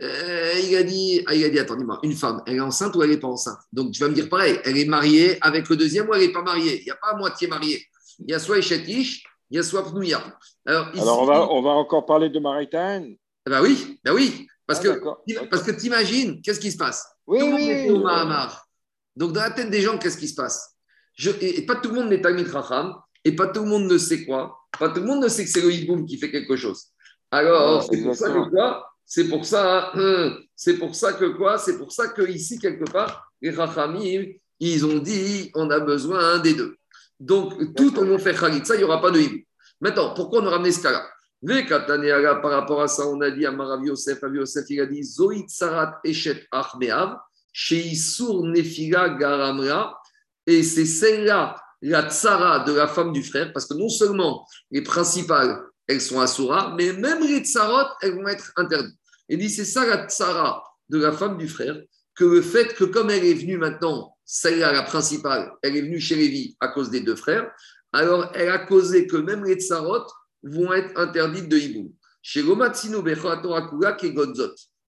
Euh, 0.01 0.53
il, 0.63 0.75
a 0.75 0.83
dit, 0.83 1.23
ah, 1.25 1.33
il 1.33 1.43
a 1.43 1.49
dit 1.49 1.57
attendez-moi, 1.59 1.99
une 2.03 2.13
femme, 2.13 2.43
elle 2.45 2.57
est 2.57 2.61
enceinte 2.61 2.95
ou 2.95 3.01
elle 3.01 3.09
n'est 3.09 3.17
pas 3.17 3.27
enceinte? 3.27 3.57
Donc 3.73 3.91
tu 3.91 3.99
vas 3.99 4.09
me 4.09 4.13
dire 4.13 4.29
pareil, 4.29 4.59
elle 4.63 4.77
est 4.77 4.85
mariée 4.85 5.37
avec 5.41 5.67
le 5.69 5.75
deuxième 5.75 6.07
ou 6.07 6.13
elle 6.13 6.21
n'est 6.21 6.31
pas 6.31 6.43
mariée? 6.43 6.81
Il 6.81 6.85
n'y 6.85 6.91
a 6.91 6.95
pas 6.95 7.09
à 7.13 7.17
moitié 7.17 7.47
mariée. 7.47 7.83
Il 8.19 8.29
y 8.29 8.33
a 8.33 8.39
soit 8.39 8.59
Echetish, 8.59 9.25
il 9.49 9.57
y 9.57 9.59
a 9.59 9.63
soit 9.63 9.83
Pnouya. 9.83 10.21
Alors, 10.65 10.87
Alors 10.93 11.21
on, 11.23 11.25
va, 11.25 11.51
on 11.51 11.61
va 11.61 11.71
encore 11.71 12.05
parler 12.05 12.29
de 12.29 12.39
Maritain. 12.39 13.05
Eh 13.05 13.49
ben 13.49 13.61
oui, 13.61 13.99
ben 14.03 14.13
oui. 14.13 14.47
Parce, 14.67 14.85
ah, 14.85 14.95
que, 14.95 15.45
parce 15.49 15.63
que 15.63 15.71
t'imagines, 15.71 16.41
qu'est-ce 16.41 16.59
qui 16.59 16.71
se 16.71 16.77
passe? 16.77 17.07
Oui, 17.25 17.39
Tout 17.39 17.45
le 17.45 17.51
monde 17.51 17.61
est 17.61 17.89
au 17.89 17.99
Mahamar. 18.01 18.67
Donc, 19.15 19.31
dans 19.31 19.41
la 19.41 19.51
tête 19.51 19.69
des 19.69 19.81
gens, 19.81 19.97
qu'est-ce 19.97 20.17
qui 20.17 20.27
se 20.27 20.35
passe? 20.35 20.75
Je, 21.15 21.31
et, 21.41 21.65
pas 21.65 21.75
tout 21.75 21.89
le 21.89 21.95
monde 21.95 22.09
n'est 22.09 22.21
Talmid 22.21 22.47
Racham, 22.47 22.93
et 23.23 23.35
pas 23.35 23.47
tout 23.47 23.63
le 23.63 23.69
monde 23.69 23.89
ne 23.89 23.97
sait 23.97 24.25
quoi. 24.25 24.59
Pas 24.77 24.89
tout 24.89 24.99
le 24.99 25.07
monde 25.07 25.23
ne 25.23 25.29
sait 25.29 25.45
que 25.45 25.49
c'est 25.49 25.61
le 25.61 25.71
Hiboum 25.71 26.05
qui 26.05 26.17
fait 26.17 26.29
quelque 26.29 26.55
chose. 26.55 26.83
Alors, 27.31 27.83
c'est 27.83 28.03
pour 28.03 28.15
ça 28.15 28.29
que 28.29 28.49
quoi? 28.49 28.93
C'est 29.05 29.29
pour 29.29 29.45
ça, 29.45 29.91
hein, 29.95 30.37
c'est 30.53 30.77
pour 30.77 30.93
ça 30.93 31.13
que 31.13 31.25
quoi? 31.25 31.57
C'est 31.57 31.77
pour 31.77 31.91
ça 31.93 32.09
que 32.09 32.29
ici 32.29 32.59
quelque 32.59 32.83
part, 32.91 33.31
les 33.41 33.51
Rachamim, 33.51 34.25
ils 34.59 34.85
ont 34.85 34.99
dit, 34.99 35.49
on 35.55 35.69
a 35.71 35.79
besoin 35.79 36.39
des 36.39 36.53
deux. 36.53 36.75
Donc, 37.19 37.73
tout 37.73 37.97
on 37.97 38.19
fait 38.19 38.35
Khalitsa, 38.35 38.75
il 38.75 38.79
n'y 38.79 38.83
aura 38.83 39.01
pas 39.01 39.11
de 39.11 39.19
Hiboum. 39.21 39.41
Maintenant, 39.79 40.13
pourquoi 40.13 40.41
on 40.41 40.47
a 40.47 40.51
ramené 40.51 40.71
ce 40.71 40.81
cas-là? 40.81 41.07
Par 41.45 42.51
rapport 42.51 42.81
à 42.81 42.87
ça, 42.87 43.07
on 43.07 43.21
a 43.21 43.29
dit 43.31 43.45
à 43.45 43.51
Marav 43.51 43.85
Yosef, 43.85 44.19
Yosef, 44.33 44.65
il 44.69 44.81
a 44.81 44.85
dit 44.85 45.03
Zoït 45.03 45.49
Sarat 45.49 45.99
Eshet 46.03 46.47
Achmeav, 46.51 47.17
Sheisur 47.53 48.43
Nefila 48.43 49.09
Garamra, 49.09 49.99
et 50.45 50.63
c'est 50.63 50.85
celle-là, 50.85 51.55
la 51.81 52.09
tsara 52.09 52.59
de 52.59 52.73
la 52.73 52.87
femme 52.87 53.11
du 53.11 53.23
frère, 53.23 53.51
parce 53.53 53.65
que 53.65 53.75
non 53.75 53.89
seulement 53.89 54.47
les 54.71 54.81
principales, 54.81 55.61
elles 55.87 56.01
sont 56.01 56.19
asura, 56.19 56.73
mais 56.77 56.93
même 56.93 57.21
les 57.21 57.39
tsarot, 57.39 57.87
elles 58.01 58.15
vont 58.15 58.27
être 58.27 58.51
interdites. 58.55 58.97
Il 59.29 59.37
dit 59.37 59.49
c'est 59.49 59.65
ça 59.65 59.85
la 59.85 60.07
tsara 60.07 60.63
de 60.89 60.97
la 60.97 61.11
femme 61.11 61.37
du 61.37 61.47
frère, 61.47 61.77
que 62.15 62.25
le 62.25 62.41
fait 62.41 62.73
que 62.73 62.83
comme 62.83 63.09
elle 63.09 63.25
est 63.25 63.33
venue 63.33 63.57
maintenant, 63.57 64.15
celle-là, 64.25 64.71
la 64.71 64.83
principale, 64.83 65.51
elle 65.61 65.77
est 65.77 65.81
venue 65.81 65.99
chez 65.99 66.15
Lévi 66.15 66.57
à 66.59 66.69
cause 66.69 66.89
des 66.89 67.01
deux 67.01 67.15
frères, 67.15 67.51
alors 67.93 68.31
elle 68.33 68.49
a 68.49 68.59
causé 68.59 69.07
que 69.07 69.17
même 69.17 69.43
les 69.43 69.55
tsarot, 69.55 70.05
vont 70.43 70.73
être 70.73 70.97
interdites 70.97 71.49
de 71.49 71.57
hibou. 71.57 71.93
Chez 72.21 72.43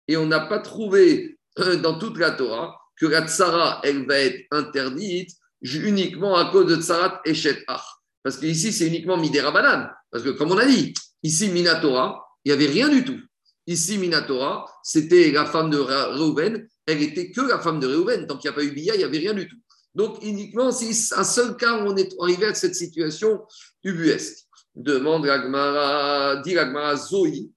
Et 0.08 0.16
on 0.16 0.26
n'a 0.26 0.40
pas 0.40 0.58
trouvé 0.60 1.38
euh, 1.58 1.76
dans 1.76 1.98
toute 1.98 2.18
la 2.18 2.30
Torah 2.32 2.78
que 2.96 3.06
la 3.06 3.26
tsara, 3.26 3.80
elle 3.82 4.06
va 4.06 4.18
être 4.18 4.40
interdite 4.50 5.30
uniquement 5.62 6.36
à 6.36 6.50
cause 6.50 6.66
de 6.66 6.80
tsarat 6.80 7.20
et 7.24 7.32
ach. 7.66 7.82
Parce 8.22 8.38
qu'ici, 8.38 8.72
c'est 8.72 8.86
uniquement 8.86 9.16
midera 9.16 9.50
banane. 9.50 9.90
Parce 10.10 10.24
que, 10.24 10.30
comme 10.30 10.52
on 10.52 10.58
a 10.58 10.66
dit, 10.66 10.94
ici, 11.22 11.48
Minatora, 11.48 12.24
il 12.44 12.48
n'y 12.48 12.52
avait 12.52 12.72
rien 12.72 12.88
du 12.88 13.04
tout. 13.04 13.20
Ici, 13.66 13.98
Minatora, 13.98 14.66
c'était 14.82 15.30
la 15.30 15.46
femme 15.46 15.70
de 15.70 15.78
Reuven, 15.78 16.68
elle 16.86 17.02
était 17.02 17.30
que 17.30 17.40
la 17.40 17.58
femme 17.58 17.80
de 17.80 17.86
Reuven. 17.86 18.26
Tant 18.26 18.36
qu'il 18.36 18.50
n'y 18.50 18.54
a 18.54 18.56
pas 18.56 18.64
eu 18.64 18.72
Bia, 18.72 18.94
il 18.94 18.98
n'y 18.98 19.04
avait 19.04 19.18
rien 19.18 19.34
du 19.34 19.48
tout. 19.48 19.56
Donc, 19.94 20.22
uniquement, 20.22 20.72
c'est 20.72 21.14
un 21.14 21.24
seul 21.24 21.56
cas 21.56 21.82
où 21.82 21.88
on 21.88 21.96
est 21.96 22.12
arrivé 22.20 22.46
à 22.46 22.54
cette 22.54 22.74
situation 22.74 23.42
ubuesque. 23.84 24.43
Demande 24.74 25.24
Gagmara, 25.24 26.36
dit 26.36 26.54
Gagmara 26.54 26.96
Zoï, 26.96 27.50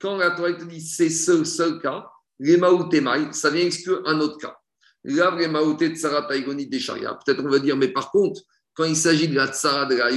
quand 0.00 0.16
la 0.16 0.30
Torah 0.30 0.52
te 0.52 0.64
dit 0.64 0.80
c'est 0.80 1.10
ce 1.10 1.44
seul 1.44 1.80
cas, 1.80 2.06
les 2.38 2.56
Maoutémaï, 2.56 3.28
ça 3.32 3.50
vient 3.50 3.64
exclure 3.64 4.02
un 4.06 4.20
autre 4.20 4.38
cas. 4.38 4.56
Là, 5.04 5.34
les 5.38 5.48
Maouté 5.48 5.94
Tsara 5.94 6.22
Taïgonite 6.22 6.70
des 6.70 6.80
Sharia. 6.80 7.16
Peut-être 7.24 7.44
on 7.44 7.48
va 7.48 7.58
dire, 7.58 7.76
mais 7.76 7.88
par 7.88 8.10
contre, 8.10 8.40
quand 8.74 8.84
il 8.84 8.96
s'agit 8.96 9.28
de 9.28 9.34
la 9.34 9.48
Tsara 9.48 9.86
de 9.86 9.94
la 9.94 10.10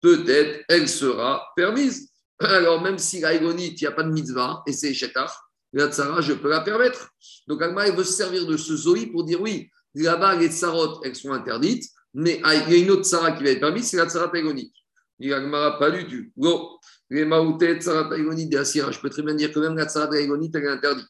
peut-être 0.00 0.64
elle 0.68 0.88
sera 0.88 1.46
permise. 1.54 2.10
Alors, 2.40 2.80
même 2.80 2.98
si 2.98 3.20
la 3.20 3.34
il 3.34 3.54
n'y 3.54 3.86
a 3.86 3.92
pas 3.92 4.04
de 4.04 4.10
mitzvah 4.10 4.62
et 4.66 4.72
c'est 4.72 4.94
Shetar, 4.94 5.50
la 5.72 5.88
Tsara, 5.88 6.20
je 6.20 6.32
peux 6.32 6.48
la 6.48 6.60
permettre. 6.60 7.10
Donc, 7.46 7.60
Agmara, 7.62 7.90
veut 7.90 8.04
se 8.04 8.12
servir 8.12 8.46
de 8.46 8.56
ce 8.56 8.74
Zoï 8.76 9.06
pour 9.06 9.24
dire 9.24 9.40
oui, 9.40 9.68
là-bas, 9.94 10.36
les 10.36 10.48
Tsarot, 10.48 11.02
elles 11.04 11.16
sont 11.16 11.32
interdites, 11.32 11.84
mais 12.14 12.40
il 12.44 12.72
y 12.72 12.74
a 12.74 12.78
une 12.78 12.90
autre 12.90 13.04
Tsara 13.04 13.32
qui 13.32 13.44
va 13.44 13.50
être 13.50 13.60
permise, 13.60 13.88
c'est 13.88 13.96
la 13.96 14.08
Tsara 14.08 14.28
Taïgonite. 14.28 14.72
Pas 15.20 15.90
du 15.90 16.06
tout. 16.06 16.30
Go. 16.36 16.78
Les 17.10 17.24
maoutet, 17.24 17.78
tsarat 17.78 18.04
de 18.04 18.56
Asira. 18.56 18.92
Je 18.92 19.00
peux 19.00 19.10
très 19.10 19.22
bien 19.22 19.34
dire 19.34 19.52
que 19.52 19.58
même 19.58 19.76
la 19.76 19.86
tsarat 19.86 20.14
aïgonite, 20.14 20.54
elle 20.54 20.64
est 20.64 20.68
interdite. 20.68 21.06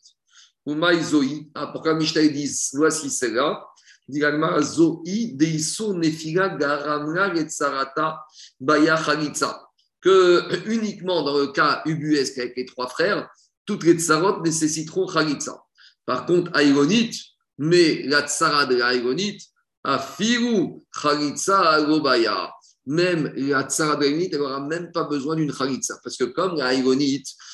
Ou 0.66 0.74
maïzoï. 0.74 1.48
Ah, 1.54 1.68
pourquoi 1.68 1.94
Mishnah 1.94 2.26
dit 2.28 2.50
voici 2.74 3.10
celle-là 3.10 3.64
Dit 4.06 4.24
Agmara 4.24 4.62
zoï 4.62 5.34
deiso 5.34 5.92
nefila 5.94 6.48
garamra 6.50 7.34
et 7.34 7.44
tsarata 7.44 8.20
baya 8.60 8.96
chalitza. 8.96 9.68
Que 10.00 10.66
uniquement 10.66 11.22
dans 11.22 11.38
le 11.38 11.48
cas 11.48 11.82
ubuesque 11.84 12.38
avec 12.38 12.56
les 12.56 12.64
trois 12.64 12.88
frères, 12.88 13.28
toutes 13.66 13.84
les 13.84 13.94
tsarot 13.94 14.40
nécessiteront 14.42 15.08
chalitza. 15.08 15.60
Par 16.06 16.24
contre, 16.24 16.50
aïgonite, 16.54 17.14
Mais 17.58 18.02
la 18.04 18.22
tsara 18.22 18.66
de 18.66 18.76
la 18.76 18.92
a 19.84 19.98
firu 19.98 20.82
chalitza 20.92 21.58
alobaya. 21.58 22.52
Même 22.88 23.32
la 23.36 23.64
tsara 23.64 23.98
elle 24.02 24.30
n'aura 24.38 24.60
même 24.60 24.90
pas 24.92 25.04
besoin 25.04 25.36
d'une 25.36 25.52
chalitza. 25.52 25.98
Parce 26.02 26.16
que 26.16 26.24
comme 26.24 26.56
la 26.56 26.70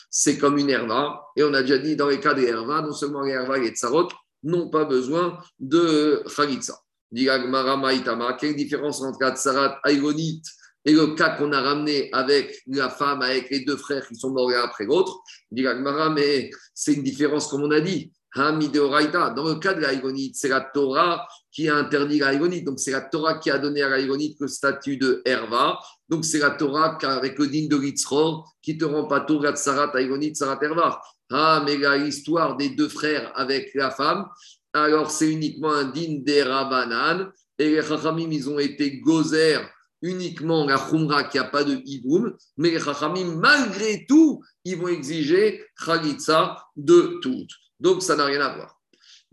c'est 0.09 0.39
comme 0.39 0.59
une 0.59 0.71
herva, 0.71 1.21
et 1.37 1.43
on 1.43 1.53
a 1.53 1.63
déjà 1.63 1.79
dit 1.79 1.97
dans 1.97 2.09
les 2.09 2.21
cas 2.21 2.35
des 2.35 2.45
herva, 2.45 2.83
non 2.83 2.93
seulement 2.93 3.23
les 3.23 3.33
herva 3.33 3.59
et 3.59 3.63
les 3.63 3.71
tsarot 3.71 4.09
n'ont 4.45 4.71
pas 4.71 4.85
besoin 4.85 5.39
de 5.59 6.23
chalitza. 6.29 6.79
Quelle 7.13 8.57
différence 8.57 9.03
entre 9.03 9.19
la 9.21 9.35
tsarat 9.35 9.81
aïgonite 9.83 10.47
et 10.85 10.93
le 10.93 11.15
cas 11.15 11.31
qu'on 11.31 11.53
a 11.53 11.61
ramené 11.61 12.11
avec 12.13 12.61
la 12.67 12.91
femme, 12.91 13.23
avec 13.23 13.51
les 13.51 13.65
deux 13.65 13.77
frères 13.77 14.07
qui 14.07 14.15
sont 14.17 14.31
morts 14.31 14.51
l'un 14.51 14.63
après 14.63 14.85
l'autre, 14.85 15.19
mais 15.51 16.51
c'est 16.75 16.93
une 16.93 17.03
différence 17.03 17.49
comme 17.49 17.63
on 17.63 17.71
a 17.71 17.81
dit. 17.81 18.13
Dans 18.37 18.51
le 18.59 19.59
cas 19.61 19.75
de 19.75 19.81
l'aïgonite, 19.81 20.37
c'est 20.37 20.49
la 20.49 20.61
Torah 20.61 21.27
qui 21.55 21.69
a 21.69 21.77
interdit 21.77 22.19
l'aïgonite. 22.19 22.65
Donc, 22.65 22.81
c'est 22.81 22.91
la 22.91 23.01
Torah 23.01 23.39
qui 23.39 23.49
a 23.51 23.59
donné 23.59 23.81
à 23.81 23.89
l'aïgonite 23.89 24.37
le 24.41 24.49
statut 24.49 24.97
de 24.97 25.23
Herva. 25.25 25.79
Donc, 26.09 26.25
c'est 26.25 26.41
la 26.41 26.51
Torah 26.51 26.99
avec 27.03 27.39
le 27.39 27.47
din 27.47 27.69
de 27.69 27.77
Litzror 27.77 28.53
qui 28.61 28.77
te 28.77 28.85
rend 28.85 29.07
pas 29.07 29.21
tout 29.21 29.41
la 29.41 29.55
aïgonite, 29.95 30.37
Sarat 30.37 30.59
Herva. 30.61 31.01
Ah, 31.31 31.63
mais 31.65 31.77
l'histoire 31.99 32.57
des 32.57 32.71
deux 32.71 32.89
frères 32.89 33.33
avec 33.37 33.71
la 33.75 33.91
femme, 33.91 34.27
alors 34.73 35.11
c'est 35.11 35.31
uniquement 35.31 35.73
un 35.73 35.85
din 35.85 36.19
des 36.23 36.43
Rabanan. 36.43 37.31
Et 37.59 37.71
les 37.71 37.83
Chachamim, 37.83 38.31
ils 38.33 38.51
ont 38.51 38.59
été 38.59 38.99
gozer 38.99 39.61
uniquement 40.03 40.67
la 40.67 40.77
Khumra 40.77 41.25
qui 41.25 41.39
n'a 41.39 41.45
pas 41.45 41.65
de 41.65 41.81
Iboum, 41.85 42.37
mais 42.59 42.73
les 42.73 42.81
Chachamim, 42.81 43.37
malgré 43.37 44.05
tout, 44.07 44.43
ils 44.65 44.77
vont 44.77 44.89
exiger 44.89 45.65
Khalitsa 45.85 46.63
de 46.77 47.21
tout. 47.23 47.47
Donc, 47.79 48.03
ça 48.03 48.17
n'a 48.17 48.25
rien 48.25 48.41
à 48.41 48.55
voir. 48.57 48.81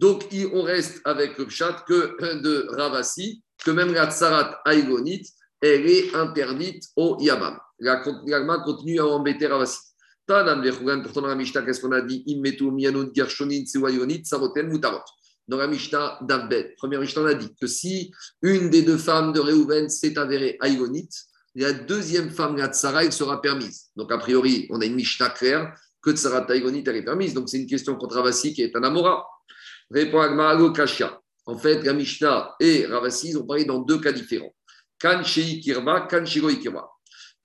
Donc, 0.01 0.27
on 0.51 0.63
reste 0.63 0.99
avec 1.05 1.37
le 1.37 1.47
chat 1.47 1.85
que 1.87 2.41
de 2.41 2.65
Ravasi, 2.71 3.43
que 3.63 3.69
même 3.69 3.93
la 3.93 4.09
Tsarat 4.09 4.59
Aïgonite, 4.65 5.27
elle 5.61 5.87
est 5.87 6.15
interdite 6.15 6.85
au 6.95 7.17
Yamam. 7.19 7.59
La 7.79 7.97
continue 7.97 8.99
à 8.99 9.05
embêter 9.05 9.45
Ravasi. 9.45 9.77
Pourtant, 10.25 10.43
dans 10.43 11.27
la 11.27 11.35
Mishnah, 11.35 11.61
qu'est-ce 11.61 11.81
qu'on 11.81 11.91
a 11.91 12.01
dit? 12.01 12.23
Immetu 12.25 12.65
gershonin 13.13 13.63
sewayonit 13.65 14.25
saroten 14.25 14.69
mutarot 14.69 15.03
dans 15.47 15.57
la 15.57 15.67
Mishnah 15.67 16.19
d'Avbet. 16.21 16.73
Première 16.77 17.01
Mishnah, 17.01 17.21
on 17.21 17.25
a 17.25 17.33
dit 17.33 17.53
que 17.59 17.67
si 17.67 18.11
une 18.41 18.69
des 18.69 18.81
deux 18.81 18.97
femmes 18.97 19.33
de 19.33 19.39
Réhouven 19.39 19.89
s'est 19.89 20.17
avérée 20.17 20.57
aïgonite, 20.61 21.13
la 21.53 21.73
deuxième 21.73 22.31
femme, 22.31 22.55
la 22.55 22.69
Tsara, 22.69 23.03
elle 23.03 23.11
sera 23.11 23.41
permise. 23.41 23.89
Donc, 23.95 24.11
a 24.11 24.17
priori, 24.17 24.67
on 24.71 24.79
a 24.81 24.85
une 24.85 24.95
Mishnah 24.95 25.29
claire 25.29 25.75
que 26.01 26.11
Tsara 26.11 26.41
Taïgonite, 26.41 26.87
elle 26.87 26.95
est 26.95 27.05
permise. 27.05 27.33
Donc, 27.35 27.49
c'est 27.49 27.59
une 27.59 27.67
question 27.67 27.95
contre 27.95 28.15
Ravasi 28.15 28.53
qui 28.53 28.63
est 28.63 28.75
un 28.75 28.83
Amora. 28.83 29.27
Répond 29.93 30.21
Agmarago 30.21 30.71
Kasha. 30.71 31.19
En 31.45 31.57
fait, 31.57 31.83
la 31.83 31.93
Mishnah 31.93 32.55
et 32.59 32.85
Ravasi, 32.85 33.29
ils 33.29 33.37
ont 33.37 33.45
parlé 33.45 33.65
dans 33.65 33.79
deux 33.79 33.99
cas 33.99 34.11
différents. 34.11 34.53
Kan 34.99 35.23
Kirba, 35.23 36.07
Kan 36.09 36.23
Kirba. 36.23 36.87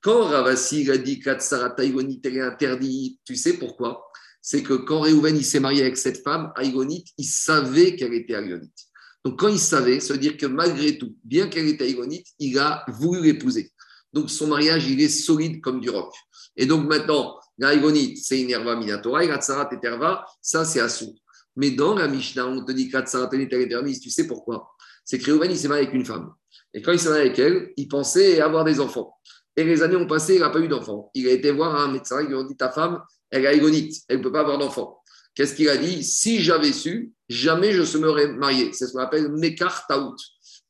Quand 0.01 0.25
Ravasi 0.25 0.89
a 0.91 0.99
dit 0.99 1.19
que 1.19 1.31
Tsara 1.35 1.71
Taïgonite, 1.71 2.25
elle 2.27 2.37
est 2.37 2.43
interdite, 2.43 3.19
tu 3.25 3.35
sais 3.35 3.55
pourquoi? 3.55 4.07
C'est 4.41 4.63
que 4.63 4.75
quand 4.75 5.01
Réhouven 5.01 5.43
s'est 5.43 5.59
marié 5.59 5.83
avec 5.83 5.97
cette 5.97 6.23
femme, 6.23 6.53
Aïgonite, 6.55 7.09
il 7.19 7.25
savait 7.25 7.97
qu'elle 7.97 8.15
était 8.15 8.37
Aïgonite. 8.37 8.79
Donc 9.25 9.41
quand 9.41 9.49
il 9.49 9.59
savait, 9.59 9.99
ça 9.99 10.13
veut 10.13 10.21
dire 10.21 10.37
que 10.37 10.47
malgré 10.47 10.97
tout, 10.99 11.17
bien 11.25 11.49
qu'elle 11.49 11.67
était 11.67 11.83
Aïgonite, 11.83 12.29
il 12.39 12.57
a 12.61 12.85
voulu 12.87 13.23
l'épouser. 13.23 13.73
Donc 14.13 14.31
son 14.31 14.47
mariage, 14.47 14.87
il 14.89 15.01
est 15.01 15.09
solide 15.09 15.61
comme 15.61 15.81
du 15.81 15.91
roc. 15.91 16.15
Et 16.57 16.67
donc 16.67 16.87
maintenant, 16.87 17.41
l'Aïgonite, 17.59 18.19
c'est 18.19 18.41
une 18.41 18.51
herva 18.51 18.77
minatora, 18.77 19.25
et 19.25 19.29
et 19.29 19.79
herva, 19.83 20.25
ça 20.41 20.65
c'est 20.65 20.81
assou. 20.81 21.13
Mais 21.57 21.71
dans 21.71 21.95
la 21.95 22.07
Mishnah, 22.07 22.47
on 22.47 22.65
te 22.65 22.73
dit 22.73 22.91
la 22.93 23.03
tsarat 23.03 23.31
est 23.33 23.67
permise, 23.69 24.01
tu 24.01 24.11
sais 24.11 24.27
pourquoi? 24.27 24.75
C'est 25.05 25.19
que 25.19 25.27
Réhouven, 25.27 25.51
il 25.51 25.57
s'est 25.57 25.69
marié 25.69 25.85
avec 25.85 25.95
une 25.95 26.05
femme. 26.05 26.33
Et 26.75 26.83
quand 26.83 26.93
il 26.93 26.99
s'est 26.99 27.09
marié 27.09 27.27
avec 27.27 27.39
elle, 27.39 27.73
il 27.77 27.89
pensait 27.89 28.41
avoir 28.41 28.65
des 28.65 28.81
enfants. 28.81 29.17
Et 29.57 29.65
les 29.65 29.83
années 29.83 29.97
ont 29.97 30.07
passé, 30.07 30.35
il 30.35 30.41
n'a 30.41 30.51
pas 30.51 30.61
eu 30.61 30.69
d'enfants. 30.69 31.11
Il 31.15 31.27
a 31.29 31.31
été 31.31 31.51
voir 31.51 31.75
un 31.75 31.91
médecin, 31.91 32.21
il 32.21 32.29
lui 32.29 32.37
a 32.37 32.45
dit 32.45 32.57
Ta 32.57 32.71
femme, 32.71 33.03
elle 33.31 33.45
est 33.45 33.49
agonite, 33.49 34.03
elle 34.09 34.19
ne 34.19 34.23
peut 34.23 34.33
pas 34.33 34.41
avoir 34.41 34.59
d'enfant. 34.59 35.01
Qu'est-ce 35.35 35.55
qu'il 35.55 35.69
a 35.69 35.77
dit? 35.77 36.03
Si 36.05 36.43
j'avais 36.43 36.73
su, 36.73 37.13
jamais 37.29 37.73
je 37.73 37.83
se 37.83 37.99
serais 37.99 38.29
marié. 38.29 38.73
C'est 38.73 38.87
ce 38.87 38.93
qu'on 38.93 39.01
appelle 39.01 39.31
Mekar 39.33 39.87
Taout, 39.87 40.17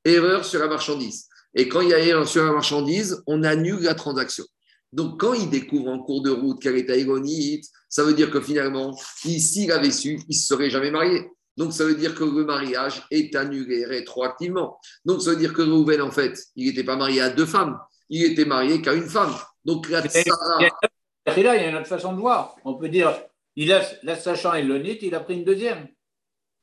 erreur 0.05 0.45
sur 0.45 0.61
la 0.61 0.69
marchandise. 0.69 1.27
Et 1.55 1.69
quand 1.69 1.81
il 1.81 1.89
y 1.89 1.95
a 1.95 1.99
erreur 1.99 2.29
sur 2.29 2.45
la 2.45 2.53
marchandise, 2.53 3.23
on 3.27 3.43
annule 3.43 3.81
la 3.81 3.95
transaction. 3.95 4.45
Donc, 4.93 5.21
quand 5.21 5.35
il 5.35 5.51
découvre 5.51 5.89
en 5.89 5.99
cours 5.99 6.23
de 6.23 6.31
route 6.31 6.61
qu'elle 6.61 6.77
est 6.77 6.91
agonite, 6.91 7.65
ça 7.89 8.03
veut 8.03 8.15
dire 8.15 8.31
que 8.31 8.41
finalement, 8.41 8.97
s'il 8.97 9.71
avait 9.73 9.91
su, 9.91 10.19
il 10.29 10.29
ne 10.29 10.35
se 10.35 10.47
serait 10.47 10.71
jamais 10.71 10.91
marié. 10.91 11.29
Donc, 11.57 11.73
ça 11.73 11.85
veut 11.85 11.95
dire 11.95 12.15
que 12.15 12.25
le 12.25 12.45
mariage 12.45 13.03
est 13.11 13.35
annulé 13.35 13.85
rétroactivement. 13.85 14.79
Donc, 15.05 15.23
ça 15.23 15.31
veut 15.31 15.37
dire 15.37 15.53
que 15.53 15.63
Rouven, 15.63 16.03
en 16.03 16.11
fait, 16.11 16.39
il 16.55 16.67
n'était 16.67 16.85
pas 16.85 16.97
marié 16.97 17.21
à 17.23 17.31
deux 17.31 17.47
femmes, 17.47 17.79
il 18.11 18.25
était 18.25 18.45
marié 18.45 18.83
qu'à 18.83 18.95
une 18.95 19.09
femme. 19.09 19.35
Donc, 19.65 19.89
la 19.89 20.03
et 21.35 21.43
là, 21.43 21.57
il 21.57 21.63
y 21.63 21.65
a 21.65 21.71
une 21.71 21.77
autre 21.77 21.89
façon 21.89 22.13
de 22.13 22.21
voir. 22.21 22.55
On 22.65 22.75
peut 22.75 22.89
dire, 22.89 23.13
il 23.57 23.73
a, 23.73 23.83
la 24.03 24.17
sachant 24.17 24.55
Elonite, 24.55 25.03
il 25.03 25.15
a 25.15 25.21
pris 25.21 25.35
une 25.35 25.45
deuxième. 25.45 25.89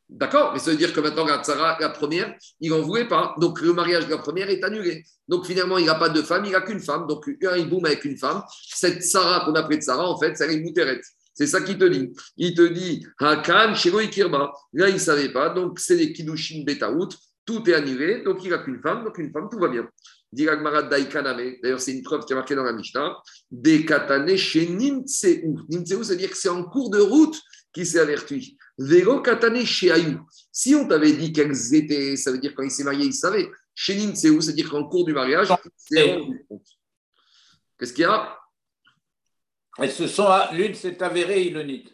D'accord, 0.10 0.52
mais 0.54 0.60
ça 0.60 0.72
veut 0.72 0.78
dire 0.78 0.94
que 0.94 1.00
maintenant, 1.00 1.26
la 1.26 1.42
la 1.80 1.90
première, 1.90 2.36
il 2.60 2.70
n'en 2.70 2.82
voulait 2.82 3.08
pas. 3.08 3.34
Donc, 3.40 3.62
le 3.62 3.74
mariage 3.74 4.06
de 4.06 4.12
la 4.12 4.18
première 4.18 4.50
est 4.50 4.64
annulé. 4.64 5.04
Donc, 5.28 5.46
finalement, 5.46 5.78
il 5.78 5.86
n'a 5.86 5.96
pas 5.96 6.10
de 6.10 6.22
femme, 6.22 6.46
il 6.46 6.52
n'a 6.52 6.62
qu'une 6.62 6.80
femme. 6.80 7.08
Donc, 7.08 7.28
un 7.44 7.58
hiboum 7.58 7.86
avec 7.86 8.06
une 8.06 8.18
femme. 8.18 8.44
Cette 8.68 9.04
Sarah 9.04 9.46
qu'on 9.46 9.56
a 9.56 9.64
pris 9.64 9.78
de 9.78 9.84
Sarah, 9.84 10.08
en 10.08 10.20
fait, 10.20 10.36
c'est 10.36 10.54
une 10.54 10.64
moutérette. 10.64 11.04
C'est 11.34 11.48
ça 11.48 11.62
qu'il 11.62 11.78
te 11.78 11.86
dit. 11.86 12.12
Il 12.38 12.54
te 12.54 12.62
dit, 12.62 13.06
Hakan, 13.20 13.74
Shiro 13.74 14.00
Kirba. 14.02 14.52
Là, 14.74 14.90
il 14.90 14.96
ne 14.96 15.00
savait 15.00 15.32
pas. 15.32 15.50
Donc, 15.50 15.80
c'est 15.80 15.96
les 15.96 16.14
Kidushin 16.14 16.64
Betaout. 16.66 17.10
Tout 17.46 17.68
est 17.70 17.74
annulé. 17.74 18.22
Donc, 18.24 18.44
il 18.44 18.52
n'a 18.52 18.60
qu'une 18.60 18.82
femme. 18.82 19.04
Donc, 19.04 19.18
une 19.18 19.32
femme, 19.32 19.48
tout 19.52 19.60
va 19.60 19.68
bien. 19.68 19.88
D'ailleurs, 20.32 21.80
c'est 21.80 21.92
une 21.92 22.02
preuve 22.02 22.26
qui 22.26 22.34
est 22.34 22.36
marquée 22.36 22.56
dans 22.56 22.64
la 22.64 22.74
Mishnah. 22.74 23.18
Des 23.52 23.86
katane 23.86 24.36
chez 24.36 24.68
Nimtseu. 24.68 25.42
Nimtseu, 25.70 26.04
c'est-à-dire 26.04 26.30
que 26.30 26.38
c'est 26.38 26.50
en 26.50 26.64
cours 26.64 26.90
de 26.90 27.00
route 27.00 27.40
qui 27.72 27.86
s'est 27.86 28.00
averti. 28.00 28.58
Vélo 28.78 29.22
katane 29.22 29.66
chez 29.66 29.92
Ayou. 29.92 30.22
Si 30.52 30.74
on 30.76 30.88
t'avait 30.88 31.14
dit 31.14 31.32
qu'elles 31.32 31.74
étaient, 31.74 32.16
ça 32.16 32.32
veut 32.32 32.40
dire 32.40 32.54
quand 32.56 32.64
il 32.64 32.72
s'est 32.72 32.84
marié, 32.84 33.06
il 33.06 33.14
savait. 33.14 33.50
Chez 33.76 33.96
Nimtseu, 33.96 34.40
c'est-à-dire 34.42 34.70
qu'en 34.70 34.86
cours 34.86 35.06
du 35.06 35.14
mariage, 35.14 35.50
c'est 35.76 36.20
Qu'est-ce 37.78 37.94
qu'il 37.94 38.04
y 38.04 38.06
a? 38.06 38.38
Elles 39.80 39.92
se 39.92 40.08
sont, 40.08 40.28
l'une 40.54 40.76
s'est 40.76 41.02
avérée 41.02 41.44
ilonite 41.44 41.94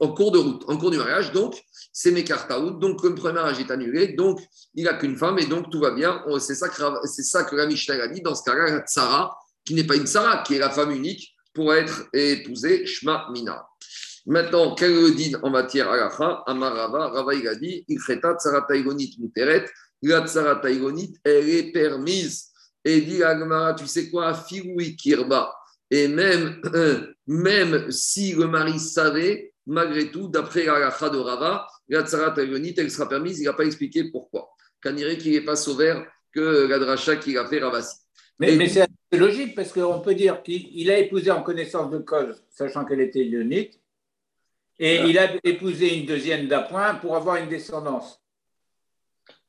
en 0.00 0.08
cours 0.14 0.30
de 0.30 0.38
route, 0.38 0.64
en 0.68 0.76
cours 0.76 0.90
du 0.90 0.98
mariage, 0.98 1.32
donc 1.32 1.60
c'est 1.92 2.12
Mekartaout, 2.12 2.78
donc 2.78 3.02
le 3.02 3.14
premier 3.14 3.34
mariage 3.34 3.58
est 3.58 3.70
annulé, 3.70 4.08
donc 4.08 4.40
il 4.74 4.84
n'a 4.84 4.94
qu'une 4.94 5.16
femme 5.16 5.38
et 5.38 5.46
donc 5.46 5.70
tout 5.70 5.80
va 5.80 5.90
bien. 5.90 6.22
C'est 6.38 6.54
ça, 6.54 6.68
c'est 7.04 7.22
ça 7.22 7.44
que 7.44 7.56
la 7.56 7.66
Mishnah 7.66 7.94
a 7.94 8.08
dit 8.08 8.20
dans 8.20 8.34
ce 8.34 8.44
cas-là, 8.44 8.80
Tsara, 8.86 9.36
qui 9.64 9.74
n'est 9.74 9.84
pas 9.84 9.96
une 9.96 10.06
Tsara, 10.06 10.42
qui 10.42 10.54
est 10.54 10.58
la 10.58 10.70
femme 10.70 10.92
unique, 10.92 11.34
pour 11.52 11.74
être 11.74 12.08
épousée 12.12 12.86
Shma 12.86 13.28
Mina. 13.32 13.66
Maintenant, 14.26 14.74
quel 14.74 15.14
dit 15.14 15.34
en 15.42 15.50
matière 15.50 15.90
à 15.90 16.50
Amarava, 16.50 17.08
Rava 17.08 17.34
il 17.34 17.46
a 17.46 17.54
dit 17.54 17.84
Ilcheta 17.88 18.34
Tsara 18.34 18.62
Taïgonit 18.62 19.16
Muteret, 19.20 19.66
la 20.02 20.26
Tsara 20.26 20.60
elle 20.64 21.48
est 21.48 21.72
permise. 21.72 22.50
Et 22.84 23.00
dit 23.00 23.22
Agmara, 23.22 23.74
tu 23.74 23.86
sais 23.86 24.10
quoi, 24.10 24.34
Firoui 24.34 24.96
Kirba. 24.96 25.54
Et 25.90 26.08
même, 26.08 26.60
même 27.26 27.90
si 27.90 28.32
le 28.32 28.46
mari 28.46 28.78
savait, 28.78 29.54
malgré 29.66 30.10
tout, 30.10 30.28
d'après 30.28 30.64
la 30.64 30.90
de 30.90 31.18
Rava, 31.18 31.66
la 31.88 32.02
tsarat 32.02 32.34
elle 32.36 32.90
sera 32.90 33.08
permise, 33.08 33.40
il 33.40 33.44
n'a 33.44 33.52
pas 33.52 33.64
expliqué 33.64 34.10
pourquoi. 34.10 34.50
dirait 34.84 35.18
qu'il 35.18 35.32
n'est 35.32 35.44
pas 35.44 35.56
sauveur 35.56 36.06
que 36.32 36.66
la 36.66 36.78
dracha 36.78 37.16
qu'il 37.16 37.38
a 37.38 37.46
fait 37.46 37.60
Ravasi. 37.60 37.96
Mais, 38.40 38.56
mais 38.56 38.68
c'est 38.68 38.88
logique 39.12 39.54
parce 39.54 39.72
qu'on 39.72 40.00
peut 40.00 40.14
dire 40.14 40.42
qu'il 40.42 40.90
a 40.90 40.98
épousé 40.98 41.30
en 41.30 41.42
connaissance 41.42 41.90
de 41.90 41.98
cause, 41.98 42.42
sachant 42.50 42.84
qu'elle 42.84 43.00
était 43.00 43.22
lyonite, 43.22 43.78
et 44.78 45.02
il 45.02 45.18
a 45.18 45.32
épousé 45.44 45.98
une 45.98 46.06
deuxième 46.06 46.48
d'appoint 46.48 46.94
pour 46.94 47.16
avoir 47.16 47.36
une 47.36 47.48
descendance. 47.48 48.20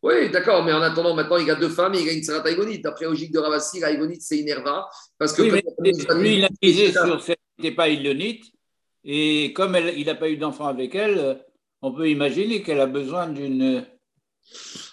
Oui, 0.05 0.29
d'accord, 0.29 0.63
mais 0.63 0.71
en 0.71 0.81
attendant, 0.81 1.15
maintenant, 1.15 1.37
il 1.37 1.49
a 1.49 1.55
deux 1.55 1.69
femmes 1.69 1.95
et 1.95 2.01
il 2.01 2.09
a 2.09 2.11
une 2.11 2.21
Sarah 2.21 2.41
Taïgonite. 2.41 2.83
D'après 2.83 3.05
logique 3.05 3.31
de 3.31 3.39
Ravassi, 3.39 3.79
la 3.79 3.89
c'est 4.19 4.37
une 4.37 4.47
herva. 4.47 4.87
Parce 5.17 5.33
que 5.33 5.41
oui, 5.41 5.61
lui, 5.79 6.37
il 6.37 6.45
a 6.45 6.49
misé 6.61 6.91
sur 6.91 7.19
ce 7.23 7.33
n'était 7.57 7.75
pas 7.75 7.89
Ilonite. 7.89 8.45
Et 9.03 9.51
comme 9.53 9.75
il 9.75 10.05
n'a 10.05 10.13
pas 10.13 10.29
eu 10.29 10.37
d'enfant 10.37 10.67
avec 10.67 10.93
elle, 10.93 11.43
on 11.81 11.91
peut 11.91 12.07
imaginer 12.07 12.61
qu'elle 12.61 12.81
a 12.81 12.85
besoin 12.85 13.27
d'une. 13.29 13.83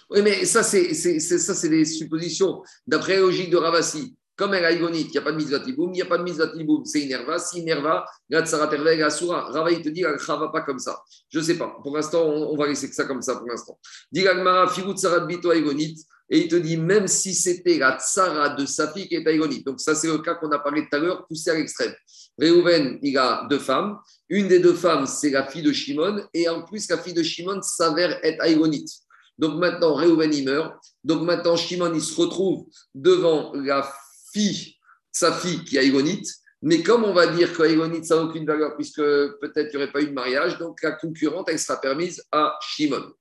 Oui, 0.09 0.23
mais 0.23 0.45
ça, 0.45 0.63
c'est 0.63 0.95
ça, 0.95 1.53
c'est 1.53 1.69
des 1.69 1.85
suppositions. 1.85 2.63
D'après 2.87 3.13
la 3.13 3.19
logique 3.19 3.51
de 3.51 3.57
Ravassi, 3.57 4.15
comme 4.35 4.53
elle 4.53 4.65
a 4.65 4.71
igonite, 4.71 5.07
il 5.07 5.11
n'y 5.11 5.17
a 5.17 5.21
pas 5.21 5.31
de 5.31 5.37
misvatiboum, 5.37 5.91
il 5.91 5.97
n'y 5.97 6.01
a 6.01 6.05
pas 6.05 6.17
de 6.17 6.23
misvatiboum, 6.23 6.85
c'est 6.85 7.01
Inerva. 7.01 7.37
Si 7.37 7.59
Inerva, 7.59 8.05
Gatsarat 8.29 8.73
et 8.75 9.03
Asura, 9.03 9.45
Rava, 9.51 9.71
il 9.71 9.81
te 9.81 9.89
dit, 9.89 10.01
elle 10.01 10.13
ne 10.13 10.51
pas 10.51 10.61
comme 10.61 10.79
ça. 10.79 11.01
Je 11.29 11.39
ne 11.39 11.43
sais 11.43 11.57
pas. 11.57 11.77
Pour 11.83 11.95
l'instant, 11.95 12.23
on, 12.23 12.57
va 12.57 12.67
laisser 12.67 12.91
ça 12.91 13.05
comme 13.05 13.21
ça 13.21 13.35
pour 13.35 13.47
l'instant. 13.47 13.77
Dit 14.11 14.25
Bito 15.27 15.53
Igonite. 15.53 15.99
Et 16.29 16.39
il 16.39 16.47
te 16.47 16.55
dit, 16.55 16.77
même 16.77 17.07
si 17.07 17.35
c'était 17.35 17.77
la 17.77 17.99
tsara 17.99 18.55
de 18.55 18.65
sa 18.65 18.91
fille 18.91 19.07
qui 19.07 19.15
est 19.15 19.27
aïgonite, 19.27 19.65
donc 19.65 19.79
ça 19.79 19.93
c'est 19.93 20.07
le 20.07 20.17
cas 20.19 20.35
qu'on 20.35 20.49
a 20.51 20.57
parlé 20.57 20.81
tout 20.81 20.95
à 20.95 20.99
l'heure, 20.99 21.27
poussé 21.27 21.51
à 21.51 21.53
l'extrême. 21.53 21.93
Réhouven, 22.39 22.97
il 23.03 23.17
a 23.17 23.45
deux 23.49 23.59
femmes. 23.59 23.99
Une 24.29 24.47
des 24.47 24.59
deux 24.59 24.73
femmes, 24.73 25.05
c'est 25.05 25.29
la 25.29 25.45
fille 25.45 25.61
de 25.61 25.71
Shimon. 25.71 26.23
Et 26.33 26.49
en 26.49 26.63
plus, 26.63 26.89
la 26.89 26.97
fille 26.97 27.13
de 27.13 27.21
Shimon 27.21 27.61
s'avère 27.61 28.19
être 28.23 28.41
aïgonite. 28.41 28.89
Donc 29.37 29.59
maintenant, 29.59 29.93
Réhouven, 29.95 30.33
il 30.33 30.45
meurt. 30.45 30.73
Donc 31.03 31.21
maintenant, 31.21 31.55
Shimon, 31.55 31.93
il 31.93 32.01
se 32.01 32.19
retrouve 32.19 32.65
devant 32.95 33.53
la 33.53 33.83
fille, 34.33 34.75
sa 35.11 35.31
fille 35.31 35.63
qui 35.63 35.77
est 35.77 35.79
aïgonite. 35.79 36.27
Mais 36.61 36.81
comme 36.81 37.03
on 37.03 37.13
va 37.13 37.27
dire 37.27 37.53
que 37.53 38.03
ça 38.03 38.15
n'a 38.15 38.21
aucune 38.23 38.45
valeur, 38.45 38.75
puisque 38.75 39.01
peut-être 39.01 39.73
il 39.73 39.77
n'y 39.77 39.83
aurait 39.83 39.91
pas 39.91 40.01
eu 40.01 40.07
de 40.07 40.13
mariage, 40.13 40.57
donc 40.57 40.81
la 40.81 40.93
concurrente, 40.93 41.49
elle 41.49 41.59
sera 41.59 41.79
permise 41.79 42.23
à 42.31 42.57
Shimon. 42.61 43.11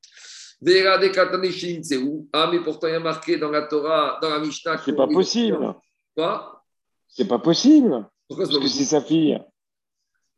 Ah, 2.32 2.48
mais 2.52 2.60
pourtant, 2.60 2.86
il 2.86 2.92
y 2.92 2.94
a 2.94 3.00
marqué 3.00 3.36
dans 3.36 3.50
la 3.50 3.62
Torah, 3.62 4.18
dans 4.22 4.30
la 4.30 4.38
Mishnah. 4.38 4.80
C'est 4.84 4.94
pas 4.94 5.08
possible. 5.08 5.74
Quoi? 6.16 6.64
C'est 7.08 7.26
pas 7.26 7.40
possible. 7.40 8.06
Pourquoi 8.28 8.46
Parce 8.46 8.58
que 8.58 8.68
c'est 8.68 8.84
sa 8.84 9.00
fille. 9.00 9.42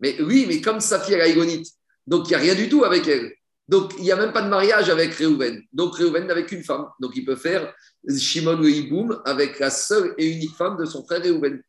Mais 0.00 0.20
oui, 0.22 0.46
mais 0.48 0.62
comme 0.62 0.80
sa 0.80 0.98
fille, 0.98 1.14
elle 1.14 1.38
est 1.38 1.62
donc 2.06 2.26
il 2.26 2.30
n'y 2.30 2.34
a 2.34 2.38
rien 2.38 2.54
du 2.54 2.68
tout 2.68 2.84
avec 2.84 3.06
elle. 3.08 3.32
Donc 3.68 3.92
il 3.98 4.04
n'y 4.04 4.12
a 4.12 4.16
même 4.16 4.32
pas 4.32 4.42
de 4.42 4.48
mariage 4.48 4.90
avec 4.90 5.14
Réhouven. 5.14 5.62
Donc 5.72 5.96
Réhouven 5.96 6.26
n'avait 6.26 6.44
qu'une 6.44 6.62
femme. 6.62 6.86
Donc 7.00 7.12
il 7.16 7.24
peut 7.24 7.36
faire 7.36 7.72
Shimon 8.08 8.58
ou 8.58 8.66
Iboum 8.66 9.20
avec 9.24 9.58
la 9.58 9.70
seule 9.70 10.14
et 10.18 10.26
unique 10.26 10.54
femme 10.54 10.76
de 10.76 10.84
son 10.84 11.04
frère 11.04 11.22
Réhouven. 11.22 11.62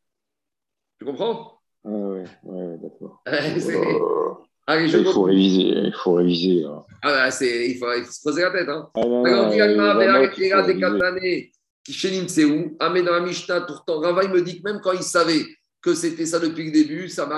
Tu 0.99 1.05
comprends? 1.05 1.59
Oui, 1.83 2.23
ouais, 2.43 2.77
d'accord. 2.81 3.21
il, 3.27 5.05
faut 5.05 5.23
réviser, 5.23 5.61
il 5.61 5.93
faut 5.93 6.13
réviser. 6.13 6.65
Ah, 7.03 7.11
bah, 7.11 7.31
c'est, 7.31 7.69
il, 7.69 7.77
faut, 7.77 7.93
il 7.93 8.03
faut 8.03 8.11
se 8.11 8.21
poser 8.23 8.41
la 8.41 8.51
tête. 8.51 8.67
Hein. 8.67 8.89
Ah, 8.95 9.01
non, 9.05 9.23
Alors, 9.23 9.49
dit 9.49 9.61
Agma, 9.61 9.93
c'est 12.27 12.45
où 12.45 12.75
Ah, 12.79 12.89
mais 12.89 13.03
dans 13.03 13.13
la 13.13 13.19
Mishnah, 13.19 13.61
pourtant, 13.61 13.99
Rava, 13.99 14.27
me 14.27 14.41
dit 14.41 14.61
que 14.61 14.67
même 14.67 14.81
quand 14.81 14.93
il 14.93 15.03
savait 15.03 15.45
que 15.86 15.93
c'était 15.93 16.25
ça 16.25 16.39
depuis 16.39 16.65
le 16.65 16.71
début, 16.71 17.07
ça 17.09 17.29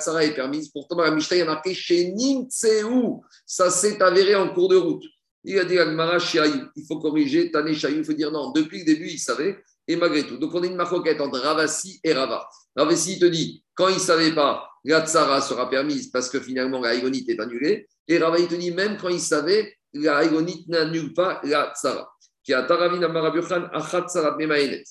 Tsara 0.00 0.24
est 0.24 0.34
permise. 0.34 0.68
Pourtant, 0.68 1.00
la 1.00 1.12
Mishnah, 1.12 1.36
il 1.36 1.38
y 1.38 1.42
a 1.42 1.44
marqué 1.44 1.72
Shenim 1.72 2.48
où 2.90 3.24
Ça 3.46 3.70
s'est 3.70 4.02
avéré 4.02 4.34
en 4.34 4.52
cours 4.52 4.68
de 4.68 4.74
route. 4.74 5.04
Il 5.44 5.56
a 5.60 5.64
dit 5.64 5.78
Agmara 5.78 6.16
il 6.16 6.84
faut 6.88 6.98
corriger, 6.98 7.52
Tane 7.52 7.68
il 7.68 8.04
faut 8.04 8.12
dire 8.12 8.32
non, 8.32 8.50
depuis 8.50 8.80
le 8.80 8.84
début, 8.84 9.06
il 9.06 9.18
savait, 9.18 9.62
et 9.86 9.94
malgré 9.94 10.26
tout. 10.26 10.38
Donc, 10.38 10.52
on 10.54 10.62
a 10.64 10.66
une 10.66 10.74
marquette 10.74 11.20
entre 11.20 11.38
Ravasi 11.38 12.00
et 12.02 12.12
Rava. 12.12 12.48
Ravasi, 12.74 13.20
te 13.20 13.26
dit, 13.26 13.62
quand 13.74 13.88
il 13.88 13.94
ne 13.94 14.00
savait 14.00 14.34
pas, 14.34 14.68
la 14.82 15.06
tsara 15.06 15.40
sera 15.40 15.70
permise 15.70 16.08
parce 16.10 16.28
que 16.28 16.40
finalement 16.40 16.80
la 16.80 16.88
haïgonite 16.88 17.28
est 17.28 17.38
annulée. 17.38 17.86
Et 18.08 18.18
Rava, 18.18 18.40
il 18.40 18.48
te 18.48 18.56
dit, 18.56 18.72
même 18.72 18.96
quand 19.00 19.08
il 19.08 19.20
savait, 19.20 19.72
la 19.92 20.16
haïgonite 20.16 20.66
n'annule 20.66 21.12
pas 21.14 21.40
la 21.44 21.72
tsara. 21.76 22.10
Qui 22.42 22.54
a 22.54 22.64
Taravina 22.64 23.06
Marabuchan, 23.06 23.68
Achat 23.72 24.06
Tsarat 24.08 24.36
Memaenet 24.36 24.82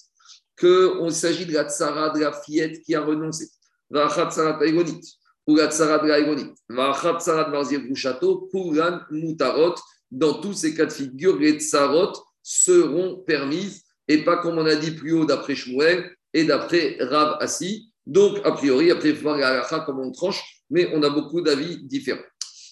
qu'il 0.57 1.11
s'agit 1.11 1.45
de 1.45 1.53
la 1.53 1.65
tsara 1.65 2.09
de 2.11 2.19
la 2.19 2.31
fillette 2.31 2.81
qui 2.81 2.95
a 2.95 3.01
renoncé. 3.01 3.49
Ou 3.91 3.95
la 3.95 5.67
tsara 5.69 5.99
de 5.99 7.95
château, 7.95 8.49
kuran 8.51 8.99
mutarot. 9.11 9.75
Dans 10.11 10.35
tous 10.39 10.53
ces 10.53 10.75
cas 10.75 10.85
de 10.85 10.91
figure, 10.91 11.37
les 11.39 11.59
tsarot 11.59 12.13
seront 12.43 13.23
permises 13.25 13.83
et 14.07 14.23
pas 14.23 14.37
comme 14.37 14.57
on 14.57 14.65
a 14.65 14.75
dit 14.75 14.91
plus 14.91 15.13
haut 15.13 15.25
d'après 15.25 15.55
Shmuel 15.55 16.15
et 16.33 16.43
d'après 16.43 16.97
Rav 16.99 17.37
Assi. 17.39 17.91
Donc, 18.05 18.39
a 18.43 18.51
priori, 18.51 18.91
après, 18.91 19.09
il 19.09 19.15
faut 19.15 19.23
voir 19.23 19.37
la 19.37 19.83
comment 19.85 20.03
on 20.03 20.11
tranche, 20.11 20.61
mais 20.69 20.89
on 20.93 21.01
a 21.03 21.09
beaucoup 21.09 21.41
d'avis 21.41 21.83
différents. 21.83 22.21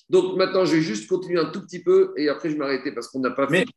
Donc, 0.10 0.36
maintenant, 0.36 0.66
je 0.66 0.76
vais 0.76 0.82
juste 0.82 1.08
continuer 1.08 1.40
un 1.40 1.46
tout 1.46 1.62
petit 1.62 1.82
peu 1.82 2.14
et 2.18 2.28
après, 2.28 2.50
je 2.50 2.56
vais 2.56 2.60
m'arrêter 2.60 2.92
parce 2.92 3.08
qu'on 3.08 3.20
n'a 3.20 3.32
pas 3.32 3.48
mais, 3.50 3.60
fait. 3.60 3.74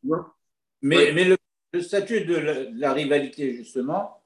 Mais, 0.83 1.13
mais 1.13 1.25
le, 1.25 1.37
le 1.75 1.83
statut 1.83 2.25
de 2.25 2.37
la, 2.77 2.93
rivalité, 2.93 3.57
justement, 3.57 4.23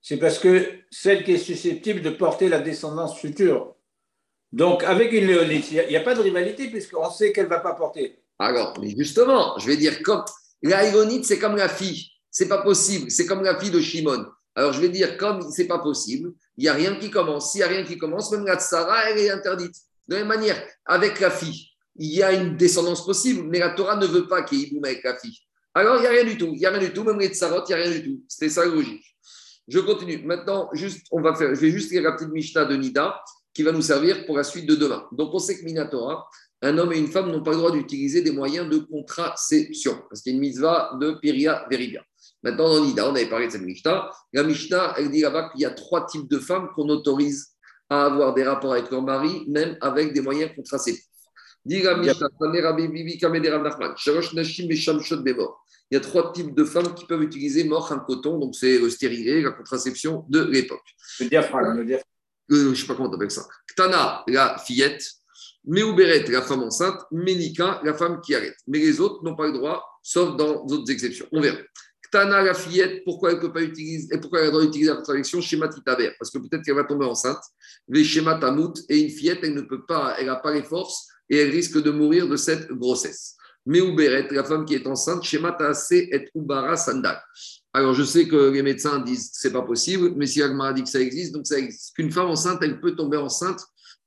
c'est 0.00 0.16
parce 0.16 0.38
que 0.38 0.64
celle 0.90 1.24
qui 1.24 1.32
est 1.32 1.38
susceptible 1.38 2.02
de 2.02 2.10
porter 2.10 2.48
la 2.48 2.60
descendance 2.60 3.18
future. 3.18 3.74
Donc, 4.52 4.84
avec 4.84 5.12
une 5.12 5.26
léonite, 5.26 5.72
il 5.72 5.88
n'y 5.88 5.96
a, 5.96 6.00
pas 6.02 6.14
de 6.14 6.20
rivalité 6.20 6.68
puisqu'on 6.68 7.10
sait 7.10 7.32
qu'elle 7.32 7.46
ne 7.46 7.50
va 7.50 7.58
pas 7.58 7.74
porter. 7.74 8.22
Alors, 8.38 8.74
justement, 8.96 9.58
je 9.58 9.66
vais 9.66 9.76
dire, 9.76 10.02
comme 10.04 10.24
la 10.62 10.88
léonite, 10.88 11.24
c'est 11.24 11.40
comme 11.40 11.56
la 11.56 11.68
fille. 11.68 12.10
C'est 12.30 12.48
pas 12.48 12.62
possible. 12.62 13.10
C'est 13.10 13.26
comme 13.26 13.42
la 13.42 13.58
fille 13.58 13.72
de 13.72 13.80
Shimon. 13.80 14.26
Alors, 14.54 14.72
je 14.72 14.80
vais 14.80 14.88
dire, 14.88 15.16
comme 15.16 15.50
c'est 15.50 15.66
pas 15.66 15.80
possible, 15.80 16.32
il 16.56 16.62
n'y 16.62 16.68
a 16.68 16.74
rien 16.74 16.94
qui 16.94 17.10
commence. 17.10 17.50
S'il 17.50 17.58
n'y 17.58 17.64
a 17.64 17.68
rien 17.68 17.82
qui 17.82 17.98
commence, 17.98 18.30
même 18.30 18.46
la 18.46 18.56
tsara, 18.56 19.10
elle 19.10 19.18
est 19.18 19.30
interdite. 19.30 19.74
De 20.06 20.14
la 20.14 20.20
même 20.20 20.28
manière, 20.28 20.62
avec 20.86 21.18
la 21.18 21.30
fille, 21.30 21.70
il 21.96 22.14
y 22.14 22.22
a 22.22 22.32
une 22.32 22.56
descendance 22.56 23.04
possible, 23.04 23.48
mais 23.48 23.58
la 23.58 23.70
Torah 23.70 23.96
ne 23.96 24.06
veut 24.06 24.28
pas 24.28 24.44
qu'il 24.44 24.60
y 24.60 24.62
ait 24.62 24.78
avec 24.84 25.02
la 25.02 25.16
fille. 25.16 25.40
Alors, 25.74 25.96
il 25.96 26.02
n'y 26.02 26.06
a 26.06 26.10
rien 26.10 26.24
du 26.24 26.38
tout. 26.38 26.50
Il 26.52 26.58
n'y 26.58 26.66
a 26.66 26.70
rien 26.70 26.80
du 26.80 26.92
tout. 26.92 27.04
Même 27.04 27.18
les 27.18 27.28
tsarot, 27.28 27.64
il 27.68 27.74
n'y 27.74 27.80
a 27.80 27.84
rien 27.84 27.90
du 27.90 28.04
tout. 28.04 28.22
C'était 28.28 28.48
ça 28.48 28.64
logique. 28.64 29.04
Je 29.66 29.80
continue. 29.80 30.22
Maintenant, 30.24 30.68
juste, 30.72 31.06
on 31.10 31.20
va 31.20 31.34
faire, 31.34 31.54
je 31.54 31.60
vais 31.60 31.70
juste 31.70 31.90
lire 31.90 32.02
la 32.02 32.12
petite 32.12 32.30
Mishnah 32.30 32.64
de 32.66 32.76
Nida 32.76 33.20
qui 33.52 33.62
va 33.62 33.72
nous 33.72 33.82
servir 33.82 34.26
pour 34.26 34.36
la 34.36 34.44
suite 34.44 34.66
de 34.66 34.74
demain. 34.74 35.06
Donc, 35.12 35.32
on 35.32 35.38
sait 35.38 35.58
que 35.58 35.64
Minatora, 35.64 36.28
un 36.62 36.78
homme 36.78 36.92
et 36.92 36.98
une 36.98 37.08
femme 37.08 37.30
n'ont 37.30 37.42
pas 37.42 37.52
le 37.52 37.58
droit 37.58 37.70
d'utiliser 37.70 38.22
des 38.22 38.32
moyens 38.32 38.68
de 38.68 38.78
contraception 38.78 40.02
parce 40.08 40.22
qu'il 40.22 40.32
y 40.32 40.34
a 40.34 40.36
une 40.36 40.40
mitzvah 40.40 40.96
de 41.00 41.12
Piria 41.20 41.66
Veribia. 41.70 42.02
Maintenant, 42.42 42.68
dans 42.68 42.84
Nida, 42.84 43.08
on 43.08 43.14
avait 43.14 43.28
parlé 43.28 43.46
de 43.46 43.52
cette 43.52 43.62
Mishnah. 43.62 44.10
La 44.32 44.42
Mishnah, 44.42 44.94
elle 44.98 45.10
dit 45.10 45.22
là-bas 45.22 45.50
qu'il 45.50 45.62
y 45.62 45.64
a 45.64 45.70
trois 45.70 46.06
types 46.06 46.28
de 46.28 46.38
femmes 46.38 46.68
qu'on 46.74 46.88
autorise 46.88 47.48
à 47.88 48.06
avoir 48.06 48.34
des 48.34 48.44
rapports 48.44 48.72
avec 48.72 48.90
leur 48.90 49.02
mari, 49.02 49.44
même 49.48 49.76
avec 49.80 50.12
des 50.12 50.20
moyens 50.20 50.52
contraceptifs. 50.54 51.04
Il 51.66 51.82
y 55.94 55.96
a 55.96 56.00
trois 56.00 56.32
types 56.32 56.54
de 56.54 56.64
femmes 56.64 56.94
qui 56.94 57.06
peuvent 57.06 57.22
utiliser 57.22 57.64
mort 57.64 57.92
un 57.92 57.98
coton, 57.98 58.38
donc 58.38 58.54
c'est 58.54 58.78
le 58.78 58.90
stérilet, 58.90 59.40
la 59.40 59.52
contraception 59.52 60.24
de 60.28 60.42
l'époque. 60.42 60.84
Le 61.20 61.28
diaphragme. 61.28 61.78
Le 61.78 61.84
diaphragme. 61.84 62.08
Euh, 62.50 62.64
je 62.64 62.68
ne 62.68 62.74
sais 62.74 62.86
pas 62.86 62.94
comment 62.94 63.08
tu 63.08 63.16
appelles 63.16 63.30
ça. 63.30 63.46
Ktana, 63.68 64.22
la 64.28 64.58
fillette. 64.58 65.02
Meuberet, 65.66 66.24
la 66.28 66.42
femme 66.42 66.62
enceinte. 66.62 67.00
Menika, 67.10 67.80
la 67.84 67.94
femme 67.94 68.20
qui 68.20 68.34
arrête. 68.34 68.56
Mais 68.66 68.78
les 68.78 69.00
autres 69.00 69.24
n'ont 69.24 69.34
pas 69.34 69.46
le 69.46 69.52
droit, 69.52 69.82
sauf 70.02 70.36
dans 70.36 70.64
d'autres 70.66 70.90
exceptions. 70.90 71.26
On 71.32 71.40
verra. 71.40 71.56
Ktana, 72.02 72.42
la 72.42 72.52
fillette, 72.52 73.02
pourquoi 73.04 73.32
elle 73.32 73.40
peut 73.40 73.52
pas 73.52 73.62
utiliser, 73.62 74.14
et 74.14 74.18
pourquoi 74.18 74.40
elle 74.40 74.44
a 74.44 74.46
le 74.48 74.52
droit 74.52 74.64
d'utiliser 74.64 74.90
la 74.90 74.96
contraception 74.96 75.40
Schéma 75.40 75.68
titaber, 75.68 76.12
parce 76.18 76.30
que 76.30 76.38
peut-être 76.38 76.62
qu'elle 76.62 76.74
va 76.74 76.84
tomber 76.84 77.06
enceinte. 77.06 77.42
Les 77.88 78.04
schémas 78.04 78.38
tamout, 78.38 78.74
et 78.88 79.00
une 79.00 79.10
fillette, 79.10 79.40
elle 79.42 79.54
ne 79.54 79.62
peut 79.62 79.86
pas, 79.86 80.16
elle 80.18 80.26
n'a 80.26 80.36
pas 80.36 80.52
les 80.52 80.62
forces 80.62 81.08
et 81.30 81.38
elle 81.38 81.50
risque 81.50 81.82
de 81.82 81.90
mourir 81.90 82.28
de 82.28 82.36
cette 82.36 82.68
grossesse. 82.68 83.36
Meuberet, 83.66 84.28
la 84.30 84.44
femme 84.44 84.64
qui 84.64 84.74
est 84.74 84.86
enceinte, 84.86 85.22
Shematase 85.22 85.92
et 85.92 86.28
Ubara 86.34 86.76
Sandal. 86.76 87.20
Alors, 87.72 87.94
je 87.94 88.04
sais 88.04 88.28
que 88.28 88.50
les 88.50 88.62
médecins 88.62 89.00
disent 89.00 89.30
que 89.30 89.38
ce 89.40 89.48
n'est 89.48 89.52
pas 89.52 89.62
possible, 89.62 90.12
mais 90.16 90.26
si 90.26 90.42
Agmara 90.42 90.72
dit 90.72 90.84
que 90.84 90.88
ça 90.88 91.00
existe, 91.00 91.32
donc 91.32 91.46
ça 91.46 91.58
existe. 91.58 91.94
Qu'une 91.94 92.12
femme 92.12 92.28
enceinte, 92.28 92.58
elle 92.62 92.80
peut 92.80 92.94
tomber 92.94 93.16
enceinte 93.16 93.60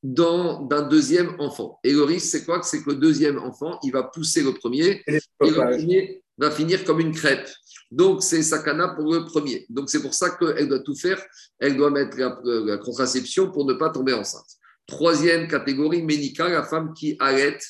d'un 0.04 0.88
deuxième 0.90 1.36
enfant. 1.40 1.80
Et 1.84 1.92
le 1.92 2.04
risque, 2.04 2.28
c'est 2.28 2.46
quoi? 2.46 2.62
C'est 2.64 2.84
que 2.84 2.92
le 2.92 2.96
deuxième 2.96 3.40
enfant, 3.40 3.80
il 3.84 3.92
va 3.92 4.04
pousser 4.04 4.42
le 4.42 4.54
premier, 4.54 5.04
et 5.08 5.12
le 5.12 5.20
premier 5.40 6.24
va 6.38 6.52
finir 6.52 6.86
comme 6.86 7.00
une 7.00 7.14
crêpe. 7.14 7.50
Donc, 7.92 8.22
c'est 8.22 8.44
sakana 8.44 8.90
pour 8.90 9.14
le 9.14 9.26
premier. 9.26 9.66
Donc, 9.70 9.90
c'est 9.90 10.02
pour 10.02 10.14
ça 10.14 10.32
qu'elle 10.32 10.68
doit 10.68 10.80
tout 10.80 10.96
faire. 10.96 11.22
Elle 11.60 11.78
doit 11.78 11.90
mettre 11.90 12.18
la, 12.18 12.78
contraception 12.78 13.52
pour 13.52 13.66
ne 13.66 13.74
pas 13.74 13.90
tomber 13.90 14.14
enceinte. 14.14 14.57
Troisième 14.88 15.48
catégorie, 15.48 16.02
Ménica, 16.02 16.48
la 16.48 16.64
femme 16.64 16.94
qui 16.94 17.16
arrête 17.20 17.62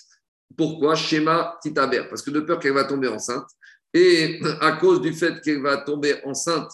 pourquoi? 0.56 0.96
Schéma 0.96 1.58
Titaber 1.62 2.06
Parce 2.10 2.22
que 2.22 2.32
de 2.32 2.40
peur 2.40 2.60
qu'elle 2.60 2.74
va 2.74 2.86
tomber 2.86 3.08
enceinte. 3.08 3.48
Et 3.94 4.40
à 4.62 4.74
cause 4.74 5.02
du 5.02 5.14
fait 5.14 5.42
qu'elle 5.42 5.62
va 5.62 5.78
tomber 5.78 6.22
enceinte, 6.26 6.72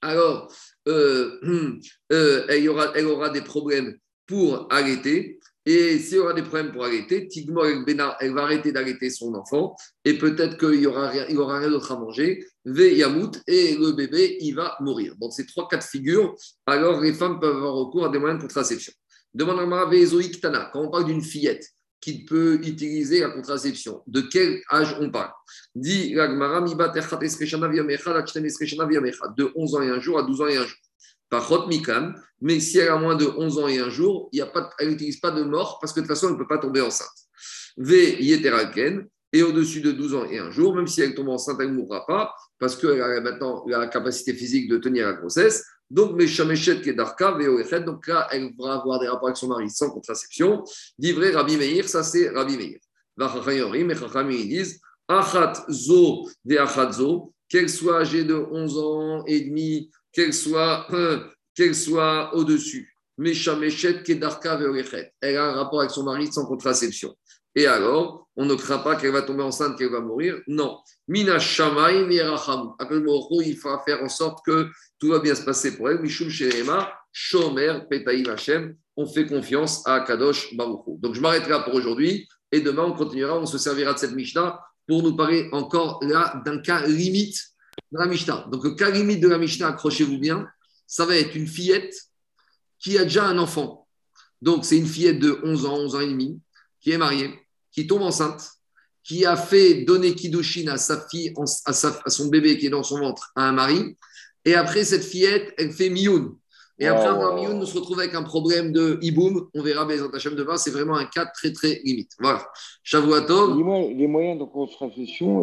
alors 0.00 0.52
euh, 0.86 1.80
euh, 2.12 2.46
elle, 2.48 2.68
aura, 2.68 2.92
elle, 2.94 3.06
aura, 3.06 3.30
des 3.30 3.42
problèmes 3.42 3.98
pour 4.26 4.68
arrêter. 4.70 5.37
Et 5.70 5.98
s'il 5.98 6.16
y 6.16 6.18
aura 6.18 6.32
des 6.32 6.40
problèmes 6.40 6.72
pour 6.72 6.82
arrêter, 6.82 7.28
Tigmor 7.28 7.66
elle 7.66 8.32
va 8.32 8.42
arrêter 8.42 8.72
d'arrêter 8.72 9.10
son 9.10 9.34
enfant. 9.34 9.76
Et 10.02 10.16
peut-être 10.16 10.56
qu'il 10.56 10.80
n'y 10.80 10.86
aura 10.86 11.12
il 11.28 11.36
aura 11.36 11.58
rien 11.58 11.68
d'autre 11.68 11.92
à 11.92 11.98
manger. 11.98 12.42
Ve 12.64 12.94
Yamout, 12.94 13.38
et 13.46 13.76
le 13.76 13.92
bébé, 13.92 14.38
il 14.40 14.54
va 14.54 14.78
mourir. 14.80 15.14
Dans 15.20 15.30
ces 15.30 15.44
trois 15.44 15.68
cas 15.68 15.76
de 15.76 15.84
figure, 15.84 16.34
alors 16.64 17.02
les 17.02 17.12
femmes 17.12 17.38
peuvent 17.38 17.54
avoir 17.54 17.74
recours 17.74 18.06
à 18.06 18.08
des 18.08 18.18
moyens 18.18 18.40
de 18.40 18.46
contraception. 18.46 18.94
Demande 19.34 19.60
à 19.60 19.66
Mara 19.66 19.90
Quand 20.72 20.80
on 20.80 20.90
parle 20.90 21.04
d'une 21.04 21.20
fillette, 21.20 21.68
qui 22.00 22.24
peut 22.24 22.54
utiliser 22.62 23.20
la 23.20 23.28
contraception. 23.28 24.02
De 24.06 24.22
quel 24.22 24.62
âge 24.72 24.96
on 25.00 25.10
parle? 25.10 25.32
Dit 25.74 26.14
de 26.14 26.18
11 29.54 29.74
ans 29.74 29.82
et 29.82 29.90
un 29.90 30.00
jour 30.00 30.18
à 30.18 30.22
12 30.22 30.40
ans 30.40 30.46
et 30.46 30.56
un 30.56 30.64
jour. 30.64 30.78
Par 31.30 31.68
Mikam, 31.68 32.14
mais 32.40 32.60
si 32.60 32.78
elle 32.78 32.88
a 32.88 32.96
moins 32.96 33.16
de 33.16 33.26
11 33.26 33.58
ans 33.58 33.68
et 33.68 33.78
un 33.78 33.90
jour, 33.90 34.28
il 34.32 34.38
y 34.38 34.42
a 34.42 34.46
pas, 34.46 34.70
elle 34.78 34.90
n'utilise 34.90 35.20
pas 35.20 35.30
de 35.30 35.42
mort 35.42 35.78
parce 35.80 35.92
que 35.92 36.00
de 36.00 36.06
toute 36.06 36.14
façon, 36.14 36.28
elle 36.28 36.34
ne 36.34 36.38
peut 36.38 36.46
pas 36.46 36.58
tomber 36.58 36.80
enceinte. 36.80 37.08
V 37.76 38.16
Yeteraken, 38.22 39.06
et 39.32 39.42
au-dessus 39.42 39.80
de 39.80 39.92
12 39.92 40.14
ans 40.14 40.24
et 40.24 40.38
un 40.38 40.50
jour, 40.50 40.74
même 40.74 40.86
si 40.86 41.02
elle 41.02 41.14
tombe 41.14 41.28
enceinte, 41.28 41.58
elle 41.60 41.72
ne 41.72 41.76
mourra 41.76 42.06
pas 42.06 42.34
parce 42.58 42.76
qu'elle 42.76 43.00
a 43.02 43.20
maintenant 43.20 43.64
la 43.66 43.86
capacité 43.86 44.32
physique 44.32 44.68
de 44.68 44.78
tenir 44.78 45.06
la 45.06 45.12
grossesse. 45.14 45.64
Donc, 45.90 46.16
Meshameshet 46.16 46.82
Kedarka, 46.82 47.32
Veoechet, 47.32 47.80
donc 47.80 48.06
là, 48.06 48.28
elle 48.30 48.50
va 48.58 48.74
avoir 48.74 49.00
des 49.00 49.08
rapports 49.08 49.28
avec 49.28 49.36
son 49.36 49.48
mari 49.48 49.70
sans 49.70 49.90
contraception. 49.90 50.64
Divré 50.98 51.30
Rabbi 51.30 51.56
Meir, 51.56 51.88
ça 51.88 52.02
c'est 52.02 52.28
Rabbi 52.30 52.56
Meir. 52.56 52.78
Vachachayorim, 53.16 53.90
et 53.90 53.94
ils 54.34 54.48
disent 54.48 54.80
Achat 55.08 55.64
Zo, 55.70 56.28
Veachat 56.44 56.92
Zo, 56.92 57.32
qu'elle 57.48 57.68
soit 57.68 58.00
âgée 58.00 58.24
de 58.24 58.34
11 58.34 58.78
ans 58.78 59.24
et 59.26 59.40
demi, 59.40 59.90
qu'elle 60.18 60.34
soit, 60.34 60.86
qu'elle 61.54 61.76
soit 61.76 62.34
au-dessus. 62.34 62.92
Elle 63.20 63.36
a 65.36 65.44
un 65.44 65.52
rapport 65.52 65.80
avec 65.80 65.92
son 65.92 66.02
mari 66.02 66.26
sans 66.26 66.44
contraception. 66.44 67.14
Et 67.54 67.66
alors, 67.66 68.26
on 68.36 68.44
ne 68.44 68.56
craint 68.56 68.78
pas 68.78 68.96
qu'elle 68.96 69.12
va 69.12 69.22
tomber 69.22 69.44
enceinte, 69.44 69.78
qu'elle 69.78 69.92
va 69.92 70.00
mourir? 70.00 70.40
Non. 70.48 70.80
Mina 71.06 71.36
il 71.36 71.40
faudra 73.56 73.84
faire 73.84 74.02
en 74.02 74.08
sorte 74.08 74.44
que 74.44 74.66
tout 74.98 75.10
va 75.10 75.20
bien 75.20 75.36
se 75.36 75.44
passer 75.44 75.76
pour 75.76 75.88
elle. 75.88 76.00
Mishum 76.00 76.30
Sherema, 76.30 76.92
Shomer 77.12 77.82
Hashem. 78.28 78.74
On 78.96 79.06
fait 79.06 79.26
confiance 79.26 79.86
à 79.86 80.00
Kadosh 80.00 80.56
Baruchou. 80.56 80.98
Donc, 81.00 81.14
je 81.14 81.20
m'arrêterai 81.20 81.50
là 81.50 81.60
pour 81.60 81.74
aujourd'hui. 81.74 82.26
Et 82.50 82.60
demain, 82.60 82.82
on 82.84 82.92
continuera. 82.92 83.38
On 83.38 83.46
se 83.46 83.58
servira 83.58 83.94
de 83.94 83.98
cette 83.98 84.14
Mishnah 84.14 84.60
pour 84.88 85.04
nous 85.04 85.14
parler 85.14 85.48
encore 85.52 86.00
là 86.02 86.42
d'un 86.44 86.60
cas 86.60 86.84
limite 86.86 87.38
de 87.92 87.98
la 87.98 88.06
Mishnah. 88.06 88.46
Donc, 88.50 88.64
le 88.64 88.70
cas 88.72 88.90
limite 88.90 89.20
de 89.20 89.28
la 89.28 89.38
Mishnah, 89.38 89.68
accrochez-vous 89.68 90.18
bien, 90.18 90.48
ça 90.86 91.06
va 91.06 91.16
être 91.16 91.34
une 91.34 91.46
fillette 91.46 91.94
qui 92.78 92.98
a 92.98 93.04
déjà 93.04 93.26
un 93.26 93.38
enfant. 93.38 93.86
Donc, 94.40 94.64
c'est 94.64 94.76
une 94.76 94.86
fillette 94.86 95.18
de 95.18 95.40
11 95.42 95.66
ans, 95.66 95.76
11 95.76 95.94
ans 95.96 96.00
et 96.00 96.06
demi, 96.06 96.40
qui 96.80 96.92
est 96.92 96.98
mariée, 96.98 97.30
qui 97.72 97.86
tombe 97.86 98.02
enceinte, 98.02 98.50
qui 99.02 99.24
a 99.24 99.36
fait 99.36 99.84
donner 99.84 100.14
Kiddushin 100.14 100.68
à 100.68 100.76
sa 100.76 101.06
fille, 101.08 101.32
à, 101.64 101.72
son 101.72 102.28
bébé 102.28 102.58
qui 102.58 102.66
est 102.66 102.70
dans 102.70 102.82
son 102.82 103.00
ventre, 103.00 103.32
à 103.34 103.48
un 103.48 103.52
mari. 103.52 103.96
Et 104.44 104.54
après, 104.54 104.84
cette 104.84 105.04
fillette, 105.04 105.54
elle 105.58 105.72
fait 105.72 105.90
mioun. 105.90 106.36
Et 106.78 106.86
après 106.86 107.08
avoir 107.08 107.34
mioun, 107.34 107.60
on 107.60 107.66
se 107.66 107.76
retrouve 107.76 107.98
avec 107.98 108.14
un 108.14 108.22
problème 108.22 108.70
de 108.70 108.98
hiboum. 109.02 109.48
On 109.52 109.62
verra 109.62 109.84
Bézant 109.84 110.10
Hachem 110.10 110.36
demain. 110.36 110.56
C'est 110.56 110.70
vraiment 110.70 110.94
un 110.94 111.06
cas 111.06 111.26
très, 111.26 111.52
très 111.52 111.80
limite. 111.84 112.12
Voilà. 112.20 112.46
Shavuatov. 112.84 113.56
Les 113.56 114.06
moyens 114.06 114.38
de 114.38 114.44
contraception, 114.44 115.42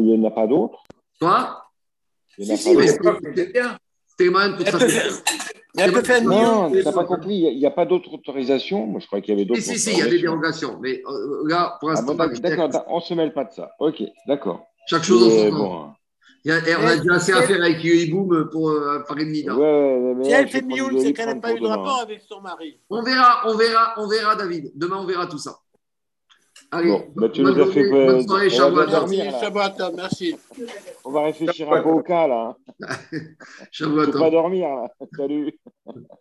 il 0.00 0.18
n'y 0.18 0.18
en 0.18 0.28
a 0.28 0.32
pas 0.32 0.48
d'autres 0.48 0.82
Quoi? 1.20 1.62
Il 2.38 2.46
n'y 2.46 2.52
en 2.52 2.54
a 2.54 2.58
pas 2.58 3.12
d'autres. 3.12 3.20
C'est 3.36 3.52
bien. 3.52 3.78
Mais 5.74 5.84
elle 5.84 5.92
peut 5.92 6.02
faire 6.02 6.22
Non, 6.22 6.70
tu 6.70 6.82
n'as 6.82 6.92
pas 6.92 7.04
compris. 7.04 7.34
Il 7.34 7.58
n'y 7.58 7.66
a, 7.66 7.70
pas 7.70 7.86
d'autre 7.86 8.12
autorisation. 8.12 8.86
Moi, 8.86 9.00
je 9.00 9.06
croyais 9.06 9.22
qu'il 9.22 9.34
y 9.34 9.36
avait 9.36 9.46
d'autres. 9.46 9.60
Si, 9.60 9.78
si, 9.78 9.78
si, 9.78 9.92
il 9.92 9.98
y 9.98 10.02
a 10.02 10.06
des 10.06 10.20
dérogations. 10.20 10.78
Mais 10.80 11.02
euh, 11.06 11.42
là, 11.46 11.76
pour 11.80 11.90
ah, 11.90 11.94
l'instant. 11.94 12.14
d'accord, 12.14 12.84
on 12.88 12.96
ne 12.96 13.00
se 13.00 13.14
mêle 13.14 13.32
pas 13.32 13.44
de 13.44 13.52
ça. 13.52 13.70
Ok, 13.78 14.02
d'accord. 14.26 14.66
Chaque 14.86 15.04
chose 15.04 15.22
en 15.22 15.30
son 15.30 15.50
temps. 15.56 15.94
on 16.44 16.50
a 16.50 16.60
déjà 16.96 17.14
assez 17.14 17.32
à 17.32 17.42
faire 17.42 17.62
avec 17.62 17.82
Yuiboum 17.82 18.50
pour 18.50 18.70
euh, 18.70 19.00
parler 19.08 19.24
de 19.24 19.30
Nida. 19.30 19.56
Ouais, 19.56 20.14
mais 20.16 20.24
si 20.24 20.30
elle 20.30 20.48
fait 20.48 20.62
mioule, 20.62 21.00
c'est 21.00 21.12
qu'elle 21.12 21.26
n'a 21.26 21.36
pas 21.36 21.54
eu 21.54 21.60
de 21.60 21.66
rapport 21.66 22.00
avec 22.02 22.20
son 22.28 22.40
mari. 22.40 22.78
On 22.90 23.02
verra, 23.02 23.42
on 23.46 23.56
verra, 23.56 23.94
on 23.96 24.08
verra, 24.08 24.36
David. 24.36 24.72
Demain, 24.74 24.98
on 24.98 25.06
verra 25.06 25.26
tout 25.26 25.38
ça. 25.38 25.56
Allez, 26.74 26.88
bon, 26.90 27.04
bah, 27.14 27.28
tu 27.28 27.42
nous 27.42 27.60
as 27.60 27.66
fait 27.66 27.90
bonne 27.90 28.26
soirée, 28.26 28.48
Shabbat. 28.48 29.92
Merci. 29.94 30.36
On 31.04 31.10
va 31.10 31.24
réfléchir 31.24 31.70
un 31.70 31.82
peu 31.82 31.90
au 31.90 32.02
cas, 32.02 32.26
là. 32.26 32.56
Shabbat. 33.70 34.08
On 34.08 34.12
va 34.12 34.18
pas 34.18 34.30
dormir, 34.30 34.68
là. 34.68 34.90
Salut. 35.14 35.52